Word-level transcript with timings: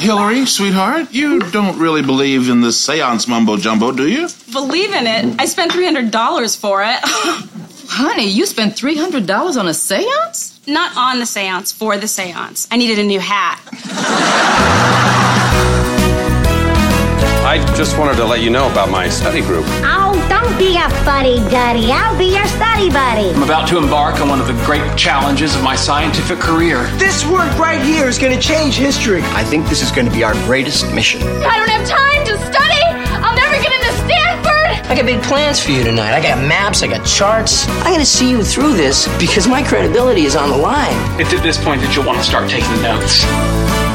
Hillary, 0.00 0.46
sweetheart, 0.46 1.12
you 1.12 1.40
don't 1.50 1.78
really 1.78 2.00
believe 2.00 2.48
in 2.48 2.62
the 2.62 2.72
seance 2.72 3.28
mumbo 3.28 3.58
jumbo, 3.58 3.92
do 3.92 4.08
you? 4.08 4.28
Believe 4.50 4.94
in 4.94 5.06
it. 5.06 5.38
I 5.38 5.44
spent 5.44 5.72
$300 5.72 6.58
for 6.58 6.82
it. 6.82 6.98
Honey, 7.86 8.26
you 8.26 8.46
spent 8.46 8.76
$300 8.76 9.60
on 9.60 9.68
a 9.68 9.74
seance? 9.74 10.58
Not 10.66 10.96
on 10.96 11.18
the 11.18 11.26
seance, 11.26 11.70
for 11.70 11.98
the 11.98 12.08
seance. 12.08 12.66
I 12.70 12.78
needed 12.78 12.98
a 12.98 13.04
new 13.04 13.20
hat. 13.20 13.60
I 17.44 17.58
just 17.76 17.98
wanted 17.98 18.16
to 18.16 18.24
let 18.24 18.40
you 18.40 18.48
know 18.48 18.70
about 18.70 18.88
my 18.90 19.06
study 19.10 19.42
group. 19.42 19.66
Oh, 19.66 20.09
don't 20.50 20.58
be 20.58 20.76
a 20.76 20.88
fuddy 21.04 21.38
duddy. 21.50 21.92
I'll 21.92 22.16
be 22.18 22.34
your 22.34 22.46
study 22.46 22.90
buddy. 22.90 23.30
I'm 23.30 23.42
about 23.42 23.68
to 23.68 23.78
embark 23.78 24.20
on 24.20 24.28
one 24.28 24.40
of 24.40 24.46
the 24.46 24.54
great 24.64 24.96
challenges 24.96 25.54
of 25.54 25.62
my 25.62 25.76
scientific 25.76 26.38
career. 26.38 26.84
This 26.96 27.24
work 27.26 27.56
right 27.58 27.82
here 27.82 28.06
is 28.06 28.18
going 28.18 28.34
to 28.36 28.40
change 28.40 28.76
history. 28.76 29.22
I 29.22 29.44
think 29.44 29.68
this 29.68 29.82
is 29.82 29.90
going 29.90 30.06
to 30.06 30.12
be 30.12 30.24
our 30.24 30.34
greatest 30.46 30.92
mission. 30.92 31.22
I 31.22 31.56
don't 31.56 31.68
have 31.68 31.86
time 31.86 32.26
to 32.26 32.38
study. 32.46 32.82
I'll 33.22 33.36
never 33.36 33.62
get 33.62 33.72
into 33.72 33.92
Stanford. 34.04 34.90
I 34.90 34.94
got 34.96 35.06
big 35.06 35.22
plans 35.22 35.62
for 35.62 35.70
you 35.70 35.84
tonight. 35.84 36.12
I 36.12 36.22
got 36.22 36.38
maps, 36.38 36.82
I 36.82 36.88
got 36.88 37.06
charts. 37.06 37.68
I'm 37.68 37.92
going 37.92 38.00
to 38.00 38.06
see 38.06 38.30
you 38.30 38.42
through 38.42 38.74
this 38.74 39.06
because 39.18 39.46
my 39.46 39.62
credibility 39.62 40.22
is 40.22 40.36
on 40.36 40.50
the 40.50 40.56
line. 40.56 40.96
It's 41.20 41.32
at 41.32 41.42
this 41.42 41.62
point 41.62 41.80
that 41.82 41.94
you'll 41.94 42.06
want 42.06 42.18
to 42.18 42.24
start 42.24 42.48
taking 42.50 42.82
notes. 42.82 43.89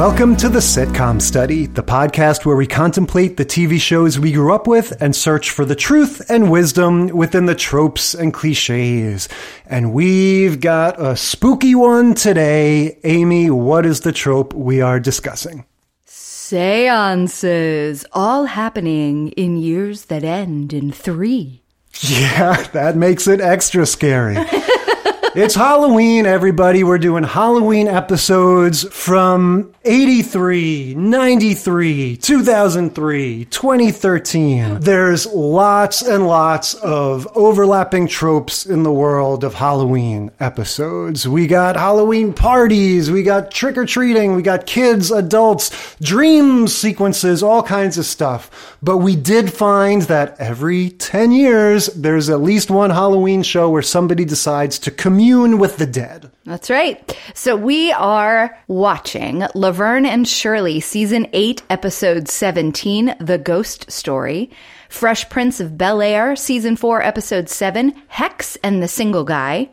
Welcome 0.00 0.34
to 0.36 0.48
the 0.48 0.60
Sitcom 0.60 1.20
Study, 1.20 1.66
the 1.66 1.82
podcast 1.82 2.46
where 2.46 2.56
we 2.56 2.66
contemplate 2.66 3.36
the 3.36 3.44
TV 3.44 3.78
shows 3.78 4.18
we 4.18 4.32
grew 4.32 4.54
up 4.54 4.66
with 4.66 4.98
and 4.98 5.14
search 5.14 5.50
for 5.50 5.66
the 5.66 5.74
truth 5.74 6.22
and 6.30 6.50
wisdom 6.50 7.08
within 7.08 7.44
the 7.44 7.54
tropes 7.54 8.14
and 8.14 8.32
cliches. 8.32 9.28
And 9.66 9.92
we've 9.92 10.58
got 10.58 10.98
a 10.98 11.16
spooky 11.16 11.74
one 11.74 12.14
today. 12.14 12.98
Amy, 13.04 13.50
what 13.50 13.84
is 13.84 14.00
the 14.00 14.10
trope 14.10 14.54
we 14.54 14.80
are 14.80 14.98
discussing? 14.98 15.66
Seances, 16.06 18.06
all 18.12 18.46
happening 18.46 19.32
in 19.32 19.58
years 19.58 20.06
that 20.06 20.24
end 20.24 20.72
in 20.72 20.92
three. 20.92 21.60
Yeah, 22.00 22.62
that 22.72 22.96
makes 22.96 23.28
it 23.28 23.42
extra 23.42 23.84
scary. 23.84 24.36
it's 25.34 25.54
Halloween, 25.54 26.26
everybody. 26.26 26.82
We're 26.82 26.98
doing 26.98 27.22
Halloween 27.22 27.86
episodes 27.86 28.82
from 28.84 29.72
83, 29.84 30.94
93, 30.94 32.16
2003, 32.16 33.44
2013. 33.44 34.80
There's 34.80 35.26
lots 35.26 36.02
and 36.02 36.26
lots 36.26 36.74
of 36.74 37.28
overlapping 37.36 38.08
tropes 38.08 38.66
in 38.66 38.82
the 38.82 38.92
world 38.92 39.44
of 39.44 39.54
Halloween 39.54 40.32
episodes. 40.40 41.28
We 41.28 41.46
got 41.46 41.76
Halloween 41.76 42.32
parties, 42.32 43.10
we 43.10 43.22
got 43.22 43.50
trick 43.50 43.78
or 43.78 43.86
treating, 43.86 44.34
we 44.34 44.42
got 44.42 44.66
kids, 44.66 45.10
adults, 45.10 45.96
dream 46.00 46.66
sequences, 46.66 47.42
all 47.42 47.62
kinds 47.62 47.98
of 47.98 48.04
stuff. 48.04 48.76
But 48.82 48.98
we 48.98 49.14
did 49.14 49.52
find 49.52 50.02
that 50.02 50.36
every 50.40 50.90
10 50.90 51.32
years, 51.32 51.86
there's 51.86 52.28
at 52.28 52.40
least 52.40 52.70
one 52.70 52.90
Halloween 52.90 53.42
show 53.42 53.70
where 53.70 53.82
somebody 53.82 54.24
decides 54.24 54.78
to 54.80 54.90
commune 55.20 55.58
with 55.58 55.76
the 55.76 55.86
dead. 55.86 56.30
That's 56.44 56.70
right. 56.70 57.18
So 57.34 57.54
we 57.54 57.92
are 57.92 58.58
watching 58.68 59.44
Laverne 59.54 60.06
and 60.06 60.26
Shirley, 60.26 60.80
season 60.80 61.26
8, 61.34 61.62
episode 61.68 62.26
17, 62.26 63.16
The 63.20 63.36
Ghost 63.36 63.90
Story. 63.90 64.50
Fresh 64.88 65.28
Prince 65.28 65.60
of 65.60 65.76
Bel 65.76 66.00
Air, 66.00 66.34
season 66.36 66.74
4, 66.74 67.02
episode 67.02 67.50
7, 67.50 67.92
Hex 68.08 68.56
and 68.64 68.82
the 68.82 68.88
Single 68.88 69.24
Guy. 69.24 69.68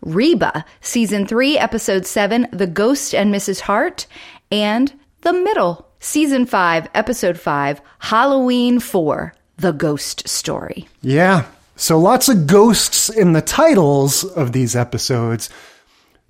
Reba, 0.00 0.64
season 0.80 1.26
3, 1.26 1.58
episode 1.58 2.06
7, 2.06 2.48
The 2.50 2.66
Ghost 2.66 3.14
and 3.14 3.32
Mrs. 3.32 3.60
Hart. 3.60 4.06
And 4.50 4.90
The 5.20 5.34
Middle, 5.34 5.86
season 6.00 6.46
5, 6.46 6.88
episode 6.94 7.38
5, 7.38 7.82
Halloween 7.98 8.80
4, 8.80 9.34
The 9.58 9.72
Ghost 9.72 10.26
Story. 10.26 10.88
Yeah. 11.02 11.44
So 11.78 11.96
lots 11.96 12.28
of 12.28 12.48
ghosts 12.48 13.08
in 13.08 13.34
the 13.34 13.40
titles 13.40 14.24
of 14.24 14.50
these 14.52 14.74
episodes. 14.74 15.48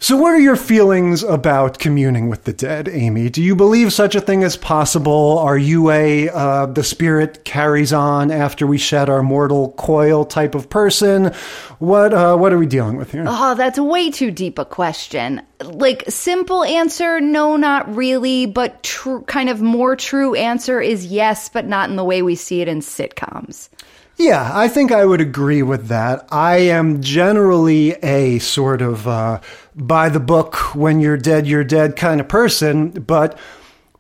So, 0.01 0.17
what 0.17 0.33
are 0.33 0.39
your 0.39 0.55
feelings 0.55 1.25
about 1.25 1.81
communing 1.81 2.29
with 2.29 2.45
the 2.45 2.53
dead, 2.53 2.87
Amy? 2.87 3.31
Do 3.31 3.43
you 3.43 3.57
believe 3.57 3.93
such 3.93 4.15
a 4.15 4.21
thing 4.21 4.43
is 4.43 4.57
possible? 4.57 5.39
Are 5.39 5.59
you 5.59 5.91
a 5.91 6.29
uh, 6.29 6.67
the 6.67 6.85
spirit 6.85 7.45
carries 7.45 7.93
on 7.93 8.31
after 8.31 8.65
we 8.65 8.79
shed 8.79 9.11
our 9.11 9.25
mortal 9.25 9.73
coil 9.73 10.25
type 10.25 10.55
of 10.55 10.71
person? 10.71 11.33
What 11.81 12.15
uh, 12.15 12.37
what 12.37 12.53
are 12.53 12.59
we 12.59 12.67
dealing 12.67 12.97
with 12.97 13.11
here? 13.11 13.25
Oh, 13.27 13.57
that's 13.57 13.79
way 13.79 14.11
too 14.11 14.31
deep 14.31 14.61
a 14.61 14.65
question. 14.65 15.43
Like 15.65 16.05
simple 16.09 16.63
answer, 16.63 17.21
no, 17.21 17.57
not 17.57 17.93
really. 17.93 18.47
But 18.47 18.85
tr- 18.85 19.19
kind 19.21 19.49
of 19.49 19.61
more 19.61 19.97
true 19.97 20.37
answer 20.37 20.81
is 20.81 21.07
yes, 21.07 21.49
but 21.49 21.67
not 21.67 21.91
in 21.91 21.97
the 21.97 22.05
way 22.05 22.23
we 22.23 22.37
see 22.37 22.61
it 22.61 22.69
in 22.69 22.81
sitcoms. 22.81 23.69
Yeah, 24.19 24.51
I 24.53 24.67
think 24.67 24.91
I 24.91 25.05
would 25.05 25.21
agree 25.21 25.63
with 25.63 25.87
that. 25.89 26.27
I 26.33 26.57
am 26.57 27.03
generally 27.03 27.93
a 28.03 28.41
sort 28.41 28.83
of 28.83 29.07
uh, 29.07 29.41
by 29.77 30.09
the 30.09 30.19
book, 30.19 30.57
when 30.75 30.99
you're 30.99 31.17
dead, 31.17 31.47
you're 31.47 31.63
dead 31.63 31.95
kind 31.95 32.21
of 32.21 32.27
person, 32.27 32.91
but 32.91 33.39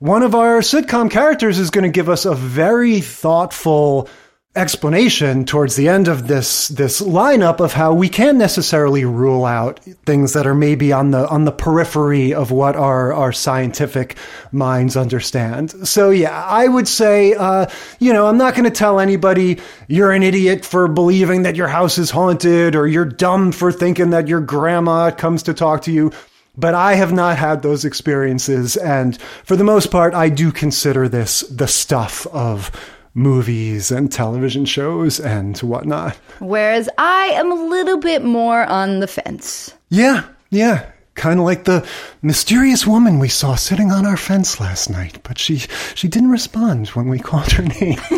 one 0.01 0.25
of 0.25 0.34
our 0.34 0.59
sitcom 0.59 1.09
characters 1.09 1.61
is 1.61 1.71
going 1.71 1.84
to 1.84 1.91
give 1.91 2.09
us 2.09 2.25
a 2.25 2.34
very 2.34 3.01
thoughtful 3.01 4.09
explanation 4.57 5.45
towards 5.45 5.77
the 5.77 5.89
end 5.89 6.09
of 6.09 6.27
this 6.27 6.69
this 6.69 7.01
lineup 7.01 7.61
of 7.61 7.75
how 7.75 7.93
we 7.93 8.09
can't 8.09 8.39
necessarily 8.39 9.05
rule 9.05 9.45
out 9.45 9.79
things 10.07 10.33
that 10.33 10.47
are 10.47 10.55
maybe 10.55 10.93
on 10.93 11.11
the 11.11 11.29
on 11.29 11.45
the 11.45 11.53
periphery 11.53 12.33
of 12.33 12.51
what 12.51 12.75
our 12.75 13.13
our 13.13 13.31
scientific 13.31 14.17
minds 14.51 14.97
understand. 14.97 15.71
So 15.87 16.11
yeah, 16.11 16.45
I 16.45 16.67
would 16.67 16.89
say 16.89 17.35
uh, 17.35 17.67
you 18.01 18.13
know 18.13 18.27
I'm 18.27 18.39
not 18.39 18.55
going 18.55 18.65
to 18.65 18.71
tell 18.71 18.99
anybody 18.99 19.61
you're 19.87 20.13
an 20.13 20.23
idiot 20.23 20.65
for 20.65 20.89
believing 20.89 21.43
that 21.43 21.57
your 21.57 21.69
house 21.69 21.99
is 21.99 22.11
haunted 22.11 22.75
or 22.75 22.89
you're 22.89 23.05
dumb 23.05 23.53
for 23.53 23.71
thinking 23.71 24.11
that 24.11 24.29
your 24.29 24.41
grandma 24.41 25.11
comes 25.11 25.43
to 25.45 25.55
talk 25.55 25.83
to 25.83 25.93
you. 25.93 26.11
But 26.57 26.75
I 26.75 26.95
have 26.95 27.13
not 27.13 27.39
had 27.39 27.63
those 27.63 27.85
experiences, 27.85 28.77
and 28.77 29.21
for 29.45 29.55
the 29.55 29.63
most 29.63 29.93
part, 29.93 30.15
I 30.15 30.29
do 30.29 30.51
consider 30.51 31.09
this 31.09 31.41
the 31.43 31.69
stuff 31.69 32.27
of 32.29 32.73
movies 33.15 33.91
and 33.91 34.11
television 34.13 34.65
shows 34.65 35.19
and 35.21 35.59
whatnot. 35.59 36.17
Whereas 36.39 36.89
I 36.99 37.27
am 37.35 37.51
a 37.51 37.55
little 37.67 37.99
bit 37.99 38.25
more 38.25 38.65
on 38.65 39.01
the 39.01 39.07
fence. 39.07 39.75
Yeah, 39.89 40.25
yeah. 40.51 40.91
Kind 41.15 41.41
of 41.41 41.47
like 41.47 41.65
the 41.65 41.87
mysterious 42.23 42.87
woman 42.87 43.19
we 43.19 43.29
saw 43.29 43.57
sitting 43.57 43.91
on 43.91 44.07
our 44.07 44.17
fence 44.17 44.61
last 44.61 44.89
night, 44.89 45.19
but 45.25 45.39
she 45.39 45.59
she 45.95 46.07
didn't 46.07 46.31
respond 46.31 46.89
when 46.91 47.09
we 47.09 47.19
called 47.29 47.51
her 47.53 47.65
name. 47.65 47.99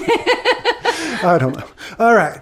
I 1.23 1.37
don't 1.39 1.57
know. 1.57 1.69
All 1.99 2.15
right. 2.15 2.41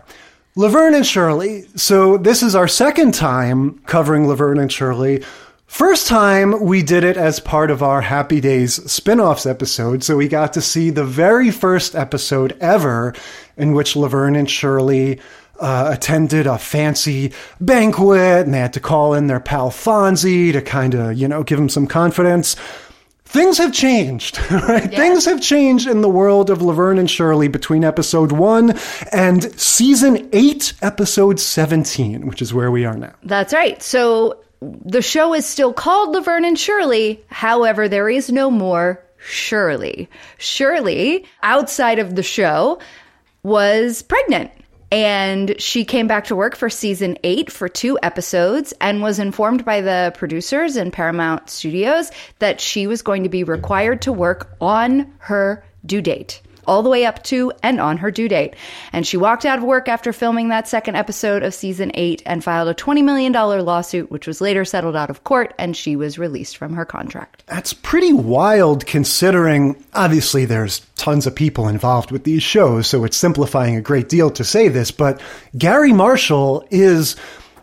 Laverne 0.56 0.94
and 0.94 1.06
Shirley. 1.06 1.66
So 1.76 2.16
this 2.16 2.42
is 2.42 2.56
our 2.56 2.66
second 2.66 3.14
time 3.14 3.78
covering 3.86 4.26
Laverne 4.26 4.58
and 4.58 4.72
Shirley. 4.72 5.22
First 5.68 6.06
time 6.06 6.64
we 6.64 6.82
did 6.82 7.04
it 7.04 7.18
as 7.18 7.40
part 7.40 7.70
of 7.70 7.82
our 7.82 8.00
Happy 8.00 8.40
Days 8.40 8.90
spin-offs 8.90 9.44
episode, 9.44 10.02
so 10.02 10.16
we 10.16 10.26
got 10.26 10.54
to 10.54 10.62
see 10.62 10.88
the 10.88 11.04
very 11.04 11.50
first 11.50 11.94
episode 11.94 12.56
ever 12.58 13.14
in 13.58 13.74
which 13.74 13.94
Laverne 13.94 14.34
and 14.34 14.50
Shirley 14.50 15.20
uh, 15.60 15.90
attended 15.92 16.46
a 16.46 16.56
fancy 16.56 17.34
banquet 17.60 18.46
and 18.46 18.54
they 18.54 18.58
had 18.60 18.72
to 18.72 18.80
call 18.80 19.12
in 19.12 19.26
their 19.26 19.40
pal 19.40 19.70
Fonzie 19.70 20.52
to 20.52 20.62
kind 20.62 20.94
of, 20.94 21.18
you 21.18 21.28
know, 21.28 21.42
give 21.42 21.58
him 21.58 21.68
some 21.68 21.86
confidence. 21.86 22.56
Things 23.26 23.58
have 23.58 23.74
changed, 23.74 24.38
right? 24.50 24.90
Yeah. 24.90 24.98
Things 24.98 25.26
have 25.26 25.42
changed 25.42 25.86
in 25.86 26.00
the 26.00 26.08
world 26.08 26.48
of 26.48 26.62
Laverne 26.62 26.98
and 26.98 27.10
Shirley 27.10 27.46
between 27.48 27.84
episode 27.84 28.32
one 28.32 28.74
and 29.12 29.52
season 29.60 30.30
eight, 30.32 30.72
episode 30.80 31.38
17, 31.38 32.26
which 32.26 32.40
is 32.40 32.54
where 32.54 32.70
we 32.70 32.86
are 32.86 32.96
now. 32.96 33.12
That's 33.22 33.52
right. 33.52 33.82
So 33.82 34.38
the 34.60 35.02
show 35.02 35.34
is 35.34 35.46
still 35.46 35.72
called 35.72 36.14
Laverne 36.14 36.44
and 36.44 36.58
Shirley. 36.58 37.24
However, 37.28 37.88
there 37.88 38.08
is 38.08 38.30
no 38.30 38.50
more 38.50 39.04
Shirley. 39.18 40.08
Shirley, 40.38 41.26
outside 41.42 41.98
of 41.98 42.14
the 42.14 42.22
show, 42.22 42.78
was 43.42 44.02
pregnant. 44.02 44.50
And 44.90 45.60
she 45.60 45.84
came 45.84 46.06
back 46.06 46.24
to 46.26 46.36
work 46.36 46.56
for 46.56 46.70
season 46.70 47.18
eight 47.22 47.52
for 47.52 47.68
two 47.68 47.98
episodes 48.02 48.72
and 48.80 49.02
was 49.02 49.18
informed 49.18 49.64
by 49.64 49.82
the 49.82 50.14
producers 50.16 50.78
in 50.78 50.90
Paramount 50.90 51.50
Studios 51.50 52.10
that 52.38 52.58
she 52.58 52.86
was 52.86 53.02
going 53.02 53.22
to 53.22 53.28
be 53.28 53.44
required 53.44 54.00
to 54.02 54.12
work 54.12 54.56
on 54.62 55.12
her 55.18 55.62
due 55.84 56.00
date 56.00 56.40
all 56.68 56.82
the 56.82 56.90
way 56.90 57.06
up 57.06 57.24
to 57.24 57.50
and 57.62 57.80
on 57.80 57.96
her 57.96 58.10
due 58.10 58.28
date. 58.28 58.54
And 58.92 59.06
she 59.06 59.16
walked 59.16 59.44
out 59.44 59.58
of 59.58 59.64
work 59.64 59.88
after 59.88 60.12
filming 60.12 60.50
that 60.50 60.68
second 60.68 60.94
episode 60.94 61.42
of 61.42 61.54
season 61.54 61.90
eight 61.94 62.22
and 62.26 62.44
filed 62.44 62.68
a 62.68 62.74
$20 62.74 63.02
million 63.02 63.32
lawsuit, 63.32 64.10
which 64.10 64.26
was 64.26 64.40
later 64.40 64.64
settled 64.64 64.94
out 64.94 65.10
of 65.10 65.24
court, 65.24 65.54
and 65.58 65.76
she 65.76 65.96
was 65.96 66.18
released 66.18 66.56
from 66.56 66.74
her 66.74 66.84
contract. 66.84 67.42
That's 67.46 67.72
pretty 67.72 68.12
wild 68.12 68.86
considering, 68.86 69.82
obviously, 69.94 70.44
there's 70.44 70.80
tons 70.96 71.26
of 71.26 71.34
people 71.34 71.68
involved 71.68 72.10
with 72.10 72.24
these 72.24 72.42
shows, 72.42 72.86
so 72.86 73.04
it's 73.04 73.16
simplifying 73.16 73.76
a 73.76 73.80
great 73.80 74.08
deal 74.08 74.30
to 74.30 74.44
say 74.44 74.68
this, 74.68 74.90
but 74.90 75.20
Garry 75.56 75.92
Marshall 75.92 76.66
is 76.70 77.16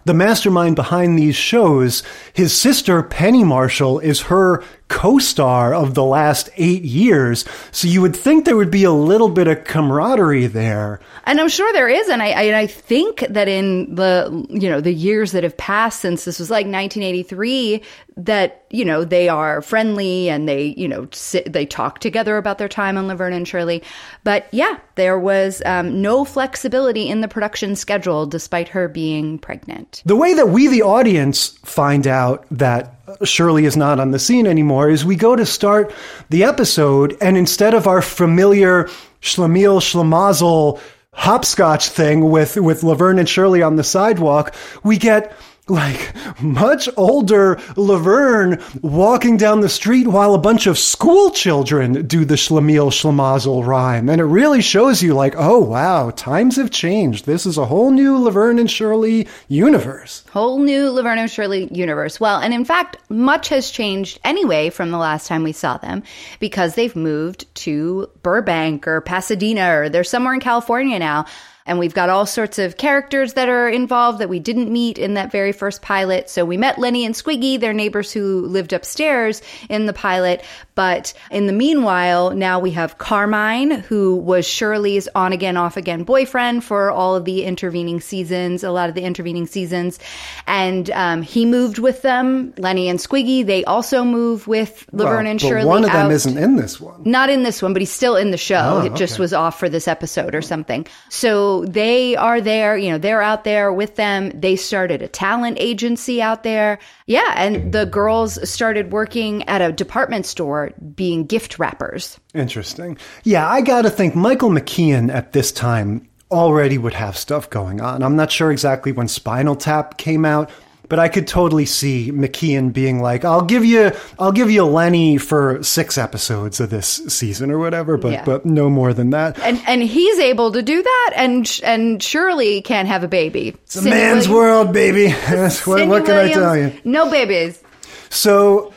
the 0.05 0.13
mastermind 0.13 0.75
behind 0.75 1.17
these 1.17 1.35
shows. 1.35 2.03
His 2.33 2.55
sister, 2.55 3.03
Penny 3.03 3.43
Marshall, 3.43 3.99
is 3.99 4.21
her 4.21 4.63
co-star 4.87 5.73
of 5.73 5.95
the 5.95 6.03
last 6.03 6.49
eight 6.57 6.83
years. 6.83 7.43
So 7.71 7.87
you 7.87 8.01
would 8.01 8.15
think 8.15 8.45
there 8.45 8.55
would 8.55 8.69
be 8.69 8.83
a 8.83 8.91
little 8.91 9.29
bit 9.29 9.47
of 9.47 9.63
camaraderie 9.63 10.47
there. 10.47 10.99
And 11.25 11.41
I'm 11.41 11.49
sure 11.49 11.71
there 11.73 11.89
is, 11.89 12.07
and 12.07 12.21
I, 12.21 12.29
I, 12.29 12.59
I 12.59 12.67
think 12.67 13.25
that 13.29 13.47
in 13.47 13.95
the 13.95 14.45
you 14.49 14.69
know 14.69 14.81
the 14.81 14.93
years 14.93 15.31
that 15.31 15.43
have 15.43 15.57
passed 15.57 16.01
since 16.01 16.25
this 16.25 16.39
was 16.39 16.51
like 16.51 16.65
1983, 16.65 17.81
that 18.17 18.65
you 18.69 18.85
know 18.85 19.03
they 19.03 19.27
are 19.27 19.61
friendly 19.61 20.29
and 20.29 20.47
they 20.47 20.75
you 20.77 20.87
know 20.87 21.07
sit, 21.11 21.51
they 21.51 21.65
talk 21.65 21.99
together 21.99 22.37
about 22.37 22.59
their 22.59 22.69
time 22.69 22.97
on 22.97 23.07
Laverne 23.07 23.33
and 23.33 23.47
Shirley. 23.47 23.81
But 24.23 24.47
yeah, 24.51 24.79
there 24.95 25.17
was 25.17 25.63
um, 25.65 26.01
no 26.01 26.25
flexibility 26.25 27.09
in 27.09 27.21
the 27.21 27.27
production 27.27 27.75
schedule 27.75 28.27
despite 28.27 28.69
her 28.69 28.87
being 28.87 29.39
pregnant. 29.39 30.03
The 30.05 30.15
way 30.15 30.35
that 30.35 30.49
we, 30.49 30.67
the 30.67 30.83
audience, 30.83 31.49
find 31.63 32.05
out 32.05 32.45
that 32.51 32.94
Shirley 33.23 33.65
is 33.65 33.77
not 33.77 33.99
on 33.99 34.11
the 34.11 34.19
scene 34.19 34.47
anymore 34.47 34.89
is 34.89 35.05
we 35.05 35.15
go 35.15 35.35
to 35.35 35.45
start 35.45 35.93
the 36.29 36.43
episode, 36.43 37.15
and 37.21 37.37
instead 37.37 37.73
of 37.73 37.87
our 37.87 38.01
familiar 38.01 38.85
Schlemiel 39.21 39.79
Schlemazel 39.79 40.79
hopscotch 41.13 41.89
thing 41.89 42.29
with, 42.29 42.57
with 42.57 42.83
Laverne 42.83 43.19
and 43.19 43.29
Shirley 43.29 43.61
on 43.61 43.75
the 43.75 43.83
sidewalk, 43.83 44.53
we 44.83 44.97
get 44.97 45.33
like 45.67 46.13
much 46.41 46.87
older 46.95 47.59
Laverne 47.75 48.61
walking 48.81 49.35
down 49.35 49.61
the 49.61 49.69
street 49.69 50.07
while 50.07 50.35
a 50.35 50.39
bunch 50.39 50.67
of 50.67 50.77
school 50.77 51.31
children 51.31 52.05
do 52.05 52.23
the 52.23 52.35
Schlemiel 52.35 52.91
Schlemazel 52.91 53.65
rhyme. 53.65 54.09
And 54.09 54.21
it 54.21 54.25
really 54.25 54.61
shows 54.61 55.01
you 55.01 55.15
like, 55.15 55.33
oh 55.37 55.59
wow, 55.59 56.11
times 56.11 56.57
have 56.57 56.69
changed. 56.69 57.25
This 57.25 57.45
is 57.45 57.57
a 57.57 57.65
whole 57.65 57.89
new 57.89 58.17
Laverne 58.17 58.59
and 58.59 58.69
Shirley 58.69 59.27
universe. 59.47 60.23
Whole 60.31 60.59
new 60.59 60.91
Laverne 60.91 61.19
and 61.19 61.31
Shirley 61.31 61.67
universe. 61.73 62.19
Well, 62.19 62.39
and 62.39 62.53
in 62.53 62.65
fact, 62.65 62.97
much 63.09 63.49
has 63.49 63.71
changed 63.71 64.19
anyway 64.23 64.69
from 64.69 64.91
the 64.91 64.97
last 64.97 65.27
time 65.27 65.43
we 65.43 65.51
saw 65.51 65.77
them 65.77 66.03
because 66.39 66.75
they've 66.75 66.95
moved 66.95 67.53
to 67.55 68.09
Burbank 68.21 68.87
or 68.87 69.01
Pasadena 69.01 69.75
or 69.75 69.89
they're 69.89 70.03
somewhere 70.03 70.33
in 70.33 70.39
California 70.39 70.99
now. 70.99 71.25
And 71.67 71.79
we've 71.79 71.93
got 71.95 72.09
all 72.09 72.27
sorts 72.27 72.59
of 72.59 72.77
characters 72.77 73.33
that 73.33 73.49
are 73.49 73.67
involved 73.67 74.19
that 74.19 74.29
we 74.29 74.39
didn't 74.39 74.71
meet 74.71 74.99
in 74.99 75.15
that 75.15 75.31
very 75.31 75.51
first 75.51 75.81
pilot. 75.81 76.29
So 76.29 76.45
we 76.45 76.57
met 76.57 76.77
Lenny 76.77 77.05
and 77.05 77.15
Squiggy, 77.15 77.59
their 77.59 77.73
neighbors 77.73 78.11
who 78.11 78.45
lived 78.45 78.71
upstairs 78.71 79.41
in 79.67 79.87
the 79.87 79.93
pilot. 79.93 80.43
But 80.75 81.13
in 81.31 81.47
the 81.47 81.53
meanwhile, 81.53 82.31
now 82.31 82.59
we 82.59 82.71
have 82.71 82.97
Carmine, 82.99 83.71
who 83.71 84.15
was 84.15 84.45
Shirley's 84.45 85.07
on 85.15 85.33
again, 85.33 85.57
off 85.57 85.75
again 85.77 86.03
boyfriend 86.03 86.63
for 86.63 86.91
all 86.91 87.15
of 87.15 87.25
the 87.25 87.43
intervening 87.43 87.99
seasons, 87.99 88.63
a 88.63 88.69
lot 88.71 88.89
of 88.89 88.95
the 88.95 89.01
intervening 89.01 89.47
seasons. 89.47 89.97
And 90.45 90.91
um, 90.91 91.21
he 91.23 91.45
moved 91.45 91.79
with 91.79 92.01
them. 92.03 92.53
Lenny 92.57 92.89
and 92.89 92.99
Squiggy, 92.99 93.45
they 93.45 93.63
also 93.65 94.03
move 94.03 94.47
with 94.47 94.85
Laverne 94.91 95.23
Well, 95.23 95.31
and 95.31 95.39
but 95.39 95.47
Shirley. 95.47 95.65
one 95.65 95.83
of 95.83 95.91
them 95.91 96.07
out. 96.07 96.11
isn't 96.11 96.37
in 96.37 96.57
this 96.57 96.79
one. 96.79 97.01
Not 97.05 97.29
in 97.29 97.41
this 97.43 97.61
one, 97.61 97.73
but 97.73 97.81
he's 97.81 97.91
still 97.91 98.15
in 98.17 98.31
the 98.31 98.37
show. 98.37 98.81
Oh, 98.83 98.85
it 98.85 98.95
just 98.95 99.17
was 99.17 99.33
off 99.33 99.57
for 99.57 99.69
this 99.69 99.87
episode 99.87 100.35
or 100.35 100.41
something. 100.41 100.85
So 101.09 101.54
they 101.63 102.15
are 102.17 102.41
there, 102.41 102.75
you 102.75 102.91
know, 102.91 102.97
they're 102.97 103.21
out 103.21 103.45
there 103.45 103.71
with 103.71 103.95
them. 103.95 104.31
They 104.37 104.57
started 104.57 105.01
a 105.01 105.07
talent 105.07 105.57
agency 105.59 106.21
out 106.21 106.43
there. 106.43 106.79
Yeah. 107.05 107.33
And 107.37 107.71
the 107.71 107.85
girls 107.85 108.49
started 108.49 108.91
working 108.91 109.43
at 109.43 109.61
a 109.61 109.71
department 109.71 110.25
store 110.25 110.73
being 110.95 111.25
gift 111.25 111.57
wrappers. 111.59 112.19
Interesting. 112.33 112.97
Yeah, 113.23 113.47
I 113.47 113.61
gotta 113.61 113.89
think 113.89 114.15
Michael 114.15 114.49
McKean 114.49 115.13
at 115.13 115.31
this 115.31 115.51
time 115.51 116.09
already 116.31 116.77
would 116.77 116.93
have 116.93 117.15
stuff 117.15 117.49
going 117.49 117.79
on. 117.79 118.03
I'm 118.03 118.15
not 118.15 118.31
sure 118.31 118.51
exactly 118.51 118.91
when 118.91 119.07
Spinal 119.07 119.55
Tap 119.55 119.97
came 119.97 120.25
out, 120.25 120.49
but 120.89 120.99
I 120.99 121.07
could 121.09 121.27
totally 121.27 121.65
see 121.65 122.11
McKean 122.11 122.71
being 122.73 123.01
like, 123.01 123.25
"I'll 123.25 123.41
give 123.43 123.65
you, 123.65 123.91
I'll 124.19 124.31
give 124.31 124.49
you 124.51 124.63
Lenny 124.65 125.17
for 125.17 125.61
six 125.63 125.97
episodes 125.97 126.59
of 126.59 126.69
this 126.69 127.01
season 127.07 127.51
or 127.51 127.59
whatever, 127.59 127.97
but 127.97 128.11
Yeah. 128.11 128.23
but 128.25 128.45
no 128.45 128.69
more 128.69 128.93
than 128.93 129.09
that." 129.11 129.37
And 129.39 129.61
and 129.67 129.81
he's 129.83 130.19
able 130.19 130.51
to 130.51 130.61
do 130.61 130.81
that 130.81 131.13
and 131.15 131.59
and 131.63 132.01
Shirley 132.01 132.61
can't 132.61 132.87
have 132.87 133.03
a 133.03 133.07
baby. 133.07 133.55
It's 133.65 133.75
a 133.77 133.81
man's 133.81 134.29
world, 134.29 134.73
baby. 134.73 135.11
what 135.65 135.87
what 135.87 136.05
can 136.05 136.17
I 136.17 136.31
tell 136.31 136.57
you? 136.57 136.71
No 136.83 137.09
babies. 137.09 137.61
So, 138.09 138.71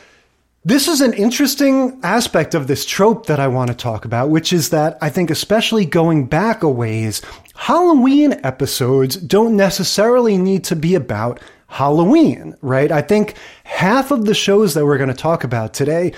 this 0.65 0.87
is 0.87 0.99
an 1.01 1.13
interesting 1.13 1.99
aspect 2.03 2.53
of 2.53 2.67
this 2.67 2.85
trope 2.85 3.27
that 3.27 3.39
I 3.39 3.47
want 3.47 3.69
to 3.69 3.75
talk 3.77 4.03
about, 4.03 4.29
which 4.29 4.51
is 4.51 4.69
that 4.69 4.97
I 5.01 5.09
think, 5.09 5.29
especially 5.31 5.85
going 5.85 6.25
back 6.25 6.63
a 6.63 6.69
ways, 6.69 7.21
Halloween 7.55 8.39
episodes 8.43 9.15
don't 9.15 9.55
necessarily 9.55 10.37
need 10.37 10.63
to 10.65 10.75
be 10.75 10.95
about 10.95 11.39
Halloween, 11.69 12.55
right? 12.61 12.91
I 12.91 13.01
think 13.01 13.35
half 13.63 14.11
of 14.11 14.25
the 14.25 14.33
shows 14.33 14.73
that 14.73 14.85
we're 14.85 14.97
going 14.97 15.09
to 15.09 15.15
talk 15.15 15.43
about 15.43 15.73
today 15.73 16.13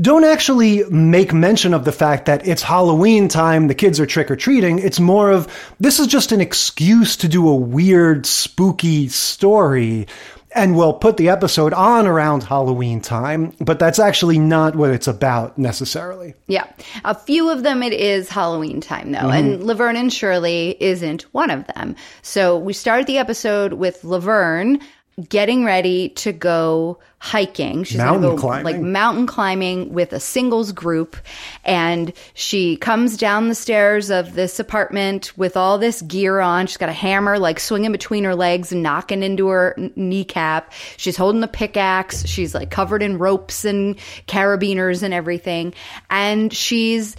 don't 0.00 0.24
actually 0.24 0.84
make 0.84 1.32
mention 1.32 1.74
of 1.74 1.84
the 1.84 1.92
fact 1.92 2.26
that 2.26 2.46
it's 2.46 2.62
Halloween 2.62 3.28
time, 3.28 3.66
the 3.66 3.74
kids 3.74 3.98
are 3.98 4.06
trick 4.06 4.30
or 4.30 4.36
treating. 4.36 4.78
It's 4.78 5.00
more 5.00 5.30
of 5.30 5.48
this 5.80 5.98
is 5.98 6.06
just 6.06 6.32
an 6.32 6.40
excuse 6.40 7.16
to 7.16 7.28
do 7.28 7.48
a 7.48 7.54
weird, 7.54 8.24
spooky 8.24 9.08
story. 9.08 10.06
And 10.52 10.76
we'll 10.76 10.94
put 10.94 11.16
the 11.16 11.28
episode 11.28 11.72
on 11.72 12.06
around 12.06 12.42
Halloween 12.42 13.00
time, 13.00 13.52
but 13.60 13.78
that's 13.78 14.00
actually 14.00 14.38
not 14.38 14.74
what 14.74 14.90
it's 14.90 15.06
about 15.06 15.56
necessarily. 15.56 16.34
Yeah. 16.48 16.66
A 17.04 17.14
few 17.14 17.48
of 17.50 17.62
them 17.62 17.82
it 17.84 17.92
is 17.92 18.28
Halloween 18.28 18.80
time 18.80 19.12
though. 19.12 19.18
Mm-hmm. 19.18 19.30
And 19.30 19.64
Laverne 19.64 19.96
and 19.96 20.12
Shirley 20.12 20.76
isn't 20.80 21.22
one 21.32 21.50
of 21.50 21.66
them. 21.68 21.94
So 22.22 22.58
we 22.58 22.72
start 22.72 23.06
the 23.06 23.18
episode 23.18 23.74
with 23.74 24.02
Laverne 24.02 24.80
getting 25.28 25.64
ready 25.64 26.10
to 26.10 26.32
go 26.32 26.98
hiking. 27.18 27.84
She's 27.84 27.98
Mountain 27.98 28.22
gonna 28.22 28.34
go 28.34 28.40
climbing. 28.40 28.64
like 28.64 28.80
mountain 28.80 29.26
climbing 29.26 29.92
with 29.92 30.12
a 30.14 30.20
singles 30.20 30.72
group 30.72 31.16
and 31.64 32.14
she 32.32 32.76
comes 32.78 33.18
down 33.18 33.48
the 33.48 33.54
stairs 33.54 34.10
of 34.10 34.34
this 34.34 34.58
apartment 34.58 35.36
with 35.36 35.56
all 35.56 35.76
this 35.76 36.00
gear 36.02 36.40
on. 36.40 36.66
She's 36.66 36.78
got 36.78 36.88
a 36.88 36.94
hammer 36.94 37.38
like 37.38 37.60
swinging 37.60 37.92
between 37.92 38.24
her 38.24 38.34
legs 38.34 38.72
and 38.72 38.82
knocking 38.82 39.22
into 39.22 39.48
her 39.48 39.74
n- 39.76 39.92
kneecap. 39.96 40.72
She's 40.96 41.16
holding 41.16 41.42
a 41.42 41.48
pickaxe. 41.48 42.26
She's 42.26 42.54
like 42.54 42.70
covered 42.70 43.02
in 43.02 43.18
ropes 43.18 43.66
and 43.66 43.96
carabiners 44.26 45.02
and 45.02 45.12
everything. 45.12 45.74
And 46.08 46.52
she's 46.52 47.16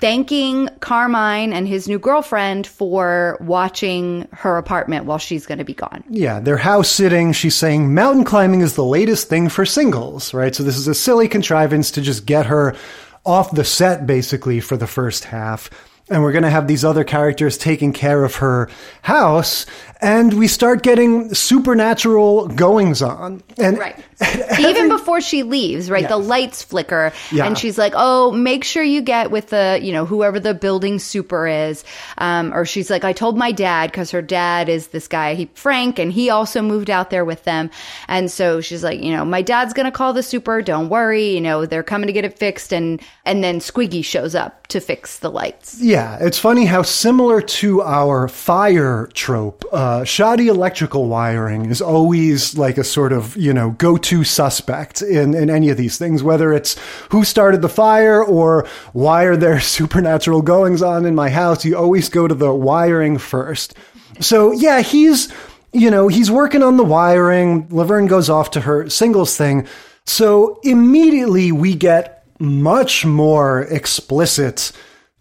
thanking 0.00 0.68
Carmine 0.80 1.52
and 1.52 1.68
his 1.68 1.88
new 1.88 1.98
girlfriend 1.98 2.66
for 2.66 3.36
watching 3.40 4.28
her 4.32 4.56
apartment 4.56 5.04
while 5.06 5.18
she's 5.18 5.46
going 5.46 5.58
to 5.58 5.64
be 5.64 5.74
gone. 5.74 6.04
Yeah, 6.08 6.40
they're 6.40 6.56
house 6.56 6.90
sitting. 6.90 7.32
She's 7.32 7.56
saying 7.56 7.94
mountain 7.94 8.24
climbing 8.24 8.60
is 8.60 8.74
the 8.74 8.84
latest 8.84 9.28
thing 9.28 9.48
for 9.48 9.66
singles, 9.66 10.32
right? 10.32 10.54
So 10.54 10.62
this 10.62 10.76
is 10.76 10.88
a 10.88 10.94
silly 10.94 11.28
contrivance 11.28 11.90
to 11.92 12.00
just 12.00 12.26
get 12.26 12.46
her 12.46 12.76
off 13.24 13.50
the 13.52 13.64
set 13.64 14.06
basically 14.06 14.60
for 14.60 14.76
the 14.76 14.86
first 14.86 15.24
half. 15.24 15.70
And 16.10 16.22
we're 16.22 16.32
going 16.32 16.44
to 16.44 16.50
have 16.50 16.66
these 16.68 16.84
other 16.84 17.04
characters 17.04 17.58
taking 17.58 17.92
care 17.92 18.24
of 18.24 18.36
her 18.36 18.70
house. 19.02 19.66
And 20.00 20.34
we 20.34 20.46
start 20.46 20.82
getting 20.82 21.34
supernatural 21.34 22.48
goings 22.48 23.02
on. 23.02 23.42
And 23.58 23.78
Right. 23.78 23.96
Even 24.58 24.88
before 24.88 25.20
she 25.20 25.42
leaves, 25.44 25.90
right? 25.90 26.02
Yes. 26.02 26.10
The 26.10 26.16
lights 26.18 26.62
flicker 26.62 27.12
Yeah. 27.30 27.46
and 27.46 27.56
she's 27.56 27.78
like, 27.78 27.92
"Oh, 27.96 28.32
make 28.32 28.64
sure 28.64 28.82
you 28.82 29.00
get 29.00 29.30
with 29.30 29.50
the, 29.50 29.78
you 29.80 29.92
know, 29.92 30.04
whoever 30.06 30.40
the 30.40 30.54
building 30.54 30.98
super 30.98 31.46
is." 31.46 31.84
Um, 32.18 32.52
or 32.52 32.64
she's 32.64 32.90
like, 32.90 33.04
"I 33.04 33.12
told 33.12 33.36
my 33.38 33.52
dad 33.52 33.90
because 33.92 34.10
her 34.10 34.22
dad 34.22 34.68
is 34.68 34.88
this 34.88 35.06
guy, 35.06 35.34
he 35.34 35.48
Frank, 35.54 35.98
and 36.00 36.12
he 36.12 36.30
also 36.30 36.62
moved 36.62 36.90
out 36.90 37.10
there 37.10 37.24
with 37.24 37.44
them." 37.44 37.70
And 38.08 38.28
so 38.30 38.60
she's 38.60 38.82
like, 38.82 39.00
"You 39.00 39.12
know, 39.16 39.24
my 39.24 39.42
dad's 39.42 39.72
going 39.72 39.86
to 39.86 39.92
call 39.92 40.12
the 40.12 40.22
super, 40.24 40.62
don't 40.62 40.88
worry, 40.88 41.28
you 41.34 41.40
know, 41.40 41.64
they're 41.66 41.84
coming 41.84 42.08
to 42.08 42.12
get 42.12 42.24
it 42.24 42.36
fixed." 42.38 42.72
And 42.72 43.00
and 43.24 43.44
then 43.44 43.60
Squiggy 43.60 44.04
shows 44.04 44.34
up 44.34 44.66
to 44.68 44.80
fix 44.80 45.20
the 45.20 45.30
lights. 45.30 45.80
Yeah, 45.80 45.97
it's 46.20 46.38
funny 46.38 46.66
how 46.66 46.82
similar 46.82 47.40
to 47.40 47.82
our 47.82 48.28
fire 48.28 49.08
trope, 49.14 49.64
uh, 49.72 50.04
shoddy 50.04 50.48
electrical 50.48 51.08
wiring 51.08 51.66
is 51.66 51.80
always 51.80 52.56
like 52.56 52.78
a 52.78 52.84
sort 52.84 53.12
of, 53.12 53.36
you 53.36 53.52
know, 53.52 53.70
go-to 53.70 54.24
suspect 54.24 55.02
in, 55.02 55.34
in 55.34 55.50
any 55.50 55.70
of 55.70 55.76
these 55.76 55.98
things, 55.98 56.22
whether 56.22 56.52
it's 56.52 56.76
who 57.10 57.24
started 57.24 57.62
the 57.62 57.68
fire 57.68 58.22
or 58.22 58.66
why 58.92 59.24
are 59.24 59.36
there 59.36 59.60
supernatural 59.78 60.42
goings 60.42 60.82
on 60.82 61.04
in 61.04 61.14
my 61.14 61.30
house. 61.30 61.64
You 61.64 61.76
always 61.76 62.08
go 62.08 62.28
to 62.28 62.34
the 62.34 62.52
wiring 62.54 63.18
first. 63.18 63.74
So 64.20 64.52
yeah, 64.52 64.80
he's, 64.80 65.32
you 65.72 65.90
know, 65.90 66.08
he's 66.08 66.30
working 66.30 66.62
on 66.62 66.76
the 66.76 66.84
wiring. 66.84 67.68
Laverne 67.70 68.06
goes 68.06 68.28
off 68.28 68.50
to 68.52 68.60
her 68.60 68.88
singles 68.88 69.36
thing. 69.36 69.66
So 70.04 70.58
immediately 70.62 71.52
we 71.52 71.74
get 71.74 72.24
much 72.38 73.04
more 73.04 73.62
explicit, 73.62 74.72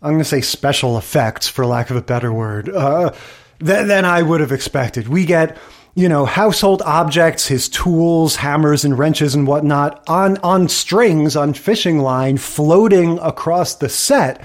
I'm 0.07 0.13
going 0.13 0.23
to 0.23 0.25
say 0.25 0.41
special 0.41 0.97
effects 0.97 1.49
for 1.49 1.65
lack 1.65 1.89
of 1.89 1.97
a 1.97 2.01
better 2.01 2.31
word, 2.31 2.69
uh, 2.69 3.13
than, 3.59 3.87
than 3.87 4.05
I 4.05 4.21
would 4.21 4.39
have 4.39 4.53
expected. 4.53 5.09
We 5.09 5.25
get, 5.25 5.57
you 5.95 6.07
know, 6.07 6.25
household 6.25 6.81
objects, 6.85 7.47
his 7.47 7.67
tools, 7.67 8.37
hammers 8.37 8.85
and 8.85 8.97
wrenches 8.97 9.35
and 9.35 9.45
whatnot 9.45 10.03
on, 10.07 10.37
on 10.37 10.69
strings, 10.69 11.35
on 11.35 11.53
fishing 11.53 11.99
line, 11.99 12.37
floating 12.37 13.19
across 13.19 13.75
the 13.75 13.89
set, 13.89 14.41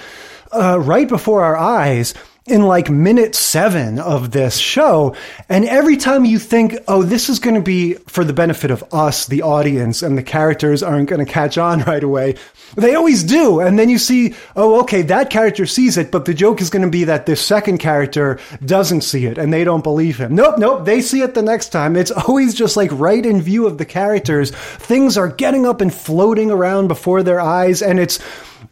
uh, 0.51 0.81
right 0.81 1.09
before 1.09 1.45
our 1.45 1.57
eyes. 1.57 2.13
In 2.47 2.63
like 2.63 2.91
minute 2.91 3.37
seven 3.37 4.01
of 4.01 4.33
this 4.33 4.59
show. 4.59 5.15
And 5.49 5.65
every 5.65 5.97
time 5.97 6.25
you 6.25 6.41
think, 6.41 6.75
oh, 6.89 7.03
this 7.03 7.29
is 7.29 7.39
going 7.39 7.55
to 7.55 7.63
be 7.63 7.95
for 7.95 8.25
the 8.25 8.33
benefit 8.33 8.73
of 8.73 8.83
us, 8.93 9.27
the 9.27 9.43
audience, 9.43 10.03
and 10.03 10.19
the 10.19 10.25
characters 10.25 10.83
aren't 10.83 11.09
going 11.09 11.25
to 11.25 11.31
catch 11.31 11.57
on 11.57 11.81
right 11.85 12.03
away, 12.03 12.35
they 12.75 12.95
always 12.95 13.23
do. 13.23 13.61
And 13.61 13.79
then 13.79 13.89
you 13.89 13.99
see, 13.99 14.35
oh, 14.57 14.81
okay, 14.81 15.03
that 15.03 15.31
character 15.31 15.67
sees 15.67 15.97
it, 15.97 16.11
but 16.11 16.25
the 16.25 16.35
joke 16.35 16.61
is 16.61 16.71
going 16.71 16.85
to 16.85 16.91
be 16.91 17.05
that 17.05 17.27
this 17.27 17.45
second 17.45 17.79
character 17.79 18.41
doesn't 18.65 19.03
see 19.03 19.27
it 19.27 19.39
and 19.39 19.53
they 19.53 19.63
don't 19.63 19.85
believe 19.85 20.19
him. 20.19 20.35
Nope, 20.35 20.59
nope, 20.59 20.85
they 20.85 21.01
see 21.01 21.21
it 21.21 21.35
the 21.35 21.43
next 21.43 21.69
time. 21.69 21.95
It's 21.95 22.11
always 22.11 22.55
just 22.55 22.77
like 22.77 22.91
right 22.93 23.25
in 23.25 23.41
view 23.41 23.67
of 23.67 23.79
the 23.79 23.85
characters. 23.85 24.51
Things 24.51 25.17
are 25.17 25.29
getting 25.29 25.65
up 25.65 25.81
and 25.81 25.95
floating 25.95 26.51
around 26.51 26.89
before 26.89 27.23
their 27.23 27.41
eyes, 27.41 27.83
and 27.83 28.01
it's 28.01 28.19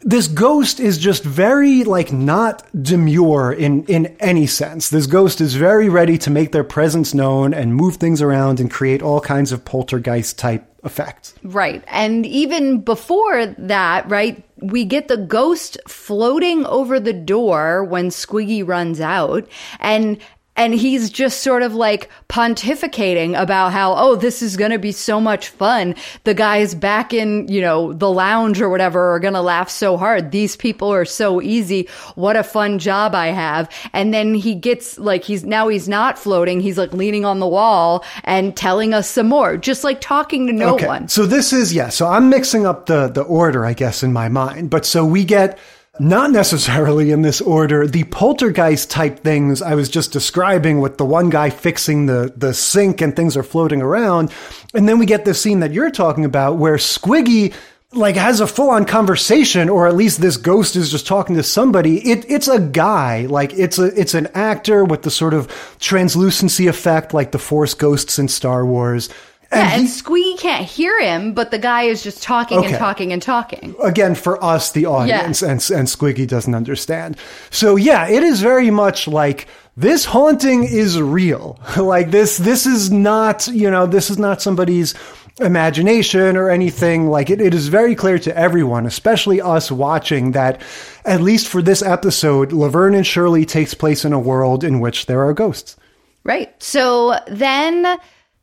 this 0.03 0.29
ghost 0.29 0.81
is 0.81 0.99
just 0.99 1.23
very 1.25 1.85
like 1.85 2.13
not 2.13 2.67
demure 2.83 3.53
in 3.53 3.85
in 3.85 4.17
any 4.21 4.47
sense. 4.47 4.89
This 4.89 5.07
ghost 5.07 5.41
is 5.41 5.55
very 5.55 5.89
ready 5.89 6.17
to 6.19 6.31
make 6.31 6.53
their 6.53 6.65
presence 6.65 7.13
known 7.13 7.53
and 7.53 7.75
move 7.75 7.97
things 7.97 8.23
around 8.23 8.61
and 8.61 8.71
create 8.71 9.03
all 9.03 9.21
kinds 9.21 9.53
of 9.53 9.65
poltergeist 9.65 10.39
type 10.39 10.67
effects. 10.85 11.35
Right. 11.43 11.85
And 11.89 12.25
even 12.25 12.81
before 12.81 13.47
that, 13.47 14.09
right, 14.09 14.43
we 14.57 14.85
get 14.85 15.09
the 15.09 15.19
ghost 15.19 15.79
floating 15.87 16.65
over 16.67 16.99
the 16.99 17.13
door 17.13 17.85
when 17.85 18.09
Squiggy 18.09 18.67
runs 18.67 19.01
out 19.01 19.47
and 19.79 20.19
and 20.61 20.75
he's 20.75 21.09
just 21.09 21.41
sort 21.41 21.63
of 21.63 21.75
like 21.75 22.11
pontificating 22.29 23.41
about 23.41 23.73
how 23.73 23.95
oh 23.97 24.15
this 24.15 24.43
is 24.43 24.59
going 24.59 24.71
to 24.71 24.79
be 24.79 24.93
so 24.93 25.19
much 25.19 25.49
fun. 25.49 25.95
The 26.25 26.35
guys 26.35 26.75
back 26.75 27.15
in 27.15 27.49
you 27.49 27.63
know 27.63 27.95
the 27.95 28.11
lounge 28.11 28.61
or 28.61 28.69
whatever 28.69 29.15
are 29.15 29.21
going 29.21 29.35
to 29.35 29.41
laugh 29.41 29.71
so 29.71 29.97
hard. 29.97 30.33
These 30.33 30.57
people 30.57 30.93
are 30.93 31.07
so 31.07 31.41
easy. 31.41 31.89
What 32.15 32.37
a 32.37 32.43
fun 32.43 32.79
job 32.79 33.15
i 33.15 33.29
have. 33.29 33.71
And 33.95 34.13
then 34.13 34.35
he 34.35 34.55
gets 34.55 34.99
like 34.99 35.25
he's 35.25 35.45
now 35.45 35.69
he's 35.69 35.89
not 35.89 36.19
floating. 36.19 36.61
He's 36.61 36.77
like 36.77 36.93
leaning 36.93 37.25
on 37.25 37.41
the 37.41 37.49
wall 37.49 38.05
and 38.25 38.55
telling 38.55 38.93
us 38.93 39.09
some 39.09 39.31
more 39.31 39.57
just 39.57 39.83
like 39.83 40.03
talking 40.03 40.47
to 40.47 40.53
no 40.53 40.75
okay. 40.75 40.87
one. 40.87 41.09
So 41.09 41.25
this 41.25 41.55
is 41.55 41.73
yeah 41.73 41.89
so 41.89 42.07
i'm 42.07 42.29
mixing 42.29 42.67
up 42.67 42.85
the 42.85 43.09
the 43.09 43.23
order 43.23 43.65
i 43.65 43.73
guess 43.73 44.03
in 44.03 44.13
my 44.13 44.29
mind. 44.29 44.69
But 44.69 44.85
so 44.85 45.07
we 45.07 45.25
get 45.25 45.59
not 46.01 46.31
necessarily 46.31 47.11
in 47.11 47.21
this 47.21 47.43
order. 47.43 47.87
The 47.87 48.05
poltergeist 48.05 48.91
type 48.91 49.21
things 49.21 49.61
I 49.61 49.75
was 49.75 49.91
just 49.91 50.13
describing 50.13 50.81
with 50.81 50.97
the 50.97 51.05
one 51.05 51.29
guy 51.29 51.51
fixing 51.51 52.07
the, 52.07 52.33
the 52.35 52.55
sink 52.55 53.03
and 53.03 53.15
things 53.15 53.37
are 53.37 53.43
floating 53.43 53.83
around. 53.83 54.33
And 54.73 54.89
then 54.89 54.99
we 54.99 55.05
get 55.05 55.27
this 55.27 55.43
scene 55.43 55.61
that 55.61 55.73
you're 55.73 55.91
talking 55.91 56.25
about 56.25 56.57
where 56.57 56.77
Squiggy 56.77 57.53
like 57.93 58.17
has 58.17 58.41
a 58.41 58.47
full 58.47 58.71
on 58.71 58.85
conversation, 58.87 59.69
or 59.69 59.89
at 59.89 59.97
least 59.97 60.21
this 60.21 60.37
ghost 60.37 60.77
is 60.77 60.91
just 60.91 61.07
talking 61.07 61.37
to 61.37 61.43
somebody. 61.43 61.99
It, 62.09 62.25
it's 62.31 62.49
a 62.49 62.61
guy, 62.61 63.27
like 63.27 63.53
it's 63.53 63.79
a, 63.79 63.87
it's 64.01 64.15
an 64.15 64.29
actor 64.29 64.85
with 64.85 65.03
the 65.03 65.11
sort 65.11 65.35
of 65.35 65.77
translucency 65.81 66.69
effect, 66.69 67.13
like 67.13 67.33
the 67.33 67.39
Force 67.39 67.75
ghosts 67.75 68.19
in 68.19 68.29
Star 68.29 68.65
Wars. 68.65 69.11
And 69.53 69.69
yeah, 69.69 69.79
and 69.79 69.89
Squiggy 69.89 70.39
can't 70.39 70.65
hear 70.65 71.01
him, 71.01 71.35
but 71.35 71.51
the 71.51 71.59
guy 71.59 71.83
is 71.83 72.05
just 72.05 72.23
talking 72.23 72.59
okay. 72.59 72.69
and 72.69 72.77
talking 72.77 73.13
and 73.13 73.21
talking. 73.21 73.75
Again, 73.83 74.15
for 74.15 74.43
us, 74.45 74.71
the 74.71 74.87
audience, 74.87 75.43
yeah. 75.43 75.49
and, 75.49 75.71
and 75.71 75.89
Squiggy 75.89 76.27
doesn't 76.27 76.55
understand. 76.55 77.17
So 77.51 77.75
yeah, 77.75 78.09
it 78.09 78.23
is 78.23 78.41
very 78.41 78.71
much 78.71 79.09
like 79.09 79.49
this 79.77 80.05
haunting 80.05 80.63
is 80.63 81.01
real. 81.01 81.59
like 81.77 82.13
this, 82.13 82.37
this 82.39 82.65
is 82.65 82.93
not, 82.93 83.49
you 83.49 83.69
know, 83.69 83.87
this 83.87 84.09
is 84.09 84.19
not 84.19 84.41
somebody's 84.41 84.95
imagination 85.41 86.37
or 86.37 86.49
anything. 86.49 87.09
Like 87.09 87.29
it, 87.29 87.41
it 87.41 87.53
is 87.53 87.67
very 87.67 87.97
clear 87.97 88.21
to 88.21 88.37
everyone, 88.37 88.87
especially 88.87 89.41
us 89.41 89.73
watching, 89.73 90.33
that 90.33 90.63
at 91.05 91.23
least 91.23 91.49
for 91.49 91.61
this 91.61 91.83
episode, 91.83 92.53
Laverne 92.53 92.95
and 92.95 93.07
Shirley 93.07 93.45
takes 93.45 93.75
place 93.75 94.05
in 94.05 94.13
a 94.13 94.21
world 94.21 94.63
in 94.63 94.79
which 94.79 95.07
there 95.07 95.27
are 95.27 95.33
ghosts. 95.33 95.77
Right. 96.23 96.55
So 96.63 97.19
then 97.27 97.99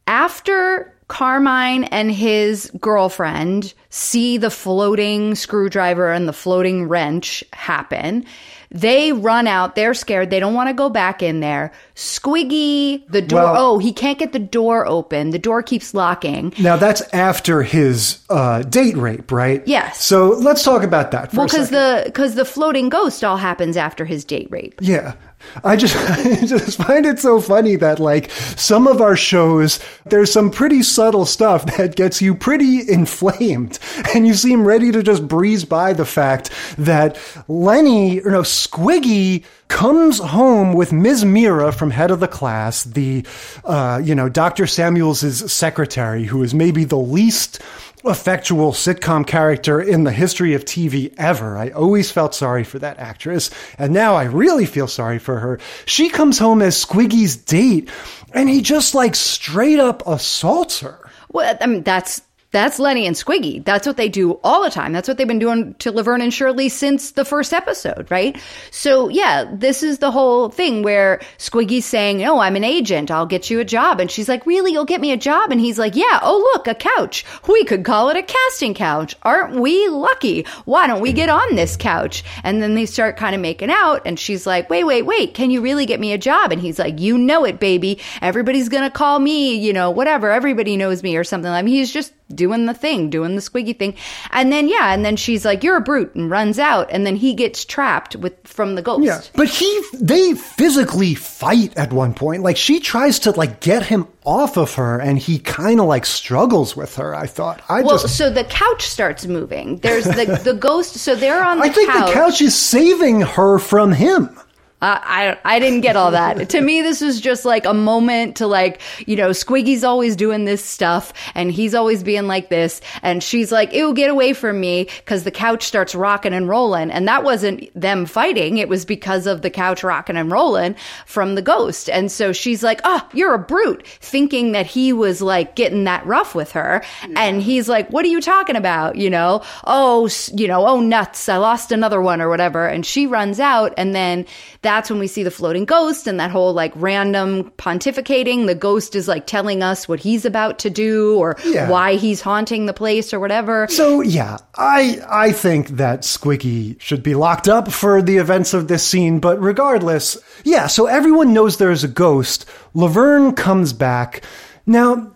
after 0.08 0.97
Carmine 1.08 1.86
and 1.86 2.12
his 2.12 2.70
girlfriend 2.80 3.74
see 3.90 4.38
the 4.38 4.50
floating 4.50 5.36
screwdriver 5.36 6.12
and 6.12 6.28
the 6.28 6.34
floating 6.34 6.88
wrench 6.88 7.44
happen. 7.54 8.26
They 8.70 9.14
run 9.14 9.48
out. 9.48 9.76
They're 9.76 9.94
scared. 9.94 10.30
They 10.30 10.42
don't 10.42 10.54
want 10.54 10.68
to 10.68 10.74
go 10.74 10.90
back 10.90 11.24
in 11.24 11.40
there. 11.40 11.72
Squiggy, 11.96 13.08
the 13.10 13.22
door. 13.22 13.44
Well, 13.44 13.56
oh, 13.58 13.78
he 13.78 13.94
can't 13.94 14.20
get 14.20 14.34
the 14.34 14.40
door 14.40 14.86
open. 14.86 15.30
The 15.30 15.40
door 15.40 15.64
keeps 15.64 15.94
locking. 15.94 16.54
Now 16.60 16.76
that's 16.76 17.02
after 17.14 17.64
his 17.64 18.20
uh, 18.30 18.64
date 18.64 18.98
rape, 18.98 19.32
right? 19.32 19.66
Yes. 19.66 20.04
So 20.04 20.30
let's 20.30 20.64
talk 20.64 20.84
about 20.84 21.12
that. 21.12 21.34
well, 21.34 21.46
because 21.46 21.70
the 21.70 22.04
because 22.06 22.36
the 22.36 22.46
floating 22.46 22.90
ghost 22.90 23.24
all 23.24 23.38
happens 23.38 23.78
after 23.78 24.04
his 24.04 24.26
date 24.26 24.50
rape. 24.52 24.76
Yeah. 24.82 25.14
I 25.64 25.76
just, 25.76 25.96
I 26.10 26.46
just 26.46 26.78
find 26.78 27.06
it 27.06 27.20
so 27.20 27.40
funny 27.40 27.76
that 27.78 28.00
like 28.00 28.32
some 28.32 28.88
of 28.88 29.02
our 29.02 29.16
shows, 29.16 29.80
there's 30.06 30.32
some 30.32 30.52
pretty 30.52 30.84
subtle 30.84 31.26
stuff 31.26 31.66
that 31.78 31.96
gets 31.96 32.22
you 32.22 32.36
pretty 32.36 32.90
inflamed 32.90 33.80
and 34.14 34.28
you 34.28 34.34
seem 34.34 34.66
ready 34.66 34.92
to 34.92 35.04
just 35.04 35.28
breeze 35.28 35.66
by 35.66 35.94
the 35.94 36.06
fact 36.06 36.52
that 36.78 37.20
Lenny, 37.48 38.22
or 38.22 38.32
no, 38.32 38.42
Squiggy 38.42 39.44
comes 39.68 40.20
home 40.20 40.74
with 40.74 40.94
Ms. 40.94 41.26
Mira 41.26 41.72
from 41.72 41.92
head 41.92 42.10
of 42.10 42.20
the 42.20 42.28
class, 42.28 42.84
the, 42.86 43.26
uh, 43.66 44.02
you 44.02 44.16
know, 44.16 44.30
Dr. 44.30 44.66
Samuels' 44.66 45.52
secretary, 45.52 46.24
who 46.24 46.42
is 46.42 46.54
maybe 46.54 46.86
the 46.86 46.98
least 46.98 47.62
effectual 48.10 48.72
sitcom 48.72 49.26
character 49.26 49.82
in 49.82 50.04
the 50.04 50.12
history 50.12 50.54
of 50.54 50.66
TV 50.66 51.14
ever. 51.18 51.58
I 51.58 51.70
always 51.70 52.12
felt 52.12 52.36
sorry 52.36 52.64
for 52.64 52.80
that 52.80 53.00
actress, 53.00 53.50
and 53.78 53.94
now 53.94 54.16
I 54.16 54.24
really 54.24 54.66
feel 54.66 54.88
sorry 54.88 55.20
for 55.20 55.40
her. 55.40 55.60
She 55.86 56.10
comes 56.10 56.40
home 56.40 56.62
as 56.62 56.84
Squiggy's 56.84 57.36
date, 57.36 57.90
and 58.34 58.50
he 58.50 58.62
just 58.62 58.96
like 58.96 59.16
straight 59.16 59.80
up 59.80 60.06
assaults 60.08 60.80
her. 60.82 61.00
Well, 61.30 61.58
I 61.60 61.66
mean, 61.68 61.84
that's 61.84 62.22
that's 62.52 62.80
Lenny 62.80 63.06
and 63.06 63.16
Squiggy. 63.16 63.64
That's 63.64 63.86
what 63.86 63.98
they 63.98 64.08
do 64.08 64.40
all 64.44 64.64
the 64.64 64.70
time. 64.70 64.94
That's 64.94 65.08
what 65.08 65.18
they've 65.18 65.28
been 65.28 65.38
doing 65.38 65.74
to 65.76 65.92
Laverne 65.92 66.22
and 66.22 66.34
Shirley 66.34 66.70
since 66.70 67.12
the 67.12 67.26
first 67.26 67.52
episode, 67.54 68.10
right? 68.10 68.40
So 68.72 69.10
yeah, 69.10 69.46
this 69.54 69.84
is 69.84 69.98
the 69.98 70.12
whole 70.12 70.50
thing 70.50 70.82
where 70.82 71.20
Squiggy's 71.38 71.86
saying, 71.86 72.24
"Oh, 72.26 72.40
I'm 72.40 72.56
an 72.56 72.64
agent. 72.64 73.12
I'll 73.12 73.26
get 73.26 73.50
you 73.50 73.60
a 73.60 73.66
job," 73.66 74.00
and 74.00 74.10
she's 74.10 74.30
like, 74.30 74.46
"Really? 74.46 74.72
You'll 74.72 74.86
get 74.86 75.02
me 75.02 75.12
a 75.12 75.18
job?" 75.18 75.52
And 75.52 75.60
he's 75.60 75.78
like, 75.78 75.96
"Yeah. 75.96 76.20
Oh, 76.22 76.38
look, 76.54 76.68
a 76.68 76.76
couch. 76.76 77.26
We 77.48 77.66
could 77.66 77.84
call 77.84 78.10
it 78.10 78.18
a 78.18 78.24
casting 78.24 78.74
couch. 78.74 79.16
Aren't 79.24 79.60
we 79.60 79.90
lucky? 79.90 80.46
Why 80.66 80.88
don't 80.88 81.02
we 81.02 81.12
get 81.12 81.30
on 81.30 81.56
this 81.56 81.76
couch?" 81.76 82.24
And 82.44 82.62
then 82.62 82.76
they 82.76 82.86
start 82.86 83.18
kind 83.18 83.36
of 83.36 83.42
making 83.42 83.72
out, 83.72 84.04
and 84.06 84.18
she's 84.18 84.48
like, 84.48 84.70
"Wait, 84.70 84.86
wait, 84.86 85.04
wait. 85.06 85.34
Can 85.34 85.52
you 85.52 85.60
really 85.62 85.86
get 85.86 86.00
me 86.00 86.14
a 86.14 86.18
job?" 86.18 86.54
And 86.54 86.62
he's 86.62 86.80
like, 86.80 87.00
"You 87.00 87.18
know 87.18 87.44
it, 87.44 87.60
baby. 87.60 88.00
Everybody's 88.22 88.70
gonna 88.70 88.90
call 88.90 89.20
me. 89.20 89.56
You 89.56 89.74
know, 89.74 89.92
whatever. 89.92 90.32
Everybody 90.32 90.78
knows 90.78 91.04
me 91.04 91.18
or 91.18 91.26
something." 91.26 91.52
I 91.52 91.62
mean, 91.62 91.76
he's 91.76 91.92
just 91.92 92.14
doing 92.34 92.66
the 92.66 92.74
thing, 92.74 93.10
doing 93.10 93.36
the 93.36 93.42
squiggy 93.42 93.78
thing. 93.78 93.96
And 94.32 94.52
then 94.52 94.68
yeah, 94.68 94.94
and 94.94 95.04
then 95.06 95.16
she's 95.16 95.46
like, 95.46 95.64
"You're 95.64 95.78
a 95.78 95.82
brute," 95.82 96.16
and 96.16 96.30
runs 96.30 96.60
out, 96.60 96.90
and 96.92 97.06
then 97.06 97.16
he 97.16 97.34
gets 97.34 97.66
trapped 97.66 98.16
with 98.16 98.34
from 98.46 98.76
the 98.76 98.82
ghost. 98.82 99.04
Yeah, 99.04 99.22
but 99.36 99.48
he 99.48 99.82
they 99.94 100.34
physically 100.34 101.16
fight 101.16 101.76
at 101.78 101.94
one 101.94 102.14
point. 102.14 102.44
Like 102.44 102.58
she 102.58 102.80
tries 102.80 103.20
to 103.20 103.32
like 103.32 103.60
get 103.60 103.84
him 103.84 104.08
off 104.26 104.58
of 104.58 104.76
her, 104.76 105.00
and 105.00 105.18
he 105.18 105.40
kind 105.40 105.80
of 105.80 105.86
like 105.88 106.06
struggles 106.06 106.76
with 106.76 106.96
her. 106.96 107.16
I 107.16 107.28
thought. 107.28 107.62
I 107.70 107.82
well, 107.82 107.98
just 107.98 108.18
so 108.18 108.30
the 108.30 108.44
couch 108.44 108.88
starts 108.88 109.26
moving. 109.26 109.78
There's 109.78 110.06
the 110.06 110.40
the 110.44 110.54
ghost. 110.54 110.96
So 110.96 111.16
they're 111.16 111.44
on 111.44 111.58
the 111.60 111.66
I 111.66 111.70
think 111.70 111.90
couch. 111.92 112.08
the 112.08 112.14
couch 112.14 112.42
is 112.42 112.56
saving 112.56 113.22
her 113.22 113.60
from 113.60 113.92
him. 113.92 114.38
Uh, 114.80 115.00
I 115.02 115.38
I 115.44 115.58
didn't 115.58 115.82
get 115.82 115.96
all 115.96 116.12
that. 116.12 116.50
to 116.50 116.62
me, 116.62 116.84
this 116.84 117.02
was 117.02 117.20
just 117.20 117.46
like 117.46 117.66
a 117.66 117.74
moment 117.74 118.36
to 118.38 118.46
like, 118.46 118.80
you 119.08 119.16
know, 119.16 119.32
Squiggy's 119.32 119.84
always 119.84 120.16
doing 120.16 120.46
this 120.46 120.64
stuff 120.64 121.14
and 121.34 121.52
he's 121.52 121.74
always 121.74 122.04
being 122.04 122.28
like 122.28 122.50
this. 122.50 122.80
And 123.02 123.24
she's 123.24 123.52
like, 123.52 123.74
ew, 123.74 123.96
get 123.96 124.12
away 124.12 124.34
from 124.34 124.60
me 124.60 124.88
because 124.98 125.24
the 125.24 125.32
couch 125.32 125.64
starts 125.64 125.96
rocking 125.96 126.32
and 126.32 126.48
rolling. 126.48 126.92
And 126.92 127.08
that 127.08 127.24
wasn't 127.24 127.70
them 127.74 128.06
fighting. 128.06 128.60
It 128.60 128.70
was 128.70 128.86
because 128.86 129.26
of 129.26 129.42
the 129.42 129.50
couch 129.50 129.84
rocking 129.84 130.16
and 130.16 130.32
rolling 130.32 130.76
from 131.08 131.34
the 131.34 131.42
ghost. 131.42 131.90
And 131.90 132.12
so 132.12 132.32
she's 132.32 132.62
like, 132.62 132.80
oh, 132.84 133.08
you're 133.14 133.34
a 133.34 133.40
brute, 133.40 133.86
thinking 133.88 134.52
that 134.52 134.68
he 134.68 134.94
was 134.94 135.24
like 135.24 135.56
getting 135.56 135.86
that 135.86 136.06
rough 136.06 136.36
with 136.36 136.52
her. 136.52 136.84
And 137.16 137.42
he's 137.42 137.68
like, 137.68 137.90
what 137.90 138.06
are 138.06 138.10
you 138.10 138.22
talking 138.22 138.56
about? 138.56 138.96
You 138.96 139.10
know, 139.10 139.42
oh, 139.66 140.08
you 140.36 140.48
know, 140.48 140.68
oh, 140.68 140.82
nuts. 140.82 141.28
I 141.30 141.38
lost 141.38 141.72
another 141.72 142.00
one 142.00 142.22
or 142.22 142.30
whatever. 142.30 142.68
And 142.68 142.86
she 142.86 143.08
runs 143.08 143.40
out 143.40 143.74
and 143.76 143.96
then 143.96 144.28
that's 144.68 144.90
when 144.90 145.00
we 145.00 145.08
see 145.08 145.24
the 145.24 145.32
floating 145.32 145.64
ghost 145.64 146.08
and 146.08 146.20
that 146.20 146.30
whole 146.30 146.52
like 146.52 146.74
random 146.76 147.50
pontificating. 147.52 148.48
The 148.48 148.56
ghost 148.56 148.96
is 148.96 149.08
like 149.08 149.26
telling 149.26 149.64
us 149.64 149.88
what 149.88 150.02
he's 150.02 150.26
about 150.26 150.60
to 150.60 150.70
do 150.70 151.16
or 151.16 151.38
yeah. 151.46 151.70
why 151.70 151.96
he's 151.96 152.20
haunting 152.20 152.66
the 152.66 152.74
place 152.74 153.14
or 153.14 153.20
whatever. 153.22 153.68
So 153.70 154.02
yeah, 154.02 154.40
I 154.56 155.00
I 155.10 155.32
think 155.32 155.70
that 155.70 156.02
Squiggy 156.02 156.80
should 156.82 157.02
be 157.02 157.16
locked 157.16 157.48
up 157.48 157.72
for 157.72 158.02
the 158.02 158.18
events 158.18 158.54
of 158.54 158.68
this 158.68 158.86
scene, 158.86 159.20
but 159.22 159.40
regardless, 159.42 160.18
yeah, 160.44 160.68
so 160.68 160.88
everyone 160.88 161.32
knows 161.32 161.56
there's 161.56 161.86
a 161.86 161.88
ghost. 161.88 162.46
Laverne 162.74 163.34
comes 163.34 163.72
back. 163.72 164.22
Now, 164.66 165.14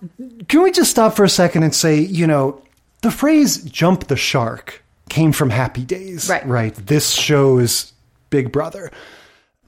can 0.47 0.63
we 0.63 0.71
just 0.71 0.91
stop 0.91 1.13
for 1.13 1.25
a 1.25 1.29
second 1.29 1.63
and 1.63 1.75
say, 1.75 1.99
you 1.99 2.25
know, 2.25 2.61
the 3.01 3.11
phrase 3.11 3.61
jump 3.63 4.07
the 4.07 4.15
shark 4.15 4.81
came 5.09 5.33
from 5.33 5.49
Happy 5.49 5.83
Days. 5.83 6.29
Right. 6.29 6.47
Right. 6.47 6.73
This 6.73 7.11
shows 7.11 7.91
Big 8.29 8.53
Brother. 8.53 8.91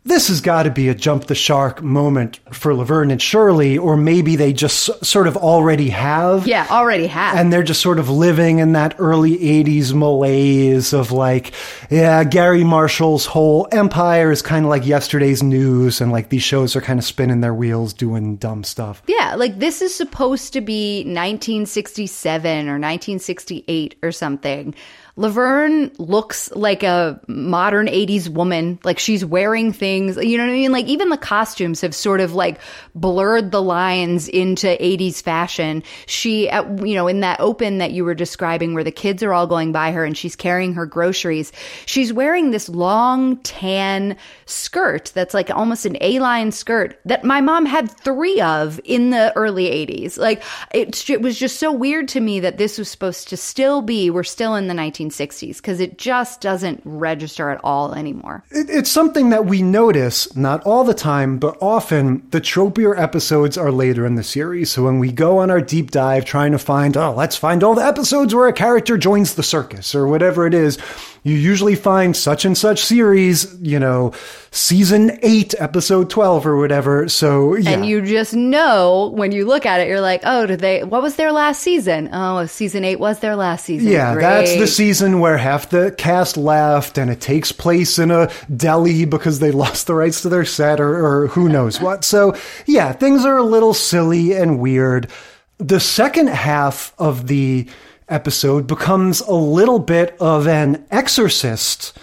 This 0.05 0.27
has 0.27 0.41
got 0.41 0.63
to 0.63 0.69
be 0.69 0.89
a 0.89 0.95
jump 0.95 1.27
the 1.27 1.35
shark 1.35 1.81
moment 1.81 2.41
for 2.51 2.75
Laverne 2.75 3.09
and 3.09 3.21
Shirley, 3.21 3.77
or 3.77 3.95
maybe 3.95 4.35
they 4.35 4.51
just 4.51 5.05
sort 5.05 5.27
of 5.27 5.37
already 5.37 5.89
have. 5.89 6.45
Yeah, 6.45 6.67
already 6.69 7.07
have. 7.07 7.37
And 7.37 7.53
they're 7.53 7.63
just 7.63 7.81
sort 7.81 7.99
of 7.99 8.09
living 8.09 8.59
in 8.59 8.73
that 8.73 8.95
early 8.99 9.37
80s 9.37 9.93
malaise 9.93 10.91
of 10.91 11.13
like, 11.13 11.53
yeah, 11.89 12.25
Garry 12.25 12.65
Marshall's 12.65 13.25
whole 13.25 13.67
empire 13.71 14.29
is 14.29 14.41
kind 14.41 14.65
of 14.65 14.69
like 14.69 14.85
yesterday's 14.85 15.41
news, 15.41 16.01
and 16.01 16.11
like 16.11 16.27
these 16.27 16.43
shows 16.43 16.75
are 16.75 16.81
kind 16.81 16.99
of 16.99 17.05
spinning 17.05 17.39
their 17.39 17.53
wheels 17.53 17.93
doing 17.93 18.35
dumb 18.35 18.65
stuff. 18.65 19.01
Yeah, 19.07 19.35
like 19.35 19.59
this 19.59 19.81
is 19.81 19.95
supposed 19.95 20.51
to 20.51 20.59
be 20.59 20.99
1967 21.05 22.67
or 22.67 22.73
1968 22.73 23.95
or 24.03 24.11
something. 24.11 24.75
Laverne 25.15 25.91
looks 25.99 26.51
like 26.55 26.81
a 26.81 27.19
modern 27.27 27.85
80s 27.85 28.29
woman. 28.29 28.79
Like 28.83 28.97
she's 28.97 29.23
wearing 29.23 29.71
things, 29.71 30.17
you 30.17 30.37
know 30.37 30.45
what 30.45 30.49
I 30.49 30.55
mean? 30.55 30.71
Like 30.71 30.87
even 30.87 31.09
the 31.09 31.17
costumes 31.17 31.81
have 31.81 31.93
sort 31.93 32.19
of 32.19 32.33
like 32.33 32.59
blurred 32.95 33.51
the 33.51 33.61
lines 33.61 34.27
into 34.27 34.65
80s 34.65 35.21
fashion. 35.21 35.83
She, 36.07 36.49
you 36.49 36.95
know, 36.95 37.07
in 37.07 37.19
that 37.19 37.39
open 37.39 37.77
that 37.77 37.91
you 37.91 38.03
were 38.03 38.15
describing 38.15 38.73
where 38.73 38.83
the 38.83 38.91
kids 38.91 39.21
are 39.21 39.33
all 39.33 39.45
going 39.45 39.71
by 39.71 39.91
her 39.91 40.03
and 40.03 40.17
she's 40.17 40.35
carrying 40.35 40.73
her 40.73 40.87
groceries, 40.87 41.51
she's 41.85 42.11
wearing 42.11 42.49
this 42.49 42.67
long 42.67 43.37
tan 43.37 44.17
skirt 44.47 45.11
that's 45.13 45.35
like 45.35 45.51
almost 45.51 45.85
an 45.85 45.95
A 46.01 46.17
line 46.19 46.51
skirt 46.51 46.99
that 47.05 47.23
my 47.23 47.39
mom 47.39 47.67
had 47.67 47.91
three 47.91 48.41
of 48.41 48.79
in 48.83 49.11
the 49.11 49.31
early 49.35 49.65
80s. 49.65 50.17
Like 50.17 50.41
it, 50.73 51.07
it 51.07 51.21
was 51.21 51.37
just 51.37 51.59
so 51.59 51.71
weird 51.71 52.07
to 52.09 52.19
me 52.19 52.39
that 52.39 52.57
this 52.57 52.79
was 52.79 52.89
supposed 52.89 53.29
to 53.29 53.37
still 53.37 53.83
be, 53.83 54.09
we're 54.09 54.23
still 54.23 54.55
in 54.55 54.67
the 54.67 54.73
1960s 55.09 55.57
because 55.57 55.79
it 55.79 55.97
just 55.97 56.41
doesn't 56.41 56.81
register 56.85 57.49
at 57.49 57.59
all 57.63 57.93
anymore. 57.93 58.43
It, 58.51 58.69
it's 58.69 58.89
something 58.89 59.29
that 59.29 59.45
we 59.45 59.61
notice, 59.61 60.35
not 60.35 60.63
all 60.63 60.83
the 60.83 60.93
time, 60.93 61.37
but 61.37 61.57
often 61.61 62.27
the 62.31 62.41
tropier 62.41 62.97
episodes 62.97 63.57
are 63.57 63.71
later 63.71 64.05
in 64.05 64.15
the 64.15 64.23
series. 64.23 64.71
So 64.71 64.83
when 64.83 64.99
we 64.99 65.11
go 65.11 65.39
on 65.39 65.51
our 65.51 65.61
deep 65.61 65.91
dive 65.91 66.25
trying 66.25 66.51
to 66.51 66.59
find, 66.59 66.97
oh, 66.97 67.13
let's 67.13 67.37
find 67.37 67.63
all 67.63 67.75
the 67.75 67.85
episodes 67.85 68.33
where 68.33 68.47
a 68.47 68.53
character 68.53 68.97
joins 68.97 69.35
the 69.35 69.43
circus 69.43 69.95
or 69.95 70.07
whatever 70.07 70.47
it 70.47 70.53
is, 70.53 70.77
you 71.23 71.35
usually 71.37 71.75
find 71.75 72.15
such 72.17 72.43
and 72.43 72.57
such 72.57 72.83
series, 72.83 73.55
you 73.61 73.79
know, 73.79 74.11
season 74.51 75.17
8, 75.21 75.55
episode 75.57 76.09
12 76.09 76.45
or 76.45 76.57
whatever. 76.57 77.07
So, 77.07 77.55
yeah. 77.55 77.71
And 77.71 77.85
you 77.85 78.01
just 78.01 78.33
know 78.33 79.09
when 79.15 79.31
you 79.31 79.45
look 79.45 79.65
at 79.65 79.79
it, 79.79 79.87
you're 79.87 80.01
like, 80.01 80.19
oh, 80.25 80.45
did 80.45 80.59
they, 80.59 80.83
what 80.83 81.01
was 81.01 81.15
their 81.15 81.31
last 81.31 81.61
season? 81.61 82.09
Oh, 82.11 82.45
season 82.45 82.83
eight 82.83 82.99
was 82.99 83.19
their 83.19 83.37
last 83.37 83.63
season. 83.63 83.89
Yeah, 83.89 84.15
that's 84.15 84.57
the 84.57 84.67
season 84.67 85.21
where 85.21 85.37
half 85.37 85.69
the 85.69 85.95
cast 85.97 86.35
left 86.35 86.97
and 86.97 87.09
it 87.09 87.21
takes 87.21 87.53
place 87.53 87.97
in 87.97 88.11
a 88.11 88.29
deli 88.53 89.05
because 89.05 89.39
they 89.39 89.51
lost 89.63 89.87
the 89.87 89.95
rights 89.95 90.23
to 90.23 90.29
their 90.29 90.45
set 90.45 90.81
or, 90.81 91.05
or 91.05 91.27
who 91.27 91.47
knows 91.47 91.79
what. 91.79 92.03
So, 92.03 92.35
yeah, 92.65 92.91
things 92.91 93.23
are 93.23 93.37
a 93.37 93.43
little 93.43 93.73
silly 93.73 94.33
and 94.33 94.59
weird. 94.59 95.09
The 95.57 95.79
second 95.79 96.27
half 96.27 96.93
of 96.97 97.27
the 97.27 97.69
episode 98.13 98.67
becomes 98.67 99.21
a 99.21 99.33
little 99.33 99.79
bit 99.79 100.15
of 100.19 100.47
an 100.47 100.85
exorcist 100.91 101.97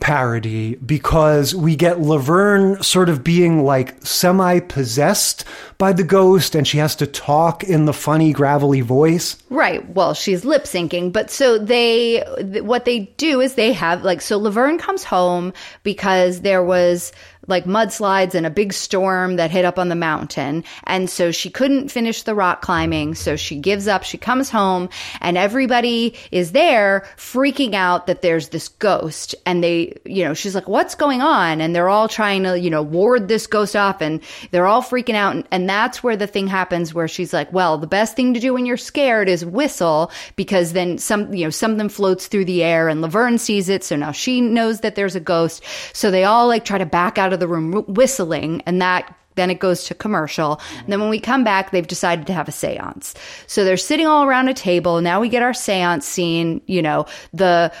parody 0.00 0.74
because 0.74 1.54
we 1.54 1.76
get 1.76 2.00
Laverne 2.00 2.82
sort 2.82 3.08
of 3.08 3.24
being 3.24 3.64
like 3.64 4.04
semi 4.04 4.60
possessed 4.60 5.44
by 5.78 5.92
the 5.92 6.04
ghost 6.04 6.54
and 6.54 6.68
she 6.68 6.76
has 6.78 6.94
to 6.96 7.06
talk 7.06 7.64
in 7.64 7.86
the 7.86 7.92
funny 7.92 8.32
gravelly 8.32 8.82
voice. 8.82 9.36
Right. 9.48 9.88
Well, 9.94 10.12
she's 10.12 10.44
lip 10.44 10.64
syncing, 10.64 11.12
but 11.12 11.30
so 11.30 11.56
they, 11.58 12.22
th- 12.36 12.64
what 12.64 12.84
they 12.84 13.00
do 13.16 13.40
is 13.40 13.54
they 13.54 13.72
have 13.72 14.04
like, 14.04 14.20
so 14.20 14.36
Laverne 14.36 14.78
comes 14.78 15.04
home 15.04 15.54
because 15.84 16.42
there 16.42 16.62
was 16.62 17.12
like 17.46 17.64
mudslides 17.64 18.34
and 18.34 18.46
a 18.46 18.50
big 18.50 18.72
storm 18.72 19.36
that 19.36 19.50
hit 19.50 19.64
up 19.64 19.78
on 19.78 19.88
the 19.88 19.94
mountain. 19.94 20.64
And 20.84 21.08
so 21.08 21.30
she 21.30 21.50
couldn't 21.50 21.90
finish 21.90 22.22
the 22.22 22.34
rock 22.34 22.62
climbing. 22.62 23.14
So 23.14 23.36
she 23.36 23.56
gives 23.56 23.88
up. 23.88 24.02
She 24.04 24.18
comes 24.18 24.50
home 24.50 24.88
and 25.20 25.36
everybody 25.36 26.14
is 26.30 26.52
there 26.52 27.06
freaking 27.16 27.74
out 27.74 28.06
that 28.06 28.22
there's 28.22 28.48
this 28.48 28.68
ghost. 28.68 29.34
And 29.46 29.62
they, 29.62 29.98
you 30.04 30.24
know, 30.24 30.34
she's 30.34 30.54
like, 30.54 30.68
what's 30.68 30.94
going 30.94 31.20
on? 31.20 31.60
And 31.60 31.74
they're 31.74 31.88
all 31.88 32.08
trying 32.08 32.44
to, 32.44 32.58
you 32.58 32.70
know, 32.70 32.82
ward 32.82 33.28
this 33.28 33.46
ghost 33.46 33.76
off 33.76 34.00
and 34.00 34.22
they're 34.50 34.66
all 34.66 34.82
freaking 34.82 35.14
out. 35.14 35.34
And, 35.34 35.48
and 35.50 35.68
that's 35.68 36.02
where 36.02 36.16
the 36.16 36.26
thing 36.26 36.46
happens 36.46 36.94
where 36.94 37.08
she's 37.08 37.32
like, 37.32 37.52
well, 37.52 37.78
the 37.78 37.86
best 37.86 38.16
thing 38.16 38.34
to 38.34 38.40
do 38.40 38.54
when 38.54 38.66
you're 38.66 38.76
scared 38.76 39.28
is 39.28 39.44
whistle 39.44 40.10
because 40.36 40.72
then 40.72 40.98
some, 40.98 41.32
you 41.34 41.44
know, 41.44 41.50
something 41.50 41.88
floats 41.88 42.26
through 42.26 42.44
the 42.44 42.62
air 42.62 42.88
and 42.88 43.02
Laverne 43.02 43.38
sees 43.38 43.68
it. 43.68 43.84
So 43.84 43.96
now 43.96 44.12
she 44.12 44.40
knows 44.40 44.80
that 44.80 44.94
there's 44.94 45.16
a 45.16 45.20
ghost. 45.20 45.62
So 45.92 46.10
they 46.10 46.24
all 46.24 46.46
like 46.46 46.64
try 46.64 46.78
to 46.78 46.86
back 46.86 47.18
out 47.18 47.32
of 47.34 47.40
the 47.40 47.48
room 47.48 47.72
whistling 47.86 48.62
and 48.66 48.80
that 48.80 49.14
then 49.34 49.50
it 49.50 49.58
goes 49.58 49.84
to 49.84 49.94
commercial. 49.94 50.60
And 50.78 50.92
then 50.92 51.00
when 51.00 51.10
we 51.10 51.20
come 51.20 51.44
back, 51.44 51.70
they've 51.70 51.86
decided 51.86 52.26
to 52.28 52.32
have 52.32 52.48
a 52.48 52.52
seance. 52.52 53.14
So 53.46 53.64
they're 53.64 53.76
sitting 53.76 54.06
all 54.06 54.24
around 54.24 54.48
a 54.48 54.54
table. 54.54 55.00
Now 55.00 55.20
we 55.20 55.28
get 55.28 55.42
our 55.42 55.54
seance 55.54 56.06
scene. 56.06 56.60
You 56.66 56.82
know, 56.82 57.06
the 57.32 57.72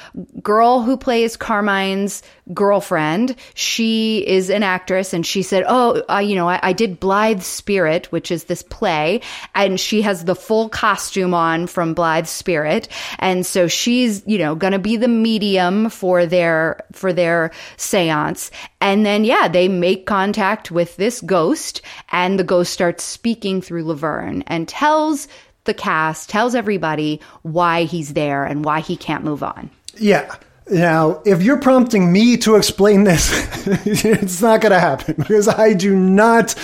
girl 0.42 0.82
who 0.82 0.96
plays 0.96 1.36
Carmine's 1.36 2.22
girlfriend, 2.52 3.36
she 3.54 4.26
is 4.26 4.50
an 4.50 4.62
actress 4.62 5.12
and 5.12 5.24
she 5.24 5.42
said, 5.42 5.64
Oh, 5.66 6.02
uh, 6.10 6.18
you 6.18 6.34
know, 6.34 6.48
I, 6.48 6.60
I 6.62 6.72
did 6.72 7.00
Blithe 7.00 7.42
Spirit, 7.42 8.10
which 8.12 8.30
is 8.30 8.44
this 8.44 8.62
play. 8.62 9.20
And 9.54 9.78
she 9.78 10.02
has 10.02 10.24
the 10.24 10.34
full 10.34 10.68
costume 10.68 11.34
on 11.34 11.66
from 11.66 11.94
Blithe 11.94 12.26
Spirit. 12.26 12.88
And 13.18 13.46
so 13.46 13.68
she's, 13.68 14.22
you 14.26 14.38
know, 14.38 14.54
going 14.54 14.72
to 14.72 14.78
be 14.78 14.96
the 14.96 15.08
medium 15.08 15.88
for 15.88 16.26
their, 16.26 16.84
for 16.92 17.12
their 17.12 17.52
seance. 17.76 18.50
And 18.84 19.06
then, 19.06 19.24
yeah, 19.24 19.48
they 19.48 19.66
make 19.66 20.04
contact 20.04 20.70
with 20.70 20.96
this 20.96 21.22
ghost 21.22 21.80
and 22.12 22.38
the 22.38 22.44
ghost 22.44 22.70
starts 22.70 23.02
speaking 23.02 23.62
through 23.62 23.84
Laverne 23.84 24.42
and 24.46 24.68
tells 24.68 25.26
the 25.64 25.72
cast, 25.72 26.28
tells 26.28 26.54
everybody 26.54 27.18
why 27.40 27.84
he's 27.84 28.12
there 28.12 28.44
and 28.44 28.62
why 28.62 28.80
he 28.80 28.98
can't 28.98 29.24
move 29.24 29.42
on. 29.42 29.70
Yeah. 29.96 30.36
Now, 30.70 31.20
if 31.26 31.42
you're 31.42 31.58
prompting 31.60 32.10
me 32.10 32.38
to 32.38 32.56
explain 32.56 33.04
this, 33.04 33.30
it's 33.86 34.40
not 34.40 34.62
going 34.62 34.72
to 34.72 34.80
happen 34.80 35.14
because 35.18 35.46
I 35.46 35.74
do 35.74 35.94
not. 35.94 36.54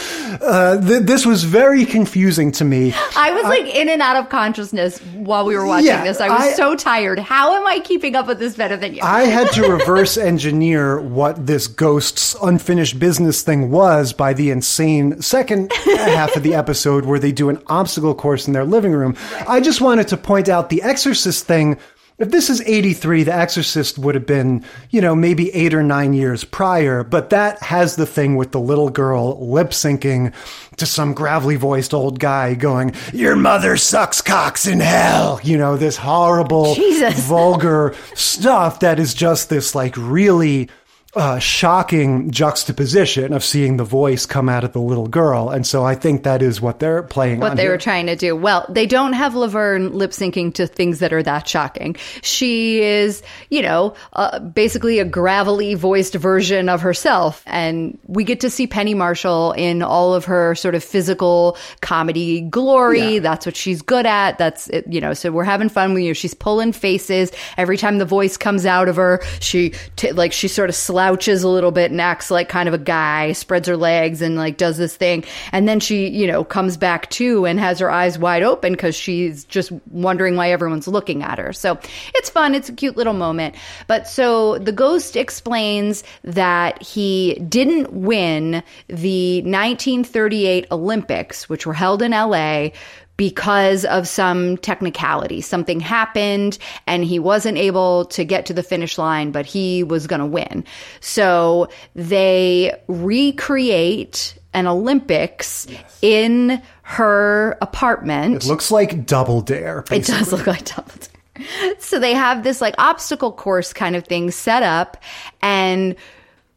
Uh, 0.41 0.81
th- 0.81 1.03
this 1.03 1.27
was 1.27 1.45
very 1.45 1.85
confusing 1.85 2.51
to 2.53 2.65
me. 2.65 2.95
I 3.15 3.31
was 3.33 3.45
like 3.45 3.67
in 3.67 3.91
and 3.91 4.01
out 4.01 4.17
of 4.17 4.31
consciousness 4.31 4.99
while 5.17 5.45
we 5.45 5.55
were 5.55 5.67
watching 5.67 5.89
Yeah, 5.89 6.03
this. 6.03 6.19
I 6.19 6.31
was 6.31 6.41
I- 6.41 6.53
so 6.55 6.75
tired. 6.77 7.19
How 7.19 7.55
am 7.57 7.67
I 7.67 7.79
keeping 7.81 8.17
up 8.17 8.27
with 8.27 8.39
this 8.39 8.57
better 8.57 8.75
than 8.79 8.95
you? 8.95 9.01
I 9.03 9.25
had 9.25 9.51
to 9.53 9.63
reverse 9.71 10.17
engineer 10.17 10.99
what 11.03 11.47
this 11.47 11.67
ghost's 11.67 12.35
unfinished 12.43 12.99
business 12.99 13.43
thing 13.43 13.71
was 13.71 14.15
by 14.15 14.33
the 14.33 14.49
insane 14.51 15.21
second 15.21 15.73
half 15.75 16.35
of 16.37 16.43
the 16.43 16.55
episode 16.55 17.05
where 17.05 17.19
they 17.19 17.33
do 17.33 17.51
an 17.51 17.63
obstacle 17.67 18.15
course 18.15 18.47
in 18.47 18.55
their 18.55 18.65
living 18.65 18.93
room. 18.93 19.15
I 19.47 19.61
just 19.61 19.83
wanted 19.83 20.09
to 20.09 20.17
point 20.17 20.49
out 20.49 20.71
the 20.71 20.81
Exorcist 20.83 21.45
thing. 21.47 21.77
If 22.21 22.31
this 22.31 22.51
is 22.51 22.61
83, 22.61 23.23
The 23.23 23.35
Exorcist 23.35 23.99
would 23.99 24.15
have 24.15 24.27
been, 24.27 24.63
you 24.91 25.01
know, 25.01 25.15
maybe 25.15 25.51
eight 25.55 25.73
or 25.73 25.83
nine 25.83 26.13
years 26.13 26.45
prior, 26.45 27.03
but 27.03 27.31
that 27.31 27.63
has 27.63 27.97
the 27.97 28.05
thing 28.05 28.37
with 28.37 28.53
the 28.53 28.61
little 28.61 28.91
girl 28.91 29.39
lip 29.51 29.71
syncing 29.71 30.35
to 30.77 30.85
some 30.85 31.15
gravelly 31.15 31.57
voiced 31.57 31.95
old 31.95 32.21
guy 32.21 32.53
going, 32.53 32.95
Your 33.15 33.37
mother 33.37 33.79
sucks 33.79 34.21
cocks 34.21 34.67
in 34.67 34.81
hell. 34.81 35.41
You 35.43 35.57
know, 35.57 35.79
this 35.79 35.97
horrible, 35.97 36.75
Jesus. 36.75 37.19
vulgar 37.27 37.95
stuff 38.15 38.81
that 38.81 38.99
is 38.99 39.15
just 39.15 39.49
this 39.49 39.75
like 39.75 39.95
really 39.97 40.69
uh, 41.15 41.39
shocking 41.41 42.31
juxtaposition 42.31 43.33
of 43.33 43.43
seeing 43.43 43.77
the 43.77 43.85
voice 43.85 44.27
come 44.27 44.49
out 44.49 44.63
of 44.63 44.73
the 44.73 44.81
little 44.81 45.09
girl. 45.09 45.51
And 45.51 45.67
so 45.67 45.85
I 45.85 45.97
think 45.97 46.23
that 46.23 46.41
is 46.41 46.61
what 46.61 46.79
they're 46.79 47.03
playing 47.03 47.41
what 47.41 47.57
they 47.57 47.63
here. 47.63 47.73
were 47.73 47.79
trying 47.79 48.07
to 48.07 48.15
do. 48.15 48.37
Well, 48.37 48.65
they 48.69 48.87
don't 48.87 49.15
have 49.15 49.35
Laverne 49.35 49.93
lip 49.93 50.13
syncing 50.13 50.55
to 50.55 50.69
things 50.69 51.01
that 51.01 51.13
are 51.13 51.23
that 51.23 51.49
shocking. 51.49 51.97
She 52.23 52.81
is, 52.81 53.23
you 53.49 53.63
know, 53.63 53.95
uh, 54.13 54.39
basically 54.39 55.01
a 55.01 55.05
gravelly 55.05 55.75
voiced 55.75 56.15
version 56.15 56.69
of 56.69 56.81
herself. 56.81 57.43
And 57.47 57.99
we 58.07 58.23
get 58.23 58.39
to 58.41 58.51
see 58.51 58.69
Penny 58.69 58.95
Marshall 58.95 59.53
in 59.53 59.83
all 59.83 60.15
of 60.15 60.25
her 60.27 60.55
sort 60.55 60.77
of 60.77 60.85
physical 60.85 61.57
comedy 61.81 62.41
glory. 62.43 63.15
Yeah. 63.15 63.21
That's 63.21 63.47
what 63.47 63.57
she's 63.57 63.83
good 63.83 64.07
at. 64.07 64.39
That's, 64.39 64.69
it, 64.69 64.87
you 64.89 65.01
know, 65.01 65.15
so 65.15 65.33
we're 65.33 65.43
having 65.43 65.69
fun 65.69 65.93
with 65.93 66.05
you. 66.05 66.15
She's 66.15 66.35
pulling 66.35 66.73
faces. 66.73 67.33
Every 67.57 67.77
time 67.77 67.99
the 67.99 68.05
voice 68.05 68.37
comes 68.37 68.65
out 68.65 68.89
of 68.89 68.95
her, 68.95 69.21
she, 69.41 69.75
t- 69.97 70.13
like, 70.13 70.33
she 70.33 70.47
sort 70.47 70.69
of 70.69 70.77
slouches 71.01 71.43
a 71.43 71.49
little 71.49 71.71
bit 71.71 71.91
and 71.91 71.99
acts 71.99 72.31
like 72.31 72.51
kind 72.51 72.69
of 72.69 72.75
a 72.75 72.79
guy, 72.79 73.33
spreads 73.33 73.67
her 73.67 73.77
legs 73.77 74.21
and 74.21 74.37
like 74.37 74.59
does 74.59 74.77
this 74.77 74.95
thing. 74.95 75.25
And 75.51 75.67
then 75.67 75.81
she, 75.81 76.07
you 76.09 76.27
know, 76.27 76.45
comes 76.45 76.77
back 76.77 77.09
to 77.13 77.47
and 77.47 77.59
has 77.59 77.79
her 77.79 77.91
eyes 77.91 78.19
wide 78.19 78.43
open 78.43 78.75
because 78.75 78.95
she's 78.95 79.45
just 79.45 79.73
wondering 79.91 80.37
why 80.37 80.51
everyone's 80.51 80.87
looking 80.87 81.23
at 81.23 81.39
her. 81.39 81.55
So 81.55 81.79
it's 82.15 82.29
fun. 82.29 82.55
It's 82.55 82.69
a 82.69 82.75
cute 82.75 82.99
little 82.99 83.15
moment. 83.15 83.55
But 83.87 84.09
so 84.09 84.59
the 84.59 84.73
ghost 84.73 85.17
explains 85.17 86.05
that 86.23 86.83
he 86.83 87.43
didn't 87.49 87.91
win 87.95 88.63
the 88.89 89.41
1938 89.41 90.67
Olympics, 90.71 91.49
which 91.49 91.65
were 91.65 91.73
held 91.73 92.03
in 92.03 92.11
LA 92.11 92.73
because 93.21 93.85
of 93.85 94.09
some 94.09 94.57
technicality. 94.57 95.43
Something 95.43 95.79
happened 95.79 96.57
and 96.87 97.05
he 97.05 97.19
wasn't 97.19 97.59
able 97.59 98.07
to 98.07 98.25
get 98.25 98.47
to 98.47 98.55
the 98.55 98.63
finish 98.63 98.97
line, 98.97 99.31
but 99.31 99.45
he 99.45 99.85
was 99.85 100.07
going 100.07 100.21
to 100.21 100.27
win. 100.27 100.65
So 101.01 101.69
they 101.95 102.73
recreate 102.89 104.39
an 104.55 104.67
Olympics 104.67 105.67
in 106.01 106.63
her 106.81 107.59
apartment. 107.61 108.37
It 108.37 108.47
looks 108.47 108.71
like 108.71 109.05
Double 109.05 109.43
Dare. 109.43 109.85
It 109.91 110.07
does 110.07 110.33
look 110.33 110.47
like 110.47 110.65
Double 110.65 110.91
Dare. 110.99 111.75
So 111.79 111.99
they 111.99 112.15
have 112.15 112.43
this 112.43 112.63
like 112.63 112.75
obstacle 112.79 113.33
course 113.33 113.75
kind 113.75 113.97
of 113.97 114.07
thing 114.07 114.31
set 114.31 114.63
up 114.63 114.97
and 115.43 115.95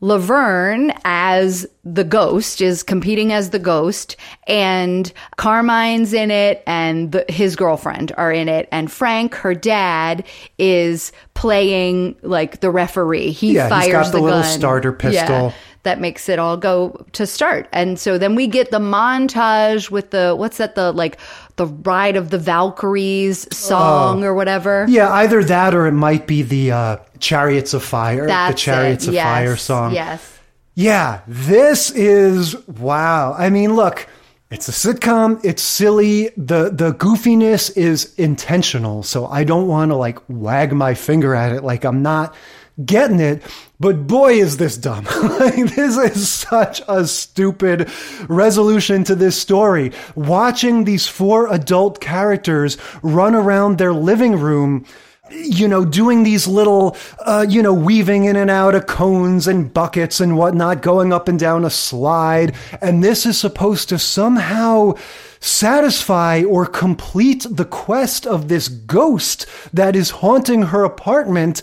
Laverne 0.04 0.92
as 1.06 1.66
the 1.86 2.04
ghost 2.04 2.60
is 2.60 2.84
competing 2.84 3.32
as 3.32 3.52
the 3.52 3.58
ghost 3.58 4.18
and 4.48 5.13
Carmine's 5.38 6.12
in 6.12 6.30
it 6.30 6.62
and 6.68 7.13
the, 7.13 7.24
his 7.30 7.56
girlfriend 7.56 8.12
are 8.18 8.30
in 8.30 8.50
it 8.50 8.68
and 8.70 8.92
Frank 8.92 9.34
her 9.34 9.56
dad 9.56 10.26
is 10.58 11.13
playing 11.36 12.18
like 12.22 12.60
the 12.60 12.70
referee 12.70 13.32
he 13.32 13.54
yeah, 13.54 13.70
fires 13.70 13.86
he's 13.86 13.94
got 13.94 14.06
the, 14.08 14.18
the 14.18 14.24
little 14.24 14.42
gun. 14.42 14.52
starter 14.52 14.92
pistol. 14.92 15.13
Yeah, 15.48 15.54
that 15.84 16.02
makes 16.02 16.28
it 16.28 16.38
all 16.38 16.58
go 16.58 17.06
to 17.13 17.26
start 17.26 17.70
and 17.72 17.98
so 17.98 18.18
then 18.18 18.36
we 18.36 18.46
get 18.46 18.72
the 18.72 18.80
montage 18.80 19.89
with 19.89 20.10
the 20.10 20.36
what's 20.38 20.58
that 20.58 20.76
the 20.76 20.92
like 20.92 21.18
the 21.56 21.68
ride 21.68 22.16
of 22.16 22.30
the 22.30 22.38
valkyries 22.39 23.48
song 23.56 24.24
Oh. 24.24 24.28
or 24.28 24.34
whatever 24.34 24.86
Yeah, 24.89 25.12
either 25.13 25.44
that 25.44 25.74
or 25.76 25.86
it 25.88 25.92
might 25.94 26.26
be 26.28 26.42
the 26.42 26.72
uh, 26.72 26.98
Chariots 27.20 27.74
of 27.74 27.84
Fire, 27.84 28.26
That's 28.28 28.54
the 28.54 28.58
Chariots 28.58 29.06
it. 29.06 29.10
of 29.10 29.13
Yes, 29.13 29.26
Fire 29.26 29.56
song. 29.56 29.94
yes 29.94 30.39
Yeah, 30.76 31.20
this 31.28 31.92
is 31.92 32.56
wow. 32.68 33.36
I 33.38 33.50
mean, 33.52 33.76
look, 33.76 34.08
it's 34.50 34.68
a 34.68 34.72
sitcom. 34.72 35.39
It's 35.44 35.62
silly. 35.62 36.30
The 36.38 36.70
the 36.72 36.94
goofiness 36.94 37.76
is 37.78 38.13
intentional. 38.16 39.04
So 39.04 39.26
I 39.28 39.44
don't 39.44 39.68
want 39.68 39.92
to 39.92 39.96
like 39.96 40.18
wag 40.30 40.74
my 40.74 40.94
finger 40.96 41.34
at 41.36 41.52
it 41.52 41.63
like 41.63 41.84
I'm 41.84 42.02
not 42.02 42.36
getting 42.84 43.20
it. 43.20 43.44
But 43.80 44.08
boy, 44.08 44.34
is 44.34 44.58
this 44.58 44.78
dumb. 44.78 45.06
like, 45.40 45.56
this 45.56 45.98
is 45.98 46.30
such 46.30 46.82
a 46.88 47.06
stupid 47.06 47.90
resolution 48.28 49.04
to 49.06 49.16
this 49.16 49.40
story. 49.40 49.92
Watching 50.16 50.84
these 50.84 51.08
four 51.08 51.52
adult 51.52 52.00
characters 52.00 52.78
run 53.02 53.36
around 53.36 53.78
their 53.78 53.94
living 53.94 54.38
room 54.38 54.86
you 55.32 55.68
know, 55.68 55.86
doing 55.86 56.24
these 56.24 56.48
little, 56.48 56.98
uh, 57.26 57.46
you 57.48 57.62
know, 57.62 57.74
weaving 57.74 58.26
in 58.26 58.36
and 58.36 58.52
out 58.52 58.76
of 58.76 58.86
cones 58.86 59.48
and 59.48 59.74
buckets 59.74 60.20
and 60.20 60.38
whatnot, 60.38 60.82
going 60.82 61.14
up 61.14 61.28
and 61.28 61.40
down 61.40 61.66
a 61.66 61.70
slide. 61.70 62.54
And 62.82 63.04
this 63.04 63.26
is 63.26 63.38
supposed 63.38 63.90
to 63.90 63.98
somehow 63.98 64.96
satisfy 65.44 66.42
or 66.44 66.66
complete 66.66 67.46
the 67.50 67.66
quest 67.66 68.26
of 68.26 68.48
this 68.48 68.70
ghost 68.70 69.46
that 69.74 69.94
is 69.94 70.10
haunting 70.10 70.64
her 70.64 70.86
apartment 70.86 71.62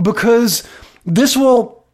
because 0.00 0.62
this 1.06 1.34
will 1.34 1.86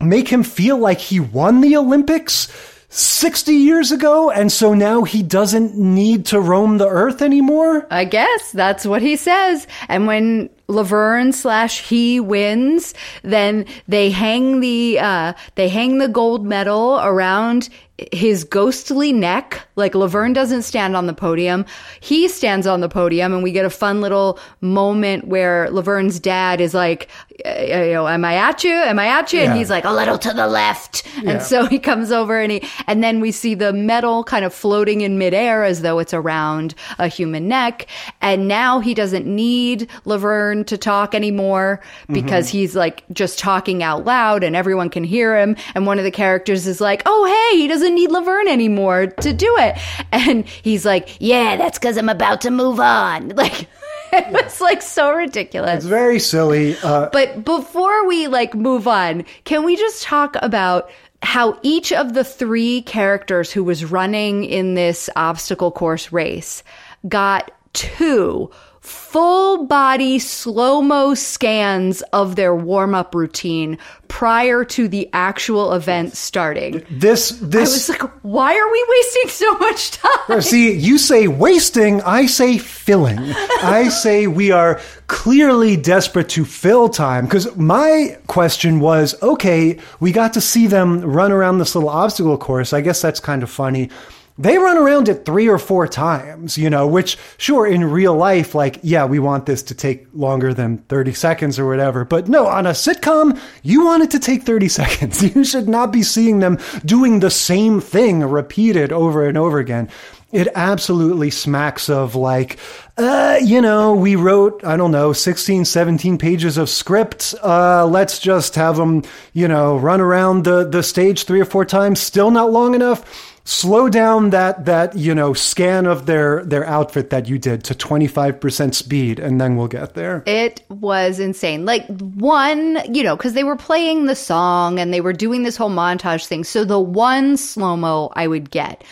make 0.00 0.28
him 0.28 0.42
feel 0.42 0.78
like 0.78 0.98
he 0.98 1.20
won 1.20 1.60
the 1.60 1.76
Olympics 1.76 2.48
60 2.88 3.52
years 3.52 3.92
ago. 3.92 4.30
And 4.30 4.50
so 4.50 4.72
now 4.72 5.02
he 5.02 5.22
doesn't 5.22 5.76
need 5.76 6.24
to 6.26 6.40
roam 6.40 6.78
the 6.78 6.88
earth 6.88 7.20
anymore. 7.20 7.86
I 7.90 8.04
guess 8.04 8.52
that's 8.52 8.86
what 8.86 9.02
he 9.02 9.16
says. 9.16 9.66
And 9.88 10.06
when 10.06 10.48
Laverne 10.68 11.32
slash 11.32 11.82
he 11.82 12.20
wins, 12.20 12.94
then 13.22 13.66
they 13.86 14.10
hang 14.10 14.60
the 14.60 14.98
uh, 14.98 15.32
they 15.56 15.68
hang 15.68 15.98
the 15.98 16.08
gold 16.08 16.46
medal 16.46 16.98
around 17.02 17.68
his 18.12 18.44
ghostly 18.44 19.12
neck. 19.12 19.62
Like 19.76 19.94
Laverne 19.94 20.32
doesn't 20.32 20.62
stand 20.62 20.96
on 20.96 21.06
the 21.06 21.14
podium, 21.14 21.64
he 22.00 22.28
stands 22.28 22.66
on 22.66 22.80
the 22.80 22.88
podium, 22.88 23.32
and 23.34 23.42
we 23.42 23.52
get 23.52 23.64
a 23.64 23.70
fun 23.70 24.00
little 24.00 24.38
moment 24.60 25.26
where 25.28 25.68
Laverne's 25.70 26.18
dad 26.20 26.60
is 26.60 26.74
like, 26.74 27.08
uh, 27.44 27.60
you 27.60 27.92
know, 27.92 28.08
"Am 28.08 28.24
I 28.24 28.34
at 28.36 28.64
you? 28.64 28.72
Am 28.72 28.98
I 28.98 29.06
at 29.08 29.32
you?" 29.32 29.40
And 29.40 29.52
Yeah. 29.52 29.56
he's 29.58 29.70
like, 29.70 29.84
"A 29.84 29.92
little 29.92 30.18
to 30.18 30.32
the 30.32 30.46
left." 30.46 31.04
Yeah. 31.22 31.30
And 31.32 31.42
so 31.42 31.66
he 31.66 31.78
comes 31.78 32.10
over 32.12 32.38
and 32.40 32.52
he 32.52 32.62
and 32.86 33.02
then 33.04 33.20
we 33.20 33.32
see 33.32 33.54
the 33.54 33.72
medal 33.72 34.24
kind 34.24 34.44
of 34.44 34.52
floating 34.54 35.00
in 35.02 35.18
midair 35.18 35.64
as 35.64 35.82
though 35.82 35.98
it's 35.98 36.14
around 36.14 36.74
a 36.98 37.08
human 37.08 37.48
neck. 37.48 37.86
And 38.22 38.48
now 38.48 38.80
he 38.80 38.94
doesn't 38.94 39.26
need 39.26 39.88
Laverne 40.06 40.64
to 40.64 40.76
talk 40.78 41.14
anymore 41.14 41.80
because 42.10 42.48
Mhm. 42.48 42.50
he's 42.50 42.76
like 42.76 43.04
just 43.12 43.38
talking 43.38 43.82
out 43.82 44.04
loud 44.04 44.42
and 44.42 44.56
everyone 44.56 44.88
can 44.90 45.04
hear 45.04 45.36
him. 45.38 45.56
And 45.74 45.86
one 45.86 45.98
of 45.98 46.04
the 46.04 46.10
characters 46.10 46.66
is 46.66 46.80
like, 46.80 47.02
"Oh, 47.06 47.24
hey, 47.52 47.58
he 47.58 47.68
doesn't 47.68 47.85
need 47.90 48.10
Laverne 48.10 48.48
anymore 48.48 49.06
to 49.06 49.32
do 49.32 49.54
it." 49.58 49.76
And 50.12 50.46
he's 50.46 50.84
like, 50.84 51.16
"Yeah, 51.20 51.56
that's 51.56 51.78
because 51.78 51.96
I'm 51.96 52.08
about 52.08 52.40
to 52.42 52.50
move 52.50 52.80
on." 52.80 53.28
Like. 53.36 53.68
It 54.12 54.28
was 54.32 54.60
like 54.60 54.82
so 54.82 55.12
ridiculous. 55.12 55.78
It's 55.78 55.84
very 55.84 56.20
silly. 56.20 56.76
Uh, 56.82 57.08
But 57.12 57.44
before 57.44 58.06
we 58.06 58.28
like 58.28 58.54
move 58.54 58.86
on, 58.86 59.24
can 59.44 59.64
we 59.64 59.76
just 59.76 60.04
talk 60.04 60.36
about 60.40 60.88
how 61.22 61.58
each 61.62 61.92
of 61.92 62.14
the 62.14 62.22
three 62.22 62.82
characters 62.82 63.50
who 63.50 63.64
was 63.64 63.84
running 63.84 64.44
in 64.44 64.74
this 64.74 65.10
obstacle 65.16 65.72
course 65.72 66.12
race 66.12 66.62
got 67.08 67.50
two 67.72 68.48
full 68.86 69.66
body 69.66 70.16
slow 70.18 70.80
mo 70.80 71.12
scans 71.12 72.02
of 72.12 72.36
their 72.36 72.54
warm 72.54 72.94
up 72.94 73.16
routine 73.16 73.76
prior 74.06 74.64
to 74.64 74.86
the 74.86 75.10
actual 75.12 75.72
event 75.72 76.16
starting. 76.16 76.84
this, 76.88 77.30
this. 77.42 77.68
I 77.68 77.72
was 77.72 77.88
like, 77.88 78.10
why 78.22 78.56
are 78.56 78.70
we 78.70 78.86
wasting 78.88 79.30
so 79.30 79.58
much 79.58 79.90
time? 79.90 80.40
See, 80.40 80.72
you 80.72 80.98
say 80.98 81.26
wasting, 81.26 82.00
I 82.02 82.26
say 82.26 82.58
filling. 82.58 83.18
I 83.18 83.88
say 83.88 84.28
we 84.28 84.52
are 84.52 84.80
clearly 85.08 85.76
desperate 85.76 86.28
to 86.30 86.44
fill 86.44 86.88
time. 86.88 87.24
Because 87.24 87.56
my 87.56 88.16
question 88.28 88.78
was 88.78 89.20
okay, 89.20 89.80
we 89.98 90.12
got 90.12 90.32
to 90.34 90.40
see 90.40 90.68
them 90.68 91.00
run 91.00 91.32
around 91.32 91.58
this 91.58 91.74
little 91.74 91.90
obstacle 91.90 92.38
course. 92.38 92.72
I 92.72 92.82
guess 92.82 93.02
that's 93.02 93.18
kind 93.18 93.42
of 93.42 93.50
funny. 93.50 93.90
They 94.38 94.58
run 94.58 94.76
around 94.76 95.08
it 95.08 95.24
three 95.24 95.48
or 95.48 95.58
four 95.58 95.88
times, 95.88 96.58
you 96.58 96.68
know, 96.68 96.86
which, 96.86 97.16
sure, 97.38 97.66
in 97.66 97.84
real 97.84 98.14
life, 98.14 98.54
like, 98.54 98.78
yeah, 98.82 99.06
we 99.06 99.18
want 99.18 99.46
this 99.46 99.62
to 99.64 99.74
take 99.74 100.06
longer 100.12 100.52
than 100.52 100.78
30 100.78 101.14
seconds 101.14 101.58
or 101.58 101.66
whatever. 101.66 102.04
But 102.04 102.28
no, 102.28 102.46
on 102.46 102.66
a 102.66 102.70
sitcom, 102.70 103.40
you 103.62 103.86
want 103.86 104.02
it 104.02 104.10
to 104.10 104.18
take 104.18 104.42
30 104.42 104.68
seconds. 104.80 105.22
You 105.22 105.42
should 105.42 105.68
not 105.68 105.90
be 105.90 106.02
seeing 106.02 106.40
them 106.40 106.58
doing 106.84 107.20
the 107.20 107.30
same 107.30 107.80
thing 107.80 108.20
repeated 108.20 108.92
over 108.92 109.26
and 109.26 109.38
over 109.38 109.58
again. 109.58 109.88
It 110.32 110.48
absolutely 110.54 111.30
smacks 111.30 111.88
of 111.88 112.14
like, 112.14 112.58
uh, 112.98 113.38
you 113.42 113.62
know, 113.62 113.94
we 113.94 114.16
wrote, 114.16 114.62
I 114.64 114.76
don't 114.76 114.90
know, 114.90 115.14
16, 115.14 115.64
17 115.64 116.18
pages 116.18 116.58
of 116.58 116.68
script. 116.68 117.34
Uh, 117.42 117.86
let's 117.86 118.18
just 118.18 118.54
have 118.56 118.76
them, 118.76 119.02
you 119.32 119.48
know, 119.48 119.78
run 119.78 120.00
around 120.00 120.44
the, 120.44 120.68
the 120.68 120.82
stage 120.82 121.24
three 121.24 121.40
or 121.40 121.46
four 121.46 121.64
times. 121.64 122.00
Still 122.00 122.30
not 122.30 122.52
long 122.52 122.74
enough 122.74 123.32
slow 123.46 123.88
down 123.88 124.30
that 124.30 124.64
that 124.64 124.96
you 124.96 125.14
know 125.14 125.32
scan 125.32 125.86
of 125.86 126.06
their 126.06 126.44
their 126.44 126.66
outfit 126.66 127.10
that 127.10 127.28
you 127.28 127.38
did 127.38 127.62
to 127.62 127.74
25% 127.74 128.74
speed 128.74 129.20
and 129.20 129.40
then 129.40 129.56
we'll 129.56 129.68
get 129.68 129.94
there 129.94 130.24
It 130.26 130.62
was 130.68 131.20
insane. 131.20 131.64
Like 131.64 131.86
one, 131.86 132.78
you 132.92 133.02
know, 133.02 133.16
because 133.16 133.34
they 133.34 133.44
were 133.44 133.56
playing 133.56 134.06
the 134.06 134.16
song 134.16 134.78
and 134.78 134.92
they 134.92 135.00
were 135.00 135.12
doing 135.12 135.44
this 135.44 135.56
whole 135.56 135.70
montage 135.70 136.26
thing. 136.26 136.44
So 136.44 136.64
the 136.64 136.80
one 136.80 137.36
slow 137.36 137.76
mo 137.76 138.12
I 138.14 138.26
would 138.26 138.50
get. 138.50 138.82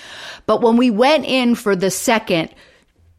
But 0.47 0.63
when 0.63 0.77
we 0.77 0.91
went 0.91 1.25
in 1.25 1.55
for 1.55 1.75
the 1.75 1.91
second 1.91 2.51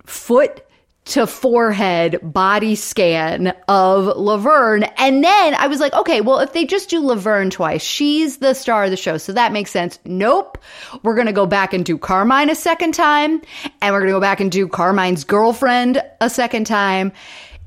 foot 0.06 0.65
to 1.06 1.28
forehead 1.28 2.20
body 2.22 2.76
scan 2.76 3.54
of 3.68 4.18
Laverne. 4.18 4.84
And 4.98 5.24
then 5.24 5.56
I 5.56 5.68
was 5.68 5.80
like, 5.80 5.94
okay, 5.94 6.22
well, 6.22 6.40
if 6.40 6.54
they 6.54 6.66
just 6.66 6.90
do 6.90 7.00
Laverne 7.00 7.52
twice, 7.52 7.84
she's 7.84 8.38
the 8.38 8.56
star 8.56 8.86
of 8.86 8.92
the 8.92 8.98
show. 8.98 9.18
So 9.18 9.32
that 9.34 9.52
makes 9.52 9.72
sense. 9.72 10.00
Nope. 10.06 10.58
We're 11.04 11.16
going 11.16 11.28
to 11.28 11.34
go 11.34 11.46
back 11.46 11.74
and 11.74 11.86
do 11.86 11.98
Carmine 11.98 12.50
a 12.50 12.56
second 12.56 12.94
time. 12.94 13.42
And 13.82 13.94
we're 13.94 14.00
going 14.00 14.12
to 14.12 14.16
go 14.16 14.20
back 14.20 14.40
and 14.40 14.52
do 14.52 14.68
Carmine's 14.68 15.24
girlfriend 15.24 16.02
a 16.22 16.30
second 16.30 16.66
time. 16.66 17.12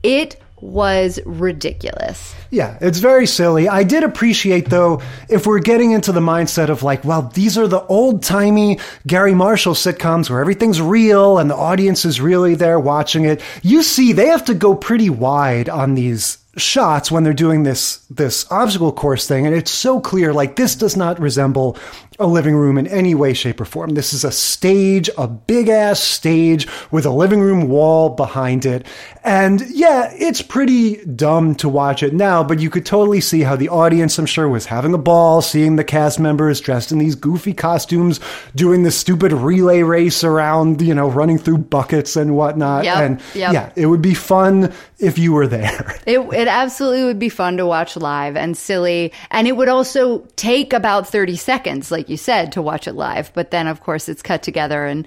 It 0.03 0.41
was 0.61 1.19
ridiculous. 1.25 2.35
yeah 2.51 2.79
it's 2.81 2.99
very 2.99 3.27
silly 3.27 3.69
i 3.69 3.83
did 3.83 4.03
appreciate 4.05 4.69
though 4.71 5.01
if 5.29 5.47
we're 5.47 5.59
getting 5.59 5.93
into 5.93 6.13
the 6.13 6.21
mindset 6.21 6.69
of 6.69 6.83
like 6.83 7.05
well 7.05 7.23
these 7.35 7.57
are 7.59 7.69
the 7.69 7.83
old-timey 7.87 8.79
garry 9.07 9.35
marshall 9.35 9.75
sitcoms 9.75 10.31
where 10.31 10.41
everything's 10.41 10.81
real 10.81 11.39
and 11.39 11.51
the 11.51 11.57
audience 11.57 12.05
is 12.05 12.21
really 12.21 12.55
there 12.55 12.79
watching 12.81 13.25
it 13.25 13.43
you 13.63 13.83
see 13.83 14.13
they 14.13 14.27
have 14.27 14.45
to 14.45 14.55
go 14.55 14.75
pretty 14.75 15.11
wide 15.11 15.69
on 15.69 15.95
these 15.95 16.39
shots 16.57 17.11
when 17.11 17.23
they're 17.23 17.33
doing 17.33 17.63
this 17.63 17.99
this 18.11 18.51
obstacle 18.51 18.93
course 18.93 19.27
thing 19.27 19.47
and 19.47 19.55
it's 19.55 19.71
so 19.71 20.01
clear 20.01 20.33
like 20.33 20.57
this 20.57 20.75
does 20.75 20.97
not 20.97 21.21
resemble 21.21 21.77
a 22.19 22.27
living 22.27 22.55
room 22.55 22.79
in 22.79 22.87
any 22.87 23.15
way 23.15 23.33
shape 23.33 23.61
or 23.61 23.65
form. 23.65 23.91
This 23.91 24.13
is 24.13 24.25
a 24.25 24.33
stage 24.33 25.11
a 25.17 25.29
big 25.29 25.69
ass 25.69 26.01
stage 26.01 26.67
with 26.91 27.07
a 27.07 27.11
living 27.11 27.41
room 27.41 27.69
wall 27.69 28.11
behind 28.11 28.67
it. 28.67 28.87
And 29.25 29.61
yeah 29.71 30.11
it's 30.15 30.41
pretty 30.43 31.05
dumb 31.05 31.55
to 31.57 31.69
watch 31.69 32.03
it 32.03 32.15
now 32.15 32.43
but 32.43 32.61
you 32.61 32.71
could 32.71 32.87
totally 32.87 33.21
see 33.21 33.43
how 33.43 33.57
the 33.57 33.69
audience 33.69 34.19
i'm 34.19 34.27
sure 34.27 34.49
was 34.49 34.65
having 34.65 34.95
a 34.95 34.99
ball 34.99 35.43
seeing 35.43 35.77
the 35.77 35.85
cast 35.85 36.19
members 36.19 36.61
dressed 36.61 36.93
in 36.93 36.99
these 36.99 37.15
goofy 37.15 37.53
costumes 37.53 38.21
doing 38.55 38.85
the 38.85 38.91
stupid 38.91 39.33
relay 39.33 39.83
race 39.83 40.25
around 40.25 40.81
you 40.81 40.95
know 40.95 41.09
running 41.09 41.39
through 41.39 41.59
buckets 41.59 42.17
and 42.17 42.37
whatnot. 42.37 42.85
Yep, 42.85 42.97
and 42.97 43.21
yep. 43.35 43.53
yeah 43.53 43.73
it 43.77 43.87
would 43.87 44.03
be 44.03 44.15
fun 44.15 44.73
if 44.99 45.19
you 45.19 45.33
were 45.33 45.47
there. 45.47 45.97
It, 46.09 46.21
it 46.33 46.49
absolutely 46.49 47.05
would 47.05 47.19
be 47.19 47.29
fun 47.29 47.59
to 47.59 47.67
watch 47.67 47.95
live 47.95 48.35
and 48.35 48.57
silly. 48.57 49.13
And 49.31 49.47
it 49.47 49.57
would 49.57 49.69
also 49.69 50.21
take 50.37 50.73
about 50.73 51.07
30 51.07 51.37
seconds, 51.37 51.91
like 51.91 52.08
you 52.09 52.17
said, 52.17 52.53
to 52.53 52.63
watch 52.63 52.87
it 52.87 52.95
live. 52.95 53.33
But 53.35 53.51
then, 53.51 53.67
of 53.67 53.81
course, 53.83 54.09
it's 54.09 54.23
cut 54.23 54.43
together 54.43 54.87
and 54.87 55.07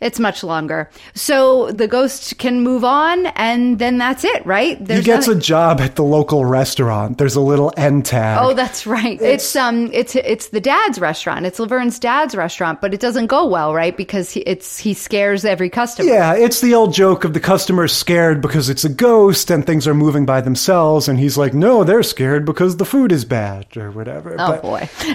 it's 0.00 0.18
much 0.20 0.42
longer. 0.44 0.90
So 1.14 1.70
the 1.72 1.88
ghost 1.88 2.38
can 2.38 2.62
move 2.62 2.84
on 2.84 3.26
and 3.26 3.78
then 3.78 3.98
that's 3.98 4.24
it, 4.24 4.44
right? 4.46 4.78
he 4.78 5.02
gets 5.02 5.26
nothing- 5.26 5.38
a 5.38 5.40
job 5.40 5.80
at 5.80 5.96
the 5.96 6.04
local 6.04 6.44
restaurant. 6.44 7.18
There's 7.18 7.36
a 7.36 7.40
little 7.40 7.72
end 7.76 8.04
tag. 8.06 8.38
Oh, 8.42 8.54
that's 8.54 8.86
right. 8.86 9.20
It's, 9.20 9.54
um, 9.56 9.90
it's 9.92 10.14
it's 10.16 10.48
the 10.48 10.60
dad's 10.60 10.98
restaurant. 10.98 11.46
It's 11.46 11.58
Laverne's 11.58 11.98
dad's 11.98 12.34
restaurant, 12.34 12.80
but 12.80 12.92
it 12.94 13.00
doesn't 13.00 13.26
go 13.26 13.46
well, 13.46 13.74
right? 13.74 13.96
Because 13.96 14.30
he, 14.30 14.40
it's 14.40 14.78
he 14.78 14.94
scares 14.94 15.44
every 15.44 15.70
customer. 15.70 16.08
yeah, 16.08 16.34
it's 16.34 16.60
the 16.60 16.74
old 16.74 16.92
joke 16.94 17.24
of 17.24 17.32
the 17.34 17.40
customer 17.40 17.88
scared 17.88 18.40
because 18.40 18.68
it's 18.68 18.84
a 18.84 18.88
ghost 18.88 19.50
and 19.50 19.64
things 19.66 19.86
are 19.86 19.94
moving 19.94 20.26
by 20.26 20.40
themselves, 20.40 21.08
and 21.08 21.18
he's 21.18 21.36
like, 21.38 21.54
"No, 21.54 21.84
they're 21.84 22.02
scared 22.02 22.44
because 22.44 22.76
the 22.76 22.84
food 22.84 23.12
is 23.12 23.24
bad 23.24 23.66
or 23.76 23.90
whatever." 23.90 24.36
Oh 24.38 24.52
But 24.52 24.62
boy. 24.62 24.88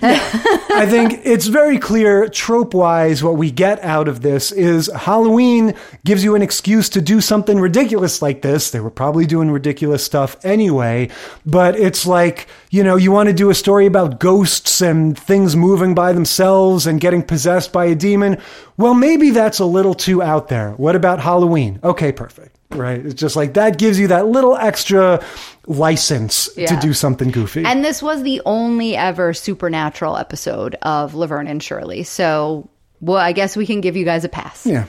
I 0.73 0.85
think 0.89 1.19
it's 1.23 1.47
very 1.47 1.77
clear, 1.77 2.27
trope 2.29 2.73
wise, 2.73 3.23
what 3.23 3.37
we 3.37 3.51
get 3.51 3.83
out 3.83 4.07
of 4.07 4.21
this 4.21 4.51
is 4.51 4.70
Halloween 4.95 5.73
gives 6.03 6.23
you 6.23 6.35
an 6.35 6.41
excuse 6.41 6.89
to 6.89 7.01
do 7.01 7.21
something 7.21 7.59
ridiculous 7.59 8.21
like 8.21 8.41
this. 8.41 8.71
They 8.71 8.79
were 8.79 8.89
probably 8.89 9.25
doing 9.25 9.51
ridiculous 9.51 10.03
stuff 10.03 10.37
anyway, 10.43 11.09
but 11.45 11.75
it's 11.75 12.05
like, 12.05 12.47
you 12.69 12.83
know, 12.83 12.95
you 12.95 13.11
want 13.11 13.27
to 13.27 13.33
do 13.33 13.49
a 13.49 13.55
story 13.55 13.85
about 13.85 14.19
ghosts 14.19 14.81
and 14.81 15.17
things 15.17 15.55
moving 15.55 15.93
by 15.93 16.13
themselves 16.13 16.87
and 16.87 17.01
getting 17.01 17.23
possessed 17.23 17.71
by 17.71 17.85
a 17.85 17.95
demon. 17.95 18.37
Well, 18.77 18.93
maybe 18.93 19.29
that's 19.31 19.59
a 19.59 19.65
little 19.65 19.93
too 19.93 20.23
out 20.23 20.47
there. 20.47 20.71
What 20.71 20.95
about 20.95 21.19
Halloween? 21.19 21.79
Okay, 21.83 22.11
perfect. 22.11 22.57
Right? 22.71 23.05
It's 23.05 23.15
just 23.15 23.35
like 23.35 23.55
that 23.55 23.77
gives 23.77 23.99
you 23.99 24.07
that 24.07 24.27
little 24.27 24.55
extra 24.55 25.21
license 25.67 26.47
to 26.53 26.77
do 26.81 26.93
something 26.93 27.29
goofy. 27.29 27.65
And 27.65 27.83
this 27.83 28.01
was 28.01 28.23
the 28.23 28.41
only 28.45 28.95
ever 28.95 29.33
supernatural 29.33 30.17
episode 30.17 30.75
of 30.81 31.13
Laverne 31.13 31.47
and 31.47 31.61
Shirley. 31.61 32.03
So, 32.03 32.69
well, 33.01 33.17
I 33.17 33.31
guess 33.33 33.57
we 33.57 33.65
can 33.65 33.81
give 33.81 33.97
you 33.97 34.05
guys 34.05 34.23
a 34.23 34.29
pass. 34.29 34.65
Yeah. 34.65 34.85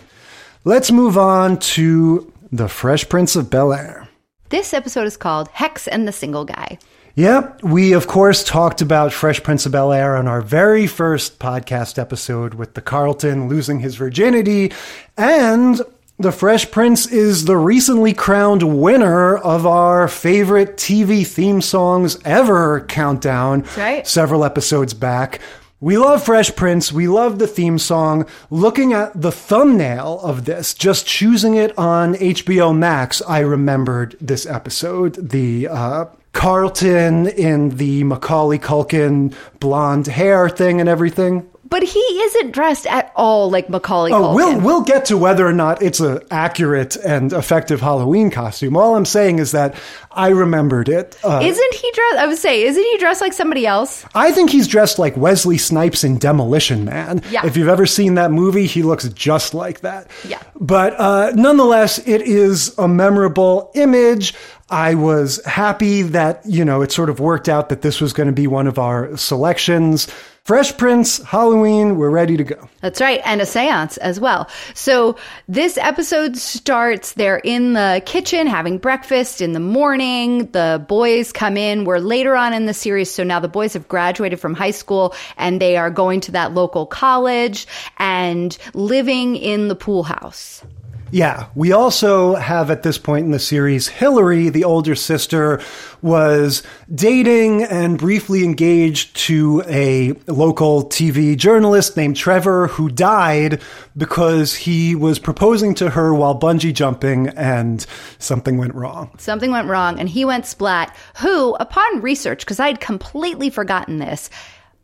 Let's 0.65 0.93
move 0.93 1.19
on 1.19 1.59
to 1.59 2.33
The 2.53 2.69
Fresh 2.69 3.09
Prince 3.09 3.35
of 3.35 3.51
Bel 3.51 3.73
Air. 3.73 4.09
This 4.51 4.73
episode 4.75 5.07
is 5.07 5.17
called 5.17 5.49
Hex 5.49 5.89
and 5.89 6.07
the 6.07 6.13
Single 6.13 6.45
Guy. 6.45 6.79
Yep, 7.15 7.63
we 7.63 7.93
of 7.93 8.07
course 8.07 8.43
talked 8.45 8.81
about 8.81 9.13
Fresh 9.13 9.43
Prince 9.43 9.67
of 9.67 9.73
Bel 9.73 9.93
Air 9.93 10.17
on 10.17 10.29
our 10.29 10.41
very 10.41 10.87
first 10.87 11.39
podcast 11.39 11.99
episode 11.99 12.55
with 12.55 12.75
the 12.75 12.81
Carlton 12.81 13.49
losing 13.49 13.81
his 13.81 13.97
virginity. 13.97 14.73
And 15.17 15.81
the 16.19 16.33
Fresh 16.33 16.71
Prince 16.71 17.07
is 17.11 17.45
the 17.45 17.57
recently 17.57 18.15
crowned 18.15 18.63
winner 18.63 19.37
of 19.37 19.67
our 19.67 20.07
favorite 20.09 20.77
TV 20.77 21.27
theme 21.27 21.61
songs 21.61 22.19
ever 22.25 22.81
countdown. 22.83 23.65
right. 23.77 24.07
Several 24.07 24.45
episodes 24.45 24.95
back. 24.95 25.41
We 25.83 25.99
love 25.99 26.23
Fresh 26.23 26.55
Prince. 26.55 26.93
We 26.93 27.09
love 27.09 27.41
the 27.41 27.49
theme 27.49 27.77
song. 27.77 28.25
Looking 28.51 28.93
at 28.93 29.21
the 29.21 29.33
thumbnail 29.33 30.21
of 30.23 30.45
this, 30.45 30.75
just 30.75 31.09
choosing 31.09 31.55
it 31.57 31.77
on 31.77 32.15
HBO 32.15 32.73
Max, 32.73 33.21
I 33.23 33.41
remembered 33.41 34.17
this 34.21 34.47
episode. 34.47 35.31
The 35.31 35.67
uh, 35.67 36.05
Carlton 36.35 37.27
in 37.27 37.71
the 37.71 38.05
Macaulay 38.05 38.61
Culkin 38.61 39.35
blonde 39.59 40.07
hair 40.07 40.49
thing 40.49 40.79
and 40.79 40.89
everything. 40.89 41.51
But 41.73 41.83
he 41.83 41.99
isn't 41.99 42.53
dressed 42.53 42.87
at 42.87 43.11
all 43.17 43.51
like 43.51 43.69
Macaulay 43.71 44.13
Oh, 44.13 44.21
Culkin. 44.21 44.35
we'll 44.37 44.61
we'll 44.61 44.81
get 44.83 45.07
to 45.07 45.17
whether 45.17 45.47
or 45.47 45.53
not 45.55 45.83
it's 45.83 46.01
a 46.01 46.21
accurate 46.31 46.97
and 46.97 47.33
effective 47.33 47.81
Halloween 47.81 48.31
costume. 48.31 48.77
All 48.77 48.95
I'm 48.95 49.07
saying 49.07 49.39
is 49.39 49.53
that 49.53 49.75
I 50.11 50.29
remembered 50.29 50.89
it. 50.91 51.17
Uh, 51.25 51.41
Isn't 51.43 51.75
he 51.75 51.91
dressed? 51.93 52.19
I 52.19 52.27
would 52.27 52.37
say, 52.39 52.63
isn't 52.65 52.83
he 52.83 52.99
dressed 52.99 53.23
like 53.23 53.33
somebody 53.33 53.67
else? 53.67 54.05
I 54.15 54.31
think 54.33 54.51
he's 54.51 54.69
dressed 54.69 54.99
like 54.99 55.17
Wesley 55.17 55.57
Snipes 55.57 56.05
in 56.05 56.19
Demolition 56.19 56.85
Man. 56.85 57.23
Yeah. 57.31 57.47
If 57.47 57.57
you've 57.57 57.69
ever 57.69 57.87
seen 57.87 58.17
that 58.17 58.31
movie, 58.31 58.67
he 58.67 58.83
looks 58.83 59.09
just 59.09 59.55
like 59.55 59.81
that. 59.81 60.09
Yeah. 60.29 60.43
But 60.61 60.93
uh, 61.01 61.33
nonetheless, 61.35 61.99
it 62.07 62.21
is 62.21 62.77
a 62.79 62.87
memorable 62.87 63.71
image. 63.75 64.35
I 64.69 64.95
was 64.95 65.43
happy 65.47 66.03
that, 66.03 66.43
you 66.45 66.65
know, 66.65 66.83
it 66.83 66.93
sort 66.93 67.09
of 67.11 67.19
worked 67.21 67.49
out 67.49 67.71
that 67.71 67.81
this 67.83 68.01
was 68.01 68.13
going 68.13 68.27
to 68.29 68.33
be 68.33 68.47
one 68.47 68.67
of 68.67 68.79
our 68.79 69.17
selections. 69.17 70.09
Fresh 70.45 70.77
Prince, 70.77 71.23
Halloween, 71.23 71.97
we're 71.97 72.11
ready 72.11 72.37
to 72.37 72.43
go. 72.43 72.69
That's 72.81 73.01
right, 73.01 73.21
and 73.25 73.41
a 73.41 73.47
seance 73.47 73.97
as 73.99 74.19
well. 74.19 74.51
So 74.75 75.17
this 75.47 75.79
episode 75.79 76.37
starts. 76.37 77.13
They're 77.13 77.41
in 77.45 77.75
the 77.75 78.03
kitchen 78.07 78.49
having 78.49 78.79
breakfast 78.79 79.41
in 79.41 79.53
the 79.53 79.61
morning. 79.61 80.51
The 80.51 80.85
boys 80.89 81.31
come 81.31 81.57
in. 81.57 81.85
We're 81.85 82.01
later 82.01 82.35
on 82.35 82.55
in 82.55 82.67
the 82.67 82.75
series, 82.75 83.09
so 83.09 83.23
now 83.23 83.39
the 83.39 83.47
boys 83.47 83.73
have 83.75 83.87
graduated 83.87 84.41
from 84.41 84.55
high 84.55 84.73
school 84.73 85.15
and 85.37 85.61
they 85.61 85.77
are 85.77 85.91
going 85.91 86.21
to 86.23 86.33
that 86.33 86.55
local 86.55 86.87
college 86.87 87.69
and 87.99 88.59
living 88.75 89.37
in 89.37 89.69
the 89.69 89.77
pool 89.77 90.03
house. 90.03 90.65
Yeah, 91.13 91.49
we 91.55 91.73
also 91.73 92.37
have 92.37 92.71
at 92.71 92.85
this 92.85 92.97
point 92.97 93.27
in 93.27 93.33
the 93.33 93.39
series, 93.39 93.87
Hillary, 93.87 94.49
the 94.49 94.65
older 94.65 94.95
sister, 94.95 95.61
was 96.01 96.63
dating 96.93 97.65
and 97.65 97.99
briefly 97.99 98.45
engaged 98.45 99.15
to 99.27 99.63
a 99.67 100.13
local 100.27 100.85
TV 100.85 101.37
journalist 101.37 101.99
named 101.99 102.17
Trevor 102.17 102.69
who 102.69 102.89
died 102.89 103.61
because 103.95 104.55
he 104.55 104.95
was 104.95 105.19
proposing 105.19 105.75
to 105.75 105.91
her 105.91 106.15
while 106.15 106.39
bungee 106.39 106.73
jumping 106.73 107.29
and 107.29 107.85
something 108.19 108.57
went 108.57 108.75
wrong. 108.75 109.11
Something 109.19 109.51
went 109.51 109.69
wrong, 109.69 110.01
and 110.01 110.09
he 110.09 110.25
went 110.25 110.47
splat. 110.47 110.97
Who, 111.19 111.55
upon 111.57 112.01
research, 112.01 112.41
because 112.41 112.59
I 112.59 112.69
had 112.69 112.81
completely 112.81 113.51
forgotten 113.51 113.99
this, 113.99 114.31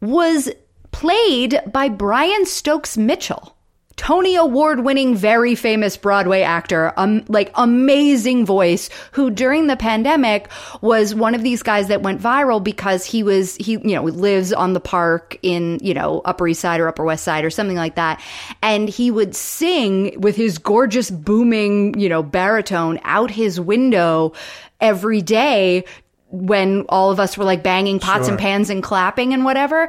was 0.03 0.51
played 0.93 1.59
by 1.73 1.89
Brian 1.89 2.45
Stokes 2.45 2.99
Mitchell. 2.99 3.55
Tony 3.99 4.37
Award 4.37 4.81
winning, 4.81 5.15
very 5.15 5.55
famous 5.55 5.97
Broadway 5.97 6.41
actor, 6.41 6.95
um, 6.97 7.25
like 7.29 7.51
amazing 7.57 8.47
voice, 8.47 8.89
who 9.13 9.29
during 9.29 9.67
the 9.67 9.77
pandemic 9.77 10.49
was 10.81 11.15
one 11.15 11.35
of 11.35 11.43
these 11.43 11.63
guys 11.63 11.89
that 11.89 12.01
went 12.01 12.23
viral 12.23 12.63
because 12.63 13.05
he 13.05 13.23
was, 13.23 13.57
he, 13.57 13.73
you 13.73 13.95
know, 13.95 14.05
lives 14.05 14.53
on 14.53 14.73
the 14.73 14.81
park 14.81 15.37
in, 15.43 15.79
you 15.83 15.93
know, 15.93 16.23
Upper 16.25 16.49
East 16.49 16.61
Side 16.61 16.81
or 16.81 16.89
Upper 16.89 17.05
West 17.05 17.25
Side 17.25 17.45
or 17.45 17.51
something 17.51 17.77
like 17.77 17.97
that. 17.97 18.23
And 18.63 18.89
he 18.89 19.11
would 19.11 19.35
sing 19.35 20.19
with 20.21 20.37
his 20.37 20.59
gorgeous 20.59 21.11
booming, 21.11 21.99
you 21.99 22.09
know, 22.09 22.23
baritone 22.23 23.01
out 23.03 23.31
his 23.31 23.61
window 23.61 24.33
every 24.81 25.23
day 25.23 25.85
when 26.31 26.85
all 26.89 27.11
of 27.11 27.19
us 27.19 27.37
were 27.37 27.45
like 27.45 27.63
banging 27.63 27.99
pots 27.99 28.29
and 28.29 28.39
pans 28.39 28.71
and 28.71 28.83
clapping 28.83 29.35
and 29.35 29.45
whatever. 29.45 29.89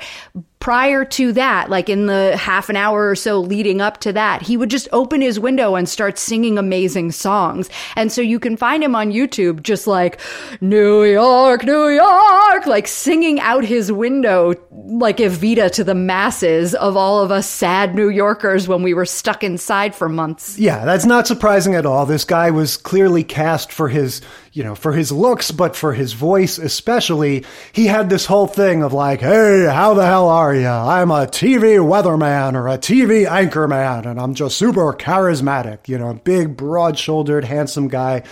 Prior 0.60 1.06
to 1.06 1.32
that, 1.34 1.70
like 1.70 1.88
in 1.88 2.08
the 2.08 2.36
half 2.36 2.68
an 2.70 2.76
hour 2.76 3.10
or 3.10 3.16
so 3.16 3.40
leading 3.40 3.80
up 3.80 4.00
to 4.02 4.12
that, 4.12 4.42
he 4.42 4.58
would 4.58 4.70
just 4.70 4.90
open 4.92 5.22
his 5.22 5.40
window 5.40 5.76
and 5.76 5.88
start 5.88 6.20
singing 6.20 6.58
amazing 6.58 7.12
songs. 7.12 7.70
And 7.96 8.12
so 8.12 8.22
you 8.22 8.40
can 8.40 8.58
find 8.58 8.84
him 8.84 8.94
on 8.94 9.12
YouTube 9.12 9.64
just 9.64 9.88
like 9.88 10.20
New 10.60 11.04
York, 11.04 11.64
New 11.64 11.88
York, 11.88 12.66
like 12.66 12.88
singing 12.88 13.40
out 13.40 13.64
his 13.64 13.90
window 13.90 14.54
like 14.72 15.18
Evita 15.18 15.72
to 15.72 15.84
the 15.84 15.96
masses 15.96 16.76
of 16.76 16.98
all 16.98 17.24
of 17.24 17.32
us 17.32 17.48
sad 17.48 17.96
New 17.96 18.10
Yorkers 18.10 18.68
when 18.68 18.82
we 18.82 18.94
were 18.94 19.06
stuck 19.06 19.44
inside 19.44 19.96
for 19.96 20.10
months. 20.10 20.60
Yeah, 20.60 20.84
that's 20.84 21.06
not 21.06 21.28
surprising 21.28 21.76
at 21.76 21.86
all. 21.86 22.06
This 22.06 22.26
guy 22.26 22.52
was 22.52 22.76
clearly 22.76 23.24
cast 23.24 23.72
for 23.72 23.88
his, 23.88 24.22
you 24.54 24.64
know, 24.64 24.76
for 24.76 24.94
his 24.94 25.12
looks, 25.12 25.52
but 25.52 25.76
for 25.76 25.94
his 25.94 26.14
voice 26.14 26.58
especially. 26.58 27.46
He 27.72 27.88
had 27.88 28.10
this 28.10 28.26
whole 28.26 28.48
thing 28.48 28.84
of 28.84 28.94
like, 28.94 29.22
hey, 29.22 29.66
how 29.66 29.94
the 29.94 30.06
hell 30.06 30.30
are 30.30 30.54
you? 30.56 30.68
I'm 30.68 31.12
a 31.12 31.26
TV 31.26 31.78
weatherman 31.80 32.56
or 32.56 32.68
a 32.68 32.78
TV 32.78 33.28
anchorman, 33.28 34.06
and 34.06 34.20
I'm 34.20 34.34
just 34.34 34.58
super 34.58 34.94
charismatic, 34.94 35.88
you 35.88 35.98
know, 35.98 36.14
big, 36.14 36.58
broad 36.58 36.98
shouldered, 36.98 37.46
handsome 37.46 37.88
guy. 37.88 38.24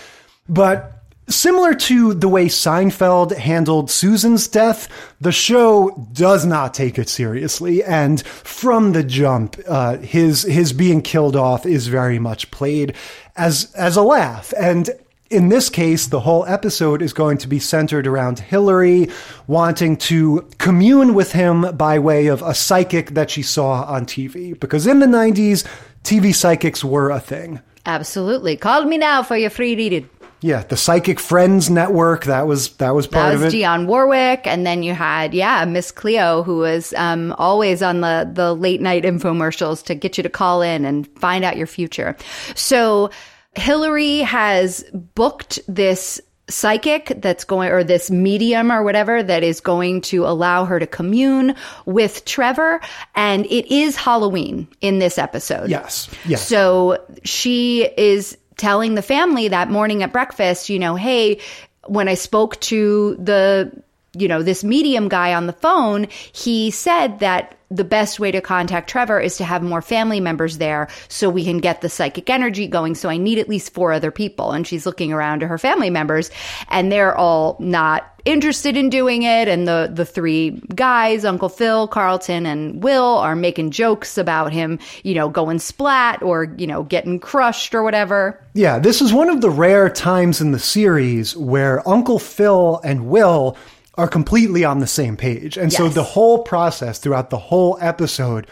But 0.50 0.94
Similar 1.30 1.74
to 1.74 2.14
the 2.14 2.30
way 2.30 2.46
Seinfeld 2.46 3.36
handled 3.36 3.92
Susan's 3.92 4.48
death, 4.48 4.88
the 5.20 5.34
show 5.34 6.08
does 6.14 6.46
not 6.46 6.74
take 6.74 6.98
it 6.98 7.10
seriously, 7.10 7.84
and 7.84 8.26
from 8.26 8.94
the 8.94 9.04
jump, 9.04 9.58
uh, 9.68 9.98
his 9.98 10.44
his 10.44 10.72
being 10.72 11.02
killed 11.02 11.36
off 11.36 11.66
is 11.66 11.88
very 11.88 12.18
much 12.18 12.50
played 12.52 12.96
as 13.36 13.74
as 13.74 13.98
a 13.98 14.04
laugh. 14.04 14.54
And 14.58 14.90
in 15.30 15.50
this 15.50 15.70
case, 15.70 16.08
the 16.08 16.20
whole 16.20 16.46
episode 16.46 17.02
is 17.02 17.14
going 17.14 17.38
to 17.40 17.48
be 17.48 17.60
centered 17.60 18.08
around 18.08 18.40
Hillary 18.40 19.10
wanting 19.48 19.98
to 19.98 20.48
commune 20.58 21.14
with 21.14 21.32
him 21.32 21.76
by 21.76 22.00
way 22.00 22.28
of 22.28 22.42
a 22.42 22.54
psychic 22.54 23.12
that 23.12 23.30
she 23.30 23.42
saw 23.42 23.84
on 23.84 24.06
TV. 24.06 24.58
Because 24.58 24.88
in 24.88 25.00
the 25.00 25.06
90s, 25.06 25.68
TV 26.04 26.34
psychics 26.34 26.84
were 26.84 27.10
a 27.10 27.20
thing. 27.20 27.62
Absolutely. 27.86 28.58
Call 28.58 28.86
me 28.86 28.98
now 28.98 29.24
for 29.24 29.38
your 29.38 29.50
free 29.50 29.76
reading. 29.76 30.10
Yeah, 30.40 30.62
the 30.62 30.78
Psychic 30.78 31.20
Friends 31.20 31.68
Network, 31.68 32.26
that 32.26 32.46
was 32.46 32.70
that 32.76 32.94
was 32.94 33.08
part 33.08 33.34
of 33.34 33.34
it. 33.34 33.38
that 33.40 33.46
was 33.46 33.54
of 33.54 33.60
it. 33.60 33.64
Dionne 33.64 33.88
Warwick, 33.88 34.46
and 34.46 34.68
then 34.68 34.84
you 34.84 34.94
had 34.94 35.34
yeah 35.34 35.66
Miss 35.66 35.90
Cleo, 35.90 36.44
who 36.44 36.60
was 36.60 36.94
um, 36.94 37.34
always 37.40 37.82
on 37.82 38.02
the 38.02 38.30
the 38.32 38.54
late 38.54 38.80
night 38.80 39.04
infomercials 39.04 39.84
to 39.86 39.96
get 39.96 40.16
you 40.16 40.22
to 40.22 40.30
call 40.30 40.62
in 40.62 40.86
and 40.86 41.08
find 41.18 41.44
out 41.44 41.58
your 41.58 41.66
future. 41.66 42.16
So 42.54 43.10
Hillary 43.58 44.20
has 44.20 44.84
booked 44.94 45.60
this 45.68 46.22
psychic 46.50 47.12
that's 47.18 47.44
going 47.44 47.70
or 47.72 47.84
this 47.84 48.10
medium 48.10 48.72
or 48.72 48.84
whatever 48.84 49.22
that 49.22 49.44
is 49.44 49.60
going 49.60 50.00
to 50.00 50.26
allow 50.26 50.64
her 50.66 50.80
to 50.80 50.88
commune 50.88 51.56
with 51.86 52.24
Trevor 52.24 52.80
and 53.16 53.46
it 53.48 53.70
is 53.74 53.98
Halloween 53.98 54.68
in 54.80 55.00
this 55.00 55.18
episode. 55.18 55.70
Yes. 55.70 56.10
Yes. 56.26 56.48
So 56.48 57.04
she 57.24 57.84
is 57.98 58.38
telling 58.56 58.96
the 58.96 59.02
family 59.02 59.50
that 59.50 59.70
morning 59.70 60.04
at 60.04 60.14
breakfast, 60.14 60.70
you 60.70 60.80
know, 60.80 60.96
hey, 60.96 61.40
when 61.86 62.08
I 62.08 62.14
spoke 62.14 62.60
to 62.62 63.16
the 63.20 63.84
you 64.18 64.28
know, 64.28 64.44
this 64.44 64.64
medium 64.64 65.10
guy 65.10 65.34
on 65.34 65.48
the 65.48 65.54
phone, 65.54 66.08
he 66.34 66.72
said 66.72 67.20
that 67.20 67.58
the 67.70 67.84
best 67.84 68.20
way 68.20 68.32
to 68.32 68.40
contact 68.40 68.90
Trevor 68.90 69.20
is 69.20 69.38
to 69.38 69.44
have 69.44 69.62
more 69.62 69.82
family 69.82 70.20
members 70.20 70.58
there 70.58 70.88
so 71.10 71.30
we 71.30 71.44
can 71.44 71.58
get 71.58 71.82
the 71.82 71.90
psychic 71.90 72.30
energy 72.30 72.68
going. 72.68 72.96
So 72.96 73.10
I 73.10 73.18
need 73.18 73.40
at 73.40 73.50
least 73.50 73.74
four 73.74 73.92
other 73.92 74.12
people. 74.12 74.52
And 74.52 74.66
she's 74.66 74.86
looking 74.86 75.12
around 75.12 75.42
to 75.42 75.48
her 75.48 75.58
family 75.58 75.90
members 75.90 76.32
and 76.70 76.92
they're 76.92 77.16
all 77.16 77.58
not 77.60 78.14
interested 78.24 78.78
in 78.78 78.90
doing 78.90 79.24
it. 79.24 79.50
And 79.50 79.68
the, 79.68 79.90
the 79.94 80.06
three 80.06 80.52
guys, 80.76 81.26
Uncle 81.26 81.50
Phil, 81.50 81.88
Carlton, 81.90 82.46
and 82.46 82.82
Will 82.82 83.18
are 83.18 83.36
making 83.36 83.72
jokes 83.72 84.18
about 84.18 84.54
him, 84.54 84.80
you 85.04 85.14
know, 85.14 85.28
going 85.28 85.60
splat 85.60 86.22
or, 86.22 86.54
you 86.58 86.68
know, 86.68 86.84
getting 86.84 87.20
crushed 87.20 87.76
or 87.76 87.84
whatever. 87.84 88.42
Yeah, 88.54 88.80
this 88.80 89.02
is 89.02 89.14
one 89.14 89.30
of 89.30 89.42
the 89.42 89.50
rare 89.50 89.90
times 89.90 90.40
in 90.40 90.52
the 90.52 90.60
series 90.60 91.36
where 91.36 91.88
Uncle 91.88 92.20
Phil 92.20 92.80
and 92.84 93.08
Will 93.10 93.58
are 93.98 94.08
completely 94.08 94.64
on 94.64 94.80
the 94.80 94.88
same 94.88 95.18
page. 95.18 95.58
And 95.58 95.74
so 95.74 95.90
the 95.90 96.04
whole 96.04 96.44
process 96.44 97.00
throughout 97.00 97.30
the 97.30 97.38
whole 97.38 97.78
episode, 97.82 98.48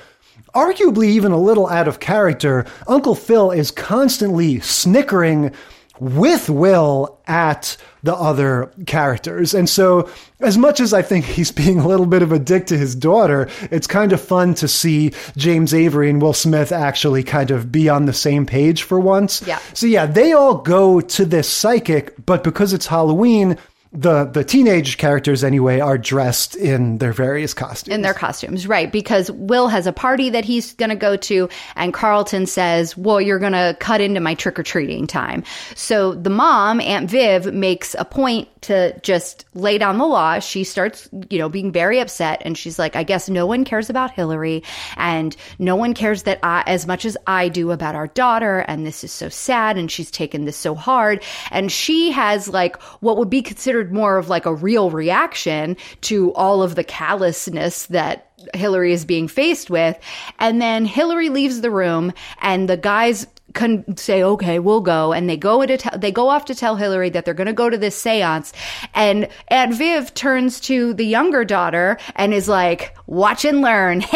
arguably 0.55 1.07
even 1.07 1.31
a 1.31 1.39
little 1.39 1.67
out 1.67 1.87
of 1.87 1.99
character, 1.99 2.65
Uncle 2.87 3.15
Phil 3.15 3.51
is 3.51 3.69
constantly 3.69 4.59
snickering 4.61 5.53
with 5.99 6.49
Will 6.49 7.19
at 7.27 7.77
the 8.03 8.13
other 8.13 8.71
characters. 8.85 9.53
And 9.53 9.69
so, 9.69 10.09
as 10.39 10.57
much 10.57 10.79
as 10.79 10.93
I 10.93 11.01
think 11.01 11.25
he's 11.25 11.51
being 11.51 11.79
a 11.79 11.87
little 11.87 12.05
bit 12.05 12.21
of 12.21 12.31
a 12.31 12.39
dick 12.39 12.67
to 12.67 12.77
his 12.77 12.95
daughter, 12.95 13.49
it's 13.71 13.87
kind 13.87 14.11
of 14.11 14.21
fun 14.21 14.55
to 14.55 14.67
see 14.67 15.13
James 15.37 15.73
Avery 15.73 16.09
and 16.09 16.21
Will 16.21 16.33
Smith 16.33 16.71
actually 16.71 17.23
kind 17.23 17.51
of 17.51 17.71
be 17.71 17.87
on 17.87 18.05
the 18.05 18.13
same 18.13 18.45
page 18.45 18.83
for 18.83 18.99
once. 18.99 19.41
Yeah. 19.45 19.59
So, 19.73 19.85
yeah, 19.85 20.05
they 20.05 20.33
all 20.33 20.55
go 20.55 21.01
to 21.01 21.25
this 21.25 21.49
psychic, 21.49 22.25
but 22.25 22.43
because 22.43 22.73
it's 22.73 22.87
Halloween, 22.87 23.57
the, 23.95 24.25
the 24.25 24.43
teenage 24.43 24.97
characters 24.97 25.43
anyway 25.43 25.79
are 25.79 25.97
dressed 25.97 26.55
in 26.55 26.97
their 26.97 27.13
various 27.13 27.53
costumes. 27.53 27.93
in 27.93 28.01
their 28.01 28.13
costumes, 28.13 28.67
right? 28.67 28.91
Because 28.91 29.31
Will 29.31 29.67
has 29.67 29.87
a 29.87 29.93
party 29.93 30.29
that 30.29 30.45
he's 30.45 30.73
going 30.73 30.89
to 30.89 30.95
go 30.95 31.15
to, 31.15 31.49
and 31.75 31.93
Carlton 31.93 32.45
says, 32.45 32.97
Well, 32.97 33.21
you're 33.21 33.39
going 33.39 33.53
to 33.53 33.75
cut 33.79 34.01
into 34.01 34.19
my 34.19 34.33
trick 34.33 34.59
or 34.59 34.63
treating 34.63 35.07
time. 35.07 35.43
So 35.75 36.13
the 36.13 36.29
mom, 36.29 36.81
Aunt 36.81 37.09
Viv, 37.09 37.53
makes 37.53 37.95
a 37.97 38.05
point 38.05 38.49
to 38.63 38.99
just 39.01 39.45
lay 39.53 39.77
down 39.77 39.97
the 39.97 40.05
law. 40.05 40.39
She 40.39 40.63
starts, 40.63 41.07
you 41.29 41.37
know, 41.37 41.49
being 41.49 41.71
very 41.71 41.99
upset, 41.99 42.41
and 42.43 42.57
she's 42.57 42.79
like, 42.79 42.95
I 42.95 43.03
guess 43.03 43.29
no 43.29 43.45
one 43.45 43.63
cares 43.63 43.89
about 43.89 44.11
Hillary, 44.11 44.63
and 44.97 45.35
no 45.59 45.75
one 45.75 45.93
cares 45.93 46.23
that 46.23 46.39
I, 46.43 46.63
as 46.67 46.85
much 46.87 47.05
as 47.05 47.15
I 47.27 47.47
do 47.49 47.71
about 47.71 47.95
our 47.95 48.07
daughter, 48.07 48.59
and 48.67 48.85
this 48.85 49.03
is 49.03 49.11
so 49.11 49.29
sad, 49.29 49.77
and 49.77 49.89
she's 49.89 50.11
taken 50.11 50.45
this 50.45 50.57
so 50.57 50.75
hard. 50.75 51.23
And 51.51 51.71
she 51.71 52.11
has 52.11 52.49
like 52.49 52.81
what 53.01 53.17
would 53.17 53.29
be 53.29 53.41
considered 53.41 53.84
more 53.91 54.17
of 54.17 54.29
like 54.29 54.45
a 54.45 54.53
real 54.53 54.91
reaction 54.91 55.77
to 56.01 56.33
all 56.33 56.61
of 56.61 56.75
the 56.75 56.83
callousness 56.83 57.87
that 57.87 58.31
Hillary 58.53 58.93
is 58.93 59.05
being 59.05 59.27
faced 59.27 59.69
with. 59.69 59.97
And 60.39 60.61
then 60.61 60.85
Hillary 60.85 61.29
leaves 61.29 61.61
the 61.61 61.71
room 61.71 62.13
and 62.41 62.69
the 62.69 62.77
guys 62.77 63.27
can 63.55 63.97
say, 63.97 64.21
okay, 64.21 64.59
we'll 64.59 64.81
go. 64.81 65.11
And 65.13 65.27
they 65.29 65.37
go 65.37 65.65
to 65.65 65.77
tell, 65.77 65.97
they 65.97 66.11
go 66.11 66.29
off 66.29 66.45
to 66.45 66.55
tell 66.55 66.75
Hillary 66.75 67.09
that 67.09 67.25
they're 67.25 67.33
going 67.33 67.47
to 67.47 67.53
go 67.53 67.69
to 67.69 67.77
this 67.77 67.95
seance. 67.99 68.53
And 68.93 69.27
Aunt 69.47 69.73
Viv 69.73 70.13
turns 70.13 70.59
to 70.61 70.93
the 70.93 71.05
younger 71.05 71.43
daughter 71.45 71.97
and 72.15 72.33
is 72.33 72.47
like, 72.47 72.95
watch 73.07 73.45
and 73.45 73.61
learn. 73.61 74.03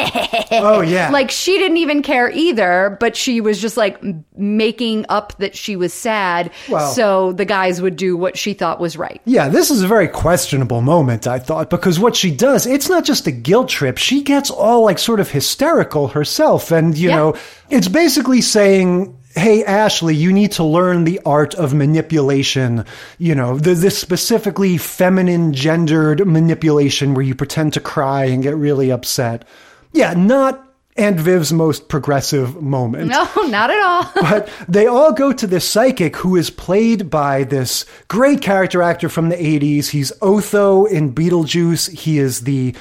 Oh, 0.51 0.81
yeah. 0.81 1.09
Like 1.11 1.29
she 1.31 1.57
didn't 1.57 1.77
even 1.77 2.01
care 2.01 2.29
either, 2.31 2.97
but 2.99 3.15
she 3.15 3.39
was 3.39 3.61
just 3.61 3.77
like 3.77 4.01
making 4.35 5.05
up 5.09 5.37
that 5.37 5.55
she 5.55 5.75
was 5.75 5.93
sad. 5.93 6.51
Well- 6.67 6.91
so 6.91 7.33
the 7.33 7.45
guys 7.45 7.81
would 7.81 7.95
do 7.95 8.17
what 8.17 8.37
she 8.37 8.53
thought 8.53 8.79
was 8.79 8.97
right. 8.97 9.21
Yeah, 9.25 9.47
this 9.49 9.69
is 9.71 9.83
a 9.83 9.87
very 9.87 10.07
questionable 10.07 10.81
moment, 10.81 11.27
I 11.27 11.39
thought, 11.39 11.69
because 11.69 11.99
what 11.99 12.15
she 12.15 12.31
does, 12.35 12.65
it's 12.65 12.89
not 12.89 13.05
just 13.05 13.27
a 13.27 13.31
guilt 13.31 13.69
trip. 13.69 13.97
She 13.97 14.21
gets 14.23 14.49
all 14.49 14.83
like 14.83 14.97
sort 14.99 15.19
of 15.19 15.29
hysterical 15.29 16.09
herself. 16.09 16.71
And, 16.71 16.97
you 16.97 17.09
Yeah. 17.09 17.15
know, 17.17 17.35
it's 17.69 17.87
basically 17.87 18.41
saying, 18.41 19.15
Hey, 19.35 19.63
Ashley, 19.63 20.15
you 20.15 20.33
need 20.33 20.53
to 20.53 20.63
learn 20.63 21.03
the 21.03 21.19
art 21.25 21.53
of 21.53 21.73
manipulation. 21.73 22.83
You 23.19 23.35
know, 23.35 23.57
the, 23.57 23.75
this 23.75 23.97
specifically 23.97 24.77
feminine 24.77 25.53
gendered 25.53 26.25
manipulation 26.25 27.13
where 27.13 27.23
you 27.23 27.35
pretend 27.35 27.73
to 27.73 27.79
cry 27.79 28.25
and 28.25 28.41
get 28.41 28.55
really 28.55 28.91
upset. 28.91 29.47
Yeah, 29.93 30.13
not 30.15 30.69
Aunt 30.99 31.17
Viv's 31.17 31.53
most 31.53 31.87
progressive 31.87 32.61
moment. 32.61 33.07
No, 33.07 33.23
not 33.47 33.69
at 33.69 33.79
all. 33.79 34.11
but 34.21 34.49
they 34.67 34.85
all 34.85 35.13
go 35.13 35.31
to 35.31 35.47
this 35.47 35.67
psychic 35.67 36.17
who 36.17 36.35
is 36.35 36.49
played 36.49 37.09
by 37.09 37.43
this 37.43 37.85
great 38.09 38.41
character 38.41 38.81
actor 38.81 39.07
from 39.07 39.29
the 39.29 39.37
80s. 39.37 39.89
He's 39.89 40.11
Otho 40.21 40.85
in 40.85 41.13
Beetlejuice. 41.13 41.97
He 41.97 42.19
is 42.19 42.41
the 42.41 42.75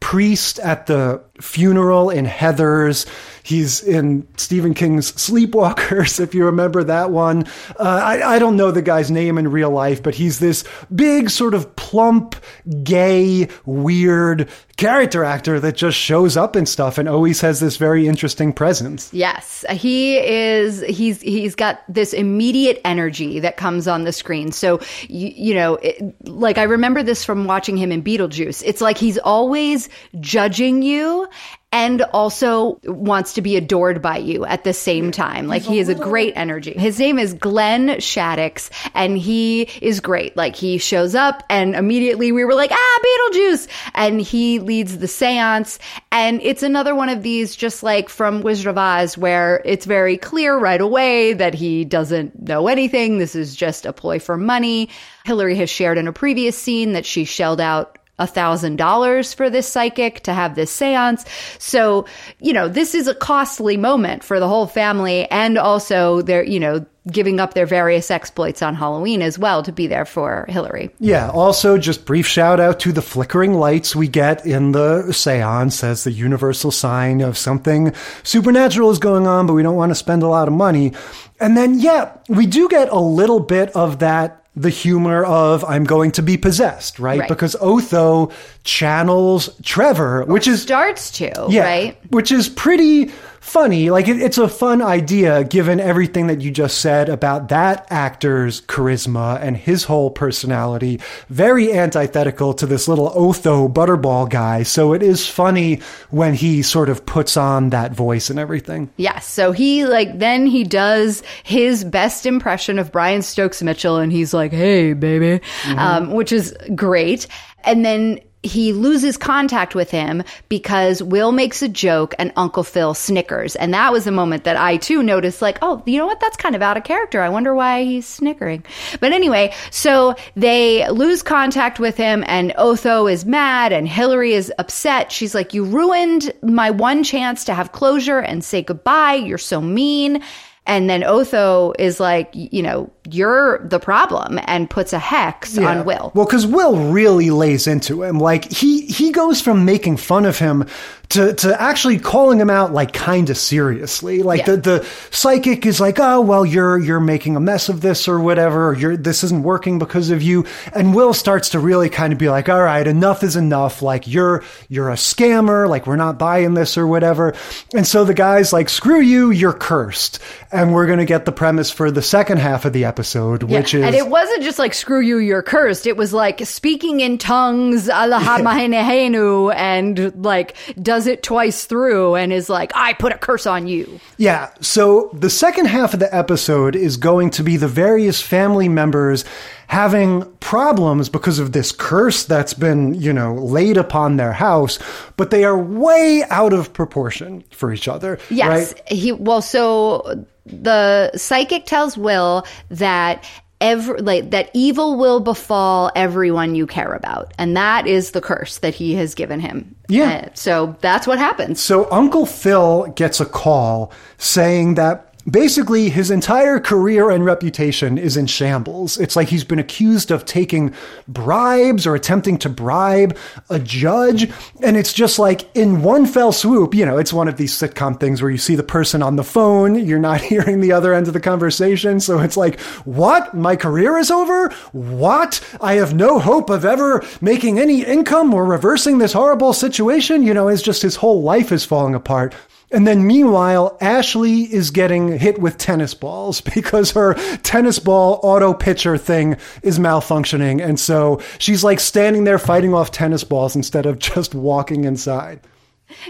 priest 0.00 0.58
at 0.58 0.86
the 0.86 1.22
funeral 1.40 2.10
in 2.10 2.26
Heathers. 2.26 3.06
He's 3.50 3.82
in 3.82 4.28
Stephen 4.36 4.74
King's 4.74 5.10
Sleepwalkers, 5.12 6.20
if 6.22 6.34
you 6.34 6.44
remember 6.44 6.84
that 6.84 7.10
one. 7.10 7.46
Uh, 7.78 8.00
I, 8.02 8.36
I 8.36 8.38
don't 8.38 8.56
know 8.56 8.70
the 8.70 8.80
guy's 8.80 9.10
name 9.10 9.38
in 9.38 9.50
real 9.50 9.70
life, 9.70 10.02
but 10.02 10.14
he's 10.14 10.38
this 10.38 10.64
big, 10.94 11.30
sort 11.30 11.54
of 11.54 11.74
plump, 11.74 12.36
gay, 12.84 13.48
weird 13.66 14.48
character 14.76 15.24
actor 15.24 15.60
that 15.60 15.76
just 15.76 15.98
shows 15.98 16.38
up 16.38 16.56
and 16.56 16.66
stuff 16.66 16.96
and 16.96 17.06
always 17.06 17.42
has 17.42 17.60
this 17.60 17.76
very 17.76 18.08
interesting 18.08 18.50
presence. 18.50 19.12
Yes, 19.12 19.62
he 19.70 20.16
is. 20.16 20.80
He's 20.82 21.20
he's 21.20 21.54
got 21.54 21.82
this 21.86 22.14
immediate 22.14 22.80
energy 22.82 23.40
that 23.40 23.58
comes 23.58 23.86
on 23.86 24.04
the 24.04 24.12
screen. 24.12 24.52
So 24.52 24.80
you, 25.08 25.32
you 25.36 25.54
know, 25.54 25.74
it, 25.82 26.14
like 26.26 26.56
I 26.56 26.62
remember 26.62 27.02
this 27.02 27.24
from 27.24 27.44
watching 27.44 27.76
him 27.76 27.92
in 27.92 28.02
Beetlejuice. 28.02 28.62
It's 28.64 28.80
like 28.80 28.96
he's 28.96 29.18
always 29.18 29.90
judging 30.20 30.82
you 30.82 31.28
and 31.72 32.02
also 32.02 32.80
wants 32.84 33.34
to 33.34 33.42
be 33.42 33.56
adored 33.56 34.02
by 34.02 34.18
you 34.18 34.44
at 34.44 34.64
the 34.64 34.72
same 34.72 35.12
time. 35.12 35.46
Like 35.46 35.62
he 35.62 35.78
has 35.78 35.88
a 35.88 35.94
great 35.94 36.32
energy. 36.36 36.72
His 36.72 36.98
name 36.98 37.16
is 37.16 37.32
Glenn 37.32 37.88
Shadix 37.98 38.70
and 38.92 39.16
he 39.16 39.62
is 39.80 40.00
great. 40.00 40.36
Like 40.36 40.56
he 40.56 40.78
shows 40.78 41.14
up 41.14 41.44
and 41.48 41.76
immediately 41.76 42.32
we 42.32 42.44
were 42.44 42.54
like, 42.54 42.72
ah, 42.72 43.00
Beetlejuice. 43.04 43.68
And 43.94 44.20
he 44.20 44.58
leads 44.58 44.98
the 44.98 45.06
seance. 45.06 45.78
And 46.10 46.40
it's 46.42 46.64
another 46.64 46.94
one 46.94 47.08
of 47.08 47.22
these, 47.22 47.54
just 47.54 47.84
like 47.84 48.08
from 48.08 48.42
Wizard 48.42 48.66
of 48.66 48.78
Oz, 48.78 49.16
where 49.16 49.62
it's 49.64 49.86
very 49.86 50.16
clear 50.16 50.58
right 50.58 50.80
away 50.80 51.34
that 51.34 51.54
he 51.54 51.84
doesn't 51.84 52.48
know 52.48 52.66
anything. 52.66 53.18
This 53.18 53.36
is 53.36 53.54
just 53.54 53.86
a 53.86 53.92
ploy 53.92 54.18
for 54.18 54.36
money. 54.36 54.88
Hillary 55.24 55.54
has 55.56 55.70
shared 55.70 55.98
in 55.98 56.08
a 56.08 56.12
previous 56.12 56.58
scene 56.58 56.94
that 56.94 57.06
she 57.06 57.24
shelled 57.24 57.60
out 57.60 57.99
a 58.20 58.26
thousand 58.26 58.76
dollars 58.76 59.34
for 59.34 59.50
this 59.50 59.66
psychic 59.66 60.20
to 60.20 60.32
have 60.32 60.54
this 60.54 60.70
seance. 60.70 61.24
So, 61.58 62.06
you 62.38 62.52
know, 62.52 62.68
this 62.68 62.94
is 62.94 63.08
a 63.08 63.14
costly 63.14 63.76
moment 63.76 64.22
for 64.22 64.38
the 64.38 64.46
whole 64.46 64.66
family 64.66 65.28
and 65.30 65.58
also 65.58 66.22
they're, 66.22 66.44
you 66.44 66.60
know, 66.60 66.86
giving 67.10 67.40
up 67.40 67.54
their 67.54 67.66
various 67.66 68.10
exploits 68.10 68.60
on 68.62 68.74
Halloween 68.74 69.22
as 69.22 69.38
well 69.38 69.62
to 69.62 69.72
be 69.72 69.86
there 69.86 70.04
for 70.04 70.44
Hillary. 70.48 70.90
Yeah, 70.98 71.30
also 71.30 71.78
just 71.78 72.04
brief 72.04 72.26
shout 72.26 72.60
out 72.60 72.78
to 72.80 72.92
the 72.92 73.02
flickering 73.02 73.54
lights 73.54 73.96
we 73.96 74.06
get 74.06 74.44
in 74.44 74.72
the 74.72 75.10
seance 75.12 75.82
as 75.82 76.04
the 76.04 76.12
universal 76.12 76.70
sign 76.70 77.22
of 77.22 77.38
something 77.38 77.94
supernatural 78.22 78.90
is 78.90 78.98
going 78.98 79.26
on, 79.26 79.46
but 79.46 79.54
we 79.54 79.62
don't 79.62 79.76
want 79.76 79.90
to 79.90 79.94
spend 79.94 80.22
a 80.22 80.28
lot 80.28 80.46
of 80.46 80.54
money. 80.54 80.92
And 81.40 81.56
then, 81.56 81.78
yeah, 81.78 82.12
we 82.28 82.46
do 82.46 82.68
get 82.68 82.90
a 82.90 83.00
little 83.00 83.40
bit 83.40 83.74
of 83.74 84.00
that 84.00 84.39
the 84.56 84.70
humor 84.70 85.24
of 85.24 85.64
I'm 85.64 85.84
going 85.84 86.10
to 86.12 86.22
be 86.22 86.36
possessed, 86.36 86.98
right? 86.98 87.20
Right. 87.20 87.28
Because 87.28 87.54
Otho 87.60 88.30
channels 88.64 89.48
Trevor, 89.62 90.24
which 90.24 90.46
is 90.46 90.62
Starts 90.62 91.10
to, 91.12 91.46
yeah, 91.48 91.62
right? 91.62 91.98
which 92.10 92.32
is 92.32 92.48
pretty 92.48 93.10
funny. 93.40 93.90
Like 93.90 94.06
it, 94.06 94.20
it's 94.20 94.38
a 94.38 94.48
fun 94.48 94.82
idea 94.82 95.44
given 95.44 95.80
everything 95.80 96.28
that 96.28 96.40
you 96.40 96.50
just 96.50 96.78
said 96.78 97.08
about 97.08 97.48
that 97.48 97.86
actor's 97.90 98.60
charisma 98.62 99.40
and 99.40 99.56
his 99.56 99.84
whole 99.84 100.10
personality. 100.10 101.00
Very 101.28 101.72
antithetical 101.72 102.54
to 102.54 102.66
this 102.66 102.86
little 102.86 103.08
Otho 103.14 103.68
butterball 103.68 104.28
guy. 104.28 104.62
So 104.62 104.92
it 104.92 105.02
is 105.02 105.26
funny 105.26 105.80
when 106.10 106.34
he 106.34 106.62
sort 106.62 106.88
of 106.88 107.04
puts 107.06 107.36
on 107.36 107.70
that 107.70 107.92
voice 107.92 108.30
and 108.30 108.38
everything. 108.38 108.90
Yes. 108.96 109.26
So 109.26 109.52
he 109.52 109.86
like 109.86 110.18
then 110.18 110.46
he 110.46 110.62
does 110.62 111.22
his 111.42 111.82
best 111.82 112.26
impression 112.26 112.78
of 112.78 112.92
Brian 112.92 113.22
Stokes 113.22 113.62
Mitchell, 113.62 113.96
and 113.96 114.12
he's 114.12 114.34
like, 114.34 114.52
"Hey, 114.52 114.92
baby," 114.92 115.40
um, 115.76 116.12
which 116.12 116.32
is 116.32 116.54
great. 116.74 117.26
And 117.64 117.84
then 117.84 118.20
he 118.42 118.72
loses 118.72 119.16
contact 119.18 119.74
with 119.74 119.90
him 119.90 120.22
because 120.48 121.02
Will 121.02 121.30
makes 121.30 121.60
a 121.60 121.68
joke 121.68 122.14
and 122.18 122.32
Uncle 122.36 122.64
Phil 122.64 122.94
snickers. 122.94 123.54
And 123.54 123.74
that 123.74 123.92
was 123.92 124.06
a 124.06 124.12
moment 124.12 124.44
that 124.44 124.56
I 124.56 124.78
too 124.78 125.02
noticed, 125.02 125.42
like, 125.42 125.58
oh, 125.60 125.82
you 125.84 125.98
know 125.98 126.06
what? 126.06 126.20
That's 126.20 126.38
kind 126.38 126.56
of 126.56 126.62
out 126.62 126.78
of 126.78 126.84
character. 126.84 127.20
I 127.20 127.28
wonder 127.28 127.54
why 127.54 127.84
he's 127.84 128.06
snickering. 128.06 128.64
But 128.98 129.12
anyway, 129.12 129.52
so 129.70 130.14
they 130.36 130.88
lose 130.88 131.22
contact 131.22 131.78
with 131.78 131.96
him 131.96 132.24
and 132.26 132.54
Otho 132.56 133.06
is 133.06 133.26
mad 133.26 133.72
and 133.72 133.86
Hillary 133.86 134.32
is 134.32 134.52
upset. 134.58 135.12
She's 135.12 135.34
like, 135.34 135.52
you 135.52 135.64
ruined 135.64 136.32
my 136.42 136.70
one 136.70 137.04
chance 137.04 137.44
to 137.44 137.54
have 137.54 137.72
closure 137.72 138.20
and 138.20 138.42
say 138.42 138.62
goodbye. 138.62 139.14
You're 139.14 139.38
so 139.38 139.60
mean. 139.60 140.22
And 140.66 140.88
then 140.88 141.02
Otho 141.02 141.72
is 141.78 141.98
like, 141.98 142.30
you 142.32 142.62
know, 142.62 142.90
you're 143.08 143.58
the 143.66 143.80
problem 143.80 144.38
and 144.44 144.70
puts 144.70 144.92
a 144.92 144.98
hex 144.98 145.58
on 145.58 145.84
Will. 145.84 146.12
Well, 146.14 146.26
because 146.26 146.46
Will 146.46 146.90
really 146.92 147.30
lays 147.30 147.66
into 147.66 148.02
him. 148.04 148.20
Like 148.20 148.44
he 148.44 148.82
he 148.86 149.10
goes 149.10 149.40
from 149.40 149.64
making 149.64 149.96
fun 149.96 150.26
of 150.26 150.38
him 150.38 150.66
to 151.08 151.34
to 151.34 151.60
actually 151.60 151.98
calling 151.98 152.38
him 152.38 152.50
out 152.50 152.72
like 152.72 152.92
kind 152.92 153.30
of 153.30 153.36
seriously. 153.36 154.22
Like 154.22 154.40
Yeah. 154.40 154.54
the 154.54 154.56
the 154.58 154.88
psychic 155.10 155.66
is 155.66 155.80
like, 155.80 155.98
oh 155.98 156.20
well, 156.20 156.46
you're 156.46 156.78
you're 156.78 157.00
making 157.00 157.34
a 157.34 157.40
mess 157.40 157.68
of 157.68 157.80
this 157.80 158.06
or 158.06 158.20
whatever. 158.20 158.68
Or 158.68 158.76
you're 158.76 158.96
this 158.96 159.24
isn't 159.24 159.42
working 159.42 159.80
because 159.80 160.10
of 160.10 160.22
you. 160.22 160.44
And 160.72 160.94
Will 160.94 161.14
starts 161.14 161.48
to 161.48 161.58
really 161.58 161.88
kind 161.88 162.12
of 162.12 162.18
be 162.18 162.28
like, 162.28 162.48
all 162.48 162.62
right, 162.62 162.86
enough 162.86 163.24
is 163.24 163.34
enough. 163.34 163.82
Like 163.82 164.06
you're 164.06 164.44
you're 164.68 164.90
a 164.90 164.94
scammer. 164.94 165.68
Like 165.68 165.86
we're 165.88 165.96
not 165.96 166.18
buying 166.18 166.54
this 166.54 166.78
or 166.78 166.86
whatever. 166.86 167.34
And 167.74 167.86
so 167.86 168.04
the 168.04 168.14
guy's 168.14 168.52
like, 168.52 168.68
screw 168.68 169.00
you, 169.00 169.30
you're 169.32 169.52
cursed. 169.54 170.20
And 170.52 170.74
we're 170.74 170.86
gonna 170.86 171.04
get 171.04 171.26
the 171.26 171.32
premise 171.32 171.70
for 171.70 171.90
the 171.92 172.02
second 172.02 172.38
half 172.38 172.64
of 172.64 172.72
the 172.72 172.84
episode, 172.84 173.48
Yeah. 173.48 173.58
which 173.60 173.72
is 173.74 173.84
and 173.84 173.94
it 173.94 174.08
wasn't 174.08 174.42
just 174.42 174.58
like 174.58 174.74
screw 174.74 175.00
you, 175.00 175.18
you're 175.18 175.42
cursed. 175.42 175.86
It 175.86 175.96
was 175.96 176.12
like 176.12 176.44
speaking 176.44 176.98
in 177.00 177.18
tongues, 177.18 177.88
Allahamahenu, 177.88 179.54
and 179.54 180.24
like 180.24 180.56
does 180.80 181.06
it 181.06 181.22
twice 181.22 181.64
through 181.64 182.16
and 182.16 182.32
is 182.32 182.48
like, 182.48 182.72
I 182.74 182.94
put 182.94 183.12
a 183.12 183.18
curse 183.18 183.46
on 183.46 183.66
you. 183.66 184.00
Yeah. 184.16 184.50
So 184.60 185.10
the 185.12 185.30
second 185.30 185.66
half 185.66 185.94
of 185.94 186.00
the 186.00 186.14
episode 186.14 186.74
is 186.76 186.96
going 186.96 187.30
to 187.30 187.42
be 187.42 187.56
the 187.56 187.68
various 187.68 188.20
family 188.20 188.68
members 188.68 189.24
having 189.70 190.24
problems 190.40 191.08
because 191.08 191.38
of 191.38 191.52
this 191.52 191.70
curse 191.70 192.24
that's 192.24 192.54
been, 192.54 192.92
you 192.92 193.12
know, 193.12 193.36
laid 193.36 193.76
upon 193.76 194.16
their 194.16 194.32
house, 194.32 194.80
but 195.16 195.30
they 195.30 195.44
are 195.44 195.56
way 195.56 196.24
out 196.28 196.52
of 196.52 196.72
proportion 196.72 197.44
for 197.52 197.72
each 197.72 197.86
other. 197.86 198.18
Yes. 198.30 198.74
Right? 198.74 198.88
He 198.88 199.12
well, 199.12 199.40
so 199.40 200.26
the 200.44 201.16
psychic 201.16 201.66
tells 201.66 201.96
Will 201.96 202.44
that 202.70 203.24
every 203.60 204.02
like 204.02 204.30
that 204.30 204.50
evil 204.54 204.96
will 204.96 205.20
befall 205.20 205.92
everyone 205.94 206.56
you 206.56 206.66
care 206.66 206.92
about, 206.92 207.32
and 207.38 207.56
that 207.56 207.86
is 207.86 208.10
the 208.10 208.20
curse 208.20 208.58
that 208.58 208.74
he 208.74 208.94
has 208.96 209.14
given 209.14 209.38
him. 209.38 209.76
Yeah. 209.88 210.24
Uh, 210.26 210.28
so 210.34 210.76
that's 210.80 211.06
what 211.06 211.20
happens. 211.20 211.60
So 211.60 211.88
Uncle 211.92 212.26
Phil 212.26 212.88
gets 212.96 213.20
a 213.20 213.26
call 213.26 213.92
saying 214.18 214.74
that 214.74 215.09
basically 215.28 215.90
his 215.90 216.10
entire 216.10 216.58
career 216.58 217.10
and 217.10 217.24
reputation 217.24 217.98
is 217.98 218.16
in 218.16 218.26
shambles. 218.26 218.98
It's 218.98 219.16
like 219.16 219.28
he's 219.28 219.44
been 219.44 219.58
accused 219.58 220.10
of 220.10 220.24
taking 220.24 220.74
bribes 221.08 221.86
or 221.86 221.94
attempting 221.94 222.38
to 222.38 222.48
bribe 222.48 223.16
a 223.48 223.58
judge. 223.58 224.30
And 224.62 224.76
it's 224.76 224.92
just 224.92 225.18
like 225.18 225.54
in 225.56 225.82
one 225.82 226.06
fell 226.06 226.32
swoop, 226.32 226.74
you 226.74 226.86
know, 226.86 226.98
it's 226.98 227.12
one 227.12 227.28
of 227.28 227.36
these 227.36 227.52
sitcom 227.52 227.98
things 227.98 228.22
where 228.22 228.30
you 228.30 228.38
see 228.38 228.54
the 228.54 228.62
person 228.62 229.02
on 229.02 229.16
the 229.16 229.24
phone, 229.24 229.74
you're 229.74 229.98
not 229.98 230.20
hearing 230.30 230.60
the 230.60 230.72
other 230.72 230.94
end 230.94 231.06
of 231.06 231.14
the 231.14 231.20
conversation. 231.20 232.00
So 232.00 232.20
it's 232.20 232.36
like, 232.36 232.60
what? 232.84 233.34
My 233.34 233.56
career 233.56 233.98
is 233.98 234.10
over? 234.10 234.50
What? 234.72 235.40
I 235.60 235.74
have 235.74 235.94
no 235.94 236.18
hope 236.18 236.50
of 236.50 236.64
ever 236.64 237.04
making 237.20 237.58
any 237.58 237.84
income 237.84 238.32
or 238.34 238.44
reversing 238.44 238.98
this 238.98 239.12
horrible 239.12 239.52
situation. 239.52 240.22
You 240.22 240.34
know, 240.34 240.48
it's 240.48 240.62
just 240.62 240.82
his 240.82 240.96
whole 240.96 241.22
life 241.22 241.52
is 241.52 241.64
falling 241.64 241.94
apart. 241.94 242.34
And 242.72 242.86
then 242.86 243.06
meanwhile, 243.06 243.76
Ashley 243.80 244.42
is 244.42 244.70
getting 244.70 245.18
hit 245.18 245.40
with 245.40 245.58
tennis 245.58 245.92
balls 245.94 246.40
because 246.54 246.92
her 246.92 247.14
tennis 247.38 247.78
ball 247.78 248.20
auto 248.22 248.54
pitcher 248.54 248.96
thing 248.96 249.36
is 249.62 249.78
malfunctioning. 249.78 250.64
And 250.64 250.78
so 250.78 251.20
she's 251.38 251.64
like 251.64 251.80
standing 251.80 252.24
there 252.24 252.38
fighting 252.38 252.72
off 252.74 252.90
tennis 252.92 253.24
balls 253.24 253.56
instead 253.56 253.86
of 253.86 253.98
just 254.10 254.34
walking 254.34 254.84
inside. 254.84 255.40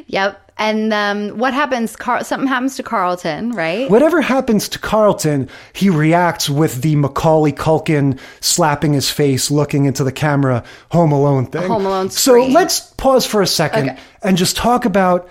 Yep. 0.09 0.39
And 0.59 0.93
um, 0.93 1.39
what 1.39 1.55
happens? 1.55 1.97
Car- 1.97 2.23
something 2.23 2.47
happens 2.47 2.77
to 2.77 2.83
Carlton, 2.83 3.53
right? 3.53 3.89
Whatever 3.91 4.21
happens 4.21 4.69
to 4.69 4.79
Carlton, 4.79 5.49
he 5.73 5.89
reacts 5.89 6.51
with 6.51 6.83
the 6.83 6.97
Macaulay 6.97 7.53
Culkin 7.53 8.19
slapping 8.41 8.93
his 8.93 9.09
face, 9.09 9.51
looking 9.51 9.87
into 9.87 10.05
the 10.05 10.13
camera, 10.13 10.63
Home 10.91 11.13
Alone 11.13 11.47
thing. 11.47 11.67
Home 11.67 11.87
Alone 11.87 12.11
So 12.11 12.45
let's 12.45 12.81
pause 12.81 13.25
for 13.25 13.41
a 13.41 13.47
second 13.47 13.89
Okay. 13.89 13.99
and 14.23 14.37
just 14.37 14.55
talk 14.55 14.85
about 14.85 15.31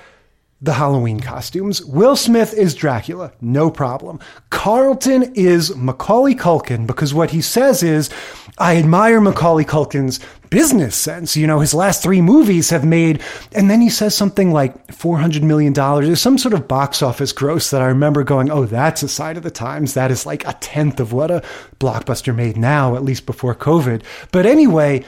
the 0.61 0.73
Halloween 0.73 1.21
costumes. 1.21 1.83
Will 1.85 2.15
Smith 2.15 2.53
is 2.53 2.75
Dracula, 2.75 3.31
no 3.39 3.71
problem. 3.71 4.19
Carlton 4.49 5.33
is 5.35 5.73
Macaulay 5.75 6.35
Culkin 6.35 6.85
because 6.85 7.13
what 7.13 7.31
he 7.31 7.41
says 7.41 7.81
is, 7.81 8.09
I 8.57 8.75
admire 8.75 9.21
Macaulay 9.21 9.63
Culkin's 9.63 10.19
business 10.49 10.95
sense. 10.95 11.37
You 11.37 11.47
know, 11.47 11.59
his 11.59 11.73
last 11.73 12.03
three 12.03 12.21
movies 12.21 12.69
have 12.71 12.83
made, 12.83 13.21
and 13.53 13.69
then 13.69 13.79
he 13.79 13.89
says 13.89 14.15
something 14.15 14.51
like 14.51 14.87
$400 14.87 15.43
million. 15.43 15.71
There's 15.73 16.21
some 16.21 16.37
sort 16.37 16.53
of 16.53 16.67
box 16.67 17.01
office 17.01 17.31
gross 17.31 17.69
that 17.69 17.81
I 17.81 17.87
remember 17.87 18.23
going, 18.25 18.51
oh, 18.51 18.65
that's 18.65 19.01
a 19.01 19.07
sign 19.07 19.37
of 19.37 19.43
the 19.43 19.51
times. 19.51 19.93
That 19.93 20.11
is 20.11 20.25
like 20.25 20.45
a 20.45 20.53
tenth 20.59 20.99
of 20.99 21.13
what 21.13 21.31
a 21.31 21.43
blockbuster 21.79 22.35
made 22.35 22.57
now, 22.57 22.95
at 22.95 23.03
least 23.03 23.25
before 23.25 23.55
COVID. 23.55 24.03
But 24.33 24.45
anyway, 24.45 25.05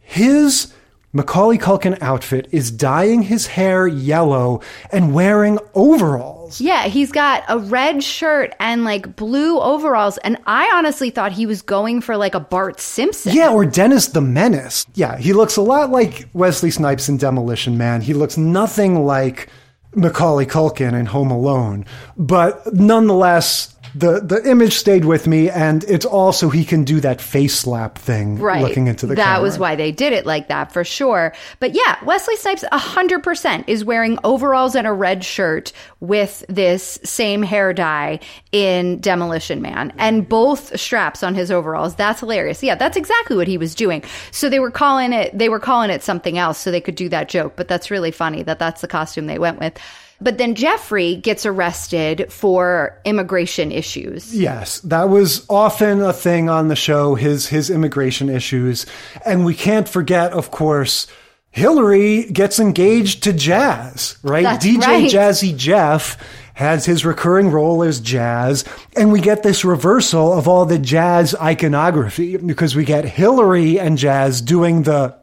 his 0.00 0.72
Macaulay 1.16 1.58
Culkin 1.58 1.96
outfit 2.02 2.48
is 2.50 2.72
dyeing 2.72 3.22
his 3.22 3.46
hair 3.46 3.86
yellow 3.86 4.60
and 4.90 5.14
wearing 5.14 5.60
overalls. 5.72 6.60
Yeah, 6.60 6.88
he's 6.88 7.12
got 7.12 7.44
a 7.48 7.56
red 7.56 8.02
shirt 8.02 8.52
and 8.58 8.82
like 8.82 9.14
blue 9.14 9.60
overalls. 9.60 10.18
And 10.18 10.38
I 10.44 10.68
honestly 10.74 11.10
thought 11.10 11.30
he 11.30 11.46
was 11.46 11.62
going 11.62 12.00
for 12.00 12.16
like 12.16 12.34
a 12.34 12.40
Bart 12.40 12.80
Simpson. 12.80 13.32
Yeah, 13.32 13.52
or 13.52 13.64
Dennis 13.64 14.08
the 14.08 14.20
Menace. 14.20 14.86
Yeah, 14.94 15.16
he 15.16 15.32
looks 15.32 15.56
a 15.56 15.62
lot 15.62 15.90
like 15.90 16.28
Wesley 16.32 16.72
Snipes 16.72 17.08
in 17.08 17.16
Demolition 17.16 17.78
Man. 17.78 18.00
He 18.00 18.12
looks 18.12 18.36
nothing 18.36 19.04
like 19.04 19.48
Macaulay 19.94 20.46
Culkin 20.46 20.98
in 20.98 21.06
Home 21.06 21.30
Alone. 21.30 21.84
But 22.16 22.74
nonetheless, 22.74 23.73
the, 23.94 24.20
the 24.20 24.42
image 24.48 24.74
stayed 24.74 25.04
with 25.04 25.26
me, 25.26 25.48
and 25.50 25.84
it's 25.84 26.04
also 26.04 26.48
he 26.50 26.64
can 26.64 26.84
do 26.84 27.00
that 27.00 27.20
face 27.20 27.54
slap 27.58 27.96
thing 27.98 28.38
Right. 28.38 28.62
looking 28.62 28.86
into 28.88 29.06
the 29.06 29.14
camera. 29.14 29.24
that 29.24 29.32
camera. 29.34 29.42
was 29.42 29.58
why 29.58 29.76
they 29.76 29.92
did 29.92 30.12
it 30.12 30.26
like 30.26 30.48
that 30.48 30.72
for 30.72 30.82
sure. 30.84 31.32
But 31.60 31.74
yeah, 31.74 31.96
Wesley 32.04 32.36
Snipes 32.36 32.64
100% 32.72 33.64
is 33.66 33.84
wearing 33.84 34.18
overalls 34.24 34.74
and 34.74 34.86
a 34.86 34.92
red 34.92 35.24
shirt 35.24 35.72
with 36.00 36.44
this 36.48 36.98
same 37.04 37.42
hair 37.42 37.72
dye 37.72 38.20
in 38.52 39.00
Demolition 39.00 39.62
Man 39.62 39.92
and 39.98 40.28
both 40.28 40.78
straps 40.78 41.22
on 41.22 41.34
his 41.34 41.50
overalls. 41.50 41.94
That's 41.94 42.20
hilarious. 42.20 42.62
Yeah, 42.62 42.74
that's 42.74 42.96
exactly 42.96 43.36
what 43.36 43.48
he 43.48 43.58
was 43.58 43.74
doing. 43.74 44.02
So 44.30 44.48
they 44.48 44.60
were 44.60 44.70
calling 44.70 45.12
it 45.12 45.36
they 45.36 45.48
were 45.48 45.60
calling 45.60 45.90
it 45.90 46.02
something 46.02 46.38
else 46.38 46.58
so 46.58 46.70
they 46.70 46.80
could 46.80 46.94
do 46.94 47.08
that 47.10 47.28
joke, 47.28 47.54
but 47.56 47.68
that's 47.68 47.90
really 47.90 48.10
funny 48.10 48.42
that 48.42 48.58
that's 48.58 48.80
the 48.80 48.88
costume 48.88 49.26
they 49.26 49.38
went 49.38 49.58
with. 49.58 49.78
But 50.20 50.38
then 50.38 50.54
Jeffrey 50.54 51.16
gets 51.16 51.44
arrested 51.44 52.32
for 52.32 53.00
immigration 53.04 53.72
issues. 53.72 54.34
Yes, 54.34 54.80
that 54.80 55.08
was 55.08 55.44
often 55.50 56.00
a 56.00 56.12
thing 56.12 56.48
on 56.48 56.68
the 56.68 56.76
show, 56.76 57.14
his 57.14 57.48
his 57.48 57.70
immigration 57.70 58.28
issues. 58.28 58.86
And 59.24 59.44
we 59.44 59.54
can't 59.54 59.88
forget, 59.88 60.32
of 60.32 60.50
course, 60.50 61.06
Hillary 61.50 62.24
gets 62.24 62.58
engaged 62.58 63.22
to 63.24 63.32
Jazz, 63.32 64.16
right? 64.22 64.42
That's 64.42 64.66
DJ 64.66 64.80
right. 64.80 65.10
Jazzy 65.10 65.56
Jeff 65.56 66.18
has 66.54 66.84
his 66.84 67.04
recurring 67.04 67.50
role 67.50 67.82
as 67.82 68.00
Jazz, 68.00 68.64
and 68.96 69.12
we 69.12 69.20
get 69.20 69.42
this 69.42 69.64
reversal 69.64 70.32
of 70.32 70.48
all 70.48 70.64
the 70.64 70.78
jazz 70.78 71.34
iconography 71.34 72.36
because 72.36 72.76
we 72.76 72.84
get 72.84 73.04
Hillary 73.04 73.78
and 73.78 73.98
Jazz 73.98 74.40
doing 74.40 74.84
the 74.84 75.16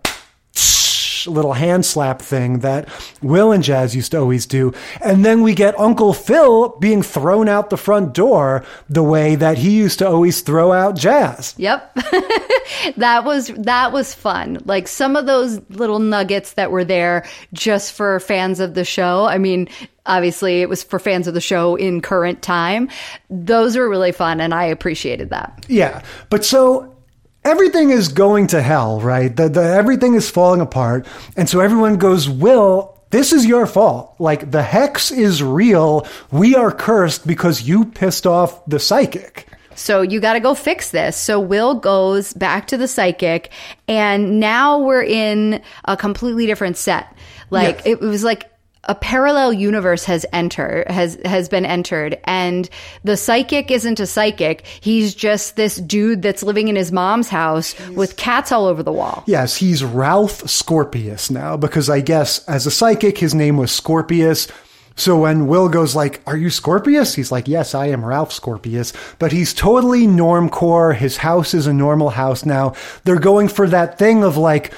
Little 1.27 1.53
hand 1.53 1.85
slap 1.85 2.21
thing 2.21 2.59
that 2.59 2.89
Will 3.21 3.51
and 3.51 3.63
Jazz 3.63 3.95
used 3.95 4.11
to 4.11 4.19
always 4.19 4.45
do. 4.45 4.73
And 5.01 5.25
then 5.25 5.41
we 5.41 5.53
get 5.53 5.79
Uncle 5.79 6.13
Phil 6.13 6.69
being 6.79 7.01
thrown 7.01 7.47
out 7.47 7.69
the 7.69 7.77
front 7.77 8.13
door 8.13 8.65
the 8.89 9.03
way 9.03 9.35
that 9.35 9.57
he 9.57 9.71
used 9.71 9.99
to 9.99 10.07
always 10.07 10.41
throw 10.41 10.71
out 10.71 10.95
Jazz. 10.95 11.55
Yep. 11.57 11.95
that 12.97 13.23
was 13.25 13.47
that 13.47 13.91
was 13.91 14.13
fun. 14.13 14.59
Like 14.65 14.87
some 14.87 15.15
of 15.15 15.25
those 15.25 15.61
little 15.69 15.99
nuggets 15.99 16.53
that 16.53 16.71
were 16.71 16.83
there 16.83 17.25
just 17.53 17.93
for 17.93 18.19
fans 18.19 18.59
of 18.59 18.73
the 18.73 18.85
show. 18.85 19.25
I 19.25 19.37
mean, 19.37 19.69
obviously 20.05 20.61
it 20.61 20.69
was 20.69 20.83
for 20.83 20.99
fans 20.99 21.27
of 21.27 21.33
the 21.33 21.41
show 21.41 21.75
in 21.75 22.01
current 22.01 22.41
time. 22.41 22.89
Those 23.29 23.77
were 23.77 23.89
really 23.89 24.11
fun 24.11 24.41
and 24.41 24.53
I 24.53 24.65
appreciated 24.65 25.29
that. 25.29 25.65
Yeah. 25.67 26.01
But 26.29 26.45
so 26.45 26.95
everything 27.43 27.89
is 27.89 28.07
going 28.09 28.47
to 28.47 28.61
hell, 28.61 28.99
right? 29.01 29.35
The, 29.35 29.49
the, 29.49 29.61
everything 29.63 30.15
is 30.15 30.29
falling 30.29 30.61
apart. 30.61 31.07
And 31.35 31.49
so 31.49 31.59
everyone 31.59 31.97
goes, 31.97 32.29
Will, 32.29 32.97
this 33.09 33.33
is 33.33 33.45
your 33.45 33.65
fault. 33.65 34.15
Like 34.19 34.51
the 34.51 34.63
hex 34.63 35.11
is 35.11 35.43
real. 35.43 36.07
We 36.31 36.55
are 36.55 36.71
cursed 36.71 37.25
because 37.27 37.63
you 37.63 37.85
pissed 37.85 38.25
off 38.27 38.63
the 38.65 38.79
psychic. 38.79 39.47
So 39.73 40.01
you 40.01 40.19
got 40.19 40.33
to 40.33 40.39
go 40.39 40.53
fix 40.53 40.91
this. 40.91 41.15
So 41.17 41.39
Will 41.39 41.75
goes 41.75 42.33
back 42.33 42.67
to 42.67 42.77
the 42.77 42.87
psychic, 42.87 43.51
and 43.87 44.39
now 44.39 44.79
we're 44.79 45.01
in 45.03 45.61
a 45.85 45.95
completely 45.95 46.45
different 46.45 46.77
set. 46.77 47.07
Like 47.49 47.77
Yes. 47.77 47.85
it 47.85 47.99
was 48.01 48.23
like 48.23 48.50
a 48.85 48.95
parallel 48.95 49.53
universe 49.53 50.03
has 50.05 50.25
entered 50.33 50.89
has 50.89 51.17
has 51.23 51.47
been 51.47 51.65
entered 51.65 52.19
and 52.23 52.69
the 53.03 53.15
psychic 53.15 53.69
isn't 53.69 53.99
a 53.99 54.07
psychic 54.07 54.65
he's 54.81 55.13
just 55.13 55.55
this 55.55 55.75
dude 55.77 56.21
that's 56.21 56.41
living 56.41 56.67
in 56.67 56.75
his 56.75 56.91
mom's 56.91 57.29
house 57.29 57.75
with 57.89 58.17
cats 58.17 58.51
all 58.51 58.65
over 58.65 58.81
the 58.81 58.91
wall 58.91 59.23
Yes, 59.27 59.55
he's 59.55 59.83
Ralph 59.83 60.49
Scorpius 60.49 61.29
now 61.31 61.57
because 61.57 61.89
I 61.89 62.01
guess 62.01 62.43
as 62.47 62.65
a 62.65 62.71
psychic, 62.71 63.17
his 63.17 63.33
name 63.33 63.57
was 63.57 63.71
Scorpius. 63.71 64.47
So 64.95 65.19
when 65.19 65.47
Will 65.47 65.69
goes 65.69 65.95
like, 65.95 66.21
"Are 66.27 66.35
you 66.35 66.49
Scorpius?" 66.49 67.15
He's 67.15 67.31
like, 67.31 67.47
"Yes, 67.47 67.73
I 67.73 67.87
am 67.87 68.03
Ralph 68.03 68.33
Scorpius." 68.33 68.93
But 69.19 69.31
he's 69.31 69.53
totally 69.53 70.05
normcore. 70.05 70.95
His 70.95 71.17
house 71.17 71.53
is 71.53 71.65
a 71.67 71.73
normal 71.73 72.09
house 72.09 72.45
now. 72.45 72.73
They're 73.05 73.19
going 73.19 73.47
for 73.47 73.67
that 73.69 73.97
thing 73.97 74.23
of 74.23 74.37
like, 74.37 74.73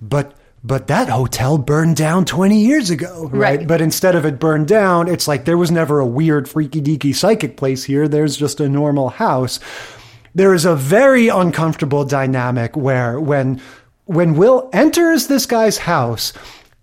but 0.00 0.32
but 0.62 0.88
that 0.88 1.08
hotel 1.08 1.58
burned 1.58 1.96
down 1.96 2.24
20 2.24 2.58
years 2.58 2.90
ago, 2.90 3.28
right? 3.32 3.58
Right. 3.58 3.68
But 3.68 3.80
instead 3.80 4.14
of 4.14 4.24
it 4.24 4.38
burned 4.38 4.68
down, 4.68 5.08
it's 5.08 5.28
like 5.28 5.44
there 5.44 5.58
was 5.58 5.70
never 5.70 6.00
a 6.00 6.06
weird 6.06 6.48
freaky 6.48 6.80
deaky 6.80 7.14
psychic 7.14 7.56
place 7.56 7.84
here. 7.84 8.08
There's 8.08 8.36
just 8.36 8.60
a 8.60 8.68
normal 8.68 9.08
house 9.08 9.60
there 10.34 10.54
is 10.54 10.64
a 10.64 10.76
very 10.76 11.28
uncomfortable 11.28 12.04
dynamic 12.04 12.76
where 12.76 13.20
when 13.20 13.60
when 14.04 14.36
Will 14.36 14.70
enters 14.72 15.26
this 15.26 15.44
guy's 15.46 15.78
house, 15.78 16.32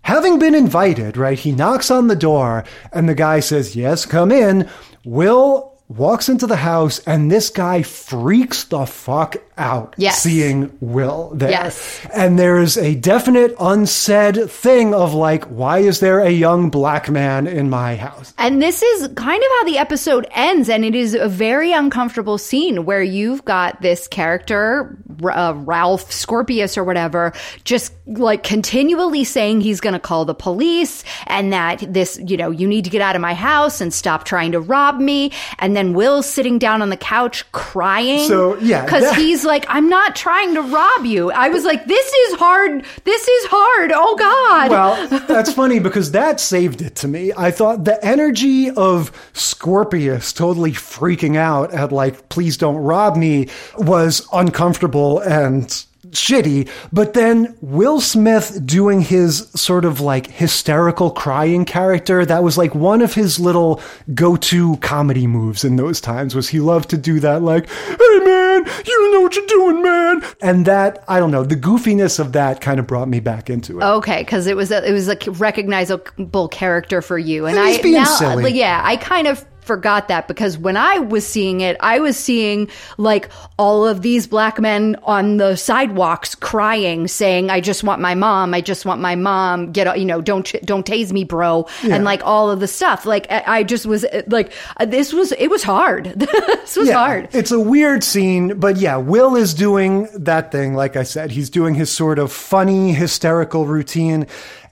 having 0.02 0.38
been 0.38 0.54
invited, 0.54 1.16
right? 1.16 1.38
He 1.38 1.52
knocks 1.52 1.90
on 1.90 2.06
the 2.06 2.14
door 2.14 2.64
and 2.92 3.08
the 3.08 3.14
guy 3.14 3.40
says, 3.40 3.74
"Yes, 3.74 4.06
come 4.06 4.30
in." 4.30 4.68
Will 5.04 5.75
walks 5.88 6.28
into 6.28 6.46
the 6.46 6.56
house 6.56 6.98
and 7.00 7.30
this 7.30 7.48
guy 7.50 7.82
freaks 7.82 8.64
the 8.64 8.84
fuck 8.86 9.36
out 9.58 9.94
Yes. 9.96 10.20
seeing 10.20 10.76
Will 10.80 11.30
there. 11.34 11.50
Yes. 11.50 12.04
And 12.12 12.38
there's 12.38 12.76
a 12.76 12.94
definite 12.94 13.54
unsaid 13.58 14.50
thing 14.50 14.92
of 14.92 15.14
like, 15.14 15.44
why 15.44 15.78
is 15.78 16.00
there 16.00 16.20
a 16.20 16.30
young 16.30 16.70
black 16.70 17.08
man 17.08 17.46
in 17.46 17.70
my 17.70 17.96
house? 17.96 18.34
And 18.36 18.60
this 18.60 18.82
is 18.82 19.08
kind 19.16 19.42
of 19.42 19.48
how 19.58 19.64
the 19.64 19.78
episode 19.78 20.26
ends, 20.32 20.68
and 20.68 20.84
it 20.84 20.94
is 20.94 21.14
a 21.14 21.28
very 21.28 21.72
uncomfortable 21.72 22.36
scene 22.36 22.84
where 22.84 23.02
you've 23.02 23.44
got 23.44 23.80
this 23.80 24.08
character, 24.08 24.98
uh, 25.24 25.54
Ralph 25.56 26.10
Scorpius 26.12 26.76
or 26.76 26.84
whatever, 26.84 27.32
just 27.64 27.92
like 28.06 28.42
continually 28.42 29.24
saying 29.24 29.60
he's 29.60 29.80
going 29.80 29.94
to 29.94 30.00
call 30.00 30.24
the 30.24 30.34
police 30.34 31.02
and 31.28 31.52
that 31.52 31.82
this, 31.92 32.20
you 32.26 32.36
know, 32.36 32.50
you 32.50 32.66
need 32.66 32.84
to 32.84 32.90
get 32.90 33.00
out 33.00 33.14
of 33.14 33.22
my 33.22 33.34
house 33.34 33.80
and 33.80 33.94
stop 33.94 34.24
trying 34.24 34.52
to 34.52 34.60
rob 34.60 34.98
me. 35.00 35.32
And 35.60 35.75
then 35.76 35.92
Will's 35.92 36.26
sitting 36.26 36.58
down 36.58 36.82
on 36.82 36.88
the 36.88 36.96
couch 36.96 37.50
crying. 37.52 38.26
So, 38.26 38.56
yeah, 38.58 38.84
Because 38.84 39.14
he's 39.14 39.44
like, 39.44 39.66
I'm 39.68 39.88
not 39.88 40.16
trying 40.16 40.54
to 40.54 40.62
rob 40.62 41.04
you. 41.04 41.30
I 41.30 41.48
was 41.48 41.64
like, 41.64 41.86
this 41.86 42.06
is 42.06 42.34
hard. 42.38 42.84
This 43.04 43.28
is 43.28 43.46
hard. 43.50 43.92
Oh, 43.94 44.16
God. 44.16 44.70
Well, 44.70 45.08
that's 45.26 45.52
funny 45.52 45.78
because 45.78 46.12
that 46.12 46.40
saved 46.40 46.82
it 46.82 46.96
to 46.96 47.08
me. 47.08 47.32
I 47.36 47.50
thought 47.50 47.84
the 47.84 48.02
energy 48.04 48.70
of 48.70 49.12
Scorpius 49.32 50.32
totally 50.32 50.72
freaking 50.72 51.36
out 51.36 51.72
at 51.74 51.92
like, 51.92 52.28
please 52.28 52.56
don't 52.56 52.76
rob 52.76 53.16
me 53.16 53.48
was 53.76 54.26
uncomfortable 54.32 55.20
and 55.20 55.84
shitty. 56.10 56.68
But 56.92 57.14
then 57.14 57.56
Will 57.60 58.00
Smith 58.00 58.64
doing 58.64 59.00
his 59.00 59.48
sort 59.50 59.84
of 59.84 60.00
like 60.00 60.28
hysterical 60.28 61.10
crying 61.10 61.64
character, 61.64 62.24
that 62.24 62.42
was 62.42 62.56
like 62.56 62.74
one 62.74 63.02
of 63.02 63.14
his 63.14 63.40
little 63.40 63.80
go-to 64.14 64.76
comedy 64.78 65.26
moves 65.26 65.64
in 65.64 65.76
those 65.76 66.00
times 66.00 66.34
was 66.34 66.48
he 66.48 66.60
loved 66.60 66.88
to 66.90 66.96
do 66.96 67.18
that 67.20 67.42
like, 67.42 67.68
hey 67.68 68.18
man, 68.24 68.64
you 68.64 68.84
don't 68.84 69.12
know 69.12 69.20
what 69.20 69.34
you're 69.34 69.46
doing, 69.46 69.82
man. 69.82 70.22
And 70.40 70.66
that, 70.66 71.04
I 71.08 71.18
don't 71.18 71.30
know, 71.30 71.42
the 71.42 71.56
goofiness 71.56 72.20
of 72.20 72.32
that 72.32 72.60
kind 72.60 72.78
of 72.78 72.86
brought 72.86 73.08
me 73.08 73.20
back 73.20 73.50
into 73.50 73.80
it. 73.80 73.84
Okay, 73.84 74.20
because 74.22 74.46
it 74.46 74.56
was 74.56 74.70
a, 74.70 74.88
it 74.88 74.92
was 74.92 75.08
a 75.08 75.16
recognizable 75.32 76.48
character 76.48 77.02
for 77.02 77.18
you, 77.18 77.46
and 77.46 77.56
And 77.56 77.66
I 77.66 77.90
now 77.90 78.04
silly. 78.04 78.52
yeah, 78.52 78.80
I 78.84 78.96
kind 78.96 79.26
of 79.26 79.44
forgot 79.66 80.08
that 80.08 80.28
because 80.28 80.56
when 80.56 80.76
I 80.76 80.98
was 80.98 81.26
seeing 81.26 81.60
it, 81.60 81.76
I 81.80 81.98
was 81.98 82.16
seeing 82.16 82.70
like 82.96 83.28
all 83.58 83.86
of 83.86 84.02
these 84.02 84.26
black 84.26 84.60
men 84.60 84.96
on 85.02 85.36
the 85.36 85.56
sidewalks 85.56 86.34
crying, 86.34 87.08
saying, 87.08 87.50
"I 87.50 87.60
just 87.60 87.84
want 87.84 88.00
my 88.00 88.14
mom. 88.14 88.54
I 88.54 88.60
just 88.60 88.86
want 88.86 89.00
my 89.00 89.14
mom. 89.14 89.72
Get 89.72 89.98
you 89.98 90.04
know, 90.04 90.20
don't 90.20 90.54
don't 90.64 90.86
tase 90.86 91.12
me, 91.12 91.24
bro," 91.24 91.66
and 91.82 92.04
like 92.04 92.22
all 92.24 92.50
of 92.50 92.60
the 92.60 92.68
stuff. 92.68 93.04
Like 93.04 93.26
I 93.30 93.62
just 93.62 93.86
was 93.86 94.04
like, 94.28 94.52
this 94.86 95.12
was 95.12 95.32
it 95.32 95.48
was 95.48 95.62
hard. 95.62 96.04
this 96.16 96.76
was 96.76 96.90
hard. 96.90 97.28
It's 97.32 97.50
a 97.50 97.60
weird 97.60 98.04
scene, 98.04 98.58
but 98.58 98.76
yeah, 98.76 98.96
Will 98.96 99.36
is 99.36 99.54
doing 99.54 100.08
that 100.14 100.52
thing. 100.52 100.74
Like 100.74 100.96
I 100.96 101.02
said, 101.02 101.30
he's 101.30 101.50
doing 101.50 101.74
his 101.74 101.90
sort 101.90 102.18
of 102.18 102.32
funny, 102.32 102.92
hysterical 102.92 103.66
routine. 103.66 104.26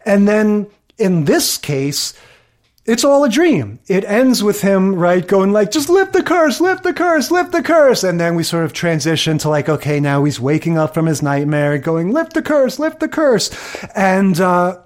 And 0.06 0.28
then 0.28 0.66
in 0.98 1.24
this 1.24 1.56
case, 1.56 2.14
it's 2.86 3.04
all 3.04 3.24
a 3.24 3.28
dream. 3.28 3.78
It 3.86 4.04
ends 4.04 4.42
with 4.42 4.60
him, 4.60 4.94
right, 4.94 5.26
going 5.26 5.52
like, 5.52 5.70
just 5.70 5.88
lift 5.88 6.12
the 6.12 6.22
curse, 6.22 6.60
lift 6.60 6.82
the 6.82 6.92
curse, 6.92 7.30
lift 7.30 7.52
the 7.52 7.62
curse. 7.62 8.04
And 8.04 8.20
then 8.20 8.34
we 8.34 8.42
sort 8.42 8.64
of 8.64 8.72
transition 8.72 9.38
to 9.38 9.48
like, 9.48 9.68
okay, 9.68 10.00
now 10.00 10.24
he's 10.24 10.38
waking 10.38 10.76
up 10.76 10.94
from 10.94 11.06
his 11.06 11.22
nightmare 11.22 11.78
going, 11.78 12.12
lift 12.12 12.34
the 12.34 12.42
curse, 12.42 12.78
lift 12.78 13.00
the 13.00 13.08
curse. 13.08 13.50
And, 13.94 14.38
uh, 14.40 14.80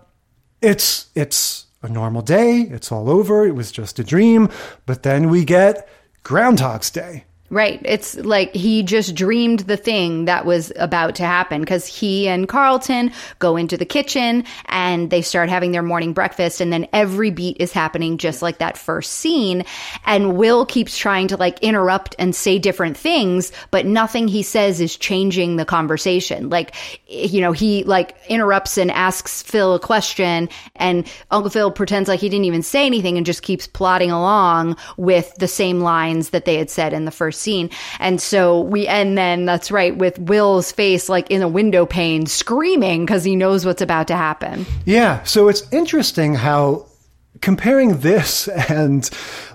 it's, 0.60 1.10
it's 1.14 1.66
a 1.82 1.88
normal 1.88 2.22
day. 2.22 2.62
It's 2.62 2.90
all 2.90 3.08
over. 3.08 3.46
It 3.46 3.54
was 3.54 3.70
just 3.70 3.98
a 3.98 4.04
dream. 4.04 4.48
But 4.86 5.02
then 5.02 5.28
we 5.28 5.44
get 5.44 5.88
Groundhog's 6.24 6.90
Day. 6.90 7.24
Right. 7.50 7.80
It's 7.82 8.14
like 8.16 8.54
he 8.54 8.82
just 8.82 9.14
dreamed 9.14 9.60
the 9.60 9.78
thing 9.78 10.26
that 10.26 10.44
was 10.44 10.70
about 10.76 11.14
to 11.14 11.24
happen 11.24 11.62
because 11.62 11.86
he 11.86 12.28
and 12.28 12.46
Carlton 12.46 13.10
go 13.38 13.56
into 13.56 13.78
the 13.78 13.86
kitchen 13.86 14.44
and 14.66 15.08
they 15.08 15.22
start 15.22 15.48
having 15.48 15.72
their 15.72 15.82
morning 15.82 16.12
breakfast. 16.12 16.60
And 16.60 16.70
then 16.70 16.86
every 16.92 17.30
beat 17.30 17.56
is 17.58 17.72
happening 17.72 18.18
just 18.18 18.42
like 18.42 18.58
that 18.58 18.76
first 18.76 19.12
scene. 19.12 19.64
And 20.04 20.36
Will 20.36 20.66
keeps 20.66 20.98
trying 20.98 21.26
to 21.28 21.38
like 21.38 21.58
interrupt 21.60 22.14
and 22.18 22.36
say 22.36 22.58
different 22.58 22.98
things, 22.98 23.50
but 23.70 23.86
nothing 23.86 24.28
he 24.28 24.42
says 24.42 24.78
is 24.78 24.94
changing 24.94 25.56
the 25.56 25.64
conversation. 25.64 26.50
Like, 26.50 26.74
you 27.06 27.40
know, 27.40 27.52
he 27.52 27.82
like 27.84 28.14
interrupts 28.28 28.76
and 28.76 28.90
asks 28.90 29.42
Phil 29.42 29.74
a 29.74 29.80
question 29.80 30.50
and 30.76 31.10
Uncle 31.30 31.48
Phil 31.48 31.70
pretends 31.70 32.10
like 32.10 32.20
he 32.20 32.28
didn't 32.28 32.44
even 32.44 32.62
say 32.62 32.84
anything 32.84 33.16
and 33.16 33.24
just 33.24 33.40
keeps 33.40 33.66
plodding 33.66 34.10
along 34.10 34.76
with 34.98 35.34
the 35.36 35.48
same 35.48 35.80
lines 35.80 36.28
that 36.30 36.44
they 36.44 36.56
had 36.56 36.68
said 36.68 36.92
in 36.92 37.06
the 37.06 37.10
first 37.10 37.37
scene. 37.38 37.70
And 37.98 38.20
so 38.20 38.60
we 38.60 38.86
end 38.86 39.16
then, 39.16 39.44
that's 39.44 39.70
right, 39.70 39.96
with 39.96 40.18
Will's 40.18 40.72
face 40.72 41.08
like 41.08 41.30
in 41.30 41.42
a 41.42 41.48
window 41.48 41.86
pane 41.86 42.26
screaming 42.26 43.04
because 43.04 43.24
he 43.24 43.36
knows 43.36 43.64
what's 43.64 43.82
about 43.82 44.08
to 44.08 44.16
happen. 44.16 44.66
Yeah, 44.84 45.22
so 45.24 45.48
it's 45.48 45.70
interesting 45.72 46.34
how 46.34 46.86
comparing 47.40 48.00
this 48.00 48.48
and 48.70 49.08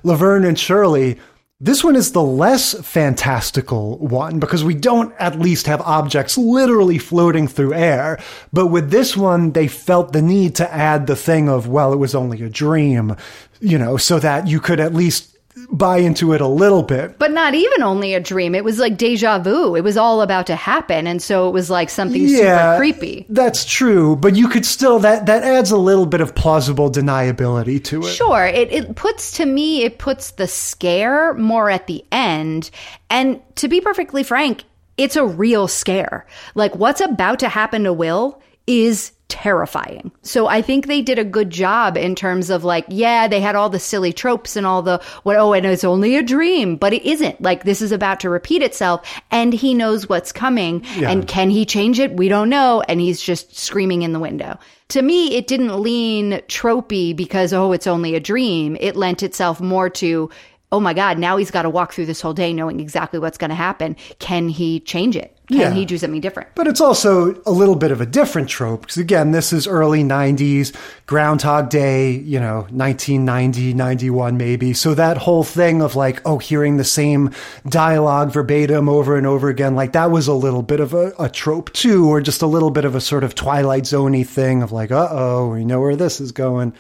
Laverne 0.04 0.46
and 0.46 0.58
Shirley, 0.58 1.20
this 1.60 1.84
one 1.84 1.96
is 1.96 2.12
the 2.12 2.22
less 2.22 2.74
fantastical 2.86 3.98
one 4.00 4.40
because 4.40 4.66
we 4.66 4.76
don't 4.76 5.14
at 5.18 5.40
least 5.40 5.68
have 5.68 5.80
objects 5.82 6.38
literally 6.38 6.98
floating 6.98 7.48
through 7.48 7.74
air. 7.74 8.20
But 8.52 8.68
with 8.68 8.90
this 8.90 9.16
one, 9.16 9.54
they 9.54 9.68
felt 9.70 10.12
the 10.12 10.22
need 10.22 10.56
to 10.56 10.74
add 10.74 11.08
the 11.08 11.16
thing 11.16 11.48
of, 11.48 11.68
well, 11.68 11.94
it 11.94 11.98
was 11.98 12.16
only 12.16 12.42
a 12.44 12.50
dream, 12.50 13.16
you 13.62 13.78
know, 13.78 13.96
so 13.96 14.20
that 14.20 14.48
you 14.48 14.60
could 14.60 14.82
at 14.82 14.94
least 14.94 15.33
buy 15.72 15.98
into 15.98 16.34
it 16.34 16.42
a 16.42 16.48
little 16.48 16.84
bit. 16.84 17.20
But 17.20 17.32
not 17.32 17.54
even 17.54 17.84
only 17.84 18.14
a 18.14 18.20
dream. 18.20 18.56
It 18.56 18.64
was 18.64 18.80
like 18.80 18.98
deja 18.98 19.40
vu. 19.40 19.76
It 19.76 19.82
was 19.82 19.98
all 19.98 20.22
about 20.22 20.48
to 20.48 20.56
happen. 20.56 21.08
And 21.08 21.22
so 21.22 21.48
it 21.48 21.52
was 21.52 21.70
like 21.70 21.90
something 21.90 22.28
super 22.28 22.76
creepy. 22.78 23.26
That's 23.30 23.66
true, 23.66 24.16
but 24.16 24.36
you 24.36 24.48
could 24.48 24.66
still 24.66 25.00
that 25.00 25.26
that 25.26 25.44
adds 25.44 25.72
a 25.72 25.78
little 25.78 26.06
bit 26.06 26.22
of 26.22 26.36
plausible 26.36 26.92
deniability 26.92 27.84
to 27.86 28.02
it. 28.02 28.10
Sure. 28.10 28.46
It, 28.46 28.72
it 28.72 28.96
puts, 28.96 29.32
to 29.38 29.46
me, 29.46 29.84
it 29.84 30.00
puts 30.00 30.32
the 30.32 30.48
scare 30.48 31.34
more 31.36 31.70
at 31.70 31.88
the 31.88 32.04
end. 32.12 32.70
And 33.10 33.42
to 33.56 33.68
be 33.68 33.82
perfectly 33.82 34.24
frank, 34.24 34.64
it's 34.98 35.16
a 35.16 35.26
real 35.26 35.68
scare. 35.68 36.26
Like 36.56 36.76
what's 36.76 37.02
about 37.02 37.40
to 37.40 37.50
happen 37.50 37.84
to 37.84 37.94
Will 37.94 38.42
is 38.68 39.12
terrifying. 39.34 40.12
So 40.22 40.46
I 40.46 40.62
think 40.62 40.86
they 40.86 41.02
did 41.02 41.18
a 41.18 41.24
good 41.24 41.50
job 41.50 41.98
in 41.98 42.14
terms 42.14 42.52
of 42.52 42.64
like, 42.64 42.86
yeah, 42.88 43.28
they 43.28 43.42
had 43.42 43.56
all 43.56 43.68
the 43.68 43.80
silly 43.80 44.14
tropes 44.14 44.56
and 44.56 44.64
all 44.64 44.84
the 44.84 45.02
what 45.24 45.38
oh, 45.38 45.54
and 45.54 45.66
it's 45.66 45.84
only 45.84 46.16
a 46.16 46.22
dream, 46.22 46.76
but 46.76 46.94
it 46.94 47.04
isn't. 47.04 47.42
Like 47.42 47.64
this 47.64 47.82
is 47.82 47.92
about 47.92 48.20
to 48.20 48.30
repeat 48.30 48.62
itself 48.62 49.22
and 49.32 49.52
he 49.52 49.74
knows 49.74 50.08
what's 50.08 50.32
coming. 50.32 50.86
Yeah. 50.96 51.10
And 51.10 51.28
can 51.28 51.50
he 51.50 51.66
change 51.66 52.00
it? 52.00 52.14
We 52.14 52.30
don't 52.30 52.48
know. 52.48 52.84
And 52.88 53.02
he's 53.02 53.20
just 53.20 53.58
screaming 53.58 54.04
in 54.04 54.14
the 54.14 54.20
window. 54.20 54.60
To 54.90 55.02
me, 55.02 55.36
it 55.36 55.48
didn't 55.48 55.82
lean 55.82 56.34
tropey 56.48 57.16
because, 57.16 57.54
oh, 57.54 57.72
it's 57.72 57.88
only 57.88 58.14
a 58.14 58.20
dream. 58.20 58.78
It 58.80 58.96
lent 58.96 59.24
itself 59.24 59.60
more 59.60 59.90
to, 59.90 60.30
oh 60.72 60.80
my 60.80 60.94
God, 60.94 61.18
now 61.18 61.38
he's 61.38 61.50
got 61.50 61.64
to 61.64 61.72
walk 61.72 61.94
through 61.94 62.06
this 62.06 62.22
whole 62.22 62.34
day 62.34 62.54
knowing 62.54 62.80
exactly 62.80 63.18
what's 63.18 63.40
going 63.40 63.50
to 63.50 63.56
happen. 63.56 63.96
Can 64.20 64.48
he 64.50 64.80
change 64.80 65.16
it? 65.16 65.33
Can 65.50 65.58
Yeah. 65.60 65.72
he 65.72 65.84
do 65.86 65.98
something 65.98 66.22
different? 66.22 66.48
But 66.56 66.68
it's 66.68 66.80
also 66.80 67.36
a 67.46 67.52
little 67.52 67.76
bit 67.76 67.92
of 67.92 68.00
a 68.00 68.06
different 68.06 68.48
trope 68.48 68.82
because, 68.82 68.96
again, 68.98 69.32
this 69.32 69.52
is 69.52 69.68
early 69.68 70.02
90s, 70.02 70.72
Groundhog 71.06 71.70
Day, 71.70 72.12
you 72.12 72.40
know, 72.40 72.66
1990, 72.72 73.74
91 73.74 74.38
maybe. 74.38 74.72
So 74.72 74.94
that 74.94 75.18
whole 75.18 75.44
thing 75.44 75.82
of 75.82 75.98
like, 75.98 76.22
oh, 76.26 76.38
hearing 76.38 76.78
the 76.78 76.86
same 76.86 77.30
dialogue 77.68 78.32
verbatim 78.32 78.88
over 78.88 79.18
and 79.18 79.28
over 79.28 79.50
again, 79.50 79.76
like 79.76 79.92
that 79.92 80.12
was 80.12 80.30
a 80.30 80.34
little 80.34 80.62
bit 80.64 80.80
of 80.80 80.94
a, 80.94 81.12
a 81.20 81.28
trope 81.28 81.74
too, 81.74 82.08
or 82.08 82.22
just 82.22 82.42
a 82.42 82.48
little 82.48 82.72
bit 82.72 82.86
of 82.86 82.96
a 82.96 83.02
sort 83.02 83.26
of 83.26 83.36
Twilight 83.36 83.84
Zoney 83.84 84.26
thing 84.26 84.64
of 84.64 84.72
like, 84.72 84.92
uh 84.92 85.10
oh, 85.12 85.50
we 85.50 85.66
know 85.66 85.82
where 85.82 85.98
this 85.98 86.22
is 86.22 86.32
going. 86.32 86.72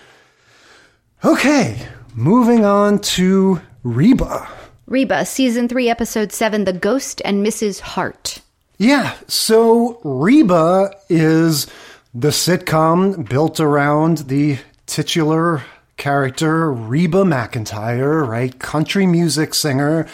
Okay, 1.25 1.85
moving 2.15 2.63
on 2.65 2.99
to 2.99 3.61
Reba. 3.83 4.47
Reba, 4.87 5.25
season 5.25 5.67
three, 5.67 5.89
episode 5.89 6.31
seven, 6.31 6.65
The 6.65 6.73
Ghost 6.73 7.21
and 7.25 7.45
Mrs. 7.45 7.79
Hart. 7.79 8.39
Yeah, 8.83 9.15
so 9.29 10.01
Reba 10.03 10.93
is 11.07 11.67
the 12.13 12.31
sitcom 12.31 13.29
built 13.29 13.61
around 13.61 14.17
the 14.27 14.57
titular 14.87 15.63
character 15.95 16.69
Reba 16.69 17.19
McEntire, 17.23 18.27
right? 18.27 18.59
Country 18.59 19.07
music 19.07 19.53
singer 19.53 20.05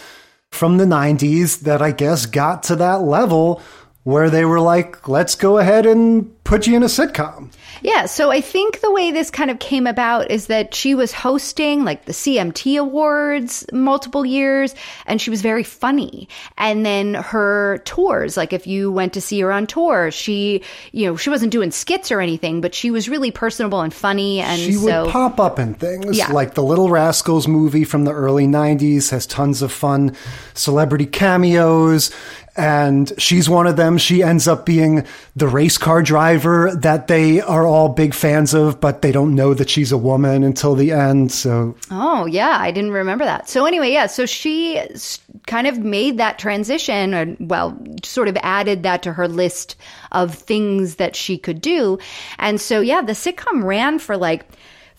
from 0.52 0.78
the 0.78 0.86
90s 0.86 1.62
that 1.62 1.82
I 1.82 1.90
guess 1.90 2.28
got 2.28 2.62
to 2.66 2.76
that 2.76 3.02
level 3.02 3.60
where 4.04 4.30
they 4.30 4.46
were 4.46 4.60
like, 4.60 5.08
let's 5.08 5.34
go 5.34 5.58
ahead 5.58 5.88
and 5.88 6.32
put 6.44 6.68
you 6.68 6.76
in 6.76 6.84
a 6.84 6.86
sitcom. 6.86 7.52
Yeah, 7.82 8.06
so 8.08 8.30
I 8.32 8.42
think 8.42 8.82
the 8.82 8.92
way 8.92 9.12
this 9.12 9.32
kind 9.32 9.50
of 9.50 9.60
came 9.60 9.88
about 9.88 10.30
is 10.32 10.48
that 10.48 10.74
she 10.74 10.96
was 10.96 11.12
hosting 11.14 11.86
like 11.86 12.06
the 12.06 12.12
CMT 12.12 12.80
Awards 12.80 13.66
multiple 13.72 14.26
years 14.26 14.76
and 15.06 15.22
she 15.22 15.30
was 15.30 15.42
very 15.42 15.64
funny. 15.64 16.28
And 16.58 16.86
then 16.86 17.14
her 17.14 17.80
tours, 17.86 18.36
like 18.36 18.52
if 18.54 18.68
you 18.68 18.92
went 18.92 19.14
to 19.14 19.22
see 19.22 19.40
her 19.42 19.52
on 19.52 19.66
tour, 19.68 20.12
she, 20.12 20.62
you 20.92 21.06
know, 21.08 21.16
she 21.16 21.30
wasn't 21.30 21.52
doing 21.52 21.72
skits 21.72 22.12
or 22.12 22.20
anything, 22.22 22.62
but 22.62 22.76
she 22.76 22.92
was 22.92 23.08
really 23.08 23.32
personable 23.32 23.82
and 23.82 23.94
funny. 23.94 24.42
And 24.42 24.60
she 24.60 24.74
so, 24.74 25.04
would 25.06 25.12
pop 25.12 25.40
up 25.40 25.58
in 25.60 25.74
things 25.74 26.18
Yeah. 26.18 26.32
like 26.32 26.54
the 26.56 26.64
Little 26.64 26.90
Rascals 26.90 27.48
movie 27.48 27.84
from 27.86 28.04
the 28.04 28.12
early 28.12 28.46
90s 28.46 29.10
has 29.12 29.26
tons 29.26 29.62
of 29.62 29.72
fun 29.72 30.16
celebrity 30.54 31.06
cameos 31.06 32.12
and 32.56 33.14
she's 33.18 33.50
one 33.50 33.68
of 33.68 33.78
them 33.78 33.98
she 33.98 34.22
ends 34.24 34.48
up 34.48 34.66
being 34.66 35.06
the 35.36 35.48
race 35.48 35.78
car 35.78 36.02
driver 36.02 36.76
that 36.76 37.08
they 37.08 37.40
are 37.40 37.59
all 37.68 37.90
big 37.90 38.14
fans 38.14 38.54
of 38.54 38.80
but 38.80 39.02
they 39.02 39.12
don't 39.12 39.36
know 39.36 39.54
that 39.54 39.70
she's 39.70 39.92
a 39.92 39.98
woman 39.98 40.44
until 40.44 40.76
the 40.76 40.92
end 40.92 41.32
so 41.32 41.76
Oh, 41.92 42.26
yeah, 42.26 42.58
I 42.60 42.72
didn't 42.72 42.92
remember 42.92 43.26
that. 43.26 43.50
So, 43.50 43.66
anyway, 43.66 43.92
yeah, 43.92 44.08
so 44.08 44.26
she 44.26 44.82
kind 45.48 45.68
of 45.68 45.80
made 45.80 46.18
that 46.18 46.40
transition, 46.40 47.14
or, 47.14 47.36
well, 47.40 47.78
sort 48.04 48.28
of 48.28 48.38
added 48.44 48.84
that 48.84 49.04
to 49.04 49.14
her 49.14 49.28
list 49.28 49.76
of 50.12 50.34
things 50.36 50.96
that 50.96 51.16
she 51.16 51.38
could 51.38 51.62
do. 51.62 51.98
And 52.38 52.62
so, 52.62 52.82
yeah, 52.82 53.02
the 53.02 53.14
sitcom 53.14 53.64
ran 53.64 54.00
for 54.00 54.18
like 54.18 54.46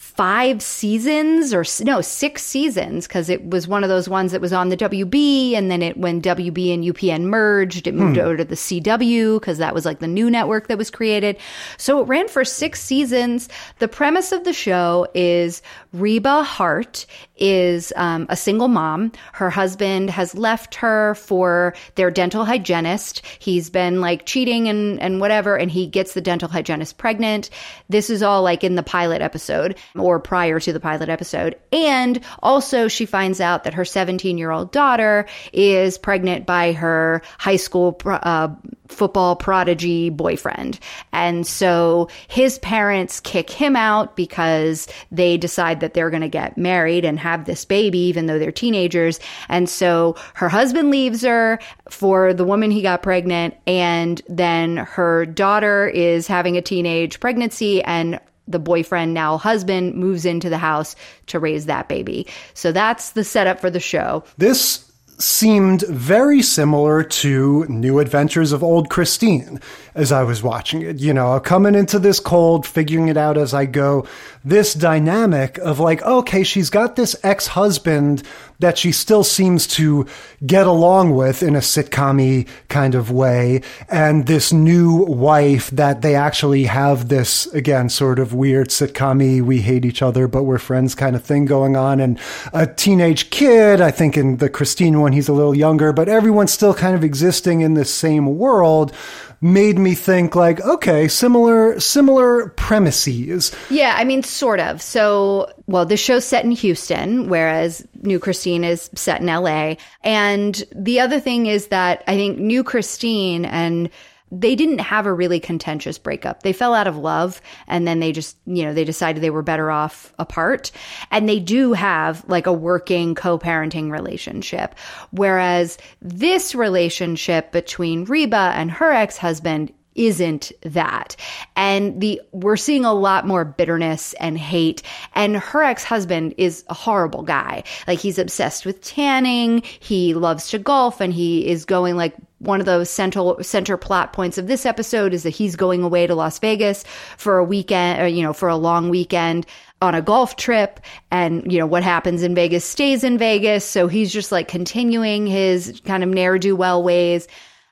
five 0.00 0.62
seasons 0.62 1.52
or 1.52 1.62
no 1.84 2.00
six 2.00 2.42
seasons 2.42 3.06
because 3.06 3.28
it 3.28 3.44
was 3.50 3.68
one 3.68 3.84
of 3.84 3.90
those 3.90 4.08
ones 4.08 4.32
that 4.32 4.40
was 4.40 4.50
on 4.50 4.70
the 4.70 4.76
WB 4.76 5.52
and 5.52 5.70
then 5.70 5.82
it 5.82 5.98
when 5.98 6.22
WB 6.22 6.72
and 6.72 6.82
UPN 6.82 7.24
merged 7.24 7.86
it 7.86 7.94
moved 7.94 8.16
Hmm. 8.16 8.22
over 8.24 8.36
to 8.38 8.44
the 8.46 8.54
CW 8.56 9.38
because 9.38 9.58
that 9.58 9.74
was 9.74 9.84
like 9.84 9.98
the 9.98 10.06
new 10.08 10.30
network 10.30 10.68
that 10.68 10.78
was 10.78 10.90
created. 10.90 11.36
So 11.76 12.00
it 12.00 12.04
ran 12.08 12.28
for 12.28 12.46
six 12.46 12.80
seasons. 12.80 13.50
The 13.78 13.88
premise 13.88 14.32
of 14.32 14.44
the 14.44 14.54
show 14.54 15.06
is 15.12 15.60
Reba 15.92 16.44
Hart 16.44 17.04
is 17.36 17.92
um, 17.94 18.24
a 18.30 18.36
single 18.36 18.68
mom. 18.68 19.12
Her 19.34 19.50
husband 19.50 20.08
has 20.08 20.34
left 20.34 20.76
her 20.76 21.14
for 21.16 21.74
their 21.96 22.10
dental 22.10 22.46
hygienist. 22.46 23.20
He's 23.38 23.68
been 23.68 24.00
like 24.00 24.24
cheating 24.24 24.66
and 24.66 24.98
and 24.98 25.20
whatever 25.20 25.56
and 25.58 25.70
he 25.70 25.86
gets 25.86 26.14
the 26.14 26.22
dental 26.22 26.48
hygienist 26.48 26.96
pregnant. 26.96 27.50
This 27.90 28.08
is 28.08 28.22
all 28.22 28.42
like 28.42 28.64
in 28.64 28.76
the 28.76 28.82
pilot 28.82 29.20
episode 29.20 29.76
or 29.96 30.20
prior 30.20 30.60
to 30.60 30.72
the 30.72 30.80
pilot 30.80 31.08
episode. 31.08 31.56
And 31.72 32.20
also, 32.42 32.88
she 32.88 33.06
finds 33.06 33.40
out 33.40 33.64
that 33.64 33.74
her 33.74 33.84
17 33.84 34.38
year 34.38 34.50
old 34.50 34.72
daughter 34.72 35.26
is 35.52 35.98
pregnant 35.98 36.46
by 36.46 36.72
her 36.72 37.22
high 37.38 37.56
school 37.56 38.00
uh, 38.04 38.48
football 38.90 39.36
prodigy 39.36 40.10
boyfriend. 40.10 40.78
And 41.12 41.46
so 41.46 42.08
his 42.28 42.58
parents 42.58 43.20
kick 43.20 43.50
him 43.50 43.76
out 43.76 44.16
because 44.16 44.88
they 45.10 45.36
decide 45.36 45.80
that 45.80 45.94
they're 45.94 46.10
going 46.10 46.22
to 46.22 46.28
get 46.28 46.58
married 46.58 47.04
and 47.04 47.18
have 47.18 47.44
this 47.44 47.64
baby, 47.64 47.98
even 47.98 48.26
though 48.26 48.38
they're 48.38 48.52
teenagers. 48.52 49.20
And 49.48 49.68
so 49.68 50.16
her 50.34 50.48
husband 50.48 50.90
leaves 50.90 51.22
her 51.22 51.58
for 51.88 52.34
the 52.34 52.44
woman 52.44 52.70
he 52.70 52.82
got 52.82 53.02
pregnant. 53.02 53.54
And 53.66 54.20
then 54.28 54.78
her 54.78 55.26
daughter 55.26 55.88
is 55.88 56.26
having 56.26 56.56
a 56.56 56.62
teenage 56.62 57.20
pregnancy 57.20 57.82
and 57.82 58.20
the 58.50 58.58
boyfriend, 58.58 59.14
now 59.14 59.38
husband, 59.38 59.94
moves 59.94 60.24
into 60.24 60.48
the 60.48 60.58
house 60.58 60.96
to 61.26 61.38
raise 61.38 61.66
that 61.66 61.88
baby. 61.88 62.26
So 62.54 62.72
that's 62.72 63.12
the 63.12 63.24
setup 63.24 63.60
for 63.60 63.70
the 63.70 63.80
show. 63.80 64.24
this 64.38 64.90
seemed 65.22 65.82
very 65.82 66.42
similar 66.42 67.02
to 67.02 67.66
New 67.68 67.98
Adventures 67.98 68.52
of 68.52 68.62
Old 68.62 68.88
Christine 68.88 69.60
as 69.94 70.12
I 70.12 70.22
was 70.22 70.42
watching 70.42 70.82
it. 70.82 70.98
You 70.98 71.12
know, 71.12 71.38
coming 71.40 71.74
into 71.74 71.98
this 71.98 72.20
cold, 72.20 72.66
figuring 72.66 73.08
it 73.08 73.16
out 73.16 73.36
as 73.36 73.52
I 73.54 73.66
go. 73.66 74.06
This 74.42 74.72
dynamic 74.72 75.58
of 75.58 75.80
like, 75.80 76.00
oh, 76.02 76.20
okay, 76.20 76.44
she's 76.44 76.70
got 76.70 76.96
this 76.96 77.14
ex 77.22 77.46
husband 77.48 78.22
that 78.58 78.78
she 78.78 78.92
still 78.92 79.24
seems 79.24 79.66
to 79.66 80.06
get 80.46 80.66
along 80.66 81.14
with 81.14 81.42
in 81.42 81.56
a 81.56 81.60
sitcom 81.60 82.46
kind 82.68 82.94
of 82.94 83.10
way, 83.10 83.62
and 83.88 84.26
this 84.26 84.52
new 84.52 85.04
wife 85.04 85.70
that 85.70 86.02
they 86.02 86.14
actually 86.14 86.64
have 86.64 87.08
this, 87.08 87.46
again, 87.48 87.88
sort 87.88 88.18
of 88.18 88.34
weird 88.34 88.68
sitcom 88.68 89.42
we 89.42 89.60
hate 89.60 89.84
each 89.84 90.02
other, 90.02 90.28
but 90.28 90.44
we're 90.44 90.58
friends 90.58 90.94
kind 90.94 91.16
of 91.16 91.24
thing 91.24 91.46
going 91.46 91.76
on, 91.76 92.00
and 92.00 92.18
a 92.52 92.66
teenage 92.66 93.30
kid, 93.30 93.80
I 93.80 93.90
think 93.90 94.16
in 94.16 94.38
the 94.38 94.50
Christine 94.50 95.00
one, 95.00 95.12
he's 95.12 95.28
a 95.28 95.34
little 95.34 95.56
younger, 95.56 95.92
but 95.92 96.08
everyone's 96.08 96.52
still 96.52 96.74
kind 96.74 96.94
of 96.94 97.04
existing 97.04 97.62
in 97.62 97.74
this 97.74 97.92
same 97.92 98.38
world 98.38 98.94
made 99.40 99.78
me 99.78 99.94
think 99.94 100.34
like 100.34 100.60
okay 100.60 101.08
similar 101.08 101.78
similar 101.80 102.50
premises 102.50 103.52
Yeah, 103.70 103.94
I 103.96 104.04
mean, 104.04 104.22
sort 104.22 104.60
of. 104.60 104.82
So, 104.82 105.50
well, 105.66 105.86
the 105.86 105.96
show's 105.96 106.24
set 106.24 106.44
in 106.44 106.50
Houston, 106.50 107.28
whereas 107.28 107.86
New 108.02 108.18
Christine 108.18 108.64
is 108.64 108.90
set 108.94 109.20
in 109.20 109.26
LA. 109.26 109.74
And 110.02 110.62
the 110.74 111.00
other 111.00 111.20
thing 111.20 111.46
is 111.46 111.68
that 111.68 112.02
I 112.06 112.16
think 112.16 112.38
New 112.38 112.64
Christine 112.64 113.44
and 113.44 113.90
they 114.32 114.54
didn't 114.54 114.78
have 114.78 115.06
a 115.06 115.12
really 115.12 115.40
contentious 115.40 115.98
breakup. 115.98 116.42
They 116.42 116.52
fell 116.52 116.74
out 116.74 116.86
of 116.86 116.96
love 116.96 117.40
and 117.66 117.86
then 117.86 118.00
they 118.00 118.12
just, 118.12 118.36
you 118.46 118.64
know, 118.64 118.72
they 118.72 118.84
decided 118.84 119.22
they 119.22 119.30
were 119.30 119.42
better 119.42 119.70
off 119.70 120.12
apart. 120.18 120.70
And 121.10 121.28
they 121.28 121.40
do 121.40 121.72
have 121.72 122.24
like 122.28 122.46
a 122.46 122.52
working 122.52 123.14
co-parenting 123.14 123.90
relationship. 123.90 124.74
Whereas 125.10 125.78
this 126.00 126.54
relationship 126.54 127.52
between 127.52 128.04
Reba 128.04 128.52
and 128.54 128.70
her 128.70 128.92
ex-husband 128.92 129.72
isn't 129.94 130.52
that. 130.62 131.16
And 131.56 132.00
the 132.00 132.20
we're 132.32 132.56
seeing 132.56 132.84
a 132.84 132.94
lot 132.94 133.26
more 133.26 133.44
bitterness 133.44 134.14
and 134.14 134.38
hate. 134.38 134.82
And 135.14 135.36
her 135.36 135.62
ex-husband 135.62 136.34
is 136.38 136.64
a 136.68 136.74
horrible 136.74 137.22
guy. 137.22 137.64
Like 137.86 137.98
he's 137.98 138.18
obsessed 138.18 138.64
with 138.64 138.82
tanning, 138.82 139.62
he 139.80 140.14
loves 140.14 140.48
to 140.50 140.58
golf 140.58 141.00
and 141.00 141.12
he 141.12 141.46
is 141.46 141.64
going 141.64 141.96
like 141.96 142.14
one 142.38 142.60
of 142.60 142.66
those 142.66 142.88
central 142.88 143.42
center 143.42 143.76
plot 143.76 144.14
points 144.14 144.38
of 144.38 144.46
this 144.46 144.64
episode 144.64 145.12
is 145.12 145.24
that 145.24 145.30
he's 145.30 145.56
going 145.56 145.82
away 145.82 146.06
to 146.06 146.14
Las 146.14 146.38
Vegas 146.38 146.84
for 147.18 147.36
a 147.36 147.44
weekend 147.44 148.00
or 148.00 148.06
you 148.06 148.22
know 148.22 148.32
for 148.32 148.48
a 148.48 148.56
long 148.56 148.88
weekend 148.88 149.46
on 149.82 149.94
a 149.94 150.02
golf 150.02 150.36
trip. 150.36 150.80
And 151.10 151.50
you 151.50 151.58
know 151.58 151.66
what 151.66 151.82
happens 151.82 152.22
in 152.22 152.34
Vegas 152.34 152.64
stays 152.64 153.04
in 153.04 153.18
Vegas. 153.18 153.64
So 153.64 153.88
he's 153.88 154.12
just 154.12 154.32
like 154.32 154.48
continuing 154.48 155.26
his 155.26 155.80
kind 155.84 156.02
of 156.02 156.08
ne'er 156.08 156.38
do 156.38 156.54
well 156.54 156.82
ways. 156.82 157.28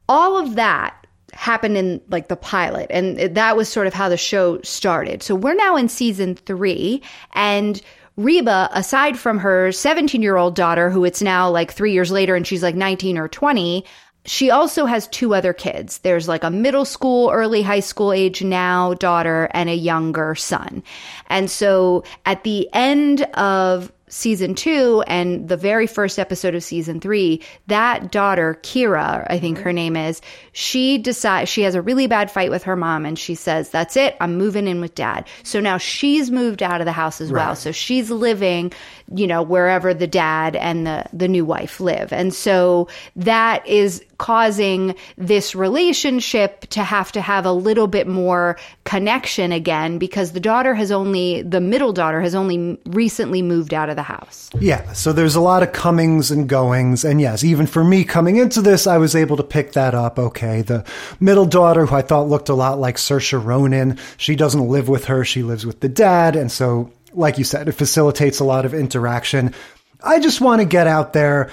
All 0.08 0.38
of 0.38 0.54
that 0.54 0.97
happened 1.32 1.76
in 1.76 2.00
like 2.08 2.28
the 2.28 2.36
pilot 2.36 2.86
and 2.90 3.18
that 3.18 3.56
was 3.56 3.68
sort 3.68 3.86
of 3.86 3.94
how 3.94 4.08
the 4.08 4.16
show 4.16 4.60
started 4.62 5.22
so 5.22 5.34
we're 5.34 5.54
now 5.54 5.76
in 5.76 5.88
season 5.88 6.34
3 6.34 7.02
and 7.34 7.82
Reba, 8.16 8.68
aside 8.72 9.16
from 9.16 9.38
her 9.38 9.70
17 9.70 10.22
year 10.22 10.36
old 10.36 10.56
daughter, 10.56 10.90
who 10.90 11.04
it's 11.04 11.22
now 11.22 11.48
like 11.48 11.72
three 11.72 11.92
years 11.92 12.10
later 12.10 12.34
and 12.34 12.44
she's 12.44 12.64
like 12.64 12.74
19 12.74 13.16
or 13.16 13.28
20, 13.28 13.84
she 14.28 14.50
also 14.50 14.86
has 14.86 15.06
two 15.08 15.34
other 15.34 15.52
kids. 15.52 15.98
There's 15.98 16.28
like 16.28 16.44
a 16.44 16.50
middle 16.50 16.84
school, 16.84 17.30
early 17.30 17.62
high 17.62 17.80
school 17.80 18.12
age 18.12 18.42
now 18.42 18.94
daughter 18.94 19.48
and 19.52 19.70
a 19.70 19.74
younger 19.74 20.34
son. 20.34 20.82
And 21.28 21.50
so 21.50 22.04
at 22.26 22.44
the 22.44 22.68
end 22.72 23.22
of 23.34 23.92
season 24.08 24.54
two 24.54 25.02
and 25.06 25.48
the 25.48 25.56
very 25.56 25.86
first 25.86 26.18
episode 26.18 26.54
of 26.54 26.62
season 26.62 27.00
three, 27.00 27.42
that 27.66 28.10
daughter, 28.12 28.58
Kyra, 28.62 29.26
I 29.28 29.38
think 29.38 29.58
her 29.58 29.72
name 29.72 29.96
is, 29.96 30.20
she 30.52 30.98
decides 30.98 31.50
she 31.50 31.62
has 31.62 31.74
a 31.74 31.82
really 31.82 32.06
bad 32.06 32.30
fight 32.30 32.50
with 32.50 32.62
her 32.64 32.76
mom 32.76 33.04
and 33.06 33.18
she 33.18 33.34
says, 33.34 33.70
That's 33.70 33.96
it, 33.96 34.16
I'm 34.20 34.36
moving 34.36 34.66
in 34.66 34.80
with 34.80 34.94
dad. 34.94 35.26
So 35.42 35.60
now 35.60 35.78
she's 35.78 36.30
moved 36.30 36.62
out 36.62 36.80
of 36.80 36.84
the 36.84 36.92
house 36.92 37.20
as 37.20 37.32
well. 37.32 37.54
So 37.54 37.72
she's 37.72 38.10
living, 38.10 38.72
you 39.14 39.26
know, 39.26 39.42
wherever 39.42 39.94
the 39.94 40.06
dad 40.06 40.56
and 40.56 40.86
the, 40.86 41.04
the 41.12 41.28
new 41.28 41.44
wife 41.44 41.80
live. 41.80 42.12
And 42.12 42.34
so 42.34 42.88
that 43.16 43.66
is 43.66 44.04
causing 44.18 44.94
this 45.16 45.54
relationship 45.54 46.62
to 46.68 46.82
have 46.82 47.12
to 47.12 47.20
have 47.20 47.46
a 47.46 47.52
little 47.52 47.86
bit 47.86 48.06
more 48.06 48.58
connection 48.84 49.52
again 49.52 49.98
because 49.98 50.32
the 50.32 50.40
daughter 50.40 50.74
has 50.74 50.90
only, 50.90 51.42
the 51.42 51.60
middle 51.60 51.92
daughter 51.92 52.20
has 52.20 52.34
only 52.34 52.78
recently 52.86 53.42
moved 53.42 53.72
out 53.72 53.88
of 53.88 53.96
the 53.96 54.02
house. 54.02 54.50
Yeah, 54.58 54.92
so 54.92 55.12
there's 55.12 55.36
a 55.36 55.40
lot 55.40 55.62
of 55.62 55.72
comings 55.72 56.30
and 56.30 56.48
goings. 56.48 57.04
And 57.04 57.20
yes, 57.20 57.44
even 57.44 57.66
for 57.66 57.84
me 57.84 58.04
coming 58.04 58.36
into 58.36 58.60
this, 58.60 58.86
I 58.86 58.98
was 58.98 59.14
able 59.14 59.36
to 59.36 59.44
pick 59.44 59.72
that 59.72 59.94
up. 59.94 60.18
Okay, 60.18 60.62
the 60.62 60.84
middle 61.20 61.46
daughter, 61.46 61.86
who 61.86 61.94
I 61.94 62.02
thought 62.02 62.28
looked 62.28 62.48
a 62.48 62.54
lot 62.54 62.78
like 62.80 62.96
Saoirse 62.96 63.42
Ronan, 63.42 63.98
she 64.16 64.34
doesn't 64.34 64.68
live 64.68 64.88
with 64.88 65.04
her, 65.06 65.24
she 65.24 65.42
lives 65.42 65.64
with 65.64 65.80
the 65.80 65.88
dad. 65.88 66.34
And 66.34 66.50
so, 66.50 66.90
like 67.18 67.36
you 67.36 67.44
said, 67.44 67.68
it 67.68 67.72
facilitates 67.72 68.40
a 68.40 68.44
lot 68.44 68.64
of 68.64 68.72
interaction. 68.72 69.54
I 70.02 70.20
just 70.20 70.40
want 70.40 70.60
to 70.60 70.64
get 70.64 70.86
out 70.86 71.12
there. 71.12 71.50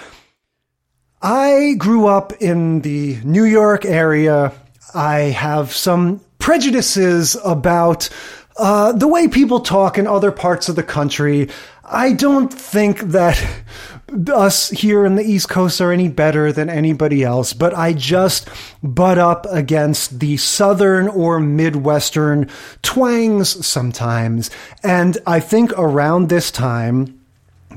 I 1.21 1.73
grew 1.77 2.07
up 2.07 2.33
in 2.33 2.81
the 2.81 3.17
New 3.23 3.45
York 3.45 3.83
area. 3.83 4.53
I 4.93 5.19
have 5.19 5.73
some 5.73 6.21
prejudices 6.37 7.35
about 7.43 8.09
uh, 8.57 8.91
the 8.91 9.07
way 9.07 9.27
people 9.27 9.59
talk 9.61 9.97
in 9.97 10.05
other 10.05 10.31
parts 10.31 10.69
of 10.69 10.75
the 10.75 10.83
country. 10.83 11.49
I 11.83 12.13
don't 12.13 12.53
think 12.53 12.99
that 12.99 13.43
us 14.29 14.69
here 14.69 15.05
in 15.05 15.15
the 15.15 15.23
East 15.23 15.49
Coast 15.49 15.81
are 15.81 15.91
any 15.91 16.07
better 16.07 16.51
than 16.51 16.69
anybody 16.69 17.23
else, 17.23 17.53
but 17.53 17.73
I 17.73 17.93
just 17.93 18.47
butt 18.83 19.17
up 19.17 19.45
against 19.49 20.19
the 20.19 20.37
Southern 20.37 21.07
or 21.07 21.39
Midwestern 21.39 22.49
twangs 22.81 23.65
sometimes. 23.65 24.49
And 24.83 25.17
I 25.25 25.39
think 25.39 25.71
around 25.77 26.29
this 26.29 26.51
time, 26.51 27.19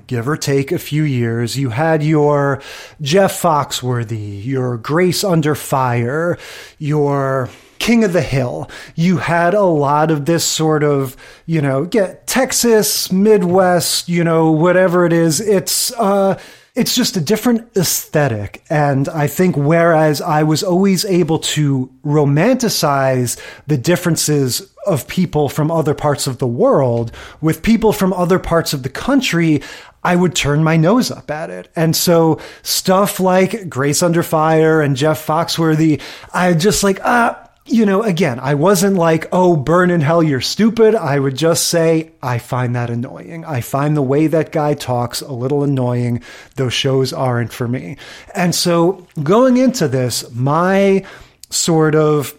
give 0.07 0.28
or 0.28 0.36
take 0.36 0.72
a 0.72 0.78
few 0.78 1.03
years, 1.03 1.57
you 1.57 1.70
had 1.70 2.03
your 2.03 2.62
Jeff 3.01 3.41
Foxworthy, 3.41 4.45
your 4.45 4.76
Grace 4.76 5.24
Under 5.24 5.55
Fire, 5.55 6.39
your 6.78 7.51
King 7.79 8.05
of 8.05 8.12
the 8.12 8.22
Hill. 8.22 8.70
You 8.95 9.18
had 9.18 9.55
a 9.55 9.62
lot 9.62 10.11
of 10.11 10.26
this 10.26 10.45
sort 10.45 10.83
of, 10.83 11.16
you 11.47 11.61
know, 11.61 11.85
get 11.85 12.26
Texas, 12.26 13.11
Midwest, 13.11 14.09
you 14.09 14.24
know, 14.24 14.51
whatever 14.51 15.05
it 15.07 15.12
is. 15.12 15.41
It's, 15.41 15.93
uh, 15.93 16.39
it's 16.79 16.95
just 16.95 17.16
a 17.16 17.20
different 17.20 17.76
aesthetic. 17.76 18.62
And 18.70 19.09
I 19.09 19.26
think 19.26 19.57
whereas 19.57 20.20
I 20.20 20.45
was 20.45 20.62
always 20.62 21.05
able 21.05 21.41
to 21.41 21.91
romanticize 22.05 23.37
the 23.66 23.76
differences 23.76 24.72
of 24.87 25.09
people 25.09 25.49
from 25.49 25.72
other 25.72 25.93
parts 25.93 26.29
of 26.29 26.39
the 26.39 26.47
world 26.47 27.11
with 27.41 27.62
people 27.62 27.93
from 27.93 28.12
other 28.12 28.39
parts 28.39 28.72
of 28.72 28.85
the 28.85 28.89
country, 28.89 29.61
I 30.05 30.14
would 30.14 30.37
turn 30.37 30.62
my 30.62 30.76
nose 30.76 31.11
up 31.11 31.31
at 31.31 31.51
it. 31.51 31.68
And 31.74 31.97
so 31.97 32.41
stuff 32.62 33.18
like 33.18 33.68
Grace 33.68 34.03
Under 34.03 34.22
Fire 34.22 34.81
and 34.81 34.97
Jeff 34.97 35.26
Foxworthy, 35.26 36.01
I 36.33 36.55
just 36.55 36.85
like, 36.85 37.01
ah, 37.05 37.47
you 37.71 37.87
know, 37.87 38.03
again, 38.03 38.41
I 38.41 38.55
wasn't 38.55 38.97
like, 38.97 39.27
oh, 39.33 39.57
burn 39.57 39.91
in 39.91 40.01
hell, 40.01 40.23
you're 40.23 40.41
stupid. 40.41 40.95
I 40.95 41.19
would 41.19 41.37
just 41.37 41.69
say, 41.69 42.12
I 42.23 42.39
find 42.39 42.75
that 42.75 42.91
annoying. 42.91 43.45
I 43.45 43.61
find 43.61 43.97
the 43.97 44.03
way 44.03 44.27
that 44.27 44.53
guy 44.53 44.75
talks 44.75 45.21
a 45.21 45.33
little 45.33 45.62
annoying. 45.62 46.23
Those 46.57 46.73
shows 46.73 47.12
aren't 47.12 47.53
for 47.53 47.69
me. 47.69 47.97
And 48.35 48.55
so 48.55 49.07
going 49.23 49.57
into 49.57 49.89
this, 49.89 50.31
my 50.35 51.05
sort 51.51 51.95
of 51.95 52.35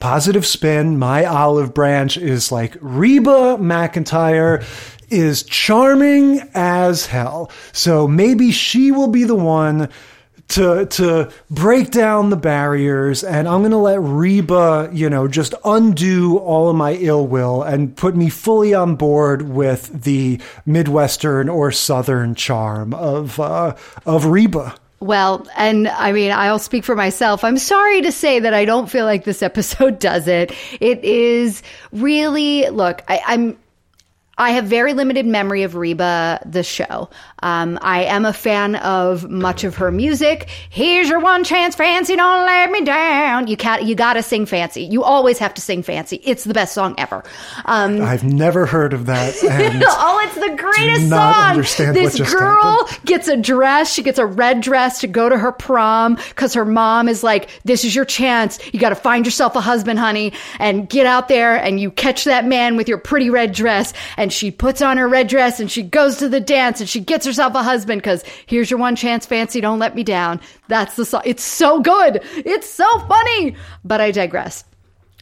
positive 0.00 0.46
spin, 0.46 0.98
my 0.98 1.24
olive 1.24 1.74
branch 1.74 2.16
is 2.16 2.52
like 2.52 2.76
Reba 2.80 3.58
McEntire 3.58 4.64
is 5.10 5.42
charming 5.44 6.40
as 6.54 7.06
hell. 7.06 7.50
So 7.72 8.06
maybe 8.06 8.50
she 8.50 8.92
will 8.92 9.08
be 9.08 9.24
the 9.24 9.34
one 9.34 9.88
to 10.48 10.86
to 10.86 11.30
break 11.50 11.90
down 11.90 12.30
the 12.30 12.36
barriers 12.36 13.22
and 13.22 13.46
I'm 13.46 13.60
going 13.60 13.70
to 13.72 13.76
let 13.76 14.00
Reba, 14.00 14.90
you 14.92 15.10
know, 15.10 15.28
just 15.28 15.54
undo 15.64 16.38
all 16.38 16.70
of 16.70 16.76
my 16.76 16.94
ill 16.94 17.26
will 17.26 17.62
and 17.62 17.94
put 17.94 18.16
me 18.16 18.30
fully 18.30 18.74
on 18.74 18.96
board 18.96 19.42
with 19.42 20.04
the 20.04 20.40
midwestern 20.64 21.48
or 21.48 21.70
southern 21.70 22.34
charm 22.34 22.94
of 22.94 23.38
uh, 23.38 23.76
of 24.06 24.26
Reba. 24.26 24.74
Well, 25.00 25.46
and 25.56 25.86
I 25.86 26.10
mean, 26.12 26.32
I'll 26.32 26.58
speak 26.58 26.84
for 26.84 26.96
myself. 26.96 27.44
I'm 27.44 27.58
sorry 27.58 28.02
to 28.02 28.10
say 28.10 28.40
that 28.40 28.52
I 28.52 28.64
don't 28.64 28.90
feel 28.90 29.04
like 29.04 29.24
this 29.24 29.42
episode 29.42 29.98
does 30.00 30.26
it. 30.26 30.52
It 30.80 31.04
is 31.04 31.62
really, 31.92 32.68
look, 32.68 33.02
I, 33.06 33.20
I'm, 33.24 33.58
I 34.36 34.50
have 34.52 34.64
very 34.66 34.94
limited 34.94 35.26
memory 35.26 35.62
of 35.62 35.76
Reba, 35.76 36.40
the 36.44 36.64
show. 36.64 37.10
Um, 37.42 37.78
I 37.82 38.04
am 38.04 38.24
a 38.24 38.32
fan 38.32 38.76
of 38.76 39.30
much 39.30 39.64
of 39.64 39.76
her 39.76 39.90
music. 39.90 40.48
Here's 40.70 41.08
your 41.08 41.20
one 41.20 41.44
chance, 41.44 41.74
fancy, 41.74 42.16
don't 42.16 42.44
let 42.46 42.70
me 42.70 42.82
down. 42.84 43.46
You 43.46 43.56
can't, 43.56 43.84
you 43.84 43.94
gotta 43.94 44.22
sing 44.22 44.46
fancy. 44.46 44.82
You 44.82 45.04
always 45.04 45.38
have 45.38 45.54
to 45.54 45.60
sing 45.60 45.82
fancy. 45.82 46.20
It's 46.24 46.44
the 46.44 46.54
best 46.54 46.74
song 46.74 46.94
ever. 46.98 47.22
Um, 47.64 48.02
I've 48.02 48.24
never 48.24 48.66
heard 48.66 48.92
of 48.92 49.06
that. 49.06 49.34
And 49.58 49.82
oh, 49.86 50.20
it's 50.24 50.34
the 50.34 50.56
greatest 50.56 51.08
song. 51.08 51.92
this 51.94 52.20
girl 52.32 52.86
happened. 52.86 53.06
gets 53.06 53.28
a 53.28 53.36
dress. 53.36 53.92
She 53.92 54.02
gets 54.02 54.18
a 54.18 54.26
red 54.26 54.60
dress 54.60 55.00
to 55.00 55.06
go 55.06 55.28
to 55.28 55.36
her 55.38 55.52
prom 55.52 56.14
because 56.14 56.54
her 56.54 56.64
mom 56.64 57.08
is 57.08 57.22
like, 57.22 57.48
"This 57.64 57.84
is 57.84 57.94
your 57.94 58.04
chance. 58.04 58.58
You 58.72 58.78
got 58.78 58.90
to 58.90 58.94
find 58.94 59.24
yourself 59.24 59.56
a 59.56 59.60
husband, 59.60 59.98
honey, 59.98 60.32
and 60.58 60.88
get 60.88 61.06
out 61.06 61.28
there 61.28 61.56
and 61.56 61.80
you 61.80 61.90
catch 61.90 62.24
that 62.24 62.44
man 62.44 62.76
with 62.76 62.88
your 62.88 62.98
pretty 62.98 63.30
red 63.30 63.52
dress." 63.52 63.92
And 64.16 64.32
she 64.32 64.50
puts 64.50 64.80
on 64.82 64.96
her 64.96 65.08
red 65.08 65.28
dress 65.28 65.60
and 65.60 65.70
she 65.70 65.82
goes 65.82 66.18
to 66.18 66.28
the 66.28 66.40
dance 66.40 66.80
and 66.80 66.88
she 66.88 67.00
gets 67.00 67.26
herself 67.28 67.54
a 67.54 67.62
husband 67.62 68.02
because 68.02 68.24
here's 68.46 68.70
your 68.70 68.80
one 68.80 68.96
chance, 68.96 69.26
fancy. 69.26 69.60
Don't 69.60 69.78
let 69.78 69.94
me 69.94 70.02
down. 70.02 70.40
That's 70.66 70.96
the 70.96 71.04
song. 71.04 71.22
It's 71.24 71.44
so 71.44 71.80
good. 71.80 72.20
It's 72.34 72.68
so 72.68 72.86
funny. 73.00 73.54
But 73.84 74.00
I 74.00 74.10
digress. 74.10 74.64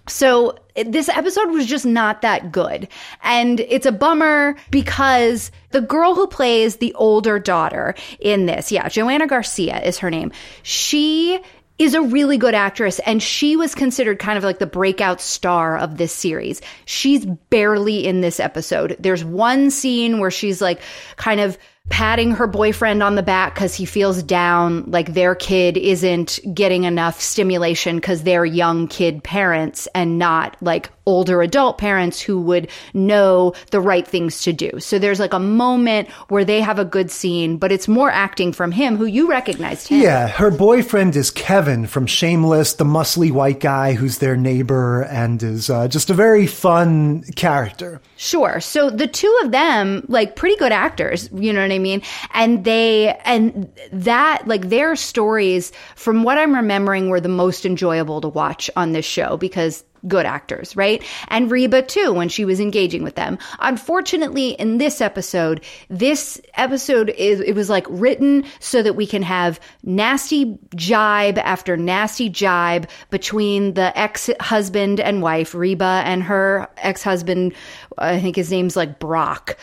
So 0.09 0.57
this 0.77 1.09
episode 1.09 1.51
was 1.51 1.67
just 1.67 1.85
not 1.85 2.23
that 2.23 2.53
good. 2.53 2.89
And 3.23 3.61
it's 3.61 3.87
a 3.87 3.93
bummer 3.93 4.57
because 4.71 5.51
the 5.71 5.81
girl 5.81 6.15
who 6.15 6.27
plays 6.27 6.77
the 6.77 6.95
older 6.95 7.39
daughter 7.39 7.95
in 8.21 8.47
this, 8.47 8.71
yeah, 8.71 8.89
Joanna 8.89 9.27
Garcia 9.27 9.83
is 9.83 9.99
her 9.99 10.11
name. 10.11 10.33
She 10.63 11.41
is 11.79 11.95
a 11.95 12.01
really 12.01 12.39
good 12.39 12.55
actress 12.55 13.01
and 13.01 13.23
she 13.23 13.55
was 13.57 13.75
considered 13.75 14.19
kind 14.19 14.39
of 14.39 14.45
like 14.45 14.59
the 14.59 14.67
breakout 14.67 15.21
star 15.21 15.77
of 15.77 15.99
this 15.99 16.13
series. 16.13 16.63
She's 16.87 17.27
barely 17.27 18.07
in 18.07 18.21
this 18.23 18.41
episode. 18.41 18.97
There's 18.99 19.25
one 19.25 19.71
scene 19.71 20.19
where 20.19 20.31
she's 20.31 20.63
like 20.63 20.81
kind 21.17 21.41
of 21.41 21.59
patting 21.89 22.33
her 22.33 22.47
boyfriend 22.47 23.03
on 23.03 23.15
the 23.15 23.23
back 23.23 23.55
because 23.55 23.75
he 23.75 23.85
feels 23.85 24.23
down, 24.23 24.85
like 24.91 25.15
their 25.15 25.35
kid 25.35 25.77
isn't 25.77 26.41
getting 26.53 26.85
enough 26.85 27.21
stimulation 27.21 27.97
because 27.97 28.23
they're 28.23 28.45
young 28.45 28.89
kid 28.89 29.23
parents 29.23 29.87
and 29.95 30.19
not 30.19 30.57
like 30.61 30.91
older 31.07 31.41
adult 31.41 31.79
parents 31.79 32.21
who 32.21 32.41
would 32.41 32.69
know 32.93 33.55
the 33.71 33.81
right 33.81 34.07
things 34.07 34.43
to 34.43 34.53
do. 34.53 34.81
So 34.81 34.99
there's 34.99 35.21
like 35.21 35.33
a 35.33 35.39
moment 35.39 36.11
where 36.29 36.45
they 36.45 36.61
have 36.61 36.79
a 36.81 36.85
good 36.85 37.11
scene, 37.11 37.59
but 37.59 37.71
it's 37.71 37.87
more 37.87 38.11
acting 38.11 38.53
from 38.53 38.73
him 38.73 38.97
who 38.97 39.07
you 39.07 39.31
recognized 39.31 39.89
him. 39.89 40.03
Yeah, 40.03 40.27
her 40.27 40.51
boyfriend 40.51 41.15
is 41.15 41.31
Kevin 41.31 41.87
from 41.87 42.07
Shameless, 42.07 42.75
the 42.75 42.85
muscly 42.85 43.31
white 43.31 43.61
guy 43.61 43.93
who's 43.93 44.19
their 44.19 44.37
neighbor 44.37 45.03
and 45.03 45.41
is 45.43 45.71
uh, 45.71 45.87
just 45.87 46.11
a 46.11 46.15
very 46.15 46.47
fun 46.47 47.23
character. 47.37 48.01
Sure. 48.17 48.61
So 48.61 48.89
the 48.89 49.07
two 49.07 49.41
of 49.43 49.53
them, 49.53 50.05
like 50.09 50.37
pretty 50.37 50.57
good 50.57 50.73
actors, 50.73 51.29
you 51.35 51.53
know 51.53 51.61
what 51.61 51.71
I 51.71 51.79
mean? 51.79 52.01
And 52.33 52.65
they, 52.65 53.15
and 53.25 53.71
that, 53.93 54.47
like 54.47 54.71
their 54.71 54.97
stories, 54.97 55.71
from 55.97 56.23
what 56.23 56.39
I'm 56.39 56.55
remembering, 56.55 57.11
were 57.11 57.21
the 57.21 57.29
most 57.29 57.67
enjoyable 57.67 58.23
to 58.23 58.29
watch 58.29 58.71
on 58.75 58.93
this 58.93 59.05
show 59.05 59.37
because 59.37 59.85
good 60.09 60.27
actors, 60.27 60.77
right? 60.77 61.03
And 61.29 61.51
Reba 61.51 61.83
too, 61.83 62.13
when 62.13 62.29
she 62.29 62.45
was 62.45 62.61
engaging 62.61 63.03
with 63.03 63.15
them. 63.15 63.39
Unfortunately, 63.61 64.51
in 64.51 64.79
this 64.79 65.01
episode, 65.01 65.63
this 65.89 66.41
episode 66.55 67.11
is, 67.11 67.41
it 67.41 67.55
was 67.55 67.71
like 67.71 67.87
written 67.89 68.45
so 68.61 68.83
that 68.83 68.95
we 68.95 69.07
can 69.07 69.23
have 69.23 69.61
nasty 69.83 70.59
jibe 70.75 71.39
after 71.39 71.77
nasty 71.77 72.29
jibe 72.29 72.89
between 73.11 73.75
the 73.75 73.97
ex-husband 73.99 75.01
and 75.01 75.23
wife, 75.23 75.55
Reba, 75.55 76.03
and 76.05 76.23
her 76.23 76.69
ex-husband, 76.79 77.55
I 77.99 78.21
think 78.21 78.37
his 78.37 78.51
name's 78.51 78.77
like 78.77 78.99
Brock 78.99 79.57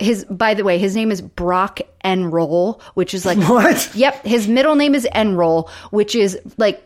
his 0.00 0.24
by 0.24 0.54
the 0.54 0.64
way, 0.64 0.78
his 0.78 0.96
name 0.96 1.12
is 1.12 1.20
Brock 1.20 1.80
Enroll, 2.02 2.80
which 2.94 3.12
is 3.14 3.26
like 3.26 3.38
What? 3.38 3.94
Yep, 3.94 4.24
his 4.24 4.48
middle 4.48 4.74
name 4.74 4.94
is 4.94 5.06
Enroll, 5.14 5.70
which 5.90 6.14
is 6.14 6.38
like 6.56 6.82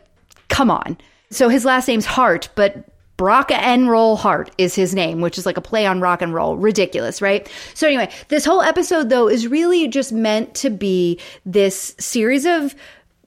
come 0.49 0.69
on. 0.69 0.97
So 1.31 1.49
his 1.49 1.65
last 1.65 1.87
name's 1.87 2.05
Hart, 2.05 2.49
but 2.55 2.85
Brock 3.17 3.49
Roll 3.89 4.15
Hart 4.15 4.51
is 4.57 4.75
his 4.75 4.93
name, 4.93 5.21
which 5.21 5.37
is 5.37 5.45
like 5.45 5.57
a 5.57 5.61
play 5.61 5.85
on 5.85 6.01
rock 6.01 6.21
and 6.21 6.33
roll. 6.33 6.57
Ridiculous, 6.57 7.21
right? 7.21 7.49
So 7.73 7.87
anyway, 7.87 8.09
this 8.27 8.45
whole 8.45 8.61
episode 8.61 9.09
though 9.09 9.27
is 9.27 9.47
really 9.47 9.87
just 9.87 10.11
meant 10.11 10.53
to 10.55 10.69
be 10.69 11.19
this 11.45 11.95
series 11.99 12.45
of 12.45 12.75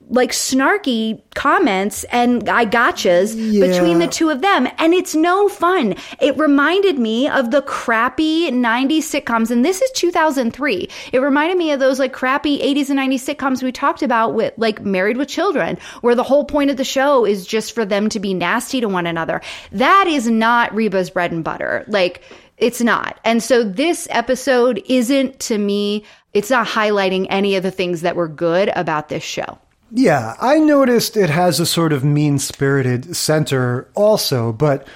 like 0.09 0.31
snarky 0.31 1.21
comments 1.35 2.03
and 2.05 2.49
I 2.49 2.65
gotchas 2.65 3.35
between 3.35 3.99
the 3.99 4.07
two 4.07 4.29
of 4.29 4.41
them. 4.41 4.67
And 4.79 4.93
it's 4.93 5.13
no 5.13 5.47
fun. 5.47 5.95
It 6.19 6.37
reminded 6.37 6.97
me 6.97 7.27
of 7.27 7.51
the 7.51 7.61
crappy 7.61 8.49
90s 8.49 9.03
sitcoms. 9.03 9.51
And 9.51 9.63
this 9.63 9.81
is 9.81 9.91
2003. 9.91 10.89
It 11.13 11.19
reminded 11.19 11.57
me 11.57 11.71
of 11.71 11.79
those 11.79 11.99
like 11.99 12.11
crappy 12.11 12.59
80s 12.59 12.89
and 12.89 12.99
90s 12.99 13.35
sitcoms 13.35 13.61
we 13.61 13.71
talked 13.71 14.01
about 14.01 14.33
with 14.33 14.53
like 14.57 14.81
Married 14.81 15.17
with 15.17 15.27
Children, 15.27 15.77
where 16.01 16.15
the 16.15 16.23
whole 16.23 16.43
point 16.43 16.71
of 16.71 16.77
the 16.77 16.83
show 16.83 17.23
is 17.25 17.45
just 17.45 17.73
for 17.73 17.85
them 17.85 18.09
to 18.09 18.19
be 18.19 18.33
nasty 18.33 18.81
to 18.81 18.89
one 18.89 19.05
another. 19.05 19.41
That 19.71 20.07
is 20.07 20.27
not 20.27 20.73
Reba's 20.73 21.11
bread 21.11 21.31
and 21.31 21.43
butter. 21.43 21.85
Like, 21.87 22.23
it's 22.57 22.81
not. 22.81 23.19
And 23.23 23.41
so 23.41 23.63
this 23.63 24.07
episode 24.09 24.83
isn't 24.89 25.39
to 25.41 25.57
me, 25.57 26.03
it's 26.33 26.49
not 26.49 26.67
highlighting 26.67 27.27
any 27.29 27.55
of 27.55 27.63
the 27.63 27.71
things 27.71 28.01
that 28.01 28.15
were 28.15 28.27
good 28.27 28.69
about 28.75 29.07
this 29.09 29.23
show. 29.23 29.59
Yeah, 29.91 30.35
I 30.39 30.59
noticed 30.59 31.17
it 31.17 31.29
has 31.29 31.59
a 31.59 31.65
sort 31.65 31.93
of 31.93 32.03
mean 32.03 32.37
spirited 32.37 33.15
center 33.15 33.89
also, 33.95 34.53
but 34.53 34.87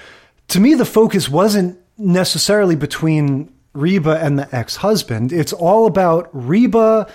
to 0.48 0.60
me, 0.60 0.74
the 0.74 0.84
focus 0.84 1.28
wasn't 1.28 1.78
necessarily 1.98 2.76
between 2.76 3.52
Reba 3.72 4.18
and 4.22 4.38
the 4.38 4.54
ex 4.54 4.76
husband. 4.76 5.32
It's 5.32 5.52
all 5.52 5.86
about 5.86 6.30
Reba 6.32 7.10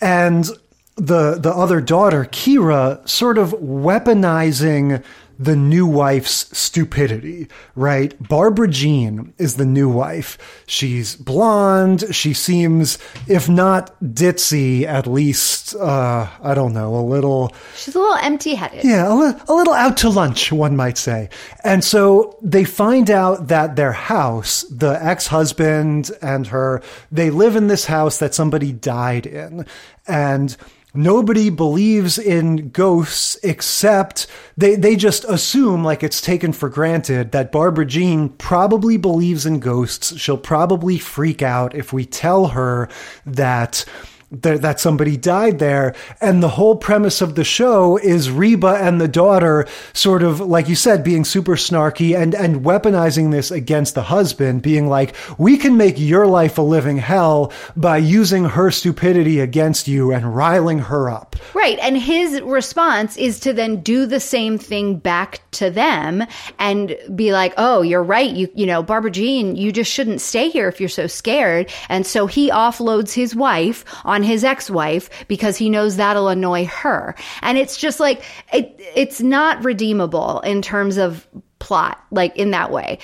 and 0.00 0.48
the, 0.96 1.38
the 1.38 1.52
other 1.52 1.80
daughter, 1.80 2.24
Kyra, 2.24 3.06
sort 3.08 3.38
of 3.38 3.50
weaponizing 3.52 5.02
the 5.42 5.56
new 5.56 5.86
wife's 5.86 6.56
stupidity, 6.56 7.48
right? 7.74 8.14
Barbara 8.28 8.68
Jean 8.68 9.34
is 9.38 9.56
the 9.56 9.64
new 9.64 9.88
wife. 9.88 10.62
She's 10.66 11.16
blonde. 11.16 12.04
She 12.14 12.32
seems, 12.32 12.98
if 13.26 13.48
not 13.48 13.98
ditzy, 14.00 14.84
at 14.84 15.06
least, 15.06 15.74
uh, 15.74 16.28
I 16.42 16.54
don't 16.54 16.72
know, 16.72 16.94
a 16.94 17.02
little. 17.02 17.52
She's 17.76 17.94
a 17.94 17.98
little 17.98 18.16
empty 18.16 18.54
headed. 18.54 18.84
Yeah, 18.84 19.12
a, 19.12 19.14
li- 19.14 19.40
a 19.48 19.54
little 19.54 19.74
out 19.74 19.96
to 19.98 20.10
lunch, 20.10 20.52
one 20.52 20.76
might 20.76 20.98
say. 20.98 21.28
And 21.64 21.82
so 21.82 22.38
they 22.40 22.64
find 22.64 23.10
out 23.10 23.48
that 23.48 23.74
their 23.76 23.92
house, 23.92 24.62
the 24.70 24.98
ex 25.04 25.26
husband 25.26 26.10
and 26.22 26.46
her, 26.46 26.82
they 27.10 27.30
live 27.30 27.56
in 27.56 27.66
this 27.66 27.84
house 27.84 28.18
that 28.18 28.34
somebody 28.34 28.72
died 28.72 29.26
in. 29.26 29.66
And 30.06 30.56
nobody 30.94 31.50
believes 31.50 32.18
in 32.18 32.68
ghosts 32.70 33.38
except 33.42 34.26
they, 34.56 34.74
they 34.74 34.96
just 34.96 35.24
assume 35.24 35.82
like 35.84 36.02
it's 36.02 36.20
taken 36.20 36.52
for 36.52 36.68
granted 36.68 37.32
that 37.32 37.52
Barbara 37.52 37.86
Jean 37.86 38.28
probably 38.28 38.96
believes 38.96 39.46
in 39.46 39.60
ghosts. 39.60 40.16
She'll 40.18 40.36
probably 40.36 40.98
freak 40.98 41.42
out 41.42 41.74
if 41.74 41.92
we 41.92 42.04
tell 42.04 42.48
her 42.48 42.88
that 43.24 43.84
that, 44.32 44.80
somebody 44.80 45.16
died 45.16 45.58
there. 45.58 45.94
And 46.20 46.42
the 46.42 46.48
whole 46.48 46.76
premise 46.76 47.20
of 47.20 47.34
the 47.34 47.44
show 47.44 47.98
is 47.98 48.30
Reba 48.30 48.78
and 48.80 49.00
the 49.00 49.08
daughter 49.08 49.66
sort 49.92 50.22
of, 50.22 50.40
like 50.40 50.68
you 50.68 50.74
said, 50.74 51.04
being 51.04 51.24
super 51.24 51.56
snarky 51.56 52.16
and, 52.16 52.34
and 52.34 52.64
weaponizing 52.64 53.30
this 53.30 53.50
against 53.50 53.94
the 53.94 54.02
husband, 54.02 54.62
being 54.62 54.88
like, 54.88 55.14
we 55.38 55.56
can 55.58 55.76
make 55.76 55.98
your 55.98 56.26
life 56.26 56.58
a 56.58 56.62
living 56.62 56.96
hell 56.96 57.52
by 57.76 57.98
using 57.98 58.44
her 58.44 58.70
stupidity 58.70 59.40
against 59.40 59.86
you 59.86 60.12
and 60.12 60.34
riling 60.34 60.78
her 60.78 61.10
up. 61.10 61.36
Right. 61.54 61.78
And 61.80 61.98
his 61.98 62.40
response 62.40 63.16
is 63.16 63.38
to 63.40 63.52
then 63.52 63.82
do 63.82 64.06
the 64.06 64.20
same 64.20 64.58
thing 64.58 64.96
back 64.96 65.42
to 65.52 65.70
them 65.70 66.24
and 66.58 66.96
be 67.14 67.32
like, 67.32 67.52
oh, 67.58 67.82
you're 67.82 68.02
right. 68.02 68.30
You, 68.30 68.48
you 68.54 68.66
know, 68.66 68.82
Barbara 68.82 69.10
Jean, 69.10 69.56
you 69.56 69.72
just 69.72 69.92
shouldn't 69.92 70.20
stay 70.20 70.48
here 70.48 70.68
if 70.68 70.80
you're 70.80 70.88
so 70.88 71.06
scared. 71.06 71.70
And 71.88 72.06
so 72.06 72.26
he 72.26 72.50
offloads 72.50 73.12
his 73.12 73.36
wife 73.36 73.84
on 74.04 74.21
his 74.22 74.44
ex-wife 74.44 75.08
because 75.28 75.56
he 75.56 75.70
knows 75.70 75.96
that'll 75.96 76.28
annoy 76.28 76.66
her. 76.66 77.14
And 77.40 77.58
it's 77.58 77.76
just 77.76 78.00
like, 78.00 78.22
it, 78.52 78.74
it's 78.94 79.20
not 79.20 79.64
redeemable 79.64 80.40
in 80.40 80.62
terms 80.62 80.96
of 80.96 81.26
plot, 81.58 82.04
like 82.10 82.36
in 82.36 82.50
that 82.50 82.70
way. 82.70 82.98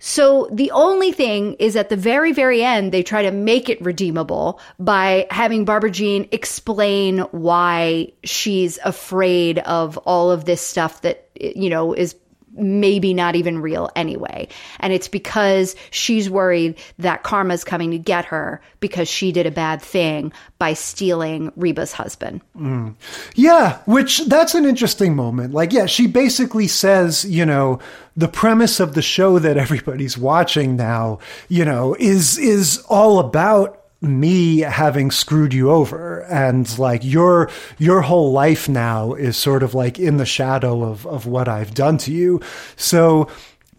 So 0.00 0.50
the 0.52 0.70
only 0.72 1.12
thing 1.12 1.54
is 1.54 1.76
at 1.76 1.88
the 1.88 1.96
very, 1.96 2.32
very 2.32 2.62
end, 2.62 2.92
they 2.92 3.02
try 3.02 3.22
to 3.22 3.30
make 3.30 3.70
it 3.70 3.80
redeemable 3.80 4.60
by 4.78 5.26
having 5.30 5.64
Barbara 5.64 5.90
Jean 5.90 6.28
explain 6.30 7.20
why 7.30 8.12
she's 8.22 8.78
afraid 8.84 9.60
of 9.60 9.96
all 9.98 10.30
of 10.30 10.44
this 10.44 10.60
stuff 10.60 11.00
that, 11.02 11.30
you 11.40 11.70
know, 11.70 11.94
is 11.94 12.16
maybe 12.56 13.14
not 13.14 13.36
even 13.36 13.60
real 13.60 13.90
anyway. 13.96 14.48
And 14.80 14.92
it's 14.92 15.08
because 15.08 15.76
she's 15.90 16.30
worried 16.30 16.78
that 16.98 17.22
karma's 17.22 17.64
coming 17.64 17.90
to 17.90 17.98
get 17.98 18.24
her 18.26 18.60
because 18.80 19.08
she 19.08 19.32
did 19.32 19.46
a 19.46 19.50
bad 19.50 19.82
thing 19.82 20.32
by 20.58 20.74
stealing 20.74 21.52
Reba's 21.56 21.92
husband. 21.92 22.40
Mm. 22.56 22.94
Yeah, 23.34 23.78
which 23.86 24.26
that's 24.26 24.54
an 24.54 24.64
interesting 24.64 25.16
moment. 25.16 25.54
Like, 25.54 25.72
yeah, 25.72 25.86
she 25.86 26.06
basically 26.06 26.68
says, 26.68 27.24
you 27.24 27.44
know, 27.44 27.80
the 28.16 28.28
premise 28.28 28.80
of 28.80 28.94
the 28.94 29.02
show 29.02 29.38
that 29.38 29.56
everybody's 29.56 30.16
watching 30.16 30.76
now, 30.76 31.18
you 31.48 31.64
know, 31.64 31.96
is 31.98 32.38
is 32.38 32.84
all 32.88 33.18
about 33.18 33.83
me 34.04 34.58
having 34.58 35.10
screwed 35.10 35.52
you 35.54 35.70
over 35.70 36.20
and 36.24 36.78
like 36.78 37.02
your 37.04 37.50
your 37.78 38.02
whole 38.02 38.32
life 38.32 38.68
now 38.68 39.14
is 39.14 39.36
sort 39.36 39.62
of 39.62 39.74
like 39.74 39.98
in 39.98 40.16
the 40.18 40.26
shadow 40.26 40.82
of 40.84 41.06
of 41.06 41.26
what 41.26 41.48
I've 41.48 41.74
done 41.74 41.98
to 41.98 42.12
you. 42.12 42.40
So 42.76 43.28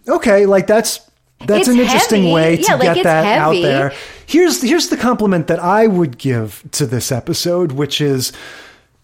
okay, 0.07 0.45
like 0.45 0.67
that's 0.67 0.99
that's 1.45 1.67
It's 1.67 1.67
an 1.67 1.80
interesting 1.80 2.23
heavy. 2.23 2.34
way 2.34 2.57
to 2.57 2.61
Yeah, 2.63 2.78
get 2.78 2.97
it's 2.97 3.03
that 3.03 3.26
heavy. 3.26 3.39
out 3.39 3.61
there. 3.61 3.93
Here's 4.26 4.61
here's 4.61 4.89
the 4.89 4.97
compliment 4.97 5.47
that 5.47 5.59
I 5.59 5.88
would 5.88 6.17
give 6.17 6.63
to 6.71 6.86
this 6.86 7.11
episode, 7.11 7.71
which 7.73 8.01
is 8.01 8.32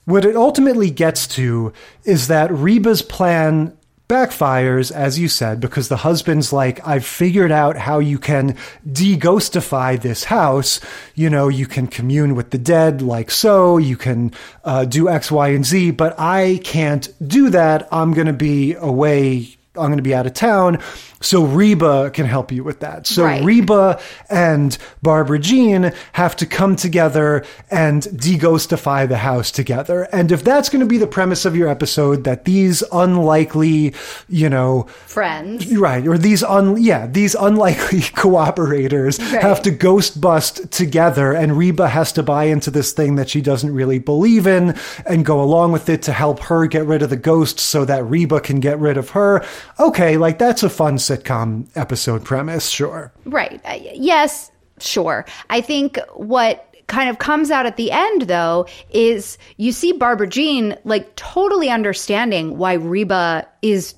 what 0.05 0.25
it 0.25 0.35
ultimately 0.35 0.89
gets 0.89 1.27
to 1.27 1.71
is 2.05 2.27
that 2.27 2.51
Reba's 2.51 3.01
plan 3.03 3.77
backfires, 4.11 4.91
as 4.91 5.17
you 5.17 5.29
said, 5.29 5.61
because 5.61 5.87
the 5.87 5.95
husband's 5.95 6.51
like, 6.51 6.85
I've 6.85 7.05
figured 7.05 7.51
out 7.51 7.77
how 7.77 7.99
you 7.99 8.19
can 8.19 8.57
de-ghostify 8.91 10.01
this 10.01 10.25
house. 10.25 10.81
You 11.15 11.29
know, 11.29 11.47
you 11.47 11.65
can 11.65 11.87
commune 11.87 12.35
with 12.35 12.49
the 12.49 12.57
dead 12.57 13.01
like 13.01 13.31
so, 13.31 13.77
you 13.77 13.95
can 13.95 14.33
uh, 14.65 14.83
do 14.83 15.07
X, 15.07 15.31
Y, 15.31 15.47
and 15.49 15.65
Z, 15.65 15.91
but 15.91 16.19
I 16.19 16.59
can't 16.61 17.07
do 17.25 17.51
that. 17.51 17.87
I'm 17.89 18.11
going 18.13 18.27
to 18.27 18.33
be 18.33 18.73
away. 18.73 19.55
I'm 19.77 19.87
going 19.87 19.97
to 19.97 20.03
be 20.03 20.13
out 20.13 20.27
of 20.27 20.33
town. 20.33 20.79
So 21.21 21.43
Reba 21.43 22.09
can 22.11 22.25
help 22.25 22.51
you 22.51 22.63
with 22.63 22.79
that. 22.81 23.07
So 23.07 23.23
Right. 23.23 23.43
Reba 23.43 23.99
and 24.29 24.77
Barbara 25.01 25.39
Jean 25.39 25.91
have 26.13 26.35
to 26.37 26.45
come 26.45 26.75
together 26.75 27.45
and 27.69 28.01
de-ghostify 28.19 29.07
the 29.07 29.17
house 29.17 29.51
together. 29.51 30.03
And 30.11 30.31
if 30.31 30.43
that's 30.43 30.69
going 30.69 30.79
to 30.81 30.85
be 30.85 30.97
the 30.97 31.07
premise 31.07 31.45
of 31.45 31.55
your 31.55 31.67
episode, 31.69 32.23
that 32.25 32.45
these 32.45 32.83
unlikely, 32.91 33.93
you 34.27 34.49
know, 34.49 34.87
Friends. 35.05 35.73
Right, 35.75 36.05
or 36.07 36.17
these 36.17 36.43
un 36.43 36.81
yeah, 36.81 37.07
these 37.07 37.35
unlikely 37.35 37.99
cooperators 38.45 39.19
Right. 39.31 39.41
have 39.41 39.61
to 39.63 39.71
ghost 39.71 40.19
bust 40.19 40.71
together 40.71 41.33
and 41.33 41.57
Reba 41.57 41.87
has 41.87 42.11
to 42.13 42.23
buy 42.23 42.45
into 42.45 42.71
this 42.71 42.91
thing 42.93 43.15
that 43.15 43.29
she 43.29 43.41
doesn't 43.41 43.73
really 43.73 43.99
believe 43.99 44.47
in 44.47 44.75
and 45.05 45.25
go 45.25 45.41
along 45.41 45.71
with 45.71 45.89
it 45.89 46.01
to 46.03 46.13
help 46.13 46.39
her 46.41 46.65
get 46.67 46.85
rid 46.85 47.01
of 47.01 47.09
the 47.09 47.17
ghosts 47.17 47.61
so 47.61 47.85
that 47.85 48.03
Reba 48.05 48.39
can 48.39 48.59
get 48.59 48.79
rid 48.79 48.97
of 48.97 49.11
her. 49.11 49.45
Okay, 49.79 50.17
like 50.17 50.39
that's 50.39 50.63
a 50.63 50.69
fun 50.69 50.97
sitcom 51.11 51.67
episode 51.75 52.23
premise, 52.23 52.69
sure. 52.69 53.11
Right. 53.25 53.61
Uh, 53.65 53.77
yes, 53.93 54.51
sure. 54.79 55.25
I 55.49 55.61
think 55.61 55.99
what 56.15 56.67
kind 56.87 57.09
of 57.09 57.19
comes 57.19 57.49
out 57.51 57.65
at 57.65 57.77
the 57.77 57.89
end 57.89 58.23
though 58.23 58.67
is 58.89 59.37
you 59.55 59.71
see 59.71 59.93
Barbara 59.93 60.27
Jean 60.27 60.75
like 60.83 61.15
totally 61.15 61.69
understanding 61.69 62.57
why 62.57 62.73
Reba 62.73 63.47
is 63.61 63.95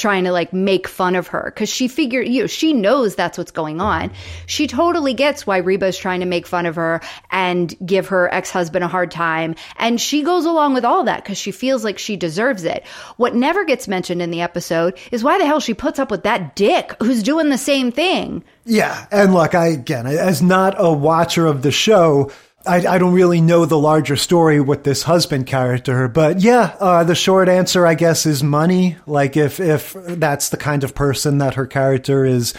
trying 0.00 0.24
to 0.24 0.32
like 0.32 0.52
make 0.52 0.88
fun 0.88 1.14
of 1.14 1.28
her 1.28 1.52
because 1.54 1.68
she 1.68 1.86
figured 1.86 2.26
you 2.26 2.42
know 2.42 2.46
she 2.46 2.72
knows 2.72 3.14
that's 3.14 3.38
what's 3.38 3.50
going 3.50 3.80
on. 3.80 4.10
She 4.46 4.66
totally 4.66 5.14
gets 5.14 5.46
why 5.46 5.58
reba 5.58 5.86
is 5.86 5.98
trying 5.98 6.20
to 6.20 6.26
make 6.26 6.46
fun 6.46 6.66
of 6.66 6.76
her 6.76 7.00
and 7.30 7.74
give 7.86 8.08
her 8.08 8.32
ex-husband 8.32 8.84
a 8.84 8.88
hard 8.88 9.10
time 9.10 9.54
and 9.76 10.00
she 10.00 10.22
goes 10.22 10.44
along 10.44 10.74
with 10.74 10.84
all 10.84 11.04
that 11.04 11.22
because 11.22 11.38
she 11.38 11.52
feels 11.52 11.84
like 11.84 11.98
she 11.98 12.16
deserves 12.16 12.64
it. 12.64 12.86
What 13.16 13.34
never 13.34 13.64
gets 13.64 13.86
mentioned 13.86 14.22
in 14.22 14.30
the 14.30 14.40
episode 14.40 14.98
is 15.12 15.22
why 15.22 15.38
the 15.38 15.46
hell 15.46 15.60
she 15.60 15.74
puts 15.74 15.98
up 15.98 16.10
with 16.10 16.22
that 16.24 16.56
dick 16.56 16.94
who's 17.00 17.22
doing 17.22 17.50
the 17.50 17.58
same 17.58 17.92
thing. 17.92 18.42
Yeah, 18.64 19.06
and 19.10 19.34
look, 19.34 19.54
I 19.54 19.68
again, 19.68 20.06
as 20.06 20.42
not 20.42 20.74
a 20.78 20.92
watcher 20.92 21.46
of 21.46 21.62
the 21.62 21.70
show, 21.70 22.30
I, 22.66 22.86
I 22.86 22.98
don't 22.98 23.14
really 23.14 23.40
know 23.40 23.64
the 23.64 23.78
larger 23.78 24.16
story 24.16 24.60
with 24.60 24.84
this 24.84 25.02
husband 25.02 25.46
character, 25.46 26.08
but 26.08 26.40
yeah, 26.40 26.76
uh, 26.78 27.04
the 27.04 27.14
short 27.14 27.48
answer, 27.48 27.86
I 27.86 27.94
guess, 27.94 28.26
is 28.26 28.42
money. 28.42 28.96
Like 29.06 29.36
if 29.36 29.60
if 29.60 29.94
that's 29.96 30.50
the 30.50 30.58
kind 30.58 30.84
of 30.84 30.94
person 30.94 31.38
that 31.38 31.54
her 31.54 31.66
character 31.66 32.24
is 32.24 32.52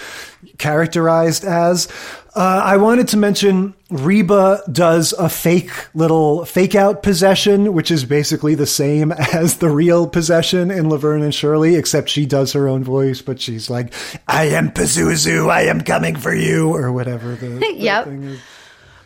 characterized 0.58 1.44
as. 1.44 1.88
Uh, 2.34 2.62
I 2.64 2.78
wanted 2.78 3.10
to 3.10 3.18
mention 3.18 3.74
Reba 3.90 4.62
does 4.72 5.12
a 5.14 5.28
fake 5.28 5.70
little 5.94 6.46
fake 6.46 6.76
out 6.76 7.04
possession, 7.04 7.74
which 7.74 7.92
is 7.92 8.06
basically 8.06 8.56
the 8.56 8.66
same 8.66 9.12
as 9.34 9.58
the 9.58 9.70
real 9.70 10.08
possession 10.08 10.72
in 10.72 10.90
Laverne 10.90 11.24
and 11.24 11.36
Shirley, 11.36 11.76
except 11.76 12.08
she 12.10 12.26
does 12.26 12.54
her 12.54 12.70
own 12.70 12.84
voice, 12.86 13.22
but 13.22 13.42
she's 13.42 13.70
like, 13.70 13.94
I 14.30 14.46
am 14.46 14.72
Pazuzu, 14.72 15.50
I 15.50 15.64
am 15.64 15.82
coming 15.82 16.16
for 16.16 16.34
you, 16.34 16.74
or 16.74 16.92
whatever 16.94 17.36
the, 17.36 17.48
the 17.60 17.74
Yep. 17.76 18.06
thing 18.06 18.24
is. 18.24 18.40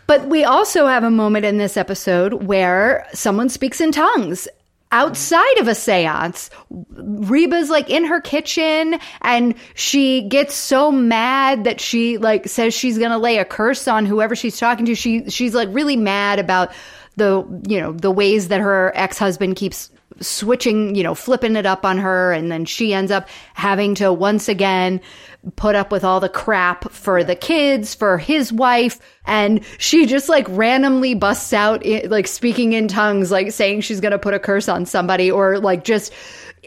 But 0.07 0.27
we 0.27 0.43
also 0.43 0.87
have 0.87 1.03
a 1.03 1.11
moment 1.11 1.45
in 1.45 1.57
this 1.57 1.77
episode 1.77 2.45
where 2.45 3.07
someone 3.13 3.49
speaks 3.49 3.81
in 3.81 3.91
tongues. 3.91 4.47
Outside 4.91 5.57
of 5.57 5.67
a 5.67 5.75
seance, 5.75 6.49
Reba's 6.69 7.69
like 7.69 7.89
in 7.89 8.05
her 8.05 8.21
kitchen 8.21 8.97
and 9.23 9.55
she 9.73 10.21
gets 10.21 10.53
so 10.53 10.91
mad 10.91 11.63
that 11.65 11.81
she 11.81 12.17
like 12.17 12.47
says 12.47 12.73
she's 12.73 12.97
going 12.97 13.11
to 13.11 13.17
lay 13.17 13.39
a 13.39 13.45
curse 13.45 13.87
on 13.87 14.05
whoever 14.05 14.35
she's 14.35 14.57
talking 14.57 14.85
to. 14.85 14.95
She 14.95 15.29
she's 15.29 15.53
like 15.53 15.67
really 15.71 15.97
mad 15.97 16.39
about 16.39 16.71
the 17.17 17.43
you 17.67 17.81
know 17.81 17.91
the 17.91 18.11
ways 18.11 18.47
that 18.49 18.61
her 18.61 18.93
ex-husband 18.95 19.55
keeps 19.55 19.89
switching, 20.21 20.95
you 20.95 21.03
know, 21.03 21.15
flipping 21.15 21.55
it 21.55 21.65
up 21.65 21.83
on 21.83 21.97
her 21.97 22.31
and 22.31 22.51
then 22.51 22.63
she 22.63 22.93
ends 22.93 23.11
up 23.11 23.27
having 23.53 23.95
to 23.95 24.13
once 24.13 24.47
again 24.47 25.01
put 25.55 25.75
up 25.75 25.91
with 25.91 26.03
all 26.03 26.19
the 26.19 26.29
crap 26.29 26.91
for 26.91 27.23
the 27.23 27.35
kids, 27.35 27.93
for 27.93 28.17
his 28.17 28.51
wife, 28.51 28.99
and 29.25 29.63
she 29.77 30.05
just 30.05 30.29
like 30.29 30.45
randomly 30.49 31.13
busts 31.13 31.53
out 31.53 31.85
like 31.85 32.27
speaking 32.27 32.73
in 32.73 32.87
tongues, 32.87 33.31
like 33.31 33.51
saying 33.51 33.81
she's 33.81 34.01
going 34.01 34.11
to 34.11 34.19
put 34.19 34.33
a 34.33 34.39
curse 34.39 34.67
on 34.67 34.85
somebody 34.85 35.31
or 35.31 35.59
like 35.59 35.83
just 35.83 36.13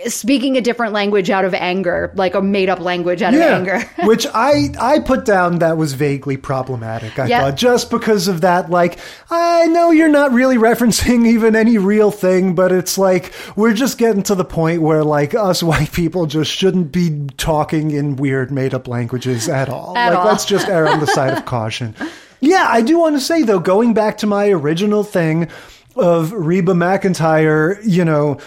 speaking 0.06 0.56
a 0.56 0.60
different 0.60 0.92
language 0.92 1.28
out 1.30 1.44
of 1.44 1.52
anger, 1.54 2.12
like 2.14 2.34
a 2.34 2.40
made 2.42 2.68
up 2.68 2.78
language 2.80 3.20
out 3.22 3.34
of 3.34 3.40
anger. 3.40 3.80
which 4.04 4.26
I 4.32 4.68
I 4.80 5.00
put 5.00 5.24
down 5.24 5.58
that 5.58 5.76
was 5.76 5.94
vaguely 5.94 6.36
problematic. 6.36 7.18
I 7.18 7.26
Yeah. 7.26 7.40
thought 7.42 7.56
just 7.56 7.90
because 7.90 8.28
of 8.28 8.40
that, 8.42 8.70
like 8.70 8.98
I 9.30 9.66
know 9.66 9.90
you're 9.90 10.08
not 10.08 10.32
really 10.32 10.56
referencing 10.56 11.26
even 11.32 11.56
any 11.56 11.78
real 11.78 12.10
thing, 12.10 12.54
but 12.54 12.70
it's 12.72 12.96
like 12.98 13.32
we're 13.56 13.74
just 13.74 13.98
getting 13.98 14.22
to 14.24 14.34
the 14.34 14.44
point 14.44 14.82
where 14.82 15.02
like 15.04 15.34
us 15.34 15.62
white 15.62 15.92
people 15.92 16.26
just 16.26 16.50
shouldn't 16.50 16.92
be 16.92 17.26
talking 17.36 17.90
in 17.90 18.16
weird 18.16 18.50
made 18.50 18.74
up 18.74 18.86
languages 18.88 19.48
at 19.48 19.68
all. 19.68 19.96
At 19.96 20.10
like 20.10 20.18
all. 20.20 20.26
let's 20.26 20.44
just 20.44 20.68
err 20.68 20.88
on 20.88 21.00
the 21.00 21.06
side 21.06 21.36
of 21.36 21.44
caution. 21.46 21.94
Yeah, 22.40 22.66
I 22.70 22.82
do 22.82 22.98
want 22.98 23.16
to 23.16 23.20
say 23.20 23.42
though, 23.42 23.58
going 23.58 23.94
back 23.94 24.18
to 24.18 24.26
my 24.26 24.48
original 24.50 25.02
thing 25.02 25.48
of 25.96 26.30
Reba 26.32 26.72
McEntire, 26.72 27.80
you 27.84 28.04
know, 28.04 28.38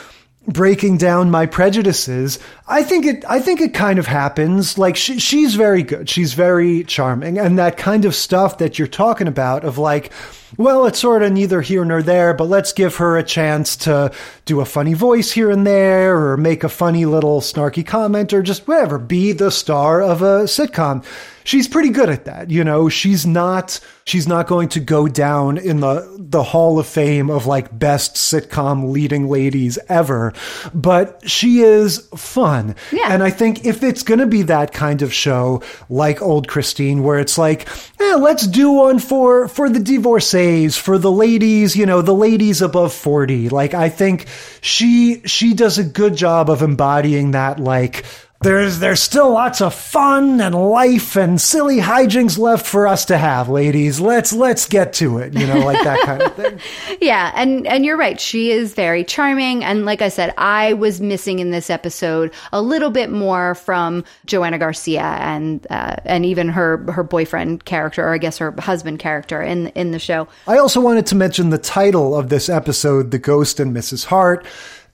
breaking 0.48 0.98
down 0.98 1.30
my 1.30 1.46
prejudices, 1.46 2.40
I 2.68 2.84
think 2.84 3.06
it 3.06 3.24
I 3.30 3.40
think 3.40 3.62
it 3.62 3.74
kind 3.74 4.00
of 4.00 4.08
happens. 4.08 4.78
Like 4.78 4.96
she, 4.96 5.20
she's 5.20 5.56
very 5.56 5.84
good. 5.84 6.10
She's 6.10 6.34
very 6.34 6.84
charming. 6.84 7.38
And 7.38 7.60
that 7.60 7.78
kind 7.78 8.06
of 8.06 8.16
stuff 8.16 8.58
that 8.58 8.80
you're 8.80 8.88
talking 8.88 9.28
about 9.28 9.64
of 9.64 9.78
like, 9.78 10.12
well, 10.58 10.86
it's 10.86 11.00
sort 11.00 11.24
of 11.24 11.32
neither 11.32 11.62
here 11.62 11.86
nor 11.86 12.02
there, 12.02 12.34
but 12.34 12.46
let's 12.46 12.74
give 12.74 12.98
her 12.98 13.18
a 13.18 13.24
chance 13.24 13.76
to 13.78 14.12
do 14.46 14.60
a 14.60 14.66
funny 14.66 14.94
voice 14.94 15.32
here 15.32 15.50
and 15.50 15.66
there 15.66 16.18
or 16.18 16.38
make 16.38 16.64
a 16.64 16.70
funny 16.70 17.06
little 17.06 17.40
snarky 17.42 17.86
comment 17.86 18.34
or 18.34 18.42
just 18.42 18.68
whatever, 18.68 18.98
be 18.98 19.32
the 19.32 19.52
star 19.52 20.02
of 20.02 20.22
a 20.22 20.44
sitcom 20.44 21.06
she's 21.44 21.68
pretty 21.68 21.90
good 21.90 22.10
at 22.10 22.26
that. 22.26 22.50
You 22.50 22.64
know, 22.64 22.90
she's 22.90 23.26
not 23.26 23.80
she's 24.06 24.28
not 24.28 24.48
going 24.48 24.70
to 24.70 24.80
go 24.80 25.08
down 25.08 25.58
in 25.58 25.80
the 25.80 26.16
the 26.18 26.44
Hall 26.44 26.80
of 26.80 26.88
Fame 26.88 27.30
of 27.30 27.46
like 27.46 27.78
best 27.78 28.16
sitcom 28.16 28.92
leading 28.92 29.30
ladies 29.30 29.78
ever, 29.90 30.34
but 30.74 31.28
she 31.30 31.62
is 31.62 32.08
fun. 32.16 32.76
Yeah. 32.92 33.14
And 33.14 33.24
I 33.24 33.30
think 33.30 33.66
if 33.66 33.84
it's 33.84 34.04
going 34.04 34.20
to 34.20 34.26
be 34.26 34.44
that 34.44 34.74
kind 34.74 35.02
of 35.02 35.14
show 35.14 35.64
like 35.90 36.22
Old 36.22 36.48
Christine 36.48 37.04
where 37.04 37.20
it's 37.20 37.38
like, 37.38 37.68
eh, 38.00 38.16
let's 38.16 38.48
do 38.48 38.72
one 38.72 39.00
for 39.00 39.48
for 39.48 39.70
the 39.70 39.80
divorcees, 39.80 40.78
for 40.78 40.98
the 40.98 41.12
ladies, 41.12 41.76
you 41.76 41.86
know, 41.86 42.02
the 42.02 42.16
ladies 42.16 42.62
above 42.62 42.94
40. 42.94 43.50
Like 43.50 43.74
I 43.74 43.90
think 43.90 44.28
she 44.62 45.22
she 45.26 45.54
does 45.54 45.78
a 45.78 45.84
good 45.84 46.16
job 46.16 46.50
of 46.50 46.62
embodying 46.62 47.32
that 47.32 47.60
like 47.60 48.06
there's 48.42 48.80
there's 48.80 49.02
still 49.02 49.32
lots 49.32 49.62
of 49.62 49.74
fun 49.74 50.42
and 50.42 50.56
life 50.56 51.16
and 51.16 51.40
silly 51.40 51.78
hijinks 51.78 52.40
left 52.40 52.66
for 52.66 52.88
us 52.88 53.06
to 53.06 53.18
have, 53.18 53.50
ladies. 53.50 54.00
Let's 54.00 54.34
let's 54.34 54.68
get 54.68 54.94
to 54.94 55.20
it, 55.20 55.34
you 55.34 55.46
know, 55.46 55.60
like 55.60 55.84
that 55.84 56.02
kind 56.02 56.22
of 56.22 56.36
thing. 56.36 56.60
Yeah, 57.00 57.32
and 57.36 57.66
and 57.66 57.84
you're 57.84 57.98
right. 57.98 58.20
She 58.20 58.52
is 58.52 58.74
very 58.74 59.04
charming, 59.04 59.64
and 59.64 59.86
like 59.86 60.02
I 60.02 60.10
said, 60.10 60.34
I 60.38 60.74
was 60.74 61.02
missing 61.02 61.40
in 61.40 61.50
this 61.50 61.70
episode 61.70 62.32
a 62.52 62.62
little 62.62 62.92
bit 62.92 63.10
more 63.10 63.56
from 63.56 64.04
Joanna 64.26 64.60
Garcia 64.60 65.02
and 65.02 65.66
uh, 65.70 65.96
and 66.06 66.26
even 66.26 66.50
her 66.50 66.78
her 66.92 67.04
boyfriend 67.04 67.66
character, 67.66 68.06
or 68.06 68.14
I 68.14 68.18
guess 68.18 68.38
her 68.38 68.52
husband 68.60 69.00
character 69.00 69.42
in 69.42 69.68
in 69.70 69.92
the 69.92 70.00
show. 70.00 70.28
I 70.48 70.58
also 70.58 70.80
wanted 70.80 71.06
to 71.08 71.16
mention 71.16 71.50
the 71.50 71.58
title 71.58 72.16
of 72.16 72.30
this 72.30 72.50
episode, 72.50 73.12
"The 73.12 73.20
Ghost 73.20 73.60
and 73.60 73.76
Mrs. 73.76 74.06
Hart," 74.06 74.46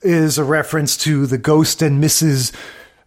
is 0.02 0.38
a 0.38 0.44
reference 0.44 0.96
to 0.98 1.26
the 1.26 1.38
Ghost 1.38 1.82
and 1.82 2.02
Mrs. 2.02 2.52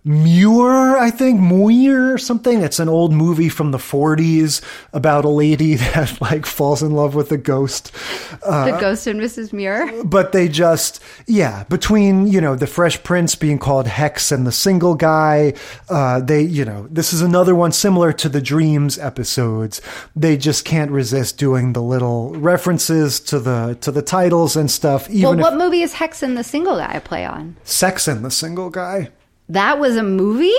Muir, 0.03 0.97
I 0.97 1.11
think, 1.11 1.39
Muir 1.39 2.13
or 2.13 2.17
something. 2.17 2.61
It's 2.61 2.79
an 2.79 2.89
old 2.89 3.13
movie 3.13 3.49
from 3.49 3.71
the 3.71 3.77
40s 3.77 4.61
about 4.93 5.25
a 5.25 5.29
lady 5.29 5.75
that 5.93 6.19
like 6.21 6.45
falls 6.45 6.81
in 6.81 6.91
love 6.91 7.13
with 7.15 7.31
a 7.31 7.37
ghost. 7.37 7.91
the 8.41 8.77
Ghost 8.79 9.05
and 9.07 9.19
Mrs. 9.21 9.53
Muir. 9.53 10.03
but 10.03 10.31
they 10.31 10.47
just 10.47 11.01
yeah 11.27 11.63
between 11.65 12.27
you 12.27 12.41
know 12.41 12.55
the 12.55 12.65
fresh 12.67 13.01
prince 13.03 13.35
being 13.35 13.59
called 13.59 13.85
hex 13.87 14.31
and 14.31 14.45
the 14.47 14.51
single 14.51 14.95
guy 14.95 15.53
uh 15.89 16.19
they 16.19 16.41
you 16.41 16.65
know 16.65 16.87
this 16.89 17.13
is 17.13 17.21
another 17.21 17.53
one 17.53 17.71
similar 17.71 18.11
to 18.11 18.27
the 18.29 18.41
dreams 18.41 18.97
episodes 18.97 19.81
they 20.15 20.35
just 20.37 20.65
can't 20.65 20.89
resist 20.91 21.37
doing 21.37 21.73
the 21.73 21.81
little 21.81 22.33
references 22.35 23.19
to 23.19 23.39
the 23.39 23.77
to 23.81 23.91
the 23.91 24.01
titles 24.01 24.55
and 24.55 24.71
stuff 24.71 25.07
Well, 25.07 25.17
even 25.17 25.39
what 25.39 25.53
if 25.53 25.59
movie 25.59 25.81
is 25.83 25.93
Hex 25.93 26.23
and 26.23 26.37
the 26.37 26.43
Single 26.43 26.77
Guy 26.77 26.99
play 26.99 27.25
on? 27.25 27.55
sex 27.63 28.07
and 28.07 28.25
the 28.25 28.31
single 28.31 28.69
guy 28.69 29.09
That 29.51 29.79
was 29.79 29.95
a 29.97 30.03
movie. 30.03 30.53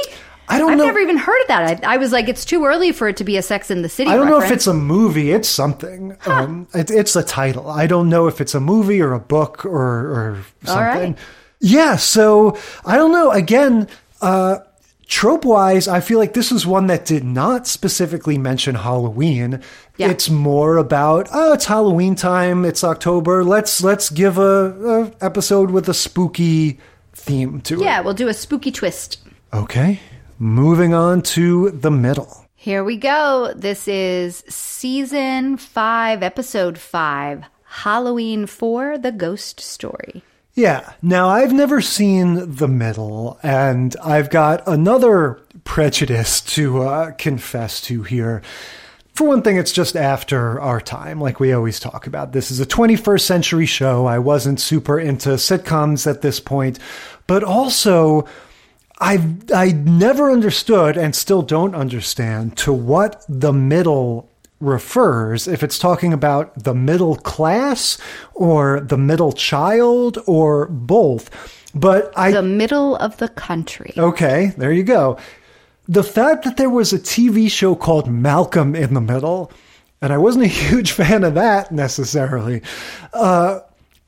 I 0.48 0.58
don't 0.58 0.66
know. 0.66 0.72
I've 0.72 0.78
know- 0.78 0.84
never 0.86 0.98
even 0.98 1.16
heard 1.16 1.40
of 1.42 1.48
that. 1.48 1.84
I, 1.84 1.94
I 1.94 1.96
was 1.96 2.12
like, 2.12 2.28
it's 2.28 2.44
too 2.44 2.64
early 2.64 2.92
for 2.92 3.08
it 3.08 3.16
to 3.18 3.24
be 3.24 3.36
a 3.36 3.42
Sex 3.42 3.70
in 3.70 3.82
the 3.82 3.88
City. 3.88 4.10
I 4.10 4.16
don't 4.16 4.28
know 4.28 4.40
if 4.40 4.50
it's 4.50 4.66
a 4.66 4.74
movie. 4.74 5.32
It's 5.32 5.48
something. 5.48 6.16
Um, 6.26 6.66
it, 6.74 6.90
it's 6.90 7.16
a 7.16 7.22
title. 7.22 7.70
I 7.70 7.86
don't 7.86 8.08
know 8.08 8.26
if 8.26 8.40
it's 8.40 8.54
a 8.54 8.60
movie 8.60 9.00
or 9.00 9.12
a 9.12 9.20
book 9.20 9.64
or, 9.64 9.72
or 9.72 10.44
something. 10.64 11.12
right. 11.12 11.18
Yeah. 11.60 11.96
So 11.96 12.58
I 12.84 12.96
don't 12.96 13.12
know. 13.12 13.30
Again, 13.30 13.88
uh, 14.20 14.58
trope 15.06 15.44
wise, 15.44 15.88
I 15.88 16.00
feel 16.00 16.18
like 16.18 16.34
this 16.34 16.50
is 16.50 16.66
one 16.66 16.86
that 16.88 17.04
did 17.04 17.24
not 17.24 17.66
specifically 17.66 18.36
mention 18.36 18.74
Halloween. 18.74 19.62
Yeah. 19.96 20.08
It's 20.08 20.28
more 20.28 20.76
about 20.76 21.28
oh, 21.32 21.52
it's 21.52 21.66
Halloween 21.66 22.14
time. 22.14 22.64
It's 22.64 22.82
October. 22.82 23.44
Let's 23.44 23.82
let's 23.82 24.10
give 24.10 24.38
a, 24.38 25.12
a 25.20 25.24
episode 25.24 25.70
with 25.70 25.88
a 25.88 25.94
spooky 25.94 26.78
theme 27.12 27.60
to 27.62 27.80
it. 27.80 27.84
Yeah, 27.84 28.00
we'll 28.00 28.14
do 28.14 28.28
a 28.28 28.34
spooky 28.34 28.72
twist. 28.72 29.18
Okay. 29.52 30.00
Moving 30.38 30.94
on 30.94 31.22
to 31.22 31.70
the 31.70 31.90
middle. 31.90 32.46
Here 32.54 32.84
we 32.84 32.96
go. 32.96 33.52
This 33.56 33.88
is 33.88 34.44
season 34.48 35.56
five, 35.56 36.22
episode 36.22 36.78
five 36.78 37.44
Halloween 37.64 38.46
for 38.46 38.98
The 38.98 39.12
Ghost 39.12 39.60
Story. 39.60 40.22
Yeah. 40.54 40.92
Now, 41.00 41.28
I've 41.28 41.52
never 41.52 41.80
seen 41.80 42.56
The 42.56 42.68
Middle, 42.68 43.38
and 43.42 43.96
I've 44.02 44.28
got 44.30 44.66
another 44.68 45.40
prejudice 45.64 46.40
to 46.42 46.82
uh, 46.82 47.10
confess 47.12 47.80
to 47.82 48.02
here. 48.02 48.42
For 49.14 49.26
one 49.26 49.42
thing, 49.42 49.56
it's 49.58 49.72
just 49.72 49.94
after 49.94 50.60
our 50.60 50.80
time, 50.80 51.20
like 51.20 51.38
we 51.38 51.52
always 51.52 51.78
talk 51.78 52.06
about. 52.06 52.32
This 52.32 52.50
is 52.50 52.60
a 52.60 52.66
21st 52.66 53.20
century 53.20 53.66
show. 53.66 54.06
I 54.06 54.18
wasn't 54.18 54.60
super 54.60 54.98
into 54.98 55.30
sitcoms 55.30 56.06
at 56.06 56.22
this 56.22 56.40
point, 56.40 56.78
but 57.26 57.42
also. 57.44 58.26
I've 58.98 59.50
I 59.50 59.72
never 59.72 60.30
understood 60.30 60.96
and 60.96 61.16
still 61.16 61.42
don't 61.42 61.74
understand 61.74 62.56
to 62.58 62.72
what 62.72 63.24
the 63.28 63.52
middle 63.52 64.30
refers 64.62 65.48
if 65.48 65.62
it's 65.64 65.78
talking 65.78 66.12
about 66.12 66.54
the 66.62 66.74
middle 66.74 67.16
class 67.16 67.98
or 68.32 68.80
the 68.80 68.96
middle 68.96 69.32
child 69.32 70.18
or 70.26 70.66
both. 70.68 71.30
But 71.74 72.12
I 72.16 72.30
The 72.30 72.42
middle 72.42 72.96
of 72.96 73.16
the 73.16 73.28
country. 73.28 73.92
Okay, 73.98 74.52
there 74.56 74.72
you 74.72 74.84
go. 74.84 75.18
The 75.92 76.02
fact 76.02 76.44
that 76.44 76.56
there 76.56 76.70
was 76.70 76.92
a 76.92 76.98
TV 76.98 77.50
show 77.50 77.74
called 77.74 78.10
Malcolm 78.10 78.74
in 78.74 78.94
the 78.94 79.00
Middle, 79.00 79.52
and 80.00 80.12
I 80.12 80.18
wasn't 80.18 80.44
a 80.44 80.48
huge 80.68 80.92
fan 80.92 81.24
of 81.24 81.34
that 81.34 81.72
necessarily. 81.72 82.62
Uh, 83.12 83.60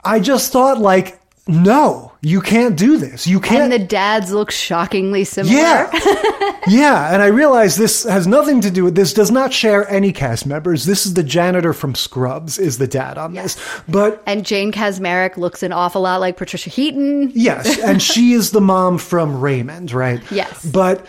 I 0.03 0.19
just 0.19 0.51
thought 0.51 0.79
like 0.79 1.19
no, 1.47 2.11
you 2.21 2.41
can't 2.41 2.75
do 2.75 2.97
this. 2.97 3.27
You 3.27 3.39
can't. 3.39 3.71
And 3.71 3.71
the 3.71 3.85
dads 3.85 4.31
look 4.31 4.49
shockingly 4.49 5.23
similar. 5.23 5.55
Yeah. 5.55 5.91
yeah. 6.67 7.13
And 7.13 7.21
I 7.21 7.27
realize 7.27 7.75
this 7.75 8.03
has 8.03 8.25
nothing 8.25 8.61
to 8.61 8.71
do 8.71 8.83
with 8.83 8.95
this, 8.95 9.13
does 9.13 9.29
not 9.29 9.53
share 9.53 9.87
any 9.87 10.11
cast 10.11 10.47
members. 10.47 10.85
This 10.85 11.05
is 11.05 11.13
the 11.13 11.21
janitor 11.21 11.71
from 11.71 11.93
Scrubs, 11.93 12.57
is 12.57 12.79
the 12.79 12.87
dad 12.87 13.19
on 13.19 13.33
this. 13.35 13.59
But. 13.87 14.23
And 14.25 14.43
Jane 14.43 14.71
Kaczmarek 14.71 15.37
looks 15.37 15.61
an 15.61 15.71
awful 15.71 16.01
lot 16.01 16.19
like 16.19 16.35
Patricia 16.35 16.71
Heaton. 16.71 17.31
Yes. 17.35 17.77
And 17.77 18.01
she 18.01 18.33
is 18.33 18.49
the 18.49 18.61
mom 18.61 18.97
from 18.97 19.39
Raymond, 19.39 19.91
right? 19.91 20.21
Yes. 20.35 20.65
But 20.65 21.05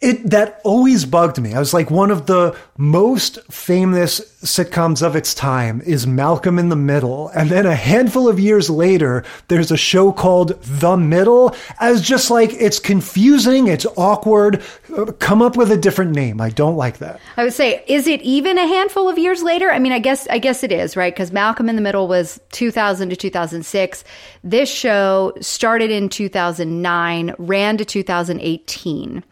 it 0.00 0.30
that 0.30 0.60
always 0.64 1.04
bugged 1.04 1.40
me. 1.40 1.52
I 1.52 1.58
was 1.58 1.74
like 1.74 1.90
one 1.90 2.10
of 2.10 2.24
the 2.24 2.56
most 2.78 3.38
famous 3.52 4.20
sitcoms 4.42 5.02
of 5.02 5.14
its 5.14 5.34
time 5.34 5.82
is 5.82 6.06
Malcolm 6.06 6.58
in 6.58 6.70
the 6.70 6.76
Middle, 6.76 7.28
and 7.28 7.50
then 7.50 7.66
a 7.66 7.74
handful 7.74 8.26
of 8.26 8.40
years 8.40 8.70
later, 8.70 9.24
there's 9.48 9.70
a 9.70 9.76
show 9.76 10.10
called 10.10 10.60
The 10.62 10.96
Middle. 10.96 11.54
As 11.80 12.00
just 12.00 12.30
like 12.30 12.50
it's 12.54 12.78
confusing, 12.78 13.66
it's 13.66 13.84
awkward. 13.98 14.62
Uh, 14.96 15.12
come 15.18 15.42
up 15.42 15.56
with 15.56 15.70
a 15.70 15.76
different 15.76 16.12
name. 16.12 16.40
I 16.40 16.48
don't 16.48 16.76
like 16.76 16.98
that. 16.98 17.20
I 17.36 17.44
would 17.44 17.52
say, 17.52 17.84
is 17.86 18.06
it 18.06 18.22
even 18.22 18.56
a 18.56 18.66
handful 18.66 19.06
of 19.06 19.18
years 19.18 19.42
later? 19.42 19.70
I 19.70 19.78
mean, 19.78 19.92
I 19.92 19.98
guess 19.98 20.26
I 20.28 20.38
guess 20.38 20.62
it 20.62 20.72
is, 20.72 20.96
right? 20.96 21.12
Because 21.12 21.30
Malcolm 21.30 21.68
in 21.68 21.76
the 21.76 21.82
Middle 21.82 22.08
was 22.08 22.40
2000 22.52 23.10
to 23.10 23.16
2006. 23.16 24.04
This 24.42 24.70
show 24.70 25.34
started 25.42 25.90
in 25.90 26.08
2009, 26.08 27.34
ran 27.38 27.76
to 27.76 27.84
2018. 27.84 29.24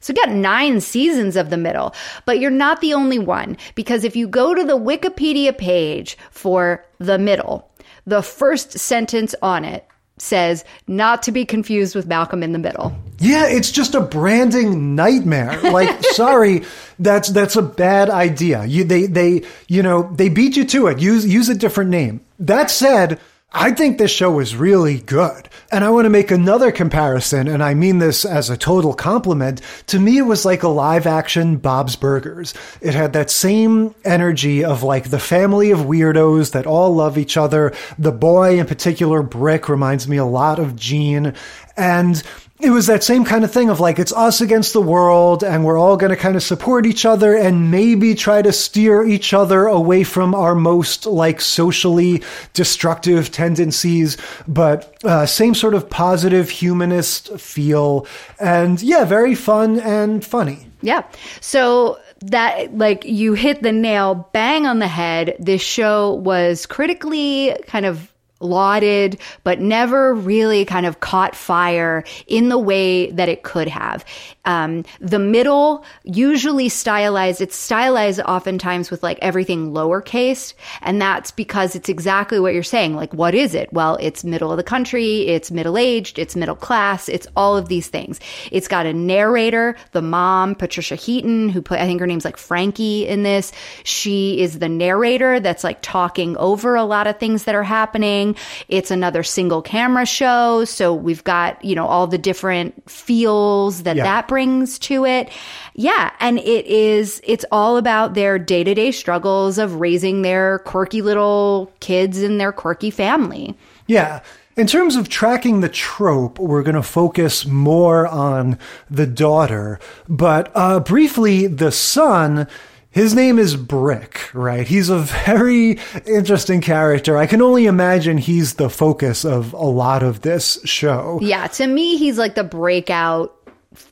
So 0.00 0.12
we 0.12 0.24
got 0.24 0.34
nine 0.34 0.80
seasons 0.80 1.36
of 1.36 1.50
the 1.50 1.56
middle, 1.56 1.94
but 2.24 2.38
you're 2.38 2.50
not 2.50 2.80
the 2.80 2.94
only 2.94 3.18
one 3.18 3.56
because 3.74 4.04
if 4.04 4.16
you 4.16 4.28
go 4.28 4.54
to 4.54 4.64
the 4.64 4.78
Wikipedia 4.78 5.56
page 5.56 6.16
for 6.30 6.84
the 6.98 7.18
middle, 7.18 7.70
the 8.06 8.22
first 8.22 8.78
sentence 8.78 9.34
on 9.42 9.64
it 9.64 9.86
says 10.20 10.64
not 10.86 11.22
to 11.24 11.32
be 11.32 11.44
confused 11.44 11.94
with 11.94 12.06
Malcolm 12.06 12.42
in 12.42 12.52
the 12.52 12.58
Middle. 12.58 12.96
Yeah, 13.18 13.46
it's 13.46 13.70
just 13.70 13.94
a 13.94 14.00
branding 14.00 14.94
nightmare. 14.94 15.58
Like, 15.68 16.02
sorry, 16.12 16.64
that's 16.98 17.28
that's 17.28 17.54
a 17.54 17.62
bad 17.62 18.10
idea. 18.10 18.64
You 18.64 18.84
they 18.84 19.06
they 19.06 19.44
you 19.68 19.82
know 19.82 20.10
they 20.14 20.28
beat 20.28 20.56
you 20.56 20.64
to 20.64 20.86
it. 20.88 20.98
Use 20.98 21.26
use 21.26 21.48
a 21.48 21.54
different 21.54 21.90
name. 21.90 22.20
That 22.38 22.70
said. 22.70 23.20
I 23.50 23.72
think 23.72 23.96
this 23.96 24.10
show 24.10 24.40
is 24.40 24.54
really 24.54 25.00
good. 25.00 25.48
And 25.72 25.82
I 25.82 25.88
want 25.88 26.04
to 26.04 26.10
make 26.10 26.30
another 26.30 26.70
comparison, 26.70 27.48
and 27.48 27.62
I 27.62 27.72
mean 27.72 27.98
this 27.98 28.26
as 28.26 28.50
a 28.50 28.58
total 28.58 28.92
compliment. 28.92 29.62
To 29.86 29.98
me, 29.98 30.18
it 30.18 30.22
was 30.22 30.44
like 30.44 30.62
a 30.62 30.68
live 30.68 31.06
action 31.06 31.56
Bob's 31.56 31.96
Burgers. 31.96 32.52
It 32.82 32.92
had 32.92 33.14
that 33.14 33.30
same 33.30 33.94
energy 34.04 34.64
of 34.64 34.82
like 34.82 35.08
the 35.08 35.18
family 35.18 35.70
of 35.70 35.80
weirdos 35.80 36.52
that 36.52 36.66
all 36.66 36.94
love 36.94 37.16
each 37.16 37.38
other. 37.38 37.72
The 37.98 38.12
boy 38.12 38.58
in 38.60 38.66
particular, 38.66 39.22
Brick, 39.22 39.70
reminds 39.70 40.06
me 40.06 40.18
a 40.18 40.26
lot 40.26 40.58
of 40.58 40.76
Gene. 40.76 41.32
And 41.74 42.22
it 42.60 42.70
was 42.70 42.86
that 42.88 43.04
same 43.04 43.24
kind 43.24 43.44
of 43.44 43.52
thing 43.52 43.70
of 43.70 43.78
like 43.78 43.98
it's 43.98 44.12
us 44.12 44.40
against 44.40 44.72
the 44.72 44.80
world 44.80 45.44
and 45.44 45.64
we're 45.64 45.78
all 45.78 45.96
going 45.96 46.10
to 46.10 46.16
kind 46.16 46.34
of 46.34 46.42
support 46.42 46.86
each 46.86 47.04
other 47.04 47.36
and 47.36 47.70
maybe 47.70 48.14
try 48.14 48.42
to 48.42 48.52
steer 48.52 49.04
each 49.04 49.32
other 49.32 49.66
away 49.66 50.02
from 50.02 50.34
our 50.34 50.54
most 50.54 51.06
like 51.06 51.40
socially 51.40 52.22
destructive 52.54 53.30
tendencies 53.30 54.16
but 54.48 54.96
uh, 55.04 55.24
same 55.24 55.54
sort 55.54 55.74
of 55.74 55.88
positive 55.88 56.50
humanist 56.50 57.38
feel. 57.38 58.06
And 58.40 58.82
yeah 58.82 59.04
very 59.04 59.34
fun 59.34 59.80
and 59.80 60.24
funny. 60.24 60.66
Yeah. 60.82 61.04
So 61.40 61.98
that 62.20 62.76
like 62.76 63.04
you 63.04 63.34
hit 63.34 63.62
the 63.62 63.72
nail 63.72 64.28
bang 64.32 64.66
on 64.66 64.80
the 64.80 64.88
head. 64.88 65.36
This 65.38 65.62
show 65.62 66.14
was 66.14 66.66
critically 66.66 67.56
kind 67.66 67.86
of 67.86 68.12
lauded, 68.40 69.18
but 69.44 69.60
never 69.60 70.14
really 70.14 70.64
kind 70.64 70.86
of 70.86 71.00
caught 71.00 71.34
fire 71.34 72.04
in 72.26 72.48
the 72.48 72.58
way 72.58 73.10
that 73.10 73.28
it 73.28 73.42
could 73.42 73.68
have. 73.68 74.04
Um, 74.48 74.84
the 74.98 75.18
middle, 75.18 75.84
usually 76.04 76.70
stylized, 76.70 77.42
it's 77.42 77.54
stylized 77.54 78.18
oftentimes 78.20 78.90
with 78.90 79.02
like 79.02 79.18
everything 79.20 79.72
lowercase. 79.72 80.54
And 80.80 81.02
that's 81.02 81.30
because 81.30 81.76
it's 81.76 81.90
exactly 81.90 82.40
what 82.40 82.54
you're 82.54 82.62
saying. 82.62 82.96
Like, 82.96 83.12
what 83.12 83.34
is 83.34 83.54
it? 83.54 83.70
Well, 83.74 83.98
it's 84.00 84.24
middle 84.24 84.50
of 84.50 84.56
the 84.56 84.62
country, 84.62 85.28
it's 85.28 85.50
middle 85.50 85.76
aged, 85.76 86.18
it's 86.18 86.34
middle 86.34 86.56
class, 86.56 87.10
it's 87.10 87.26
all 87.36 87.58
of 87.58 87.68
these 87.68 87.88
things. 87.88 88.20
It's 88.50 88.68
got 88.68 88.86
a 88.86 88.94
narrator, 88.94 89.76
the 89.92 90.00
mom, 90.00 90.54
Patricia 90.54 90.94
Heaton, 90.94 91.50
who 91.50 91.60
put, 91.60 91.78
I 91.78 91.84
think 91.84 92.00
her 92.00 92.06
name's 92.06 92.24
like 92.24 92.38
Frankie 92.38 93.06
in 93.06 93.24
this. 93.24 93.52
She 93.84 94.40
is 94.40 94.60
the 94.60 94.68
narrator 94.70 95.40
that's 95.40 95.62
like 95.62 95.78
talking 95.82 96.38
over 96.38 96.74
a 96.74 96.84
lot 96.84 97.06
of 97.06 97.18
things 97.18 97.44
that 97.44 97.54
are 97.54 97.62
happening. 97.62 98.34
It's 98.68 98.90
another 98.90 99.22
single 99.22 99.60
camera 99.60 100.06
show. 100.06 100.64
So 100.64 100.94
we've 100.94 101.22
got, 101.24 101.62
you 101.62 101.74
know, 101.74 101.86
all 101.86 102.06
the 102.06 102.16
different 102.16 102.90
feels 102.90 103.82
that 103.82 103.96
Yeah. 103.96 104.04
that 104.04 104.26
brings 104.26 104.37
to 104.46 105.04
it. 105.04 105.30
Yeah. 105.74 106.12
And 106.20 106.38
it 106.38 106.66
is, 106.66 107.20
it's 107.24 107.44
all 107.50 107.76
about 107.76 108.14
their 108.14 108.38
day 108.38 108.62
to 108.64 108.74
day 108.74 108.92
struggles 108.92 109.58
of 109.58 109.80
raising 109.80 110.22
their 110.22 110.60
quirky 110.60 111.02
little 111.02 111.72
kids 111.80 112.22
in 112.22 112.38
their 112.38 112.52
quirky 112.52 112.90
family. 112.90 113.56
Yeah. 113.86 114.20
In 114.56 114.66
terms 114.66 114.96
of 114.96 115.08
tracking 115.08 115.60
the 115.60 115.68
trope, 115.68 116.38
we're 116.38 116.64
going 116.64 116.74
to 116.74 116.82
focus 116.82 117.46
more 117.46 118.06
on 118.06 118.58
the 118.90 119.06
daughter. 119.06 119.78
But 120.08 120.50
uh, 120.54 120.80
briefly, 120.80 121.46
the 121.46 121.70
son, 121.70 122.48
his 122.90 123.14
name 123.14 123.38
is 123.38 123.54
Brick, 123.54 124.34
right? 124.34 124.66
He's 124.66 124.88
a 124.88 124.98
very 124.98 125.78
interesting 126.06 126.60
character. 126.60 127.16
I 127.16 127.26
can 127.26 127.40
only 127.40 127.66
imagine 127.66 128.18
he's 128.18 128.54
the 128.54 128.68
focus 128.68 129.24
of 129.24 129.52
a 129.52 129.58
lot 129.58 130.02
of 130.02 130.22
this 130.22 130.58
show. 130.64 131.20
Yeah, 131.22 131.46
to 131.46 131.66
me, 131.66 131.96
he's 131.96 132.18
like 132.18 132.34
the 132.34 132.42
breakout 132.42 133.36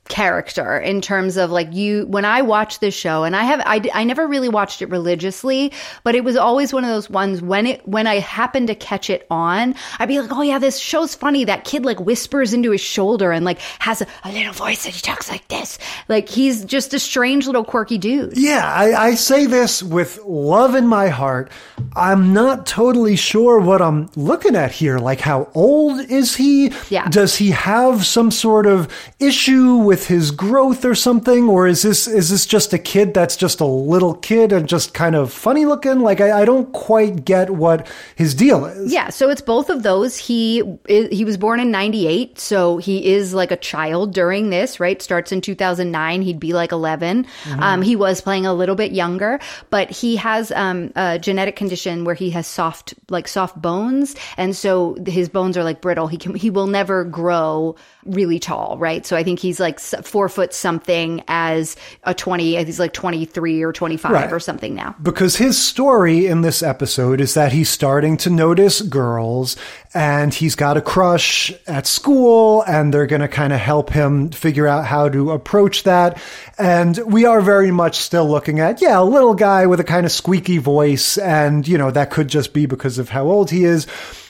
character 0.09 0.79
in 0.79 1.01
terms 1.01 1.37
of 1.37 1.51
like 1.51 1.73
you 1.73 2.07
when 2.07 2.25
i 2.25 2.43
watched 2.43 2.81
this 2.81 2.95
show 2.95 3.25
and 3.25 3.35
i 3.37 3.43
have 3.45 3.61
I, 3.65 3.83
I 3.93 4.05
never 4.05 4.27
really 4.27 4.49
watched 4.49 4.83
it 4.83 4.91
religiously 4.91 5.73
but 6.05 6.15
it 6.15 6.25
was 6.25 6.37
always 6.37 6.73
one 6.73 6.85
of 6.85 6.91
those 6.91 7.11
ones 7.11 7.43
when 7.43 7.67
it 7.67 7.87
when 7.87 8.07
i 8.07 8.19
happened 8.19 8.69
to 8.69 8.75
catch 8.75 9.11
it 9.11 9.27
on 9.31 9.75
i'd 9.99 10.09
be 10.09 10.21
like 10.21 10.31
oh 10.33 10.43
yeah 10.43 10.59
this 10.59 10.79
show's 10.79 11.15
funny 11.15 11.45
that 11.45 11.65
kid 11.65 11.85
like 11.85 12.01
whispers 12.01 12.53
into 12.53 12.71
his 12.71 12.81
shoulder 12.81 13.33
and 13.33 13.45
like 13.45 13.59
has 13.79 14.01
a, 14.03 14.07
a 14.25 14.33
little 14.33 14.53
voice 14.53 14.85
and 14.85 14.95
he 14.95 15.01
talks 15.01 15.31
like 15.31 15.47
this 15.49 15.79
like 16.09 16.29
he's 16.29 16.65
just 16.65 16.95
a 16.95 16.99
strange 16.99 17.47
little 17.47 17.65
quirky 17.65 17.99
dude 17.99 18.37
Yeah, 18.37 18.71
I, 18.73 19.09
I 19.09 19.15
say 19.15 19.47
this 19.47 19.83
with 19.83 20.19
love 20.25 20.75
in 20.75 20.87
my 20.87 21.09
heart. 21.09 21.51
I'm 21.95 22.33
not 22.33 22.67
totally 22.67 23.17
sure 23.17 23.59
what 23.59 23.83
I'm 23.83 24.09
looking 24.17 24.55
at 24.57 24.71
here. 24.73 24.99
Like, 24.99 25.21
how 25.21 25.51
old 25.55 26.01
is 26.11 26.37
he? 26.37 26.73
Yeah. 26.91 27.09
Does 27.09 27.37
he 27.37 27.51
have 27.51 28.05
some 28.07 28.31
sort 28.31 28.67
of 28.67 28.89
issue 29.19 29.77
with 29.77 29.96
his 30.05 30.31
growth 30.31 30.85
or 30.85 30.95
something, 30.95 31.49
or 31.49 31.67
is 31.67 31.81
this 31.81 32.07
is 32.07 32.29
this 32.29 32.45
just 32.45 32.75
a 32.75 32.79
kid 32.79 33.15
that's 33.15 33.37
just 33.37 33.61
a 33.61 33.65
little 33.65 34.13
kid 34.15 34.53
and 34.53 34.69
just 34.69 34.93
kind 34.93 35.17
of 35.17 35.33
funny 35.33 35.65
looking? 35.65 36.01
Like, 36.01 36.21
I, 36.21 36.43
I 36.43 36.45
don't 36.45 36.71
quite 36.75 37.25
get 37.25 37.49
what 37.51 37.87
his 38.15 38.35
deal 38.35 38.67
is. 38.67 38.93
Yeah, 38.93 39.09
so 39.09 39.31
it's 39.31 39.41
both 39.41 39.71
of 39.71 39.83
those. 39.83 40.19
He 40.19 40.63
he 40.87 41.25
was 41.25 41.39
born 41.39 41.59
in 41.61 41.71
98, 41.71 42.39
so 42.39 42.77
he 42.77 43.07
is 43.15 43.33
like 43.33 43.51
a 43.51 43.57
child 43.57 44.13
during 44.13 44.51
this, 44.51 44.79
right? 44.79 45.01
Starts 45.01 45.33
in 45.33 45.41
2009, 45.41 46.23
he'd 46.23 46.39
be 46.39 46.53
like 46.53 46.73
11. 46.73 47.27
Mhm. 47.45 47.61
Um, 47.63 47.83
he 47.83 47.97
was 47.97 48.21
playing 48.21 48.45
a 48.45 48.53
little 48.53 48.75
bit 48.77 48.93
younger, 48.93 49.41
but 49.71 49.91
he 49.91 50.17
has 50.17 50.53
um, 50.53 50.93
a 50.95 51.19
genetic 51.19 51.57
condition 51.57 52.05
where 52.05 52.15
he 52.15 52.31
has 52.31 52.47
soft 52.47 52.95
like 53.09 53.27
soft 53.29 53.61
bones, 53.61 54.15
and 54.37 54.55
so 54.55 54.97
his 55.07 55.29
bones 55.29 55.57
are 55.57 55.65
like 55.65 55.81
brittle. 55.81 56.07
He 56.07 56.17
can 56.19 56.35
he 56.35 56.51
will 56.51 56.67
never 56.67 57.05
grow 57.05 57.77
really 58.07 58.39
tall, 58.39 58.77
right? 58.79 59.05
So 59.05 59.17
I 59.17 59.23
think 59.23 59.39
he's 59.39 59.59
like 59.61 59.79
4 59.81 60.29
foot 60.29 60.55
something 60.55 61.23
as 61.29 61.77
a 62.05 62.15
20, 62.15 62.65
he's 62.65 62.79
like 62.81 62.93
23 62.93 63.63
or 63.63 63.73
25 63.73 64.13
Right. 64.13 64.33
or 64.33 64.41
something 64.41 64.75
now. 64.75 64.95
Because 65.03 65.37
his 65.37 65.57
story 65.61 66.27
in 66.27 66.41
this 66.43 66.63
episode 66.63 67.21
is 67.21 67.35
that 67.35 67.53
he's 67.53 67.69
starting 67.69 68.17
to 68.19 68.31
notice 68.31 68.81
girls 68.83 69.57
and 69.95 70.33
he's 70.33 70.55
got 70.55 70.77
a 70.77 70.81
crush 70.81 71.53
at 71.67 71.87
school 71.87 72.63
and 72.67 72.93
they're 72.93 73.07
going 73.07 73.23
to 73.23 73.29
kind 73.29 73.53
of 73.53 73.61
help 73.61 73.91
him 73.91 74.31
figure 74.31 74.67
out 74.67 74.85
how 74.87 75.09
to 75.09 75.33
approach 75.33 75.83
that. 75.85 76.21
And 76.59 76.97
we 77.07 77.25
are 77.25 77.41
very 77.41 77.71
much 77.71 77.97
still 77.97 78.29
looking 78.29 78.61
at, 78.61 78.81
yeah, 78.81 79.01
a 79.01 79.05
little 79.05 79.35
guy 79.35 79.67
with 79.67 79.81
a 79.81 79.85
kind 79.85 80.07
of 80.07 80.13
squeaky 80.13 80.59
voice. 80.59 81.19
And, 81.19 81.67
you 81.67 81.79
know, 81.79 81.91
that 81.91 82.11
could 82.11 82.29
just 82.29 82.53
be 82.53 82.67
because 82.67 82.99
of 82.99 83.09
how 83.09 83.25
old 83.25 83.51
he 83.51 83.65
is. 83.65 83.87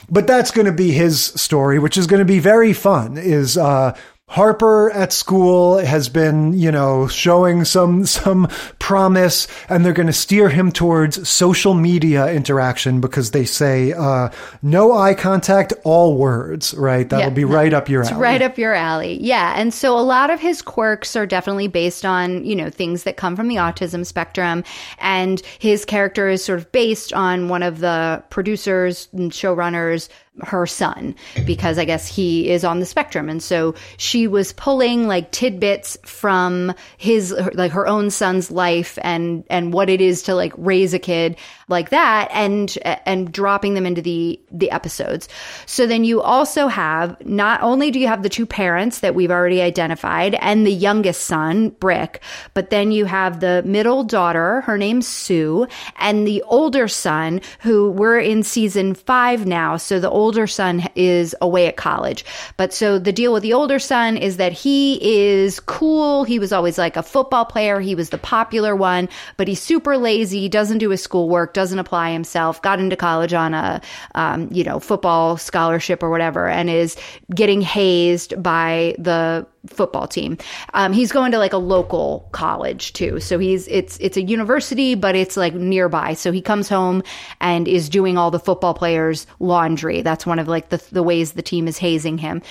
But 0.09 0.27
that's 0.27 0.51
going 0.51 0.65
to 0.65 0.71
be 0.71 0.91
his 0.91 1.21
story, 1.21 1.79
which 1.79 1.97
is 1.97 2.07
going 2.07 2.19
to 2.19 2.25
be 2.25 2.39
very 2.39 2.73
fun 2.73 3.17
is, 3.17 3.57
uh, 3.57 3.97
Harper 4.29 4.91
at 4.91 5.13
school 5.13 5.77
has 5.77 6.09
been, 6.09 6.51
you 6.51 6.69
know, 6.69 7.07
showing 7.07 7.63
some 7.63 8.05
some 8.05 8.49
promise, 8.77 9.47
and 9.69 9.85
they're 9.85 9.93
going 9.93 10.07
to 10.07 10.13
steer 10.13 10.49
him 10.49 10.69
towards 10.69 11.27
social 11.29 11.73
media 11.73 12.29
interaction 12.33 12.99
because 12.99 13.31
they 13.31 13.45
say 13.45 13.93
uh, 13.93 14.27
no 14.61 14.91
eye 14.91 15.13
contact, 15.13 15.71
all 15.85 16.17
words. 16.17 16.73
Right, 16.73 17.07
that'll 17.09 17.27
Yeah. 17.27 17.29
be 17.29 17.45
right 17.45 17.73
up 17.73 17.87
your 17.87 18.01
It's 18.01 18.11
alley. 18.11 18.21
right 18.21 18.41
up 18.41 18.57
your 18.57 18.73
alley. 18.73 19.17
Yeah. 19.21 19.53
And 19.55 19.73
so 19.73 19.97
a 19.97 20.01
lot 20.01 20.29
of 20.29 20.41
his 20.41 20.61
quirks 20.61 21.15
are 21.15 21.25
definitely 21.25 21.69
based 21.69 22.03
on, 22.03 22.43
you 22.43 22.55
know, 22.55 22.69
things 22.69 23.03
that 23.03 23.15
come 23.15 23.37
from 23.37 23.47
the 23.47 23.55
autism 23.55 24.05
spectrum. 24.05 24.65
And 24.99 25.41
his 25.57 25.85
character 25.85 26.27
is 26.27 26.43
sort 26.43 26.59
of 26.59 26.69
based 26.73 27.13
on 27.13 27.47
one 27.47 27.63
of 27.63 27.79
the 27.79 28.21
producers 28.29 29.07
and 29.13 29.31
showrunners, 29.31 30.09
her 30.41 30.65
son, 30.65 31.15
because 31.45 31.77
I 31.77 31.85
guess 31.85 32.07
he 32.07 32.49
is 32.49 32.63
on 32.63 32.79
the 32.79 32.85
spectrum. 32.85 33.29
And 33.29 33.41
so 33.41 33.75
she 33.97 34.27
was 34.27 34.53
pulling 34.53 35.07
like 35.07 35.31
tidbits 35.31 35.97
from 36.05 36.73
his, 36.97 37.33
like 37.53 37.71
her 37.71 37.87
own 37.87 38.09
son's 38.09 38.51
life 38.51 38.97
and, 39.01 39.43
and 39.49 39.73
what 39.73 39.89
it 39.89 40.01
is 40.01 40.23
to 40.23 40.35
like 40.35 40.53
raise 40.57 40.93
a 40.93 40.99
kid 40.99 41.37
like 41.69 41.89
that 41.89 42.29
and, 42.31 42.77
and 43.05 43.31
dropping 43.31 43.73
them 43.73 43.85
into 43.85 44.01
the, 44.01 44.39
the 44.51 44.71
episodes. 44.71 45.27
So 45.65 45.85
then 45.85 46.05
you 46.05 46.21
also 46.21 46.67
have, 46.67 47.23
not 47.25 47.61
only 47.61 47.91
do 47.91 47.99
you 47.99 48.07
have 48.07 48.23
the 48.23 48.29
two 48.29 48.45
parents 48.45 48.99
that 48.99 49.15
we've 49.15 49.31
already 49.31 49.61
identified 49.61 50.35
and 50.35 50.65
the 50.65 50.71
youngest 50.71 51.25
son, 51.25 51.69
Brick, 51.69 52.21
but 52.53 52.69
then 52.69 52.91
you 52.91 53.05
have 53.05 53.39
the 53.39 53.63
middle 53.65 54.03
daughter, 54.03 54.61
her 54.61 54.77
name's 54.77 55.07
Sue, 55.07 55.67
and 55.97 56.25
the 56.25 56.41
older 56.43 56.87
son, 56.87 57.41
who 57.59 57.91
we're 57.91 58.19
in 58.19 58.43
season 58.43 58.93
five 58.93 59.45
now. 59.45 59.75
So 59.75 59.99
the 59.99 60.09
older 60.09 60.47
son 60.47 60.87
is 60.95 61.35
away 61.41 61.67
at 61.67 61.75
college. 61.75 62.23
But 62.55 62.73
so 62.73 62.97
the 62.97 63.11
deal 63.11 63.33
with 63.33 63.43
the 63.43 63.53
older 63.53 63.79
son 63.79 64.15
is 64.15 64.37
that 64.37 64.53
he 64.53 64.99
is 65.01 65.59
cool. 65.59 66.23
He 66.23 66.39
was 66.39 66.53
always 66.53 66.77
like 66.77 66.95
a 66.95 67.03
football 67.03 67.43
player. 67.43 67.81
He 67.81 67.95
was 67.95 68.09
the 68.09 68.17
popular 68.17 68.75
one, 68.75 69.09
but 69.35 69.47
he's 69.49 69.61
super 69.61 69.97
lazy, 69.97 70.47
doesn't 70.47 70.77
do 70.77 70.91
his 70.91 71.03
schoolwork, 71.03 71.53
doesn't 71.57 71.79
apply 71.79 72.11
himself, 72.11 72.61
got 72.61 72.79
into 72.79 72.95
college 72.95 73.33
on 73.33 73.55
a, 73.55 73.81
um, 74.13 74.47
you 74.51 74.63
know, 74.63 74.79
football 74.79 75.37
scholarship 75.37 76.03
or 76.03 76.11
whatever, 76.11 76.47
and 76.47 76.69
is 76.69 76.95
getting 77.33 77.61
hazed 77.61 78.41
by 78.43 78.93
the 78.99 79.43
football 79.67 80.07
team. 80.07 80.37
Um, 80.73 80.93
he's 80.93 81.11
going 81.11 81.31
to 81.31 81.37
like 81.37 81.53
a 81.53 81.57
local 81.57 82.27
college 82.31 82.93
too. 82.93 83.19
So 83.19 83.39
he's, 83.39 83.67
it's, 83.67 83.97
it's 83.99 84.17
a 84.17 84.21
university, 84.21 84.95
but 84.95 85.15
it's 85.15 85.37
like 85.37 85.53
nearby. 85.53 86.13
So 86.13 86.31
he 86.31 86.41
comes 86.41 86.69
home 86.69 87.03
and 87.39 87.67
is 87.67 87.89
doing 87.89 88.17
all 88.17 88.31
the 88.31 88.39
football 88.39 88.73
players 88.73 89.27
laundry. 89.39 90.01
That's 90.01 90.25
one 90.25 90.39
of 90.39 90.47
like 90.47 90.69
the, 90.69 90.83
the 90.91 91.03
ways 91.03 91.33
the 91.33 91.41
team 91.41 91.67
is 91.67 91.77
hazing 91.77 92.17
him. 92.17 92.41